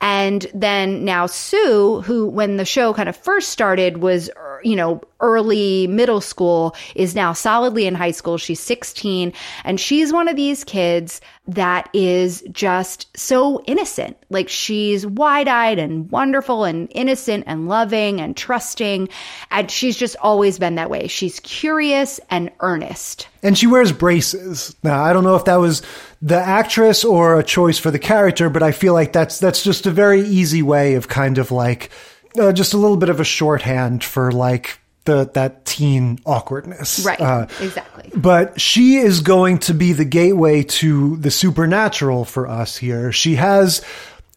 And 0.00 0.46
then 0.54 1.04
now 1.04 1.26
Sue, 1.26 2.02
who 2.02 2.26
when 2.28 2.56
the 2.56 2.64
show 2.64 2.92
kind 2.94 3.08
of 3.08 3.16
first 3.16 3.50
started 3.50 3.98
was, 3.98 4.30
er, 4.36 4.60
you 4.62 4.76
know, 4.76 5.02
early 5.20 5.86
middle 5.86 6.20
school 6.20 6.74
is 6.94 7.14
now 7.14 7.32
solidly 7.32 7.86
in 7.86 7.94
high 7.94 8.10
school. 8.10 8.38
She's 8.38 8.60
16 8.60 9.32
and 9.64 9.80
she's 9.80 10.12
one 10.12 10.28
of 10.28 10.36
these 10.36 10.64
kids 10.64 11.20
that 11.48 11.88
is 11.92 12.42
just 12.50 13.16
so 13.16 13.62
innocent. 13.66 14.16
Like 14.30 14.48
she's 14.48 15.06
wide 15.06 15.48
eyed 15.48 15.78
and 15.78 16.10
wonderful 16.10 16.64
and 16.64 16.88
innocent 16.90 17.44
and 17.46 17.68
loving 17.68 18.20
and 18.20 18.36
trusting. 18.36 19.08
And 19.50 19.70
she's 19.70 19.96
just 19.96 20.16
always 20.20 20.58
been 20.58 20.74
that 20.74 20.90
way. 20.90 21.06
She's 21.06 21.40
curious 21.40 22.20
and 22.30 22.50
earnest. 22.60 23.28
And 23.42 23.56
she 23.56 23.66
wears 23.66 23.92
braces. 23.92 24.74
Now, 24.82 25.02
I 25.02 25.12
don't 25.12 25.24
know 25.24 25.36
if 25.36 25.44
that 25.44 25.56
was 25.56 25.82
the 26.20 26.38
actress 26.38 27.04
or 27.04 27.38
a 27.38 27.44
choice 27.44 27.78
for 27.78 27.90
the 27.90 27.98
character, 27.98 28.50
but 28.50 28.62
I 28.62 28.72
feel 28.72 28.92
like 28.92 29.12
that's 29.12 29.38
that's 29.38 29.62
just 29.62 29.86
a 29.86 29.90
very 29.90 30.22
easy 30.22 30.62
way 30.62 30.94
of 30.94 31.08
kind 31.08 31.38
of 31.38 31.52
like 31.52 31.90
uh, 32.38 32.52
just 32.52 32.74
a 32.74 32.78
little 32.78 32.96
bit 32.96 33.08
of 33.08 33.20
a 33.20 33.24
shorthand 33.24 34.02
for 34.02 34.32
like 34.32 34.80
the 35.06 35.30
that 35.34 35.64
teen 35.64 36.18
awkwardness. 36.26 37.04
Right. 37.04 37.20
Uh, 37.20 37.46
exactly. 37.60 38.10
but 38.14 38.60
she 38.60 38.96
is 38.96 39.20
going 39.20 39.58
to 39.60 39.74
be 39.74 39.92
the 39.92 40.04
gateway 40.04 40.62
to 40.64 41.16
the 41.16 41.30
supernatural 41.30 42.24
for 42.24 42.46
us 42.46 42.76
here. 42.76 43.12
She 43.12 43.36
has 43.36 43.82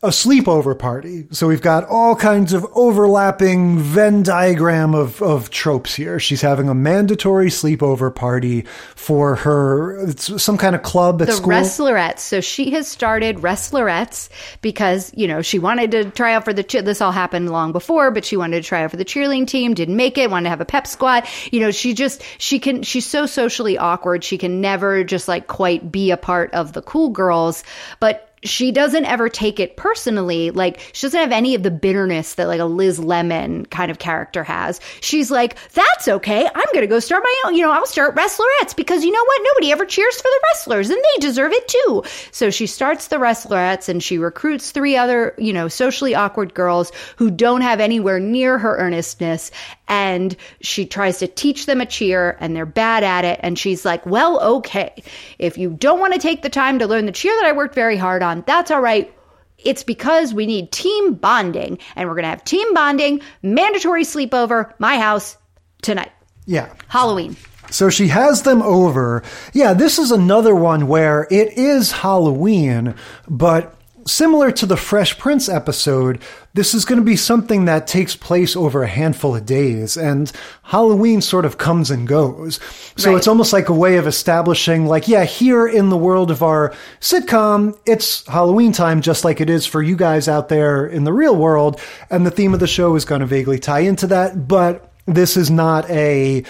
a 0.02 0.10
sleepover 0.10 0.80
party. 0.80 1.28
So 1.32 1.50
we've 1.50 1.62
got 1.62 1.84
all 1.84 2.16
kinds 2.16 2.54
of 2.54 2.66
overlapping 2.74 3.80
Venn 3.80 4.24
diagram 4.24 4.96
of, 4.96 5.22
of 5.22 5.50
tropes 5.50 5.94
here. 5.94 6.20
She's 6.20 6.42
having 6.42 6.70
a 6.70 6.74
mandatory 6.74 7.50
sleepover 7.50 8.14
party 8.16 8.66
for 8.96 9.36
her, 9.36 10.08
it's 10.08 10.42
some 10.42 10.58
kind 10.58 10.76
of 10.76 10.84
club 10.84 11.22
at 11.22 11.28
the 11.28 11.34
school. 11.34 11.52
wrestlerettes. 11.52 12.20
So 12.20 12.40
she 12.40 12.72
has 12.72 12.88
started 12.88 13.38
wrestlerettes 13.38 14.30
because 14.62 15.12
you 15.16 15.28
know 15.28 15.42
she 15.42 15.60
wanted 15.60 15.92
to 15.92 16.06
try 16.12 16.34
out 16.34 16.46
for 16.46 16.54
the. 16.54 16.64
This 16.64 17.02
all 17.02 17.12
happened 17.12 17.50
long 17.50 17.72
before, 17.72 18.12
but 18.12 18.24
she 18.24 18.38
wanted 18.38 18.62
to 18.62 18.68
try 18.68 18.84
out 18.84 18.92
for 18.92 18.98
the 18.98 19.06
cheerleading 19.06 19.48
team. 19.48 19.74
Didn't 19.74 19.96
make 19.96 20.18
it. 20.18 20.30
Wanted 20.30 20.46
to 20.46 20.50
have 20.52 20.62
a 20.62 20.66
pep 20.66 20.88
squad. 20.88 21.26
You 21.52 21.60
know, 21.60 21.72
she 21.72 21.94
just 21.94 22.22
she 22.38 22.60
can. 22.60 22.84
She's 22.84 23.06
so 23.06 23.26
socially 23.26 23.78
awkward. 23.78 24.24
She 24.24 24.38
can 24.38 24.62
never 24.62 25.04
just 25.04 25.28
like 25.28 25.48
quite 25.48 25.92
be 25.92 26.12
a 26.12 26.18
part 26.18 26.54
of 26.54 26.74
the 26.74 26.82
cool 26.82 27.10
girls, 27.10 27.64
but. 28.00 28.26
She 28.44 28.72
doesn't 28.72 29.06
ever 29.06 29.30
take 29.30 29.60
it 29.60 29.78
personally. 29.78 30.52
Like, 30.52 30.80
she 30.94 31.06
doesn't 31.06 31.20
have 31.20 31.32
any 31.32 31.56
of 31.56 31.64
the 31.64 31.72
bitterness 31.72 32.36
that, 32.36 32.48
like, 32.48 32.60
a 32.60 32.66
Liz 32.66 32.99
Lemon 32.99 33.66
kind 33.66 33.91
of 33.91 33.99
character 33.99 34.44
has. 34.44 34.80
She's 35.02 35.30
like, 35.32 35.57
that's 35.72 36.07
okay. 36.07 36.45
I'm 36.45 36.68
going 36.74 36.82
to 36.82 36.88
go 36.88 36.99
start 36.99 37.24
my 37.24 37.41
own. 37.45 37.56
You 37.56 37.64
know, 37.64 37.72
I'll 37.72 37.86
start 37.86 38.16
wrestlerettes 38.16 38.76
because 38.76 39.03
you 39.03 39.11
know 39.11 39.24
what? 39.24 39.41
Nobody 39.44 39.72
ever 39.72 39.86
cheers 39.86 40.16
for 40.16 40.24
the 40.24 40.41
wrestlers 40.52 40.90
and 40.90 40.98
they 40.98 41.22
deserve 41.22 41.52
it 41.52 41.68
too. 41.68 42.03
So 42.32 42.49
she 42.49 42.68
starts 42.68 43.07
the 43.07 43.18
wrestlerettes 43.18 43.90
and 43.90 44.02
she 44.02 44.18
recruits 44.18 44.72
three 44.72 44.95
other, 44.95 45.36
you 45.38 45.53
know, 45.53 45.68
socially 45.68 46.16
awkward 46.16 46.53
girls 46.53 46.91
who 47.18 47.32
don't 47.32 47.61
have 47.61 47.80
anywhere 47.80 48.20
near 48.20 48.57
her 48.57 48.78
earnestness. 48.78 49.52
And 49.90 50.36
she 50.61 50.86
tries 50.86 51.18
to 51.18 51.28
teach 51.28 51.66
them 51.66 51.82
a 51.82 51.86
cheer 51.86 52.38
and 52.40 52.56
they're 52.56 52.66
bad 52.66 53.03
at 53.03 53.26
it. 53.26 53.40
And 53.44 53.60
she's 53.60 53.84
like, 53.84 54.06
well, 54.06 54.40
okay. 54.57 55.03
If 55.40 55.57
you 55.57 55.72
don't 55.72 55.99
want 55.99 56.14
to 56.14 56.20
take 56.20 56.44
the 56.44 56.49
time 56.49 56.80
to 56.80 56.88
learn 56.88 57.07
the 57.07 57.11
cheer 57.11 57.36
that 57.41 57.48
I 57.48 57.52
worked 57.52 57.76
very 57.76 57.98
hard 57.98 58.24
on, 58.24 58.44
that's 58.48 58.72
all 58.72 58.82
right. 58.82 59.14
It's 59.57 59.84
because 59.84 60.34
we 60.34 60.45
need 60.45 60.72
team 60.72 61.16
bonding 61.16 61.80
and 61.95 62.07
we're 62.07 62.16
going 62.16 62.24
to 62.24 62.30
have 62.30 62.45
team 62.45 62.74
bonding, 62.74 63.22
mandatory 63.41 64.03
sleepover, 64.03 64.74
my 64.80 64.98
house 64.98 65.38
tonight. 65.82 66.11
Yeah. 66.45 66.74
Halloween. 66.88 67.36
So 67.72 67.90
she 67.90 68.07
has 68.07 68.44
them 68.44 68.61
over. 68.61 69.24
Yeah, 69.53 69.74
this 69.74 69.99
is 69.99 70.11
another 70.11 70.56
one 70.56 70.88
where 70.88 71.28
it 71.30 71.57
is 71.57 71.91
Halloween, 71.91 72.95
but 73.28 73.79
similar 74.06 74.52
to 74.52 74.66
the 74.66 74.78
Fresh 74.78 75.18
Prince 75.20 75.50
episode, 75.50 76.20
this 76.54 76.74
is 76.74 76.86
going 76.86 77.00
to 77.00 77.06
be 77.06 77.16
something 77.16 77.66
that 77.66 77.88
takes 77.88 78.16
place 78.16 78.56
over 78.56 78.84
a 78.84 78.88
handful 78.88 79.36
of 79.36 79.46
days, 79.46 79.98
and 79.98 80.32
Halloween 80.64 81.22
sort 81.22 81.46
of 81.46 81.58
comes 81.58 81.92
and 81.92 82.08
goes. 82.08 82.60
So 82.98 83.12
Right. 83.12 83.18
it's 83.18 83.28
almost 83.28 83.54
like 83.54 83.70
a 83.70 83.74
way 83.74 83.98
of 83.98 84.08
establishing, 84.08 84.86
like, 84.86 85.08
yeah, 85.08 85.26
here 85.26 85.68
in 85.68 85.90
the 85.90 85.98
world 85.98 86.32
of 86.32 86.42
our 86.44 86.74
sitcom, 87.02 87.78
it's 87.86 88.26
Halloween 88.28 88.72
time, 88.72 89.02
just 89.02 89.24
like 89.24 89.42
it 89.42 89.50
is 89.50 89.66
for 89.66 89.82
you 89.82 89.96
guys 89.96 90.28
out 90.28 90.50
there 90.50 90.86
in 90.88 91.04
the 91.04 91.14
real 91.14 91.36
world, 91.36 91.80
and 92.10 92.26
the 92.26 92.32
theme 92.32 92.54
of 92.54 92.60
the 92.60 92.68
show 92.68 92.96
is 92.96 93.06
going 93.06 93.22
to 93.22 93.28
vaguely 93.28 93.60
tie 93.60 93.80
into 93.80 94.08
that, 94.08 94.48
but 94.48 94.92
this 95.06 95.38
is 95.38 95.50
not 95.52 95.90
a 95.90 96.44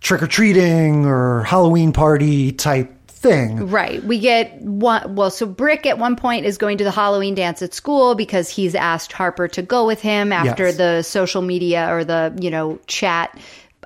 trick 0.00 0.22
or 0.22 0.26
treating 0.26 1.06
or 1.06 1.42
Halloween 1.44 1.92
party 1.92 2.52
type 2.52 2.90
thing. 3.30 3.68
Right. 3.68 4.02
We 4.04 4.18
get 4.18 4.60
one. 4.62 5.14
Well, 5.16 5.30
so 5.30 5.46
Brick 5.46 5.86
at 5.86 5.98
one 5.98 6.16
point 6.16 6.46
is 6.46 6.58
going 6.58 6.78
to 6.78 6.84
the 6.84 6.90
Halloween 6.90 7.34
dance 7.34 7.62
at 7.62 7.74
school 7.74 8.14
because 8.14 8.48
he's 8.48 8.74
asked 8.74 9.12
Harper 9.12 9.48
to 9.48 9.62
go 9.62 9.86
with 9.86 10.00
him 10.00 10.32
after 10.32 10.66
Yes. 10.66 10.76
the 10.76 11.02
social 11.02 11.42
media 11.42 11.92
or 11.92 12.04
the, 12.04 12.36
you 12.40 12.50
know, 12.50 12.78
chat 12.86 13.36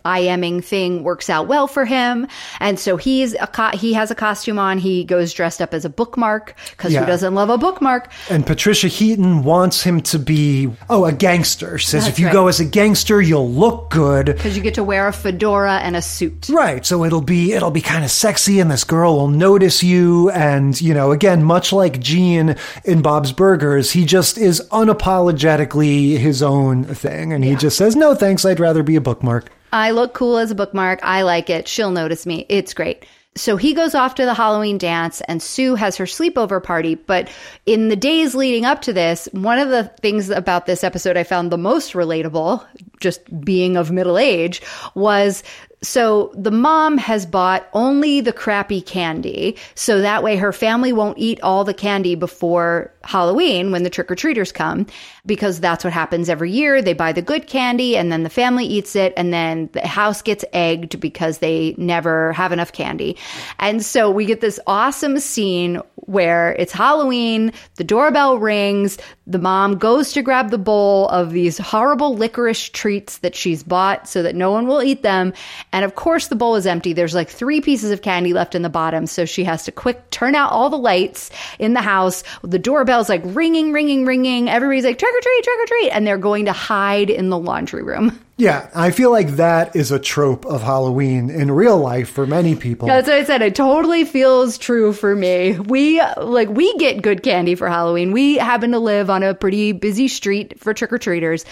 IMing 0.05 0.65
thing 0.65 1.03
works 1.03 1.29
out 1.31 1.47
well 1.49 1.67
for 1.67 1.85
him. 1.85 2.27
And 2.61 2.79
so 2.79 2.97
he's 2.97 3.35
a 3.35 3.47
co- 3.47 3.77
he 3.77 3.93
has 3.95 4.11
a 4.11 4.15
costume 4.15 4.59
on. 4.59 4.79
He 4.79 5.05
goes 5.05 5.33
dressed 5.33 5.61
up 5.61 5.75
as 5.75 5.85
a 5.85 5.89
bookmark 5.91 6.55
because 6.71 6.93
Yeah. 6.93 7.01
who 7.01 7.07
doesn't 7.07 7.35
love 7.35 7.51
a 7.51 7.59
bookmark? 7.59 8.11
And 8.31 8.47
Patricia 8.47 8.89
Heaton 8.89 9.43
wants 9.45 9.83
him 9.83 10.01
to 10.03 10.19
be, 10.19 10.71
oh, 10.91 11.05
a 11.05 11.13
gangster. 11.13 11.79
She 11.79 11.87
says, 11.89 12.05
That's 12.05 12.15
if 12.17 12.21
you 12.21 12.27
right. 12.27 12.33
go 12.33 12.49
as 12.49 12.61
a 12.61 12.65
gangster, 12.65 13.21
you'll 13.21 13.51
look 13.51 13.91
good. 13.91 14.27
Because 14.27 14.57
you 14.57 14.63
get 14.63 14.75
to 14.75 14.85
wear 14.85 15.09
a 15.09 15.13
fedora 15.13 15.79
and 15.79 15.97
a 15.97 16.03
suit. 16.03 16.49
Right. 16.49 16.85
So 16.87 17.05
it'll 17.05 17.21
be, 17.21 17.53
it'll 17.53 17.71
be 17.71 17.81
kind 17.81 18.05
of 18.05 18.11
sexy 18.11 18.61
and 18.61 18.71
this 18.71 18.85
girl 18.85 19.17
will 19.17 19.29
notice 19.29 19.83
you. 19.83 20.31
And, 20.31 20.81
you 20.81 20.95
know, 20.95 21.13
again, 21.13 21.43
much 21.43 21.73
like 21.73 22.01
Gene 22.01 22.57
in 22.85 23.03
Bob's 23.03 23.33
Burgers, 23.33 23.91
he 23.93 24.05
just 24.05 24.39
is 24.39 24.61
unapologetically 24.71 26.19
his 26.19 26.43
own 26.43 26.85
thing. 26.85 27.33
And 27.33 27.45
he 27.45 27.55
just 27.55 27.77
says, 27.77 27.97
no, 27.97 28.15
thanks. 28.15 28.45
I'd 28.45 28.61
rather 28.61 28.83
be 28.83 28.97
a 28.97 29.01
bookmark. 29.01 29.51
I 29.73 29.91
look 29.91 30.15
cool 30.15 30.39
as 30.39 30.51
a 30.51 30.55
bookmark. 30.55 31.01
I 31.03 31.23
like 31.23 31.51
it. 31.51 31.69
She'll 31.69 31.91
notice 31.91 32.27
me. 32.27 32.47
It's 32.49 32.75
great. 32.75 33.05
So 33.39 33.57
he 33.57 33.73
goes 33.73 33.95
off 33.95 34.17
to 34.17 34.25
the 34.25 34.35
Halloween 34.35 34.79
dance 34.79 35.21
and 35.23 35.41
Sue 35.41 35.77
has 35.77 35.97
her 35.97 36.07
sleepover 36.07 36.63
party. 36.63 36.97
But 36.97 37.31
in 37.67 37.89
the 37.89 37.97
days 37.97 38.35
leading 38.35 38.65
up 38.65 38.83
to 38.83 38.93
this, 38.93 39.29
one 39.33 39.59
of 39.59 39.69
the 39.69 39.85
things 40.01 40.29
about 40.29 40.67
this 40.67 40.83
episode 40.83 41.17
I 41.17 41.23
found 41.23 41.53
the 41.53 41.59
most 41.59 41.93
relatable, 41.93 42.67
just 43.01 43.21
being 43.45 43.77
of 43.77 43.93
middle 43.93 44.19
age, 44.19 44.61
was 44.95 45.45
so 45.81 46.33
the 46.35 46.51
mom 46.51 46.99
has 46.99 47.25
bought 47.25 47.69
only 47.73 48.21
the 48.21 48.33
crappy 48.33 48.81
candy. 48.81 49.57
So 49.77 50.01
that 50.01 50.25
way 50.25 50.37
her 50.37 50.53
family 50.53 50.93
won't 50.93 51.19
eat 51.19 51.41
all 51.41 51.65
the 51.65 51.75
candy 51.75 52.17
before 52.17 52.93
Halloween 53.05 53.71
when 53.71 53.85
the 53.85 53.91
trick 53.91 54.11
or 54.11 54.17
treaters 54.17 54.51
come, 54.51 54.87
because 55.29 55.61
that's 55.61 55.85
what 55.85 55.93
happens 55.93 56.29
every 56.29 56.51
year. 56.51 56.83
They 56.83 56.95
buy 56.95 57.13
the 57.13 57.23
good 57.23 57.47
candy 57.47 57.97
and 57.97 58.11
then 58.11 58.25
the 58.25 58.31
family 58.31 58.65
eats 58.65 58.97
it 58.97 59.13
and 59.17 59.33
then 59.33 59.69
the 59.73 59.87
house 59.87 60.23
gets 60.23 60.45
egged 60.53 60.99
because 60.99 61.39
they 61.39 61.75
never 61.79 62.33
have 62.33 62.51
enough 62.51 62.73
candy. 62.73 63.17
And 63.61 63.85
so 63.85 64.11
we 64.11 64.25
get 64.25 64.41
this 64.41 64.59
awesome 64.67 65.21
scene 65.21 65.81
where 65.95 66.53
it's 66.55 66.73
Halloween, 66.73 67.53
the 67.77 67.85
doorbell 67.85 68.39
rings, 68.39 68.97
the 69.27 69.39
mom 69.39 69.77
goes 69.77 70.13
to 70.13 70.23
grab 70.23 70.51
the 70.51 70.57
bowl 70.57 71.07
of 71.09 71.33
these 71.33 71.59
horrible 71.59 72.17
licorice 72.17 72.71
treats 72.71 73.19
that 73.19 73.35
she's 73.35 73.63
bought 73.63 74.09
so 74.09 74.23
that 74.23 74.35
no 74.35 74.51
one 74.51 74.67
will 74.67 74.83
eat 74.83 75.03
them. 75.03 75.35
And 75.71 75.85
of 75.85 75.97
course, 75.97 76.29
the 76.29 76.37
bowl 76.37 76.57
is 76.57 76.67
empty. 76.67 76.95
There's 76.95 77.15
like 77.15 77.29
three 77.29 77.61
pieces 77.61 77.91
of 77.91 78.01
candy 78.01 78.33
left 78.33 78.55
in 78.55 78.63
the 78.63 78.71
bottom. 78.71 79.07
So 79.07 79.27
she 79.27 79.45
has 79.45 79.65
to 79.65 79.73
quick 79.73 80.09
turn 80.11 80.35
out 80.35 80.51
all 80.51 80.71
the 80.71 80.79
lights 80.79 81.31
in 81.59 81.75
the 81.75 81.83
house. 81.83 82.25
The 82.43 82.59
doorbell's 82.59 83.11
like 83.11 83.21
ringing, 83.27 83.73
ringing, 83.73 84.07
ringing. 84.07 84.49
Everybody's 84.49 84.85
like, 84.85 84.99
trick 84.99 85.18
or 85.19 85.21
treat, 85.21 85.45
trick 85.45 85.59
or 85.59 85.67
treat. 85.67 85.91
And 85.91 86.07
they're 86.07 86.19
going 86.19 86.45
to 86.45 86.53
hide 86.53 87.11
in 87.11 87.31
the 87.31 87.39
laundry 87.39 87.83
room. 87.83 88.19
Yeah, 88.39 88.71
I 88.73 88.93
feel 88.93 89.11
like 89.11 89.31
that 89.31 89.75
is 89.75 89.91
a 89.91 89.99
trope 89.99 90.47
of 90.47 90.63
Halloween 90.63 91.29
in 91.29 91.51
real 91.51 91.77
life 91.77 92.09
for 92.09 92.25
many 92.25 92.55
people. 92.55 92.87
That's 92.87 93.09
what 93.09 93.17
I 93.17 93.25
said. 93.25 93.43
It 93.43 93.57
totally 93.57 94.05
feels 94.05 94.59
true 94.59 94.93
for 94.93 95.17
me. 95.17 95.59
We 95.59 96.01
like 96.17 96.49
we 96.49 96.73
get 96.77 97.03
good 97.03 97.25
candy 97.25 97.57
for 97.57 97.69
Halloween. 97.69 98.13
We 98.13 98.37
happen 98.37 98.71
to 98.71 98.79
live 98.79 99.11
on 99.11 99.25
a 99.25 99.35
pretty 99.35 99.73
busy 99.73 100.07
street 100.07 100.61
for 100.61 100.73
trick 100.73 100.93
or 100.93 100.99
treaters, 100.99 101.45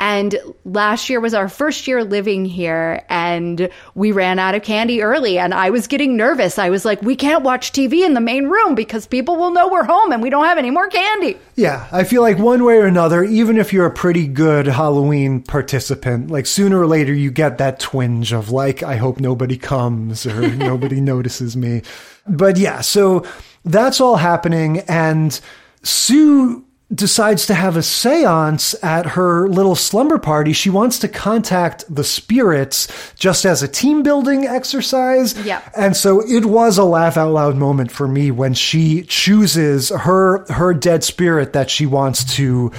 and 0.00 0.34
last 0.64 1.08
year 1.08 1.20
was 1.20 1.32
our 1.32 1.48
first 1.48 1.86
year 1.86 2.02
living 2.02 2.44
here, 2.44 3.04
and 3.08 3.70
we 3.94 4.10
ran 4.10 4.40
out 4.40 4.56
of 4.56 4.64
candy 4.64 5.00
early, 5.00 5.38
and 5.38 5.54
I 5.54 5.70
was 5.70 5.86
getting 5.86 6.16
nervous. 6.16 6.58
I 6.58 6.70
was 6.70 6.84
like, 6.84 7.00
we 7.02 7.14
can't 7.14 7.44
watch 7.44 7.70
TV 7.70 8.04
in 8.04 8.14
the 8.14 8.20
main 8.20 8.48
room 8.48 8.74
because 8.74 9.06
people 9.06 9.36
will 9.36 9.52
know 9.52 9.68
we're 9.68 9.84
home 9.84 10.10
and 10.10 10.20
we 10.20 10.28
don't 10.28 10.46
have 10.46 10.58
any 10.58 10.72
more 10.72 10.88
candy. 10.88 11.38
Yeah, 11.54 11.86
I 11.92 12.02
feel 12.02 12.22
like 12.22 12.38
one 12.38 12.64
way 12.64 12.78
or 12.78 12.86
another, 12.86 13.22
even 13.22 13.58
if 13.58 13.72
you're 13.72 13.86
a 13.86 13.92
pretty 13.92 14.26
good 14.26 14.66
Halloween 14.66 15.40
participant, 15.40 16.31
like 16.32 16.46
sooner 16.46 16.80
or 16.80 16.86
later 16.86 17.12
you 17.12 17.30
get 17.30 17.58
that 17.58 17.78
twinge 17.78 18.32
of 18.32 18.50
like, 18.50 18.82
I 18.82 18.96
hope 18.96 19.20
nobody 19.20 19.56
comes 19.56 20.26
or 20.26 20.48
nobody 20.56 21.00
notices 21.00 21.56
me. 21.56 21.82
But 22.26 22.56
yeah, 22.56 22.80
so 22.80 23.24
that's 23.64 24.00
all 24.00 24.16
happening. 24.16 24.80
And 24.80 25.38
Sue 25.82 26.64
decides 26.94 27.46
to 27.46 27.54
have 27.54 27.76
a 27.76 27.82
seance 27.82 28.74
at 28.82 29.06
her 29.06 29.48
little 29.48 29.74
slumber 29.74 30.18
party. 30.18 30.52
She 30.52 30.70
wants 30.70 30.98
to 31.00 31.08
contact 31.08 31.84
the 31.88 32.04
spirits 32.04 32.88
just 33.14 33.44
as 33.44 33.62
a 33.62 33.68
team 33.68 34.02
building 34.02 34.44
exercise. 34.46 35.38
Yeah. 35.44 35.62
And 35.76 35.96
so 35.96 36.20
it 36.20 36.44
was 36.44 36.78
a 36.78 36.84
laugh 36.84 37.16
out 37.16 37.32
loud 37.32 37.56
moment 37.56 37.90
for 37.90 38.06
me 38.06 38.30
when 38.30 38.54
she 38.54 39.02
chooses 39.02 39.88
her 39.88 40.44
her 40.52 40.74
dead 40.74 41.02
spirit 41.04 41.52
that 41.54 41.70
she 41.70 41.86
wants 41.86 42.24
to 42.36 42.72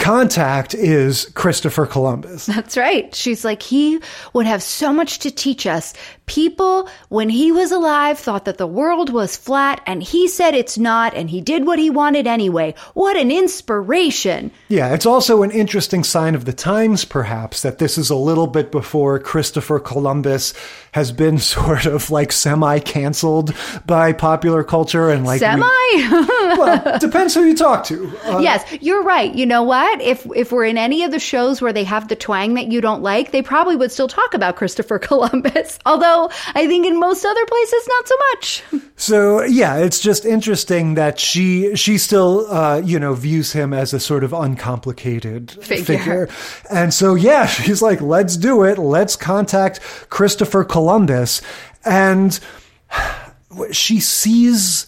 contact 0.00 0.74
is 0.74 1.26
Christopher 1.34 1.86
Columbus. 1.86 2.46
That's 2.46 2.76
right. 2.76 3.14
She's 3.14 3.44
like, 3.44 3.62
he 3.62 4.00
would 4.32 4.46
have 4.46 4.62
so 4.62 4.92
much 4.92 5.20
to 5.20 5.30
teach 5.30 5.66
us. 5.66 5.94
People, 6.26 6.88
when 7.08 7.28
he 7.28 7.50
was 7.50 7.72
alive, 7.72 8.18
thought 8.18 8.44
that 8.44 8.56
the 8.56 8.66
world 8.66 9.12
was 9.12 9.36
flat, 9.36 9.82
and 9.86 10.02
he 10.02 10.28
said 10.28 10.54
it's 10.54 10.78
not, 10.78 11.12
and 11.14 11.28
he 11.28 11.40
did 11.40 11.66
what 11.66 11.78
he 11.78 11.90
wanted 11.90 12.26
anyway. 12.26 12.72
What 12.94 13.16
an 13.16 13.32
inspiration. 13.32 14.52
Yeah, 14.68 14.94
it's 14.94 15.06
also 15.06 15.42
an 15.42 15.50
interesting 15.50 16.04
sign 16.04 16.36
of 16.36 16.44
the 16.44 16.52
times, 16.52 17.04
perhaps, 17.04 17.62
that 17.62 17.78
this 17.78 17.98
is 17.98 18.10
a 18.10 18.16
little 18.16 18.46
bit 18.46 18.70
before 18.70 19.18
Christopher 19.18 19.80
Columbus 19.80 20.54
has 20.92 21.10
been 21.10 21.38
sort 21.56 21.86
of 21.86 22.10
like 22.10 22.30
semi 22.30 22.78
canceled 22.78 23.52
by 23.84 24.12
popular 24.12 24.62
culture 24.62 25.10
and 25.10 25.26
like. 25.26 25.40
Semi? 25.40 25.66
We, 25.66 26.08
well, 26.10 26.98
depends 27.00 27.34
who 27.34 27.44
you 27.44 27.56
talk 27.56 27.84
to. 27.86 28.16
Uh, 28.24 28.38
yes, 28.38 28.64
you're 28.80 29.02
right. 29.02 29.34
You 29.34 29.46
know 29.46 29.64
what? 29.64 29.89
If, 30.00 30.26
if 30.34 30.52
we're 30.52 30.64
in 30.64 30.78
any 30.78 31.04
of 31.04 31.10
the 31.10 31.18
shows 31.18 31.60
where 31.60 31.72
they 31.72 31.84
have 31.84 32.08
the 32.08 32.16
twang 32.16 32.54
that 32.54 32.70
you 32.70 32.80
don't 32.80 33.02
like, 33.02 33.30
they 33.30 33.42
probably 33.42 33.76
would 33.76 33.90
still 33.90 34.08
talk 34.08 34.34
about 34.34 34.56
Christopher 34.56 34.98
Columbus. 35.10 35.78
Although 35.86 36.30
I 36.54 36.66
think 36.66 36.86
in 36.86 36.98
most 36.98 37.24
other 37.24 37.46
places, 37.46 37.88
not 37.88 38.08
so 38.08 38.14
much. 38.32 38.62
So 39.00 39.42
yeah, 39.44 39.78
it's 39.78 39.98
just 39.98 40.26
interesting 40.26 40.94
that 40.96 41.18
she 41.18 41.74
she 41.74 41.96
still 41.96 42.46
uh, 42.52 42.82
you 42.84 43.00
know 43.00 43.14
views 43.14 43.50
him 43.50 43.72
as 43.72 43.94
a 43.94 43.98
sort 43.98 44.24
of 44.24 44.34
uncomplicated 44.34 45.52
figure. 45.52 45.84
figure. 45.96 46.28
and 46.70 46.92
so 46.92 47.14
yeah, 47.14 47.46
she's 47.46 47.80
like, 47.80 48.02
let's 48.02 48.36
do 48.36 48.62
it. 48.62 48.76
Let's 48.76 49.16
contact 49.16 49.80
Christopher 50.10 50.64
Columbus, 50.64 51.40
and 51.82 52.38
she 53.72 54.00
sees. 54.00 54.86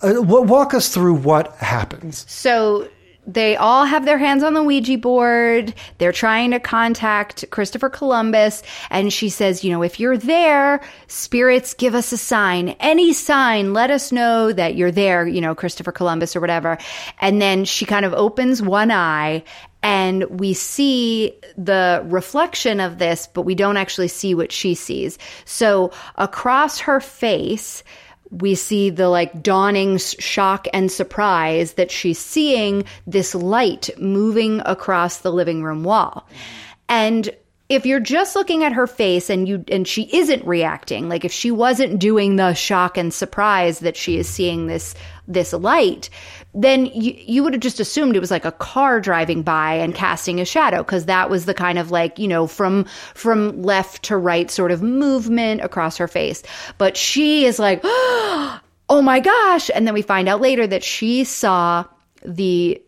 Uh, 0.00 0.20
walk 0.20 0.74
us 0.74 0.92
through 0.92 1.14
what 1.14 1.54
happens. 1.58 2.24
So 2.28 2.88
they 3.26 3.56
all 3.56 3.84
have 3.84 4.04
their 4.04 4.18
hands 4.18 4.42
on 4.42 4.54
the 4.54 4.62
Ouija 4.62 4.98
board. 4.98 5.74
They're 5.98 6.12
trying 6.12 6.50
to 6.50 6.60
contact 6.60 7.48
Christopher 7.50 7.88
Columbus. 7.88 8.62
And 8.90 9.12
she 9.12 9.28
says, 9.28 9.62
you 9.62 9.70
know, 9.70 9.82
if 9.82 10.00
you're 10.00 10.18
there, 10.18 10.80
spirits 11.06 11.74
give 11.74 11.94
us 11.94 12.12
a 12.12 12.16
sign. 12.16 12.70
Any 12.80 13.12
sign, 13.12 13.72
let 13.72 13.90
us 13.90 14.10
know 14.10 14.52
that 14.52 14.74
you're 14.74 14.90
there, 14.90 15.26
you 15.26 15.40
know, 15.40 15.54
Christopher 15.54 15.92
Columbus 15.92 16.34
or 16.34 16.40
whatever. 16.40 16.78
And 17.20 17.40
then 17.40 17.64
she 17.64 17.84
kind 17.84 18.04
of 18.04 18.12
opens 18.12 18.60
one 18.60 18.90
eye 18.90 19.44
and 19.82 20.24
we 20.40 20.54
see 20.54 21.34
the 21.56 22.02
reflection 22.06 22.78
of 22.78 22.98
this, 22.98 23.26
but 23.26 23.42
we 23.42 23.54
don't 23.54 23.76
actually 23.76 24.08
see 24.08 24.34
what 24.34 24.52
she 24.52 24.74
sees. 24.74 25.18
So 25.44 25.92
across 26.16 26.78
her 26.80 27.00
face, 27.00 27.82
we 28.32 28.54
see 28.54 28.88
the 28.90 29.08
like 29.08 29.42
dawning 29.42 29.98
shock 29.98 30.66
and 30.72 30.90
surprise 30.90 31.74
that 31.74 31.90
she's 31.90 32.18
seeing 32.18 32.84
this 33.06 33.34
light 33.34 33.90
moving 33.98 34.62
across 34.64 35.18
the 35.18 35.32
living 35.32 35.62
room 35.62 35.84
wall. 35.84 36.26
And 36.88 37.30
if 37.68 37.86
you're 37.86 38.00
just 38.00 38.34
looking 38.34 38.64
at 38.64 38.72
her 38.72 38.86
face 38.86 39.30
and 39.30 39.48
you 39.48 39.64
and 39.68 39.86
she 39.86 40.14
isn't 40.14 40.46
reacting, 40.46 41.08
like 41.08 41.24
if 41.24 41.32
she 41.32 41.50
wasn't 41.50 41.98
doing 41.98 42.36
the 42.36 42.54
shock 42.54 42.98
and 42.98 43.12
surprise 43.12 43.80
that 43.80 43.96
she 43.96 44.18
is 44.18 44.28
seeing 44.28 44.66
this 44.66 44.94
this 45.28 45.52
light, 45.52 46.10
then 46.54 46.86
you, 46.86 47.14
you 47.16 47.42
would 47.42 47.54
have 47.54 47.62
just 47.62 47.80
assumed 47.80 48.14
it 48.14 48.20
was 48.20 48.30
like 48.30 48.44
a 48.44 48.52
car 48.52 49.00
driving 49.00 49.42
by 49.42 49.74
and 49.74 49.94
casting 49.94 50.40
a 50.40 50.44
shadow 50.44 50.82
because 50.82 51.06
that 51.06 51.30
was 51.30 51.46
the 51.46 51.54
kind 51.54 51.78
of 51.78 51.90
like 51.90 52.18
you 52.18 52.28
know 52.28 52.46
from 52.46 52.84
from 53.14 53.62
left 53.62 54.02
to 54.04 54.16
right 54.16 54.50
sort 54.50 54.70
of 54.70 54.82
movement 54.82 55.62
across 55.62 55.96
her 55.96 56.08
face. 56.08 56.42
But 56.78 56.96
she 56.96 57.46
is 57.46 57.58
like 57.58 57.80
oh 57.84 58.60
my 59.02 59.20
gosh! 59.20 59.70
And 59.74 59.86
then 59.86 59.94
we 59.94 60.02
find 60.02 60.28
out 60.28 60.40
later 60.40 60.66
that 60.66 60.84
she 60.84 61.24
saw 61.24 61.84
the 62.24 62.82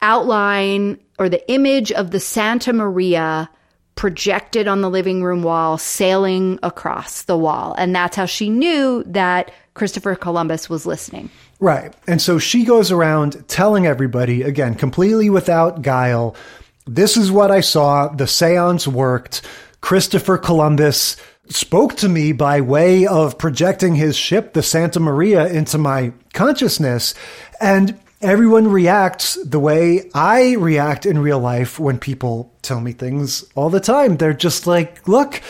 outline 0.00 0.98
or 1.18 1.28
the 1.28 1.50
image 1.50 1.92
of 1.92 2.10
the 2.10 2.20
santa 2.20 2.72
maria 2.72 3.48
projected 3.94 4.66
on 4.66 4.80
the 4.80 4.90
living 4.90 5.22
room 5.22 5.42
wall 5.42 5.78
sailing 5.78 6.58
across 6.62 7.22
the 7.22 7.38
wall. 7.38 7.74
And 7.78 7.94
that's 7.94 8.16
how 8.16 8.26
she 8.26 8.50
knew 8.50 9.02
that 9.06 9.50
christopher 9.74 10.14
columbus 10.14 10.68
was 10.68 10.86
listening 10.86 11.30
Right. 11.64 11.94
And 12.06 12.20
so 12.20 12.38
she 12.38 12.66
goes 12.66 12.92
around 12.92 13.48
telling 13.48 13.86
everybody, 13.86 14.42
again, 14.42 14.74
completely 14.74 15.30
without 15.30 15.80
guile, 15.80 16.36
this 16.84 17.16
is 17.16 17.32
what 17.32 17.50
I 17.50 17.62
saw. 17.62 18.08
The 18.08 18.26
seance 18.26 18.86
worked. 18.86 19.40
Christopher 19.80 20.36
Columbus 20.36 21.16
spoke 21.48 21.96
to 21.96 22.08
me 22.10 22.32
by 22.32 22.60
way 22.60 23.06
of 23.06 23.38
projecting 23.38 23.94
his 23.94 24.14
ship, 24.14 24.52
the 24.52 24.62
Santa 24.62 25.00
Maria, 25.00 25.46
into 25.46 25.78
my 25.78 26.12
consciousness. 26.34 27.14
And 27.62 27.98
everyone 28.20 28.68
reacts 28.68 29.42
the 29.42 29.58
way 29.58 30.10
I 30.12 30.56
react 30.56 31.06
in 31.06 31.18
real 31.18 31.40
life 31.40 31.80
when 31.80 31.98
people 31.98 32.52
tell 32.60 32.82
me 32.82 32.92
things 32.92 33.42
all 33.54 33.70
the 33.70 33.80
time. 33.80 34.18
They're 34.18 34.34
just 34.34 34.66
like, 34.66 35.08
look, 35.08 35.40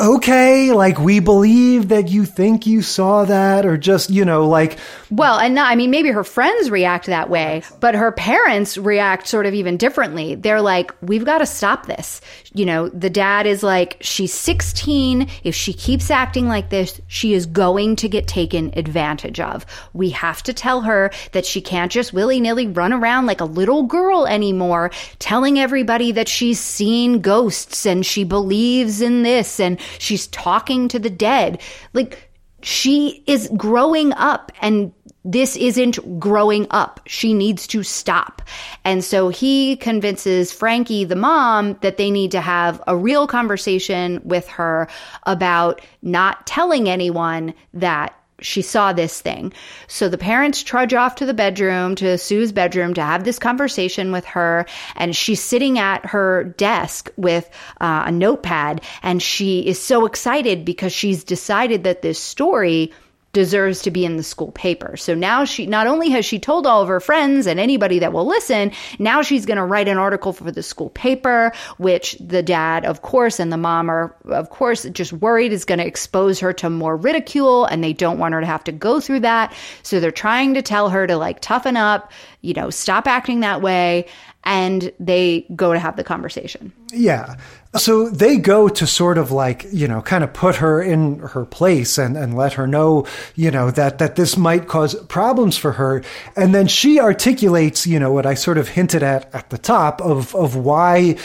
okay, 0.00 0.72
like 0.72 0.98
we 0.98 1.20
believe 1.20 1.88
that 1.88 2.08
you 2.08 2.24
think 2.24 2.66
you 2.66 2.82
saw 2.82 3.24
that, 3.24 3.64
or 3.64 3.76
just, 3.76 4.10
you 4.10 4.24
know, 4.24 4.48
like. 4.48 4.78
Well, 5.10 5.38
and 5.38 5.54
not, 5.54 5.70
I 5.70 5.76
mean, 5.76 5.90
maybe 5.90 6.10
her 6.10 6.24
friends 6.24 6.70
react 6.70 7.06
that 7.06 7.30
way, 7.30 7.62
but 7.80 7.94
her 7.94 8.10
parents 8.12 8.76
react 8.76 9.28
sort 9.28 9.46
of 9.46 9.54
even 9.54 9.76
differently. 9.76 10.34
They're 10.34 10.60
like, 10.60 10.92
we've 11.00 11.24
got 11.24 11.38
to 11.38 11.46
stop 11.46 11.86
this. 11.86 12.20
You 12.54 12.66
know, 12.66 12.88
the 12.88 13.10
dad 13.10 13.46
is 13.46 13.62
like, 13.62 13.96
she's 14.00 14.32
16. 14.32 15.28
If 15.44 15.54
she 15.54 15.72
keeps 15.72 16.10
acting 16.10 16.48
like 16.48 16.70
this, 16.70 17.00
she 17.06 17.34
is 17.34 17.46
going 17.46 17.96
to 17.96 18.08
get 18.08 18.26
taken 18.26 18.72
advantage 18.76 19.40
of. 19.40 19.66
We 19.92 20.10
have 20.10 20.42
to 20.44 20.52
tell 20.52 20.80
her 20.82 21.10
that 21.32 21.46
she 21.46 21.60
can't 21.60 21.92
just 21.92 22.12
willy 22.12 22.40
nilly 22.40 22.66
run 22.66 22.92
around 22.92 23.26
like 23.26 23.40
a 23.40 23.44
little 23.44 23.84
girl 23.84 24.26
anymore, 24.26 24.90
telling 25.18 25.58
everybody 25.58 26.12
that 26.12 26.28
she's 26.28 26.60
seen 26.60 27.20
ghosts 27.20 27.86
and 27.86 28.04
she 28.04 28.24
believes 28.24 29.00
in 29.00 29.22
this 29.22 29.60
and 29.60 29.78
she's 29.98 30.26
talking 30.28 30.88
to 30.88 30.98
the 30.98 31.10
dead. 31.10 31.60
Like 31.92 32.30
she 32.62 33.22
is 33.26 33.50
growing 33.56 34.12
up 34.14 34.50
and 34.60 34.92
this 35.24 35.56
isn't 35.56 36.20
growing 36.20 36.66
up. 36.70 37.00
She 37.06 37.32
needs 37.32 37.66
to 37.68 37.82
stop. 37.82 38.42
And 38.84 39.02
so 39.02 39.30
he 39.30 39.76
convinces 39.76 40.52
Frankie, 40.52 41.04
the 41.04 41.16
mom, 41.16 41.78
that 41.80 41.96
they 41.96 42.10
need 42.10 42.30
to 42.32 42.42
have 42.42 42.82
a 42.86 42.96
real 42.96 43.26
conversation 43.26 44.20
with 44.22 44.46
her 44.48 44.86
about 45.24 45.80
not 46.02 46.46
telling 46.46 46.88
anyone 46.88 47.54
that 47.72 48.14
she 48.44 48.62
saw 48.62 48.92
this 48.92 49.20
thing. 49.20 49.52
So 49.86 50.08
the 50.08 50.18
parents 50.18 50.62
trudge 50.62 50.94
off 50.94 51.16
to 51.16 51.26
the 51.26 51.34
bedroom, 51.34 51.94
to 51.96 52.18
Sue's 52.18 52.52
bedroom, 52.52 52.94
to 52.94 53.02
have 53.02 53.24
this 53.24 53.38
conversation 53.38 54.12
with 54.12 54.24
her. 54.26 54.66
And 54.96 55.16
she's 55.16 55.42
sitting 55.42 55.78
at 55.78 56.04
her 56.06 56.44
desk 56.56 57.10
with 57.16 57.48
uh, 57.80 58.04
a 58.06 58.12
notepad. 58.12 58.82
And 59.02 59.22
she 59.22 59.66
is 59.66 59.80
so 59.80 60.06
excited 60.06 60.64
because 60.64 60.92
she's 60.92 61.24
decided 61.24 61.84
that 61.84 62.02
this 62.02 62.20
story 62.20 62.92
deserves 63.34 63.82
to 63.82 63.90
be 63.90 64.06
in 64.06 64.16
the 64.16 64.22
school 64.22 64.52
paper. 64.52 64.96
So 64.96 65.14
now 65.14 65.44
she 65.44 65.66
not 65.66 65.86
only 65.86 66.08
has 66.10 66.24
she 66.24 66.38
told 66.38 66.66
all 66.66 66.80
of 66.80 66.88
her 66.88 67.00
friends 67.00 67.46
and 67.46 67.60
anybody 67.60 67.98
that 67.98 68.14
will 68.14 68.24
listen, 68.24 68.72
now 68.98 69.20
she's 69.20 69.44
going 69.44 69.58
to 69.58 69.64
write 69.64 69.88
an 69.88 69.98
article 69.98 70.32
for 70.32 70.50
the 70.50 70.62
school 70.62 70.88
paper, 70.90 71.52
which 71.76 72.16
the 72.18 72.42
dad, 72.42 72.86
of 72.86 73.02
course, 73.02 73.38
and 73.38 73.52
the 73.52 73.58
mom 73.58 73.90
are, 73.90 74.16
of 74.30 74.48
course, 74.48 74.84
just 74.84 75.12
worried 75.12 75.52
is 75.52 75.66
going 75.66 75.80
to 75.80 75.86
expose 75.86 76.40
her 76.40 76.54
to 76.54 76.70
more 76.70 76.96
ridicule 76.96 77.66
and 77.66 77.84
they 77.84 77.92
don't 77.92 78.18
want 78.18 78.32
her 78.32 78.40
to 78.40 78.46
have 78.46 78.64
to 78.64 78.72
go 78.72 79.00
through 79.00 79.20
that. 79.20 79.52
So 79.82 80.00
they're 80.00 80.10
trying 80.10 80.54
to 80.54 80.62
tell 80.62 80.88
her 80.88 81.06
to 81.06 81.16
like 81.16 81.40
toughen 81.40 81.76
up, 81.76 82.12
you 82.40 82.54
know, 82.54 82.70
stop 82.70 83.06
acting 83.06 83.40
that 83.40 83.60
way. 83.60 84.06
And 84.44 84.92
they 85.00 85.46
go 85.56 85.72
to 85.72 85.78
have 85.78 85.96
the 85.96 86.04
conversation. 86.04 86.72
Yeah. 86.92 87.36
So 87.76 88.08
they 88.08 88.36
go 88.36 88.68
to 88.68 88.86
sort 88.86 89.18
of 89.18 89.32
like, 89.32 89.66
you 89.72 89.88
know, 89.88 90.00
kind 90.00 90.22
of 90.22 90.32
put 90.32 90.56
her 90.56 90.80
in 90.80 91.18
her 91.20 91.44
place 91.44 91.98
and, 91.98 92.16
and 92.16 92.36
let 92.36 92.52
her 92.52 92.66
know, 92.66 93.06
you 93.34 93.50
know, 93.50 93.70
that, 93.72 93.98
that 93.98 94.16
this 94.16 94.36
might 94.36 94.68
cause 94.68 94.94
problems 95.06 95.56
for 95.56 95.72
her. 95.72 96.02
And 96.36 96.54
then 96.54 96.68
she 96.68 97.00
articulates, 97.00 97.86
you 97.86 97.98
know, 97.98 98.12
what 98.12 98.26
I 98.26 98.34
sort 98.34 98.58
of 98.58 98.68
hinted 98.68 99.02
at 99.02 99.34
at 99.34 99.50
the 99.50 99.58
top 99.58 100.00
of, 100.02 100.34
of 100.36 100.54
why 100.54 101.16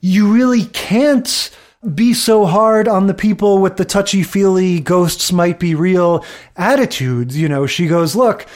you 0.00 0.32
really 0.32 0.66
can't 0.66 1.50
be 1.94 2.12
so 2.12 2.44
hard 2.44 2.88
on 2.88 3.06
the 3.06 3.14
people 3.14 3.60
with 3.60 3.76
the 3.76 3.84
touchy 3.84 4.22
feely 4.22 4.80
ghosts 4.80 5.32
might 5.32 5.58
be 5.58 5.74
real 5.74 6.24
attitudes. 6.56 7.36
You 7.36 7.48
know, 7.48 7.66
she 7.66 7.86
goes, 7.86 8.16
look, 8.16 8.46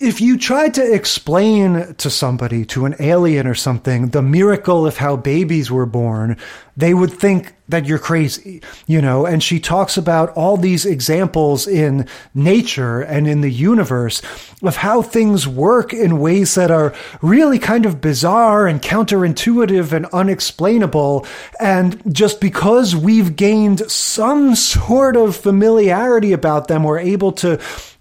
if 0.00 0.20
you 0.20 0.38
tried 0.38 0.74
to 0.74 0.94
explain 0.94 1.94
to 1.94 2.08
somebody, 2.08 2.64
to 2.66 2.84
an 2.84 2.94
alien 3.00 3.48
or 3.48 3.54
something, 3.54 4.08
the 4.10 4.22
miracle 4.22 4.86
of 4.86 4.96
how 4.96 5.16
babies 5.16 5.72
were 5.72 5.86
born, 5.86 6.36
they 6.76 6.94
would 6.94 7.12
think 7.12 7.54
that 7.68 7.84
you're 7.84 7.98
crazy, 7.98 8.62
you 8.86 9.02
know? 9.02 9.26
And 9.26 9.42
she 9.42 9.58
talks 9.58 9.96
about 9.96 10.30
all 10.30 10.56
these 10.56 10.86
examples 10.86 11.66
in 11.66 12.06
nature 12.32 13.00
and 13.00 13.26
in 13.26 13.40
the 13.40 13.50
universe 13.50 14.22
of 14.62 14.76
how 14.76 15.02
things 15.02 15.48
work 15.48 15.92
in 15.92 16.20
ways 16.20 16.54
that 16.54 16.70
are 16.70 16.94
really 17.20 17.58
kind 17.58 17.84
of 17.84 18.00
bizarre 18.00 18.68
and 18.68 18.80
counterintuitive 18.80 19.92
and 19.92 20.06
unexplainable. 20.06 21.26
And 21.58 22.00
just 22.14 22.40
because 22.40 22.94
we've 22.94 23.34
gained 23.34 23.90
some 23.90 24.54
sort 24.54 25.16
of 25.16 25.36
familiarity 25.36 26.32
about 26.32 26.68
them, 26.68 26.84
we're 26.84 27.00
able 27.00 27.32
to 27.32 27.58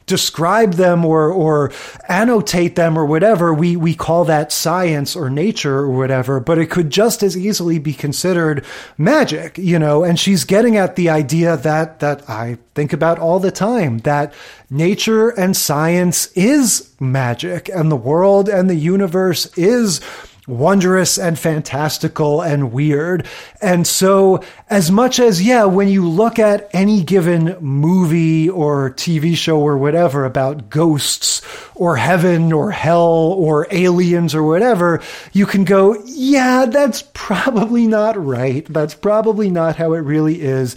describe 0.07 0.73
them 0.73 1.05
or 1.05 1.29
or 1.29 1.71
annotate 2.09 2.75
them 2.75 2.97
or 2.97 3.05
whatever 3.05 3.53
we 3.53 3.75
we 3.75 3.93
call 3.93 4.25
that 4.25 4.51
science 4.51 5.15
or 5.15 5.29
nature 5.29 5.79
or 5.79 5.91
whatever 5.91 6.39
but 6.39 6.57
it 6.57 6.71
could 6.71 6.89
just 6.89 7.21
as 7.21 7.38
easily 7.38 7.77
be 7.77 7.93
considered 7.93 8.65
magic 8.97 9.57
you 9.67 9.77
know? 9.77 10.03
And 10.03 10.19
she's 10.19 10.45
getting 10.45 10.77
at 10.77 10.95
the 10.95 11.09
idea 11.09 11.57
that 11.57 11.99
that 11.99 12.29
I 12.29 12.57
think 12.73 12.93
about 12.93 13.19
all 13.19 13.39
the 13.39 13.51
time 13.51 13.99
that 13.99 14.34
nature 14.69 15.29
and 15.29 15.55
science 15.55 16.31
is 16.34 16.93
magic 16.99 17.69
and 17.69 17.91
the 17.91 17.97
world 17.97 18.47
and 18.47 18.69
the 18.69 18.75
universe 18.75 19.45
is 19.57 19.99
wondrous 20.48 21.19
and 21.19 21.38
fantastical 21.38 22.41
and 22.41 22.72
weird. 22.72 23.28
And 23.61 23.86
so, 23.86 24.41
as 24.69 24.90
much 24.90 25.19
as, 25.19 25.41
yeah, 25.41 25.65
when 25.65 25.90
you 25.90 26.07
look 26.07 26.40
at 26.40 26.69
any 26.74 27.03
given 27.03 27.57
movie 27.60 28.49
or 28.49 28.91
TV 28.91 29.36
show 29.36 29.60
or 29.60 29.78
whatever 29.78 30.26
about 30.26 30.69
ghosts 30.69 31.41
or 31.76 31.98
heaven 31.98 32.53
or 32.53 32.72
hell 32.72 33.36
or 33.38 33.68
aliens 33.72 34.34
or 34.34 34.44
whatever, 34.44 35.02
you 35.34 35.45
can 35.45 35.65
go, 35.65 36.02
yeah, 36.06 36.65
that's 36.65 37.03
probably 37.14 37.86
not 37.86 38.18
right. 38.24 38.65
That's 38.69 38.95
probably 38.95 39.49
not 39.49 39.76
how 39.76 39.94
it 39.94 39.99
really 39.99 40.41
is 40.41 40.76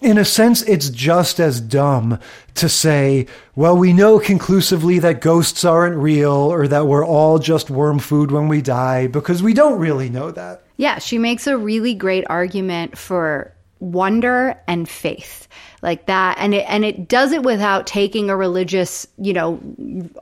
in 0.00 0.16
a 0.16 0.24
sense, 0.24 0.62
it's 0.62 0.90
just 0.90 1.40
as 1.40 1.60
dumb 1.60 2.20
to 2.54 2.68
say, 2.68 3.26
well, 3.56 3.76
we 3.76 3.92
know 3.92 4.20
conclusively 4.20 5.00
that 5.00 5.20
ghosts 5.20 5.64
aren't 5.64 5.96
real 5.96 6.32
or 6.32 6.68
that 6.68 6.86
we're 6.86 7.04
all 7.04 7.38
just 7.38 7.68
worm 7.68 7.98
food 7.98 8.30
when 8.30 8.48
we 8.48 8.62
die 8.62 9.08
because 9.08 9.42
we 9.42 9.54
don't 9.54 9.78
really 9.78 10.08
know 10.08 10.30
that. 10.30 10.62
Yeah, 10.76 10.98
she 10.98 11.18
makes 11.18 11.48
a 11.48 11.56
really 11.56 11.94
great 11.94 12.24
argument 12.30 12.96
for 12.96 13.52
wonder 13.80 14.60
and 14.68 14.88
faith. 14.88 15.48
Like 15.82 16.06
that 16.06 16.36
and 16.38 16.54
it 16.54 16.66
and 16.68 16.84
it 16.84 17.06
does 17.06 17.30
it 17.30 17.44
without 17.44 17.86
taking 17.86 18.30
a 18.30 18.36
religious 18.36 19.06
you 19.16 19.32
know 19.32 19.60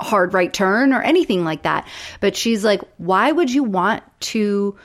hard 0.00 0.34
right 0.34 0.52
turn 0.52 0.92
or 0.92 1.00
anything 1.00 1.44
like 1.44 1.62
that. 1.62 1.88
But 2.20 2.36
she's 2.36 2.62
like 2.62 2.82
why 2.98 3.32
would 3.32 3.50
you 3.50 3.64
want 3.64 4.02
to 4.20 4.76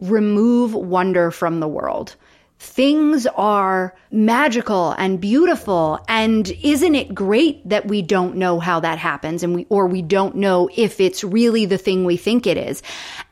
remove 0.00 0.74
wonder 0.74 1.30
from 1.30 1.60
the 1.60 1.68
world 1.68 2.16
things 2.58 3.26
are 3.36 3.94
magical 4.10 4.92
and 4.92 5.20
beautiful 5.20 6.02
and 6.08 6.48
isn't 6.62 6.94
it 6.94 7.14
great 7.14 7.66
that 7.68 7.86
we 7.86 8.00
don't 8.00 8.36
know 8.36 8.58
how 8.60 8.80
that 8.80 8.98
happens 8.98 9.42
and 9.42 9.54
we 9.54 9.66
or 9.68 9.86
we 9.86 10.00
don't 10.00 10.34
know 10.34 10.68
if 10.74 11.00
it's 11.00 11.22
really 11.22 11.66
the 11.66 11.78
thing 11.78 12.04
we 12.04 12.16
think 12.16 12.46
it 12.46 12.56
is? 12.56 12.82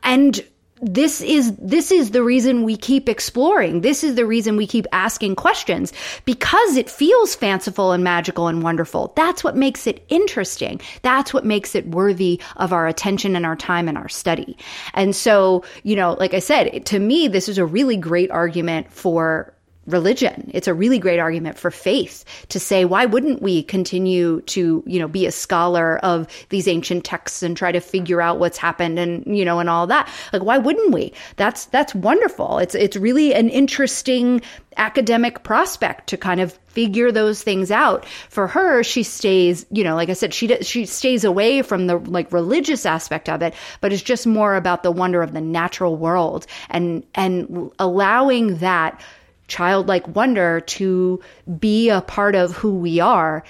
And 0.03 0.43
this 0.85 1.21
is 1.21 1.55
this 1.57 1.91
is 1.91 2.11
the 2.11 2.23
reason 2.23 2.63
we 2.63 2.77
keep 2.77 3.09
exploring. 3.09 3.81
This 3.81 4.03
is 4.03 4.15
the 4.15 4.25
reason 4.25 4.55
we 4.55 4.67
keep 4.67 4.87
asking 4.91 5.35
questions. 5.35 5.91
Because 6.25 6.77
it 6.77 6.89
feels 6.89 7.35
fanciful 7.35 7.91
and 7.91 8.03
magical 8.03 8.47
and 8.47 8.63
wonderful. 8.63 9.13
That's 9.15 9.43
what 9.43 9.57
makes 9.57 9.87
it 9.87 10.05
interesting. 10.09 10.79
That's 11.01 11.33
what 11.33 11.45
makes 11.45 11.75
it 11.75 11.87
worthy 11.87 12.41
of 12.57 12.71
our 12.71 12.87
attention 12.87 13.35
and 13.35 13.45
our 13.45 13.55
time 13.55 13.87
and 13.87 13.97
our 13.97 14.09
study. 14.09 14.57
And 14.93 15.15
so 15.15 15.63
you 15.83 15.95
know 15.95 16.13
like 16.19 16.33
i 16.33 16.39
said 16.39 16.85
to 16.85 16.99
me 16.99 17.27
this 17.27 17.49
is 17.49 17.57
a 17.57 17.65
really 17.65 17.97
great 17.97 18.31
argument 18.31 18.91
for 18.91 19.54
religion. 19.87 20.49
It's 20.53 20.67
a 20.67 20.73
really 20.73 20.99
great 20.99 21.19
argument 21.19 21.57
for 21.57 21.69
faith 21.71 22.25
to 22.49 22.59
say, 22.59 22.85
why 22.85 23.05
wouldn't 23.05 23.41
we 23.41 23.63
continue 23.63 24.41
to, 24.41 24.83
you 24.85 24.99
know, 24.99 25.07
be 25.07 25.25
a 25.25 25.31
scholar 25.31 25.97
of 25.99 26.27
these 26.49 26.67
ancient 26.67 27.03
texts 27.03 27.43
and 27.43 27.55
try 27.55 27.71
to 27.71 27.79
figure 27.79 28.21
out 28.21 28.39
what's 28.39 28.57
happened 28.57 28.97
and, 28.97 29.37
you 29.37 29.45
know, 29.45 29.59
and 29.59 29.69
all 29.69 29.87
that? 29.87 30.09
Like, 30.33 30.43
why 30.43 30.57
wouldn't 30.57 30.91
we? 30.91 31.13
That's, 31.35 31.65
that's 31.65 31.93
wonderful. 31.93 32.57
It's, 32.57 32.73
it's 32.75 32.97
really 32.97 33.33
an 33.33 33.49
interesting 33.49 34.41
academic 34.77 35.43
prospect 35.43 36.07
to 36.07 36.17
kind 36.17 36.41
of 36.41 36.51
figure 36.67 37.11
those 37.11 37.41
things 37.41 37.71
out. 37.71 38.05
For 38.29 38.47
her, 38.47 38.83
she 38.83 39.03
stays, 39.03 39.65
you 39.71 39.83
know, 39.83 39.95
like 39.95 40.09
I 40.09 40.13
said, 40.13 40.33
she, 40.33 40.53
she 40.63 40.85
stays 40.85 41.23
away 41.23 41.61
from 41.61 41.87
the 41.87 41.97
like 41.97 42.33
religious 42.33 42.85
aspect 42.85 43.29
of 43.29 43.41
it, 43.41 43.53
but 43.79 43.93
it's 43.93 44.01
just 44.01 44.27
more 44.27 44.55
about 44.55 44.83
the 44.83 44.91
wonder 44.91 45.21
of 45.21 45.31
the 45.31 45.41
natural 45.41 45.95
world 45.95 46.45
and, 46.69 47.05
and 47.15 47.71
allowing 47.79 48.57
that 48.57 48.99
childlike 49.47 50.15
wonder 50.15 50.61
to 50.61 51.19
be 51.59 51.89
a 51.89 52.01
part 52.01 52.35
of 52.35 52.55
who 52.55 52.75
we 52.75 52.99
are 52.99 53.43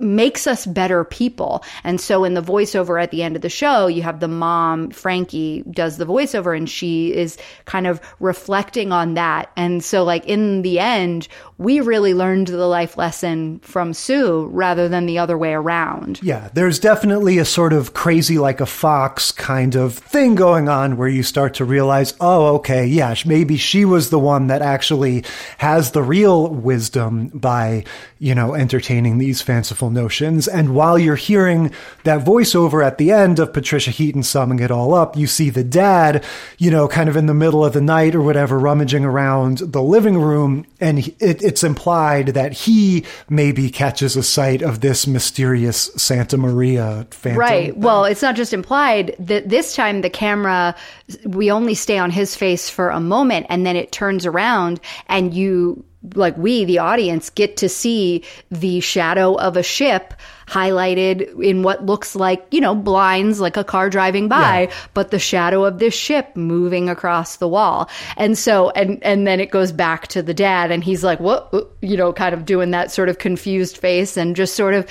makes 0.00 0.46
us 0.46 0.66
better 0.66 1.04
people. 1.04 1.62
And 1.84 2.00
so 2.00 2.24
in 2.24 2.34
the 2.34 2.42
voiceover 2.42 3.02
at 3.02 3.10
the 3.10 3.22
end 3.22 3.36
of 3.36 3.42
the 3.42 3.48
show, 3.48 3.86
you 3.86 4.02
have 4.02 4.20
the 4.20 4.28
mom, 4.28 4.90
Frankie, 4.90 5.62
does 5.70 5.98
the 5.98 6.06
voiceover 6.06 6.56
and 6.56 6.68
she 6.68 7.14
is 7.14 7.36
kind 7.66 7.86
of 7.86 8.00
reflecting 8.18 8.92
on 8.92 9.14
that. 9.14 9.50
And 9.56 9.84
so 9.84 10.02
like 10.02 10.24
in 10.24 10.62
the 10.62 10.78
end, 10.78 11.28
we 11.60 11.80
really 11.80 12.14
learned 12.14 12.46
the 12.46 12.66
life 12.66 12.96
lesson 12.96 13.58
from 13.58 13.92
Sue 13.92 14.46
rather 14.46 14.88
than 14.88 15.04
the 15.04 15.18
other 15.18 15.36
way 15.36 15.52
around. 15.52 16.18
Yeah, 16.22 16.48
there's 16.54 16.78
definitely 16.78 17.36
a 17.36 17.44
sort 17.44 17.74
of 17.74 17.92
crazy 17.92 18.38
like 18.38 18.62
a 18.62 18.66
fox 18.66 19.30
kind 19.30 19.74
of 19.74 19.98
thing 19.98 20.36
going 20.36 20.70
on 20.70 20.96
where 20.96 21.06
you 21.06 21.22
start 21.22 21.52
to 21.54 21.66
realize, 21.66 22.14
oh, 22.18 22.54
okay, 22.54 22.86
yeah, 22.86 23.14
maybe 23.26 23.58
she 23.58 23.84
was 23.84 24.08
the 24.08 24.18
one 24.18 24.46
that 24.46 24.62
actually 24.62 25.22
has 25.58 25.90
the 25.90 26.02
real 26.02 26.48
wisdom 26.48 27.28
by, 27.28 27.84
you 28.18 28.34
know, 28.34 28.54
entertaining 28.54 29.18
these 29.18 29.42
fanciful 29.42 29.90
notions. 29.90 30.48
And 30.48 30.74
while 30.74 30.98
you're 30.98 31.14
hearing 31.14 31.74
that 32.04 32.24
voiceover 32.24 32.82
at 32.82 32.96
the 32.96 33.10
end 33.12 33.38
of 33.38 33.52
Patricia 33.52 33.90
Heaton 33.90 34.22
summing 34.22 34.60
it 34.60 34.70
all 34.70 34.94
up, 34.94 35.14
you 35.14 35.26
see 35.26 35.50
the 35.50 35.64
dad, 35.64 36.24
you 36.56 36.70
know, 36.70 36.88
kind 36.88 37.10
of 37.10 37.18
in 37.18 37.26
the 37.26 37.34
middle 37.34 37.62
of 37.62 37.74
the 37.74 37.82
night 37.82 38.14
or 38.14 38.22
whatever, 38.22 38.58
rummaging 38.58 39.04
around 39.04 39.58
the 39.58 39.82
living 39.82 40.16
room. 40.16 40.64
And 40.80 41.00
it, 41.20 41.49
it's 41.50 41.64
implied 41.64 42.28
that 42.28 42.52
he 42.52 43.04
maybe 43.28 43.70
catches 43.70 44.14
a 44.14 44.22
sight 44.22 44.62
of 44.62 44.82
this 44.82 45.04
mysterious 45.08 45.90
Santa 45.96 46.36
Maria. 46.36 47.08
Right. 47.24 47.76
Well, 47.76 48.04
it's 48.04 48.22
not 48.22 48.36
just 48.36 48.52
implied 48.52 49.16
that 49.18 49.48
this 49.48 49.74
time 49.74 50.02
the 50.02 50.10
camera, 50.10 50.76
we 51.24 51.50
only 51.50 51.74
stay 51.74 51.98
on 51.98 52.12
his 52.12 52.36
face 52.36 52.70
for 52.70 52.90
a 52.90 53.00
moment 53.00 53.46
and 53.48 53.66
then 53.66 53.74
it 53.74 53.90
turns 53.90 54.26
around 54.26 54.78
and 55.08 55.34
you 55.34 55.84
like 56.14 56.36
we, 56.38 56.64
the 56.64 56.78
audience, 56.78 57.30
get 57.30 57.56
to 57.56 57.68
see 57.68 58.24
the 58.52 58.78
shadow 58.78 59.34
of 59.34 59.56
a 59.56 59.62
ship 59.62 60.14
highlighted 60.50 61.40
in 61.42 61.62
what 61.62 61.86
looks 61.86 62.14
like, 62.16 62.44
you 62.50 62.60
know, 62.60 62.74
blinds, 62.74 63.40
like 63.40 63.56
a 63.56 63.64
car 63.64 63.88
driving 63.88 64.28
by, 64.28 64.62
Yeah. 64.62 64.72
but 64.94 65.10
the 65.10 65.18
shadow 65.18 65.64
of 65.64 65.78
this 65.78 65.94
ship 65.94 66.34
moving 66.36 66.88
across 66.88 67.36
the 67.36 67.46
wall. 67.48 67.88
And 68.16 68.36
so, 68.36 68.70
and, 68.70 69.02
and 69.04 69.26
then 69.26 69.38
it 69.40 69.50
goes 69.50 69.70
back 69.72 70.08
to 70.08 70.22
the 70.22 70.34
dad 70.34 70.70
and 70.70 70.82
he's 70.82 71.04
like, 71.04 71.20
what, 71.20 71.48
uh, 71.52 71.62
you 71.80 71.96
know, 71.96 72.12
kind 72.12 72.34
of 72.34 72.44
doing 72.44 72.72
that 72.72 72.90
sort 72.90 73.08
of 73.08 73.18
confused 73.18 73.76
face 73.76 74.16
and 74.16 74.34
just 74.34 74.54
sort 74.56 74.74
of, 74.74 74.86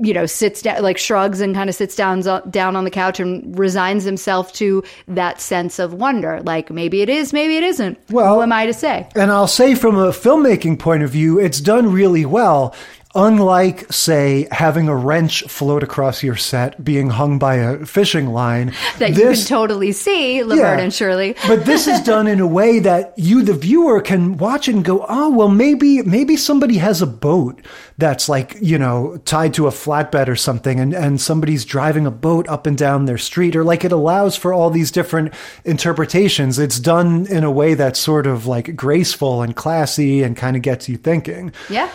you 0.00 0.14
know, 0.14 0.26
sits 0.26 0.62
down, 0.62 0.82
like 0.82 0.96
shrugs 0.98 1.40
and 1.40 1.54
kind 1.54 1.68
of 1.68 1.76
sits 1.76 1.94
down, 1.96 2.26
uh, 2.26 2.40
down 2.50 2.74
on 2.76 2.84
the 2.84 2.90
couch 2.90 3.20
and 3.20 3.58
resigns 3.58 4.04
himself 4.04 4.52
to 4.54 4.82
that 5.08 5.40
sense 5.40 5.78
of 5.78 5.92
wonder. 5.92 6.40
Like 6.42 6.70
maybe 6.70 7.02
it 7.02 7.08
is, 7.10 7.32
maybe 7.32 7.56
it 7.56 7.62
isn't. 7.64 7.98
Well- 8.10 8.36
Who 8.36 8.42
am 8.42 8.52
I 8.52 8.66
to 8.66 8.72
say? 8.72 9.06
And 9.14 9.30
I'll 9.30 9.46
say 9.48 9.74
from 9.74 9.96
a 9.96 10.08
filmmaking 10.08 10.78
point 10.78 11.02
of 11.02 11.10
view, 11.10 11.38
it's 11.38 11.60
done 11.60 11.92
really 11.92 12.24
well. 12.24 12.74
Unlike, 13.16 13.92
say, 13.92 14.48
having 14.50 14.88
a 14.88 14.96
wrench 14.96 15.42
float 15.44 15.84
across 15.84 16.22
your 16.22 16.34
set 16.34 16.82
being 16.82 17.10
hung 17.10 17.38
by 17.38 17.56
a 17.56 17.86
fishing 17.86 18.28
line, 18.28 18.72
That 18.98 19.10
you 19.10 19.32
can 19.32 19.36
totally 19.36 19.92
see, 19.92 20.42
Laverne 20.42 20.80
and 20.80 20.92
Shirley. 20.92 21.36
but 21.46 21.64
this 21.64 21.86
is 21.86 22.00
done 22.02 22.26
in 22.26 22.40
a 22.40 22.46
way 22.46 22.80
that 22.80 23.14
you, 23.16 23.42
the 23.42 23.54
viewer, 23.54 24.00
can 24.00 24.36
watch 24.36 24.66
and 24.66 24.84
go, 24.84 25.06
oh, 25.08 25.30
well, 25.30 25.48
maybe, 25.48 26.02
maybe 26.02 26.36
somebody 26.36 26.78
has 26.78 27.02
a 27.02 27.06
boat 27.06 27.64
that's 27.98 28.28
like, 28.28 28.56
you 28.60 28.78
know, 28.78 29.16
tied 29.24 29.54
to 29.54 29.68
a 29.68 29.70
flatbed 29.70 30.26
or 30.26 30.36
something 30.36 30.80
and, 30.80 30.92
and 30.92 31.20
somebody's 31.20 31.64
driving 31.64 32.06
a 32.06 32.10
boat 32.10 32.48
up 32.48 32.66
and 32.66 32.76
down 32.76 33.04
their 33.04 33.18
street 33.18 33.54
or 33.54 33.62
like 33.62 33.84
it 33.84 33.92
allows 33.92 34.36
for 34.36 34.52
all 34.52 34.70
these 34.70 34.90
different 34.90 35.32
interpretations. 35.64 36.58
It's 36.58 36.80
done 36.80 37.26
in 37.28 37.44
a 37.44 37.50
way 37.50 37.74
that's 37.74 38.00
sort 38.00 38.26
of 38.26 38.46
like 38.46 38.74
graceful 38.74 39.42
and 39.42 39.54
classy 39.54 40.22
and 40.22 40.36
kind 40.36 40.56
of 40.56 40.62
gets 40.62 40.88
you 40.88 40.96
thinking. 40.96 41.52
Yeah. 41.70 41.90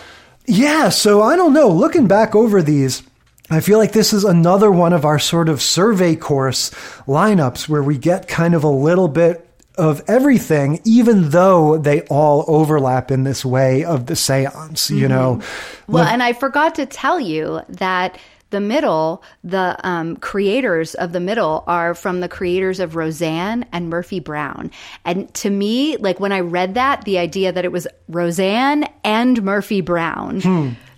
Yeah, 0.49 0.89
so 0.89 1.21
I 1.21 1.35
don't 1.35 1.53
know. 1.53 1.69
Looking 1.69 2.07
back 2.07 2.33
over 2.33 2.63
these, 2.63 3.03
I 3.51 3.59
feel 3.59 3.77
like 3.77 3.91
this 3.91 4.13
is 4.13 4.23
another 4.23 4.71
one 4.71 4.93
of 4.93 5.05
our 5.05 5.19
sort 5.19 5.47
of 5.47 5.61
survey 5.61 6.15
course 6.15 6.71
lineups 7.05 7.69
where 7.69 7.83
we 7.83 7.99
get 7.99 8.27
kind 8.27 8.55
of 8.55 8.63
a 8.63 8.69
little 8.69 9.07
bit 9.07 9.47
of 9.77 10.01
everything, 10.07 10.81
even 10.85 11.29
though 11.29 11.77
they 11.77 12.01
all 12.07 12.45
overlap 12.47 13.11
in 13.11 13.25
this 13.25 13.45
way 13.45 13.83
of 13.83 14.07
the 14.07 14.15
seance, 14.15 14.89
you 14.89 15.07
know? 15.07 15.35
Mm-hmm. 15.35 15.91
Well, 15.91 16.05
and 16.05 16.23
I 16.23 16.33
forgot 16.33 16.73
to 16.75 16.87
tell 16.87 17.19
you 17.19 17.61
that 17.69 18.17
the 18.49 18.59
middle, 18.59 19.23
the 19.43 19.77
um, 19.83 20.17
creators 20.17 20.95
of 20.95 21.11
the 21.11 21.19
middle 21.19 21.63
are 21.67 21.93
from 21.93 22.19
the 22.19 22.29
creators 22.29 22.79
of 22.79 22.95
Roseanne 22.95 23.65
and 23.71 23.89
Murphy 23.89 24.19
Brown. 24.19 24.71
And 25.05 25.31
to 25.35 25.49
me, 25.49 25.97
like 25.97 26.19
when 26.19 26.31
I 26.31 26.39
read 26.39 26.73
that, 26.73 27.05
the 27.05 27.17
idea 27.17 27.51
that 27.51 27.65
it 27.65 27.71
was 27.71 27.87
Roseanne 28.07 28.87
and 29.03 29.43
Murphy 29.43 29.81
Brown. 29.81 30.41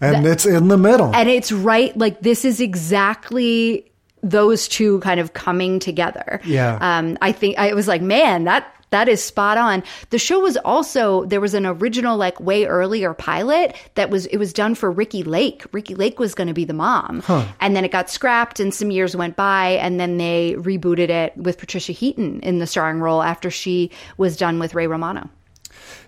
and 0.02 0.26
it's 0.26 0.45
in 0.45 0.68
the 0.68 0.78
middle. 0.78 1.14
And 1.14 1.30
it's 1.30 1.52
right, 1.52 1.95
like 1.98 2.22
this 2.22 2.45
is 2.45 2.60
exactly 2.60 3.91
those 4.23 4.68
two 4.68 4.99
kind 4.99 5.19
of 5.19 5.34
coming 5.34 5.80
together. 5.80 6.41
Yeah. 6.45 6.78
Um, 6.80 7.18
I 7.22 7.32
think 7.32 7.57
I 7.57 7.73
was 7.73 7.88
like, 7.88 8.02
man, 8.02 8.45
that 8.45 8.73
that 8.91 9.09
is 9.09 9.23
spot 9.23 9.57
on. 9.57 9.84
The 10.11 10.19
show 10.19 10.39
was 10.39 10.57
also 10.57 11.26
there 11.26 11.41
was 11.41 11.53
an 11.53 11.65
original 11.65 12.18
like 12.18 12.39
way 12.39 12.65
earlier 12.65 13.13
pilot 13.13 13.76
that 13.95 14.09
was 14.09 14.27
it 14.27 14.38
was 14.38 14.53
done 14.53 14.76
for 14.76 14.91
Ricki 14.91 15.23
Lake. 15.23 15.65
Ricki 15.72 15.95
Lake 15.95 16.19
was 16.19 16.35
going 16.35 16.47
to 16.47 16.53
be 16.53 16.65
the 16.65 16.73
mom, 16.73 17.23
and 17.59 17.76
then 17.76 17.84
it 17.84 17.91
got 17.91 18.09
scrapped, 18.09 18.59
and 18.59 18.73
some 18.73 18.91
years 18.91 19.15
went 19.15 19.35
by, 19.35 19.72
and 19.72 19.99
then 19.99 20.18
they 20.18 20.55
rebooted 20.57 21.09
it 21.09 21.35
with 21.35 21.57
Patricia 21.57 21.91
Heaton 21.91 22.39
in 22.41 22.59
the 22.59 22.68
starring 22.68 22.99
role 22.99 23.23
after 23.23 23.49
she 23.49 23.91
was 24.18 24.38
done 24.38 24.59
with 24.59 24.76
Ray 24.76 24.88
Romano. 24.88 25.30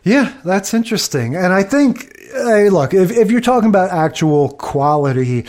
Yeah, 0.03 0.33
that's 0.43 0.73
interesting. 0.73 1.35
And 1.35 1.53
I 1.53 1.63
think, 1.63 2.17
hey, 2.33 2.69
look, 2.69 2.93
if, 2.93 3.11
if 3.11 3.31
you're 3.31 3.41
talking 3.41 3.69
about 3.69 3.89
actual 3.91 4.49
quality, 4.49 5.45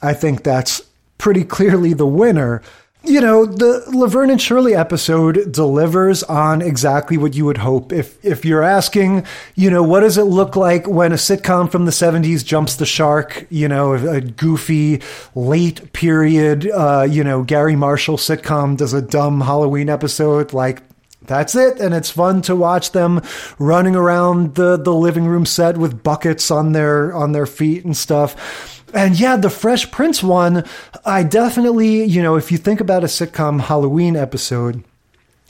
I 0.00 0.14
think 0.14 0.42
that's 0.42 0.80
pretty 1.18 1.44
clearly 1.44 1.92
the 1.92 2.06
winner. 2.06 2.62
You 3.08 3.22
know, 3.22 3.46
the 3.46 3.84
Laverne 3.88 4.28
and 4.28 4.40
Shirley 4.40 4.74
episode 4.74 5.50
delivers 5.50 6.22
on 6.24 6.60
exactly 6.60 7.16
what 7.16 7.34
you 7.34 7.46
would 7.46 7.56
hope. 7.56 7.90
If 7.90 8.22
if 8.22 8.44
you're 8.44 8.62
asking, 8.62 9.24
you 9.54 9.70
know, 9.70 9.82
what 9.82 10.00
does 10.00 10.18
it 10.18 10.24
look 10.24 10.56
like 10.56 10.86
when 10.86 11.12
a 11.12 11.14
sitcom 11.16 11.72
from 11.72 11.86
the 11.86 11.90
70s 11.90 12.44
jumps 12.44 12.76
the 12.76 12.84
shark, 12.84 13.46
you 13.48 13.66
know, 13.66 13.94
a 13.94 14.20
goofy 14.20 15.00
late 15.34 15.94
period, 15.94 16.70
uh, 16.70 17.06
you 17.08 17.24
know, 17.24 17.44
Garry 17.44 17.76
Marshall 17.76 18.18
sitcom 18.18 18.76
does 18.76 18.92
a 18.92 19.00
dumb 19.00 19.40
Halloween 19.40 19.88
episode 19.88 20.52
like 20.52 20.82
that's 21.22 21.54
it. 21.54 21.80
And 21.80 21.94
it's 21.94 22.10
fun 22.10 22.42
to 22.42 22.54
watch 22.54 22.92
them 22.92 23.22
running 23.58 23.96
around 23.96 24.54
the, 24.54 24.76
the 24.76 24.94
living 24.94 25.26
room 25.26 25.46
set 25.46 25.78
with 25.78 26.02
buckets 26.02 26.50
on 26.50 26.72
their, 26.72 27.14
on 27.14 27.32
their 27.32 27.46
feet 27.46 27.84
and 27.84 27.96
stuff. 27.96 28.77
And 28.94 29.18
yeah, 29.18 29.36
the 29.36 29.50
Fresh 29.50 29.90
Prince 29.90 30.22
one, 30.22 30.64
I 31.04 31.22
definitely, 31.22 32.04
you 32.04 32.22
know, 32.22 32.36
if 32.36 32.50
you 32.50 32.58
think 32.58 32.80
about 32.80 33.04
a 33.04 33.06
sitcom 33.06 33.60
Halloween 33.60 34.16
episode, 34.16 34.84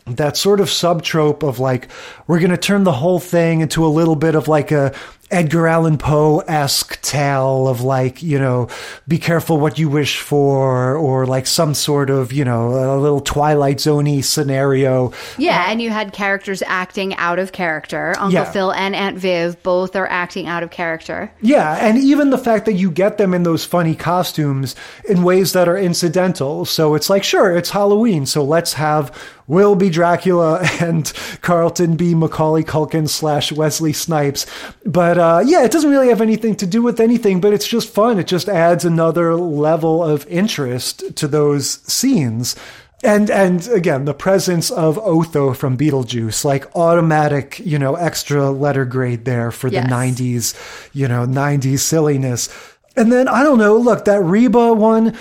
that 0.07 0.37
sort 0.37 0.61
of 0.61 0.69
subtrope 0.69 1.43
of 1.43 1.59
like, 1.59 1.89
we're 2.27 2.41
going 2.41 2.51
to 2.51 2.57
turn 2.57 2.85
the 2.85 2.93
whole 2.93 3.21
thing 3.21 3.61
into 3.61 3.85
a 3.85 3.89
little 3.89 4.17
bit 4.17 4.35
of 4.35 4.49
like 4.49 4.73
a 4.73 4.95
Edgar 5.31 5.67
Allan 5.67 5.99
Poe 5.99 6.39
esque 6.41 7.01
tale 7.03 7.69
of 7.69 7.83
like, 7.83 8.23
you 8.23 8.39
know, 8.39 8.69
be 9.07 9.19
careful 9.19 9.59
what 9.59 9.79
you 9.79 9.89
wish 9.89 10.21
for, 10.21 10.97
or 10.97 11.27
like 11.27 11.47
some 11.47 11.75
sort 11.75 12.09
of, 12.09 12.33
you 12.33 12.45
know, 12.45 12.69
a 12.71 12.99
little 12.99 13.21
Twilight 13.21 13.77
Zoney 13.77 14.25
scenario. 14.25 15.13
Yeah, 15.37 15.71
and 15.71 15.83
you 15.83 15.91
had 15.91 16.13
characters 16.13 16.63
acting 16.67 17.15
out 17.17 17.39
of 17.39 17.53
character. 17.53 18.15
Uncle 18.17 18.33
Yeah. 18.33 18.51
Phil 18.51 18.73
and 18.73 18.95
Aunt 18.95 19.19
Viv 19.19 19.63
both 19.63 19.95
are 19.97 20.07
acting 20.07 20.47
out 20.47 20.63
of 20.63 20.71
character. 20.71 21.31
Yeah, 21.43 21.75
and 21.75 21.99
even 21.99 22.31
the 22.31 22.39
fact 22.39 22.65
that 22.67 22.75
you 22.75 22.91
get 22.91 23.19
them 23.19 23.35
in 23.35 23.43
those 23.43 23.65
funny 23.65 23.95
costumes 23.95 24.75
in 25.09 25.23
ways 25.23 25.53
that 25.53 25.69
are 25.69 25.77
incidental. 25.77 26.65
So 26.65 26.95
it's 26.95 27.11
like, 27.11 27.23
sure, 27.23 27.55
it's 27.55 27.71
Halloween, 27.71 28.25
so 28.25 28.43
let's 28.43 28.73
have 28.75 29.13
Will 29.49 29.75
be 29.75 29.89
Dracula 29.89 30.61
and 30.81 31.11
Carlton 31.41 31.97
be 31.97 32.15
Macaulay 32.15 32.65
Culkin 32.65 33.09
slash 33.09 33.51
Wesley 33.51 33.95
Snipes. 33.95 34.47
But 34.85 35.18
uh, 35.19 35.43
yeah, 35.45 35.65
it 35.65 35.71
doesn't 35.71 35.91
really 35.91 36.09
have 36.09 36.21
anything 36.21 36.55
to 36.57 36.67
do 36.67 36.83
with 36.83 37.01
anything, 37.01 37.41
but 37.41 37.53
it's 37.53 37.67
just 37.67 37.89
fun. 37.89 38.19
It 38.19 38.27
just 38.27 38.49
adds 38.49 38.85
another 38.85 39.35
level 39.35 40.03
of 40.03 40.27
interest 40.27 41.17
to 41.17 41.29
those 41.29 41.81
scenes. 41.93 42.57
And 43.05 43.31
and 43.31 43.67
again, 43.69 44.07
the 44.07 44.15
presence 44.15 44.71
of 44.73 44.99
Otho 44.99 45.55
from 45.55 45.77
Beetlejuice, 45.77 46.45
like 46.45 46.75
automatic, 46.75 47.61
you 47.61 47.79
know, 47.79 47.95
extra 47.95 48.51
letter 48.51 48.85
grade 48.85 49.25
there 49.25 49.53
for 49.53 49.71
the 49.71 49.77
Yes. 49.77 49.89
90s, 49.91 50.91
you 50.93 51.07
know, 51.07 51.25
90s 51.25 51.79
silliness. 51.79 52.49
And 52.97 53.13
then 53.13 53.29
I 53.29 53.45
don't 53.45 53.59
know, 53.59 53.77
look, 53.77 54.05
that 54.07 54.21
Reba 54.21 54.75
one, 54.75 55.17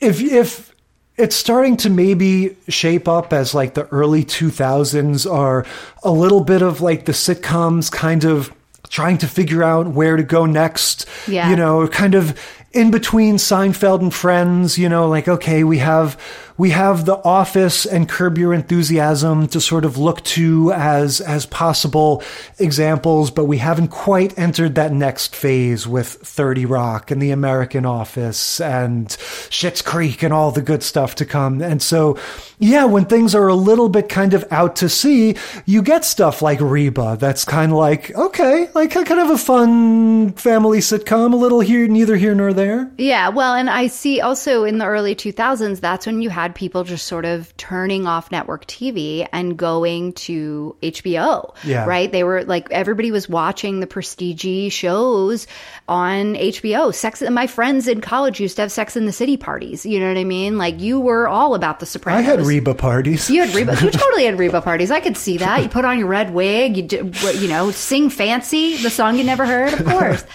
if 0.00 0.20
if 0.22 0.72
it's 1.16 1.34
starting 1.34 1.76
to 1.78 1.90
maybe 1.90 2.56
shape 2.68 3.08
up 3.08 3.32
as 3.32 3.52
like 3.52 3.74
the 3.74 3.88
early 3.88 4.24
2000s 4.24 5.28
are 5.28 5.66
a 6.04 6.12
little 6.12 6.44
bit 6.44 6.62
of 6.62 6.80
like 6.80 7.06
the 7.06 7.12
sitcoms 7.12 7.90
kind 7.90 8.24
of 8.24 8.52
trying 8.88 9.18
to 9.18 9.28
figure 9.28 9.62
out 9.62 9.88
where 9.88 10.16
to 10.16 10.22
go 10.22 10.46
next. 10.46 11.06
Yeah. 11.26 11.50
You 11.50 11.56
know, 11.56 11.86
kind 11.88 12.14
of 12.14 12.38
in 12.72 12.90
between 12.90 13.36
Seinfeld 13.36 14.00
and 14.00 14.12
Friends, 14.12 14.78
you 14.78 14.88
know, 14.88 15.08
like 15.08 15.28
okay, 15.28 15.64
we 15.64 15.78
have 15.78 16.20
we 16.58 16.70
have 16.70 17.04
The 17.04 17.22
Office 17.24 17.86
and 17.86 18.08
Curb 18.08 18.36
Your 18.36 18.52
Enthusiasm 18.52 19.46
to 19.48 19.60
sort 19.60 19.84
of 19.84 19.96
look 19.96 20.22
to 20.24 20.72
as 20.72 21.20
as 21.20 21.46
possible 21.46 22.22
examples, 22.58 23.30
but 23.30 23.44
we 23.44 23.58
haven't 23.58 23.88
quite 23.88 24.36
entered 24.36 24.74
that 24.74 24.92
next 24.92 25.36
phase 25.36 25.86
with 25.86 26.08
30 26.08 26.66
Rock 26.66 27.12
and 27.12 27.22
The 27.22 27.30
American 27.30 27.86
Office 27.86 28.60
and 28.60 29.06
Schitt's 29.06 29.82
Creek 29.82 30.24
and 30.24 30.34
all 30.34 30.50
the 30.50 30.60
good 30.60 30.82
stuff 30.82 31.14
to 31.16 31.24
come. 31.24 31.62
And 31.62 31.80
so, 31.80 32.18
yeah, 32.58 32.84
when 32.86 33.04
things 33.04 33.36
are 33.36 33.46
a 33.46 33.54
little 33.54 33.88
bit 33.88 34.08
kind 34.08 34.34
of 34.34 34.44
out 34.50 34.74
to 34.76 34.88
sea, 34.88 35.36
you 35.64 35.80
get 35.80 36.04
stuff 36.04 36.42
like 36.42 36.60
Reba 36.60 37.18
that's 37.20 37.44
kind 37.44 37.70
of 37.70 37.78
like, 37.78 38.12
okay, 38.16 38.68
like 38.74 38.90
kind 38.90 39.20
of 39.20 39.30
a 39.30 39.38
fun 39.38 40.32
family 40.32 40.78
sitcom, 40.78 41.32
a 41.32 41.36
little 41.36 41.60
here, 41.60 41.86
neither 41.86 42.16
here 42.16 42.34
nor 42.34 42.52
there. 42.52 42.90
Yeah, 42.98 43.28
well, 43.28 43.54
and 43.54 43.70
I 43.70 43.86
see 43.86 44.20
also 44.20 44.64
in 44.64 44.78
the 44.78 44.86
early 44.86 45.14
2000s, 45.14 45.78
that's 45.78 46.04
when 46.04 46.20
you 46.20 46.30
had 46.30 46.47
people 46.54 46.84
just 46.84 47.06
sort 47.06 47.24
of 47.24 47.56
turning 47.56 48.06
off 48.06 48.30
network 48.30 48.66
TV 48.66 49.28
and 49.32 49.56
going 49.56 50.12
to 50.14 50.76
HBO. 50.82 51.54
Yeah. 51.64 51.84
Right? 51.84 52.10
They 52.10 52.24
were 52.24 52.44
like, 52.44 52.70
everybody 52.70 53.10
was 53.10 53.28
watching 53.28 53.80
the 53.80 53.86
prestige 53.86 54.72
shows 54.72 55.46
on 55.88 56.34
HBO. 56.34 56.94
Sex, 56.94 57.22
my 57.22 57.46
friends 57.46 57.88
in 57.88 58.00
college 58.00 58.40
used 58.40 58.56
to 58.56 58.62
have 58.62 58.72
Sex 58.72 58.96
in 58.96 59.06
the 59.06 59.12
City 59.12 59.36
parties. 59.36 59.84
You 59.84 60.00
know 60.00 60.08
what 60.08 60.18
I 60.18 60.24
mean? 60.24 60.58
Like, 60.58 60.80
you 60.80 61.00
were 61.00 61.28
all 61.28 61.54
about 61.54 61.80
the 61.80 61.88
I 62.06 62.20
had 62.20 62.40
Reba 62.40 62.74
parties. 62.74 63.28
You 63.28 63.44
had 63.44 63.54
Reba. 63.54 63.72
You 63.82 63.90
totally 63.90 64.24
had 64.24 64.38
Reba 64.38 64.60
parties. 64.60 64.90
I 64.90 65.00
could 65.00 65.16
see 65.16 65.38
that. 65.38 65.62
You 65.62 65.68
put 65.68 65.84
on 65.84 65.98
your 65.98 66.08
red 66.08 66.32
wig. 66.32 66.76
You 66.76 66.82
did, 66.84 67.22
you 67.40 67.48
know, 67.48 67.70
sing 67.70 68.10
fancy, 68.10 68.76
the 68.76 68.90
song 68.90 69.16
you 69.16 69.24
never 69.24 69.46
heard, 69.46 69.72
of 69.74 69.86
course. 69.86 70.24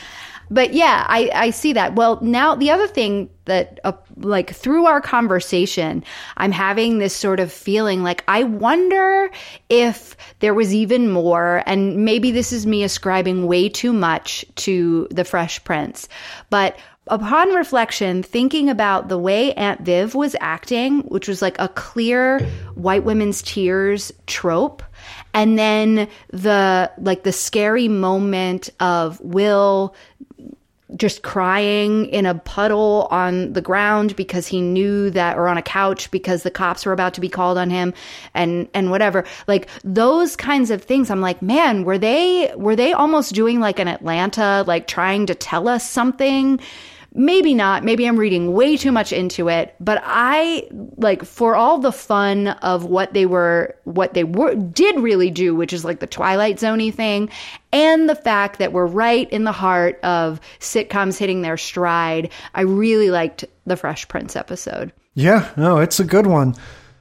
but 0.53 0.73
yeah, 0.73 1.05
I, 1.07 1.31
I 1.33 1.49
see 1.49 1.73
that. 1.73 1.95
Well, 1.95 2.19
now 2.21 2.55
the 2.55 2.69
other 2.69 2.87
thing 2.87 3.29
that, 3.45 3.79
uh, 3.83 3.93
like, 4.17 4.51
through 4.51 4.85
our 4.85 5.01
conversation, 5.01 6.03
I'm 6.37 6.51
having 6.51 6.99
this 6.99 7.15
sort 7.15 7.39
of 7.39 7.51
feeling 7.51 8.03
like 8.03 8.23
I 8.27 8.43
wonder 8.43 9.31
if 9.69 10.15
there 10.39 10.53
was 10.53 10.73
even 10.73 11.09
more, 11.09 11.63
and 11.65 12.05
maybe 12.05 12.31
this 12.31 12.53
is 12.53 12.67
me 12.67 12.83
ascribing 12.83 13.47
way 13.47 13.67
too 13.67 13.93
much 13.93 14.45
to 14.57 15.07
the 15.09 15.25
Fresh 15.25 15.63
Prince, 15.63 16.07
but 16.51 16.77
upon 17.07 17.49
reflection, 17.49 18.21
thinking 18.23 18.69
about 18.69 19.09
the 19.09 19.17
way 19.17 19.53
Aunt 19.53 19.81
Viv 19.81 20.15
was 20.15 20.35
acting, 20.39 21.01
which 21.01 21.27
was 21.27 21.41
like 21.41 21.57
a 21.59 21.67
clear 21.69 22.39
white 22.75 23.03
women's 23.03 23.41
tears 23.41 24.11
trope, 24.27 24.83
and 25.33 25.57
then 25.57 26.07
the 26.29 26.91
like 26.99 27.23
the 27.23 27.31
scary 27.31 27.87
moment 27.87 28.69
of 28.79 29.19
Will 29.19 29.95
just 30.95 31.23
crying 31.23 32.05
in 32.07 32.25
a 32.25 32.35
puddle 32.35 33.07
on 33.11 33.53
the 33.53 33.61
ground 33.61 34.15
because 34.15 34.47
he 34.47 34.61
knew 34.61 35.09
that 35.09 35.37
or 35.37 35.47
on 35.47 35.57
a 35.57 35.61
couch 35.61 36.11
because 36.11 36.43
the 36.43 36.51
cops 36.51 36.85
were 36.85 36.93
about 36.93 37.13
to 37.13 37.21
be 37.21 37.29
called 37.29 37.57
on 37.57 37.69
him 37.69 37.93
and 38.33 38.67
and 38.73 38.91
whatever. 38.91 39.23
Like 39.47 39.67
those 39.83 40.35
kinds 40.35 40.71
of 40.71 40.83
things 40.83 41.09
i'm 41.09 41.21
like 41.21 41.41
man 41.41 41.83
were 41.83 41.97
they 41.97 42.51
were 42.55 42.75
they 42.75 42.93
almost 42.93 43.33
doing 43.33 43.59
like 43.59 43.79
an 43.79 43.87
atlanta 43.87 44.63
like 44.67 44.87
trying 44.87 45.25
to 45.25 45.35
tell 45.35 45.67
us 45.67 45.89
something 45.89 46.59
maybe 47.13 47.53
not. 47.53 47.83
Maybe 47.83 48.07
i'm 48.07 48.17
reading 48.17 48.53
way 48.53 48.77
too 48.77 48.91
much 48.91 49.11
into 49.11 49.49
it 49.49 49.75
but 49.79 50.01
i 50.03 50.67
like 50.97 51.23
for 51.23 51.55
all 51.55 51.77
the 51.77 51.91
fun 51.91 52.47
of 52.47 52.85
what 52.85 53.13
they 53.13 53.25
were 53.25 53.75
what 53.83 54.13
they 54.13 54.23
were 54.23 54.55
did 54.55 54.99
really 54.99 55.29
do 55.29 55.55
which 55.55 55.73
is 55.73 55.85
like 55.85 55.99
the 55.99 56.07
twilight 56.07 56.57
zoney 56.57 56.93
thing 56.93 57.29
and 57.71 58.09
the 58.09 58.15
fact 58.15 58.59
that 58.59 58.73
we're 58.73 58.85
right 58.85 59.29
in 59.31 59.43
the 59.43 59.51
heart 59.51 59.99
of 60.03 60.39
sitcoms 60.59 61.17
hitting 61.17 61.41
their 61.41 61.57
stride 61.57 62.31
i 62.53 62.61
really 62.61 63.09
liked 63.11 63.45
the 63.65 63.77
fresh 63.77 64.07
prince 64.07 64.35
episode. 64.35 64.91
Yeah 65.13 65.49
no 65.57 65.77
it's 65.79 65.99
a 65.99 66.05
good 66.05 66.27
one. 66.27 66.55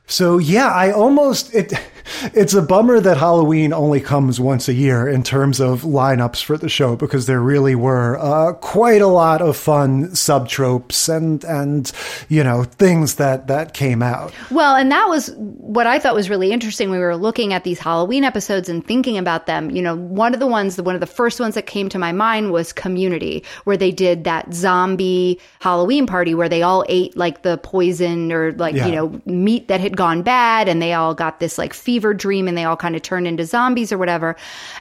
So 0.07 0.39
yeah, 0.39 0.69
I 0.69 0.93
almost 0.93 1.55
it 1.55 1.73
it's 2.35 2.55
a 2.55 2.63
bummer 2.63 3.01
that 3.01 3.17
Halloween 3.17 3.73
only 3.73 4.01
comes 4.01 4.41
once 4.41 4.69
a 4.69 4.73
year 4.75 5.09
in 5.09 5.23
terms 5.23 5.61
of 5.61 5.83
lineups 5.83 6.43
for 6.43 6.57
the 6.57 6.69
show 6.69 6.97
because 6.97 7.27
there 7.27 7.41
really 7.41 7.75
were 7.75 8.19
uh, 8.19 8.53
quite 8.55 9.01
a 9.03 9.07
lot 9.07 9.41
of 9.43 9.57
fun 9.57 10.09
subtropes 10.09 11.09
and 11.15 11.45
and 11.45 11.93
you 12.29 12.43
know 12.43 12.65
things 12.65 13.17
that 13.17 13.47
that 13.47 13.75
came 13.75 14.03
out. 14.03 14.33
Well, 14.51 14.75
and 14.75 14.91
that 14.91 15.09
was 15.09 15.33
what 15.37 15.87
I 15.87 15.99
thought 15.99 16.15
was 16.15 16.29
really 16.31 16.53
interesting. 16.53 16.91
We 16.91 16.99
were 16.99 17.17
looking 17.17 17.53
at 17.53 17.65
these 17.65 17.79
Halloween 17.79 18.25
episodes 18.25 18.69
and 18.69 18.87
thinking 18.87 19.19
about 19.19 19.47
them. 19.47 19.71
You 19.71 19.83
know, 19.83 19.97
one 19.97 20.35
of 20.35 20.41
the 20.41 20.47
ones, 20.47 20.81
one 20.81 20.95
of 20.95 21.01
the 21.01 21.07
first 21.07 21.41
ones 21.41 21.55
that 21.55 21.67
came 21.67 21.89
to 21.91 21.99
my 21.99 22.13
mind 22.13 22.53
was 22.53 22.73
Community, 22.73 23.45
where 23.65 23.77
they 23.77 23.91
did 23.93 24.25
that 24.25 24.53
zombie 24.53 25.39
Halloween 25.61 26.07
party 26.07 26.35
where 26.35 26.49
they 26.49 26.63
all 26.63 26.85
ate 26.89 27.17
like 27.17 27.43
the 27.43 27.59
poison 27.59 28.33
or 28.33 28.53
like 28.53 28.75
Yeah. 28.75 28.87
you 28.87 28.93
know 28.93 29.21
meat 29.27 29.69
that 29.69 29.81
had 29.81 29.97
gone 29.97 30.23
bad 30.23 30.69
and 30.69 30.81
they 30.81 30.93
all 30.95 31.15
got 31.15 31.39
this 31.41 31.59
like 31.59 31.73
fever 31.75 31.92
dream 32.01 32.49
and 32.49 32.57
they 32.57 32.65
all 32.65 32.77
kind 32.77 32.97
of 32.97 33.03
turn 33.03 33.27
into 33.27 33.45
zombies 33.45 33.93
or 33.93 33.99
whatever. 33.99 34.37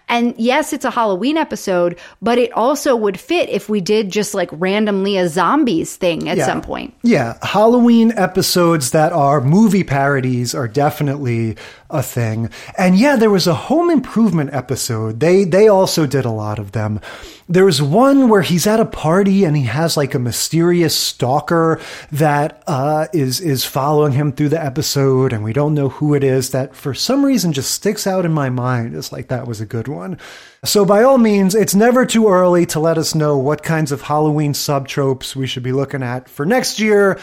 And 0.10 0.34
yes, 0.38 0.74
it's 0.74 0.86
a 0.86 0.92
Halloween 0.92 1.38
episode, 1.38 1.98
but 2.22 2.38
it 2.38 2.52
also 2.54 2.96
would 2.96 3.20
fit 3.20 3.50
if 3.50 3.70
we 3.70 3.82
did 3.82 4.10
just 4.12 4.34
like 4.34 4.50
randomly 4.54 5.18
a 5.18 5.28
zombies 5.28 5.96
thing 5.96 6.30
at 6.30 6.38
Yeah. 6.38 6.46
some 6.46 6.62
point. 6.62 6.94
Yeah, 7.04 7.38
Halloween 7.42 8.14
episodes 8.16 8.92
that 8.92 9.12
are 9.14 9.42
movie 9.42 9.84
parodies 9.84 10.54
are 10.56 10.68
definitely 10.68 11.56
a 11.92 12.04
thing. 12.04 12.50
And 12.78 12.98
yeah, 12.98 13.16
there 13.16 13.30
was 13.30 13.48
a 13.48 13.54
home 13.54 13.90
improvement 13.90 14.54
episode. 14.54 15.20
They 15.20 15.44
they 15.44 15.68
also 15.68 16.06
did 16.06 16.26
a 16.26 16.32
lot 16.32 16.60
of 16.60 16.72
them. 16.72 17.00
There 17.48 17.66
was 17.66 17.82
one 17.82 18.30
where 18.30 18.42
he's 18.42 18.66
at 18.66 18.80
a 18.80 18.86
party 18.86 19.44
and 19.44 19.58
he 19.58 19.64
has 19.64 19.98
like 19.98 20.14
a 20.14 20.20
mysterious 20.20 20.98
stalker 20.98 21.80
that 22.12 22.64
uh, 22.68 23.08
is 23.14 23.42
is 23.42 23.66
following 23.66 24.14
him 24.14 24.32
through 24.32 24.50
the 24.50 24.64
episode, 24.64 25.34
and 25.34 25.44
we 25.44 25.54
don't 25.54 25.74
know 25.74 25.90
who 25.90 26.14
it 26.14 26.24
is. 26.24 26.52
That 26.52 26.76
for 26.76 26.94
some 26.94 27.26
reason 27.26 27.54
just 27.54 27.72
sticks 27.72 28.08
out 28.08 28.26
in 28.26 28.32
my 28.32 28.50
mind. 28.50 28.96
It's 28.96 29.12
like 29.12 29.28
that 29.28 29.48
was 29.48 29.62
a 29.62 29.66
good 29.66 29.88
one. 29.88 30.18
So 30.64 30.86
by 30.86 31.04
all 31.04 31.18
means, 31.18 31.56
it's 31.56 31.74
never 31.74 32.06
too 32.06 32.30
early 32.30 32.66
to 32.68 32.80
let 32.80 32.98
us 32.98 33.16
know 33.16 33.38
what 33.38 33.64
kinds 33.64 33.92
of 33.92 34.02
Halloween 34.02 34.54
subtropes 34.54 35.36
we 35.36 35.48
should 35.48 35.64
be 35.64 35.72
looking 35.72 36.04
at 36.04 36.30
for 36.30 36.46
next 36.46 36.80
year. 36.80 37.20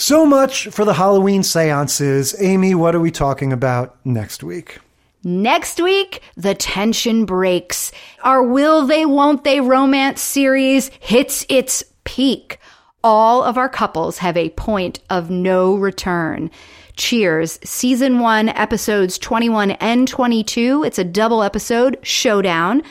So 0.00 0.24
much 0.24 0.66
for 0.68 0.86
the 0.86 0.94
Halloween 0.94 1.42
seances. 1.42 2.34
Amy, 2.40 2.74
what 2.74 2.94
are 2.94 3.00
we 3.00 3.10
talking 3.10 3.52
about 3.52 3.98
next 4.02 4.42
week? 4.42 4.78
Next 5.22 5.78
week, 5.78 6.22
the 6.38 6.54
tension 6.54 7.26
breaks. 7.26 7.92
Our 8.22 8.42
Will 8.42 8.86
They 8.86 9.04
Won't 9.04 9.44
They 9.44 9.60
romance 9.60 10.22
series 10.22 10.90
hits 11.00 11.44
its 11.50 11.84
peak. 12.04 12.58
All 13.04 13.44
of 13.44 13.58
our 13.58 13.68
couples 13.68 14.16
have 14.16 14.38
a 14.38 14.48
point 14.48 15.00
of 15.10 15.28
no 15.28 15.74
return. 15.74 16.50
Cheers, 16.96 17.58
season 17.62 18.20
one, 18.20 18.48
episodes 18.48 19.18
21 19.18 19.72
and 19.72 20.08
22. 20.08 20.82
It's 20.82 20.98
a 20.98 21.04
double 21.04 21.42
episode, 21.42 21.98
Showdown. 22.00 22.82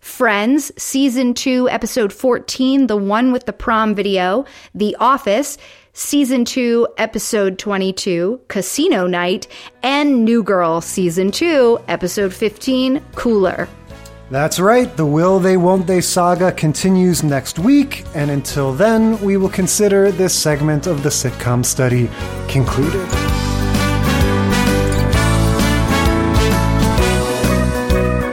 Friends, 0.00 0.72
season 0.76 1.34
two, 1.34 1.68
episode 1.68 2.12
14, 2.12 2.86
the 2.86 2.96
one 2.96 3.30
with 3.30 3.46
the 3.46 3.52
prom 3.52 3.94
video. 3.94 4.44
The 4.74 4.96
Office, 4.98 5.58
season 5.98 6.44
two, 6.44 6.86
episode 6.96 7.58
22, 7.58 8.40
Casino 8.48 9.06
Night. 9.06 9.48
And 9.82 10.24
New 10.24 10.42
Girl, 10.42 10.80
season 10.80 11.30
two, 11.30 11.80
episode 11.88 12.32
15, 12.32 13.02
Cooler. 13.14 13.68
That's 14.30 14.60
right, 14.60 14.94
the 14.96 15.06
Will 15.06 15.38
They 15.38 15.56
Won't 15.56 15.86
They 15.86 16.02
saga 16.02 16.52
continues 16.52 17.22
next 17.22 17.58
week, 17.58 18.04
and 18.14 18.30
until 18.30 18.74
then, 18.74 19.18
we 19.22 19.38
will 19.38 19.48
consider 19.48 20.12
this 20.12 20.34
segment 20.38 20.86
of 20.86 21.02
the 21.02 21.08
sitcom 21.08 21.64
study 21.64 22.10
concluded. 22.46 23.08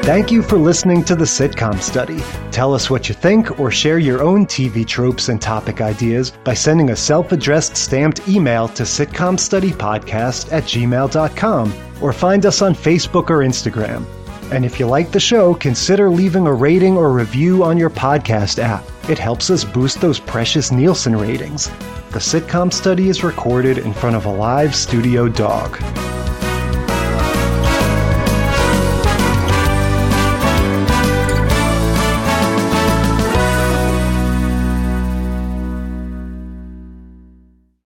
Thank 0.05 0.29
you 0.29 0.43
for 0.43 0.59
listening 0.59 1.03
to 1.05 1.15
the 1.15 1.25
Sitcom 1.25 1.81
Study. 1.81 2.19
Tell 2.51 2.75
us 2.75 2.91
what 2.91 3.09
you 3.09 3.15
think 3.15 3.59
or 3.59 3.71
share 3.71 3.97
your 3.97 4.21
own 4.21 4.45
TV 4.45 4.85
tropes 4.85 5.29
and 5.29 5.41
topic 5.41 5.81
ideas 5.81 6.29
by 6.43 6.53
sending 6.53 6.91
a 6.91 6.95
self 6.95 7.31
addressed 7.31 7.75
stamped 7.75 8.29
email 8.29 8.67
to 8.67 8.83
sitcomstudypodcast 8.83 10.51
at 10.51 10.63
gmail.com 10.65 11.73
or 12.03 12.13
find 12.13 12.45
us 12.45 12.61
on 12.61 12.75
Facebook 12.75 13.31
or 13.31 13.39
Instagram. 13.39 14.05
And 14.51 14.63
if 14.63 14.79
you 14.79 14.85
like 14.85 15.11
the 15.11 15.19
show, 15.19 15.55
consider 15.55 16.11
leaving 16.11 16.45
a 16.45 16.53
rating 16.53 16.97
or 16.97 17.11
review 17.11 17.63
on 17.63 17.75
your 17.75 17.89
podcast 17.89 18.59
app. 18.59 18.85
It 19.09 19.17
helps 19.17 19.49
us 19.49 19.63
boost 19.63 20.01
those 20.01 20.19
precious 20.19 20.71
Nielsen 20.71 21.15
ratings. 21.15 21.71
The 22.11 22.19
Sitcom 22.19 22.71
Study 22.71 23.09
is 23.09 23.23
recorded 23.23 23.79
in 23.79 23.91
front 23.91 24.15
of 24.15 24.27
a 24.27 24.31
live 24.31 24.75
studio 24.75 25.27
dog. 25.27 25.81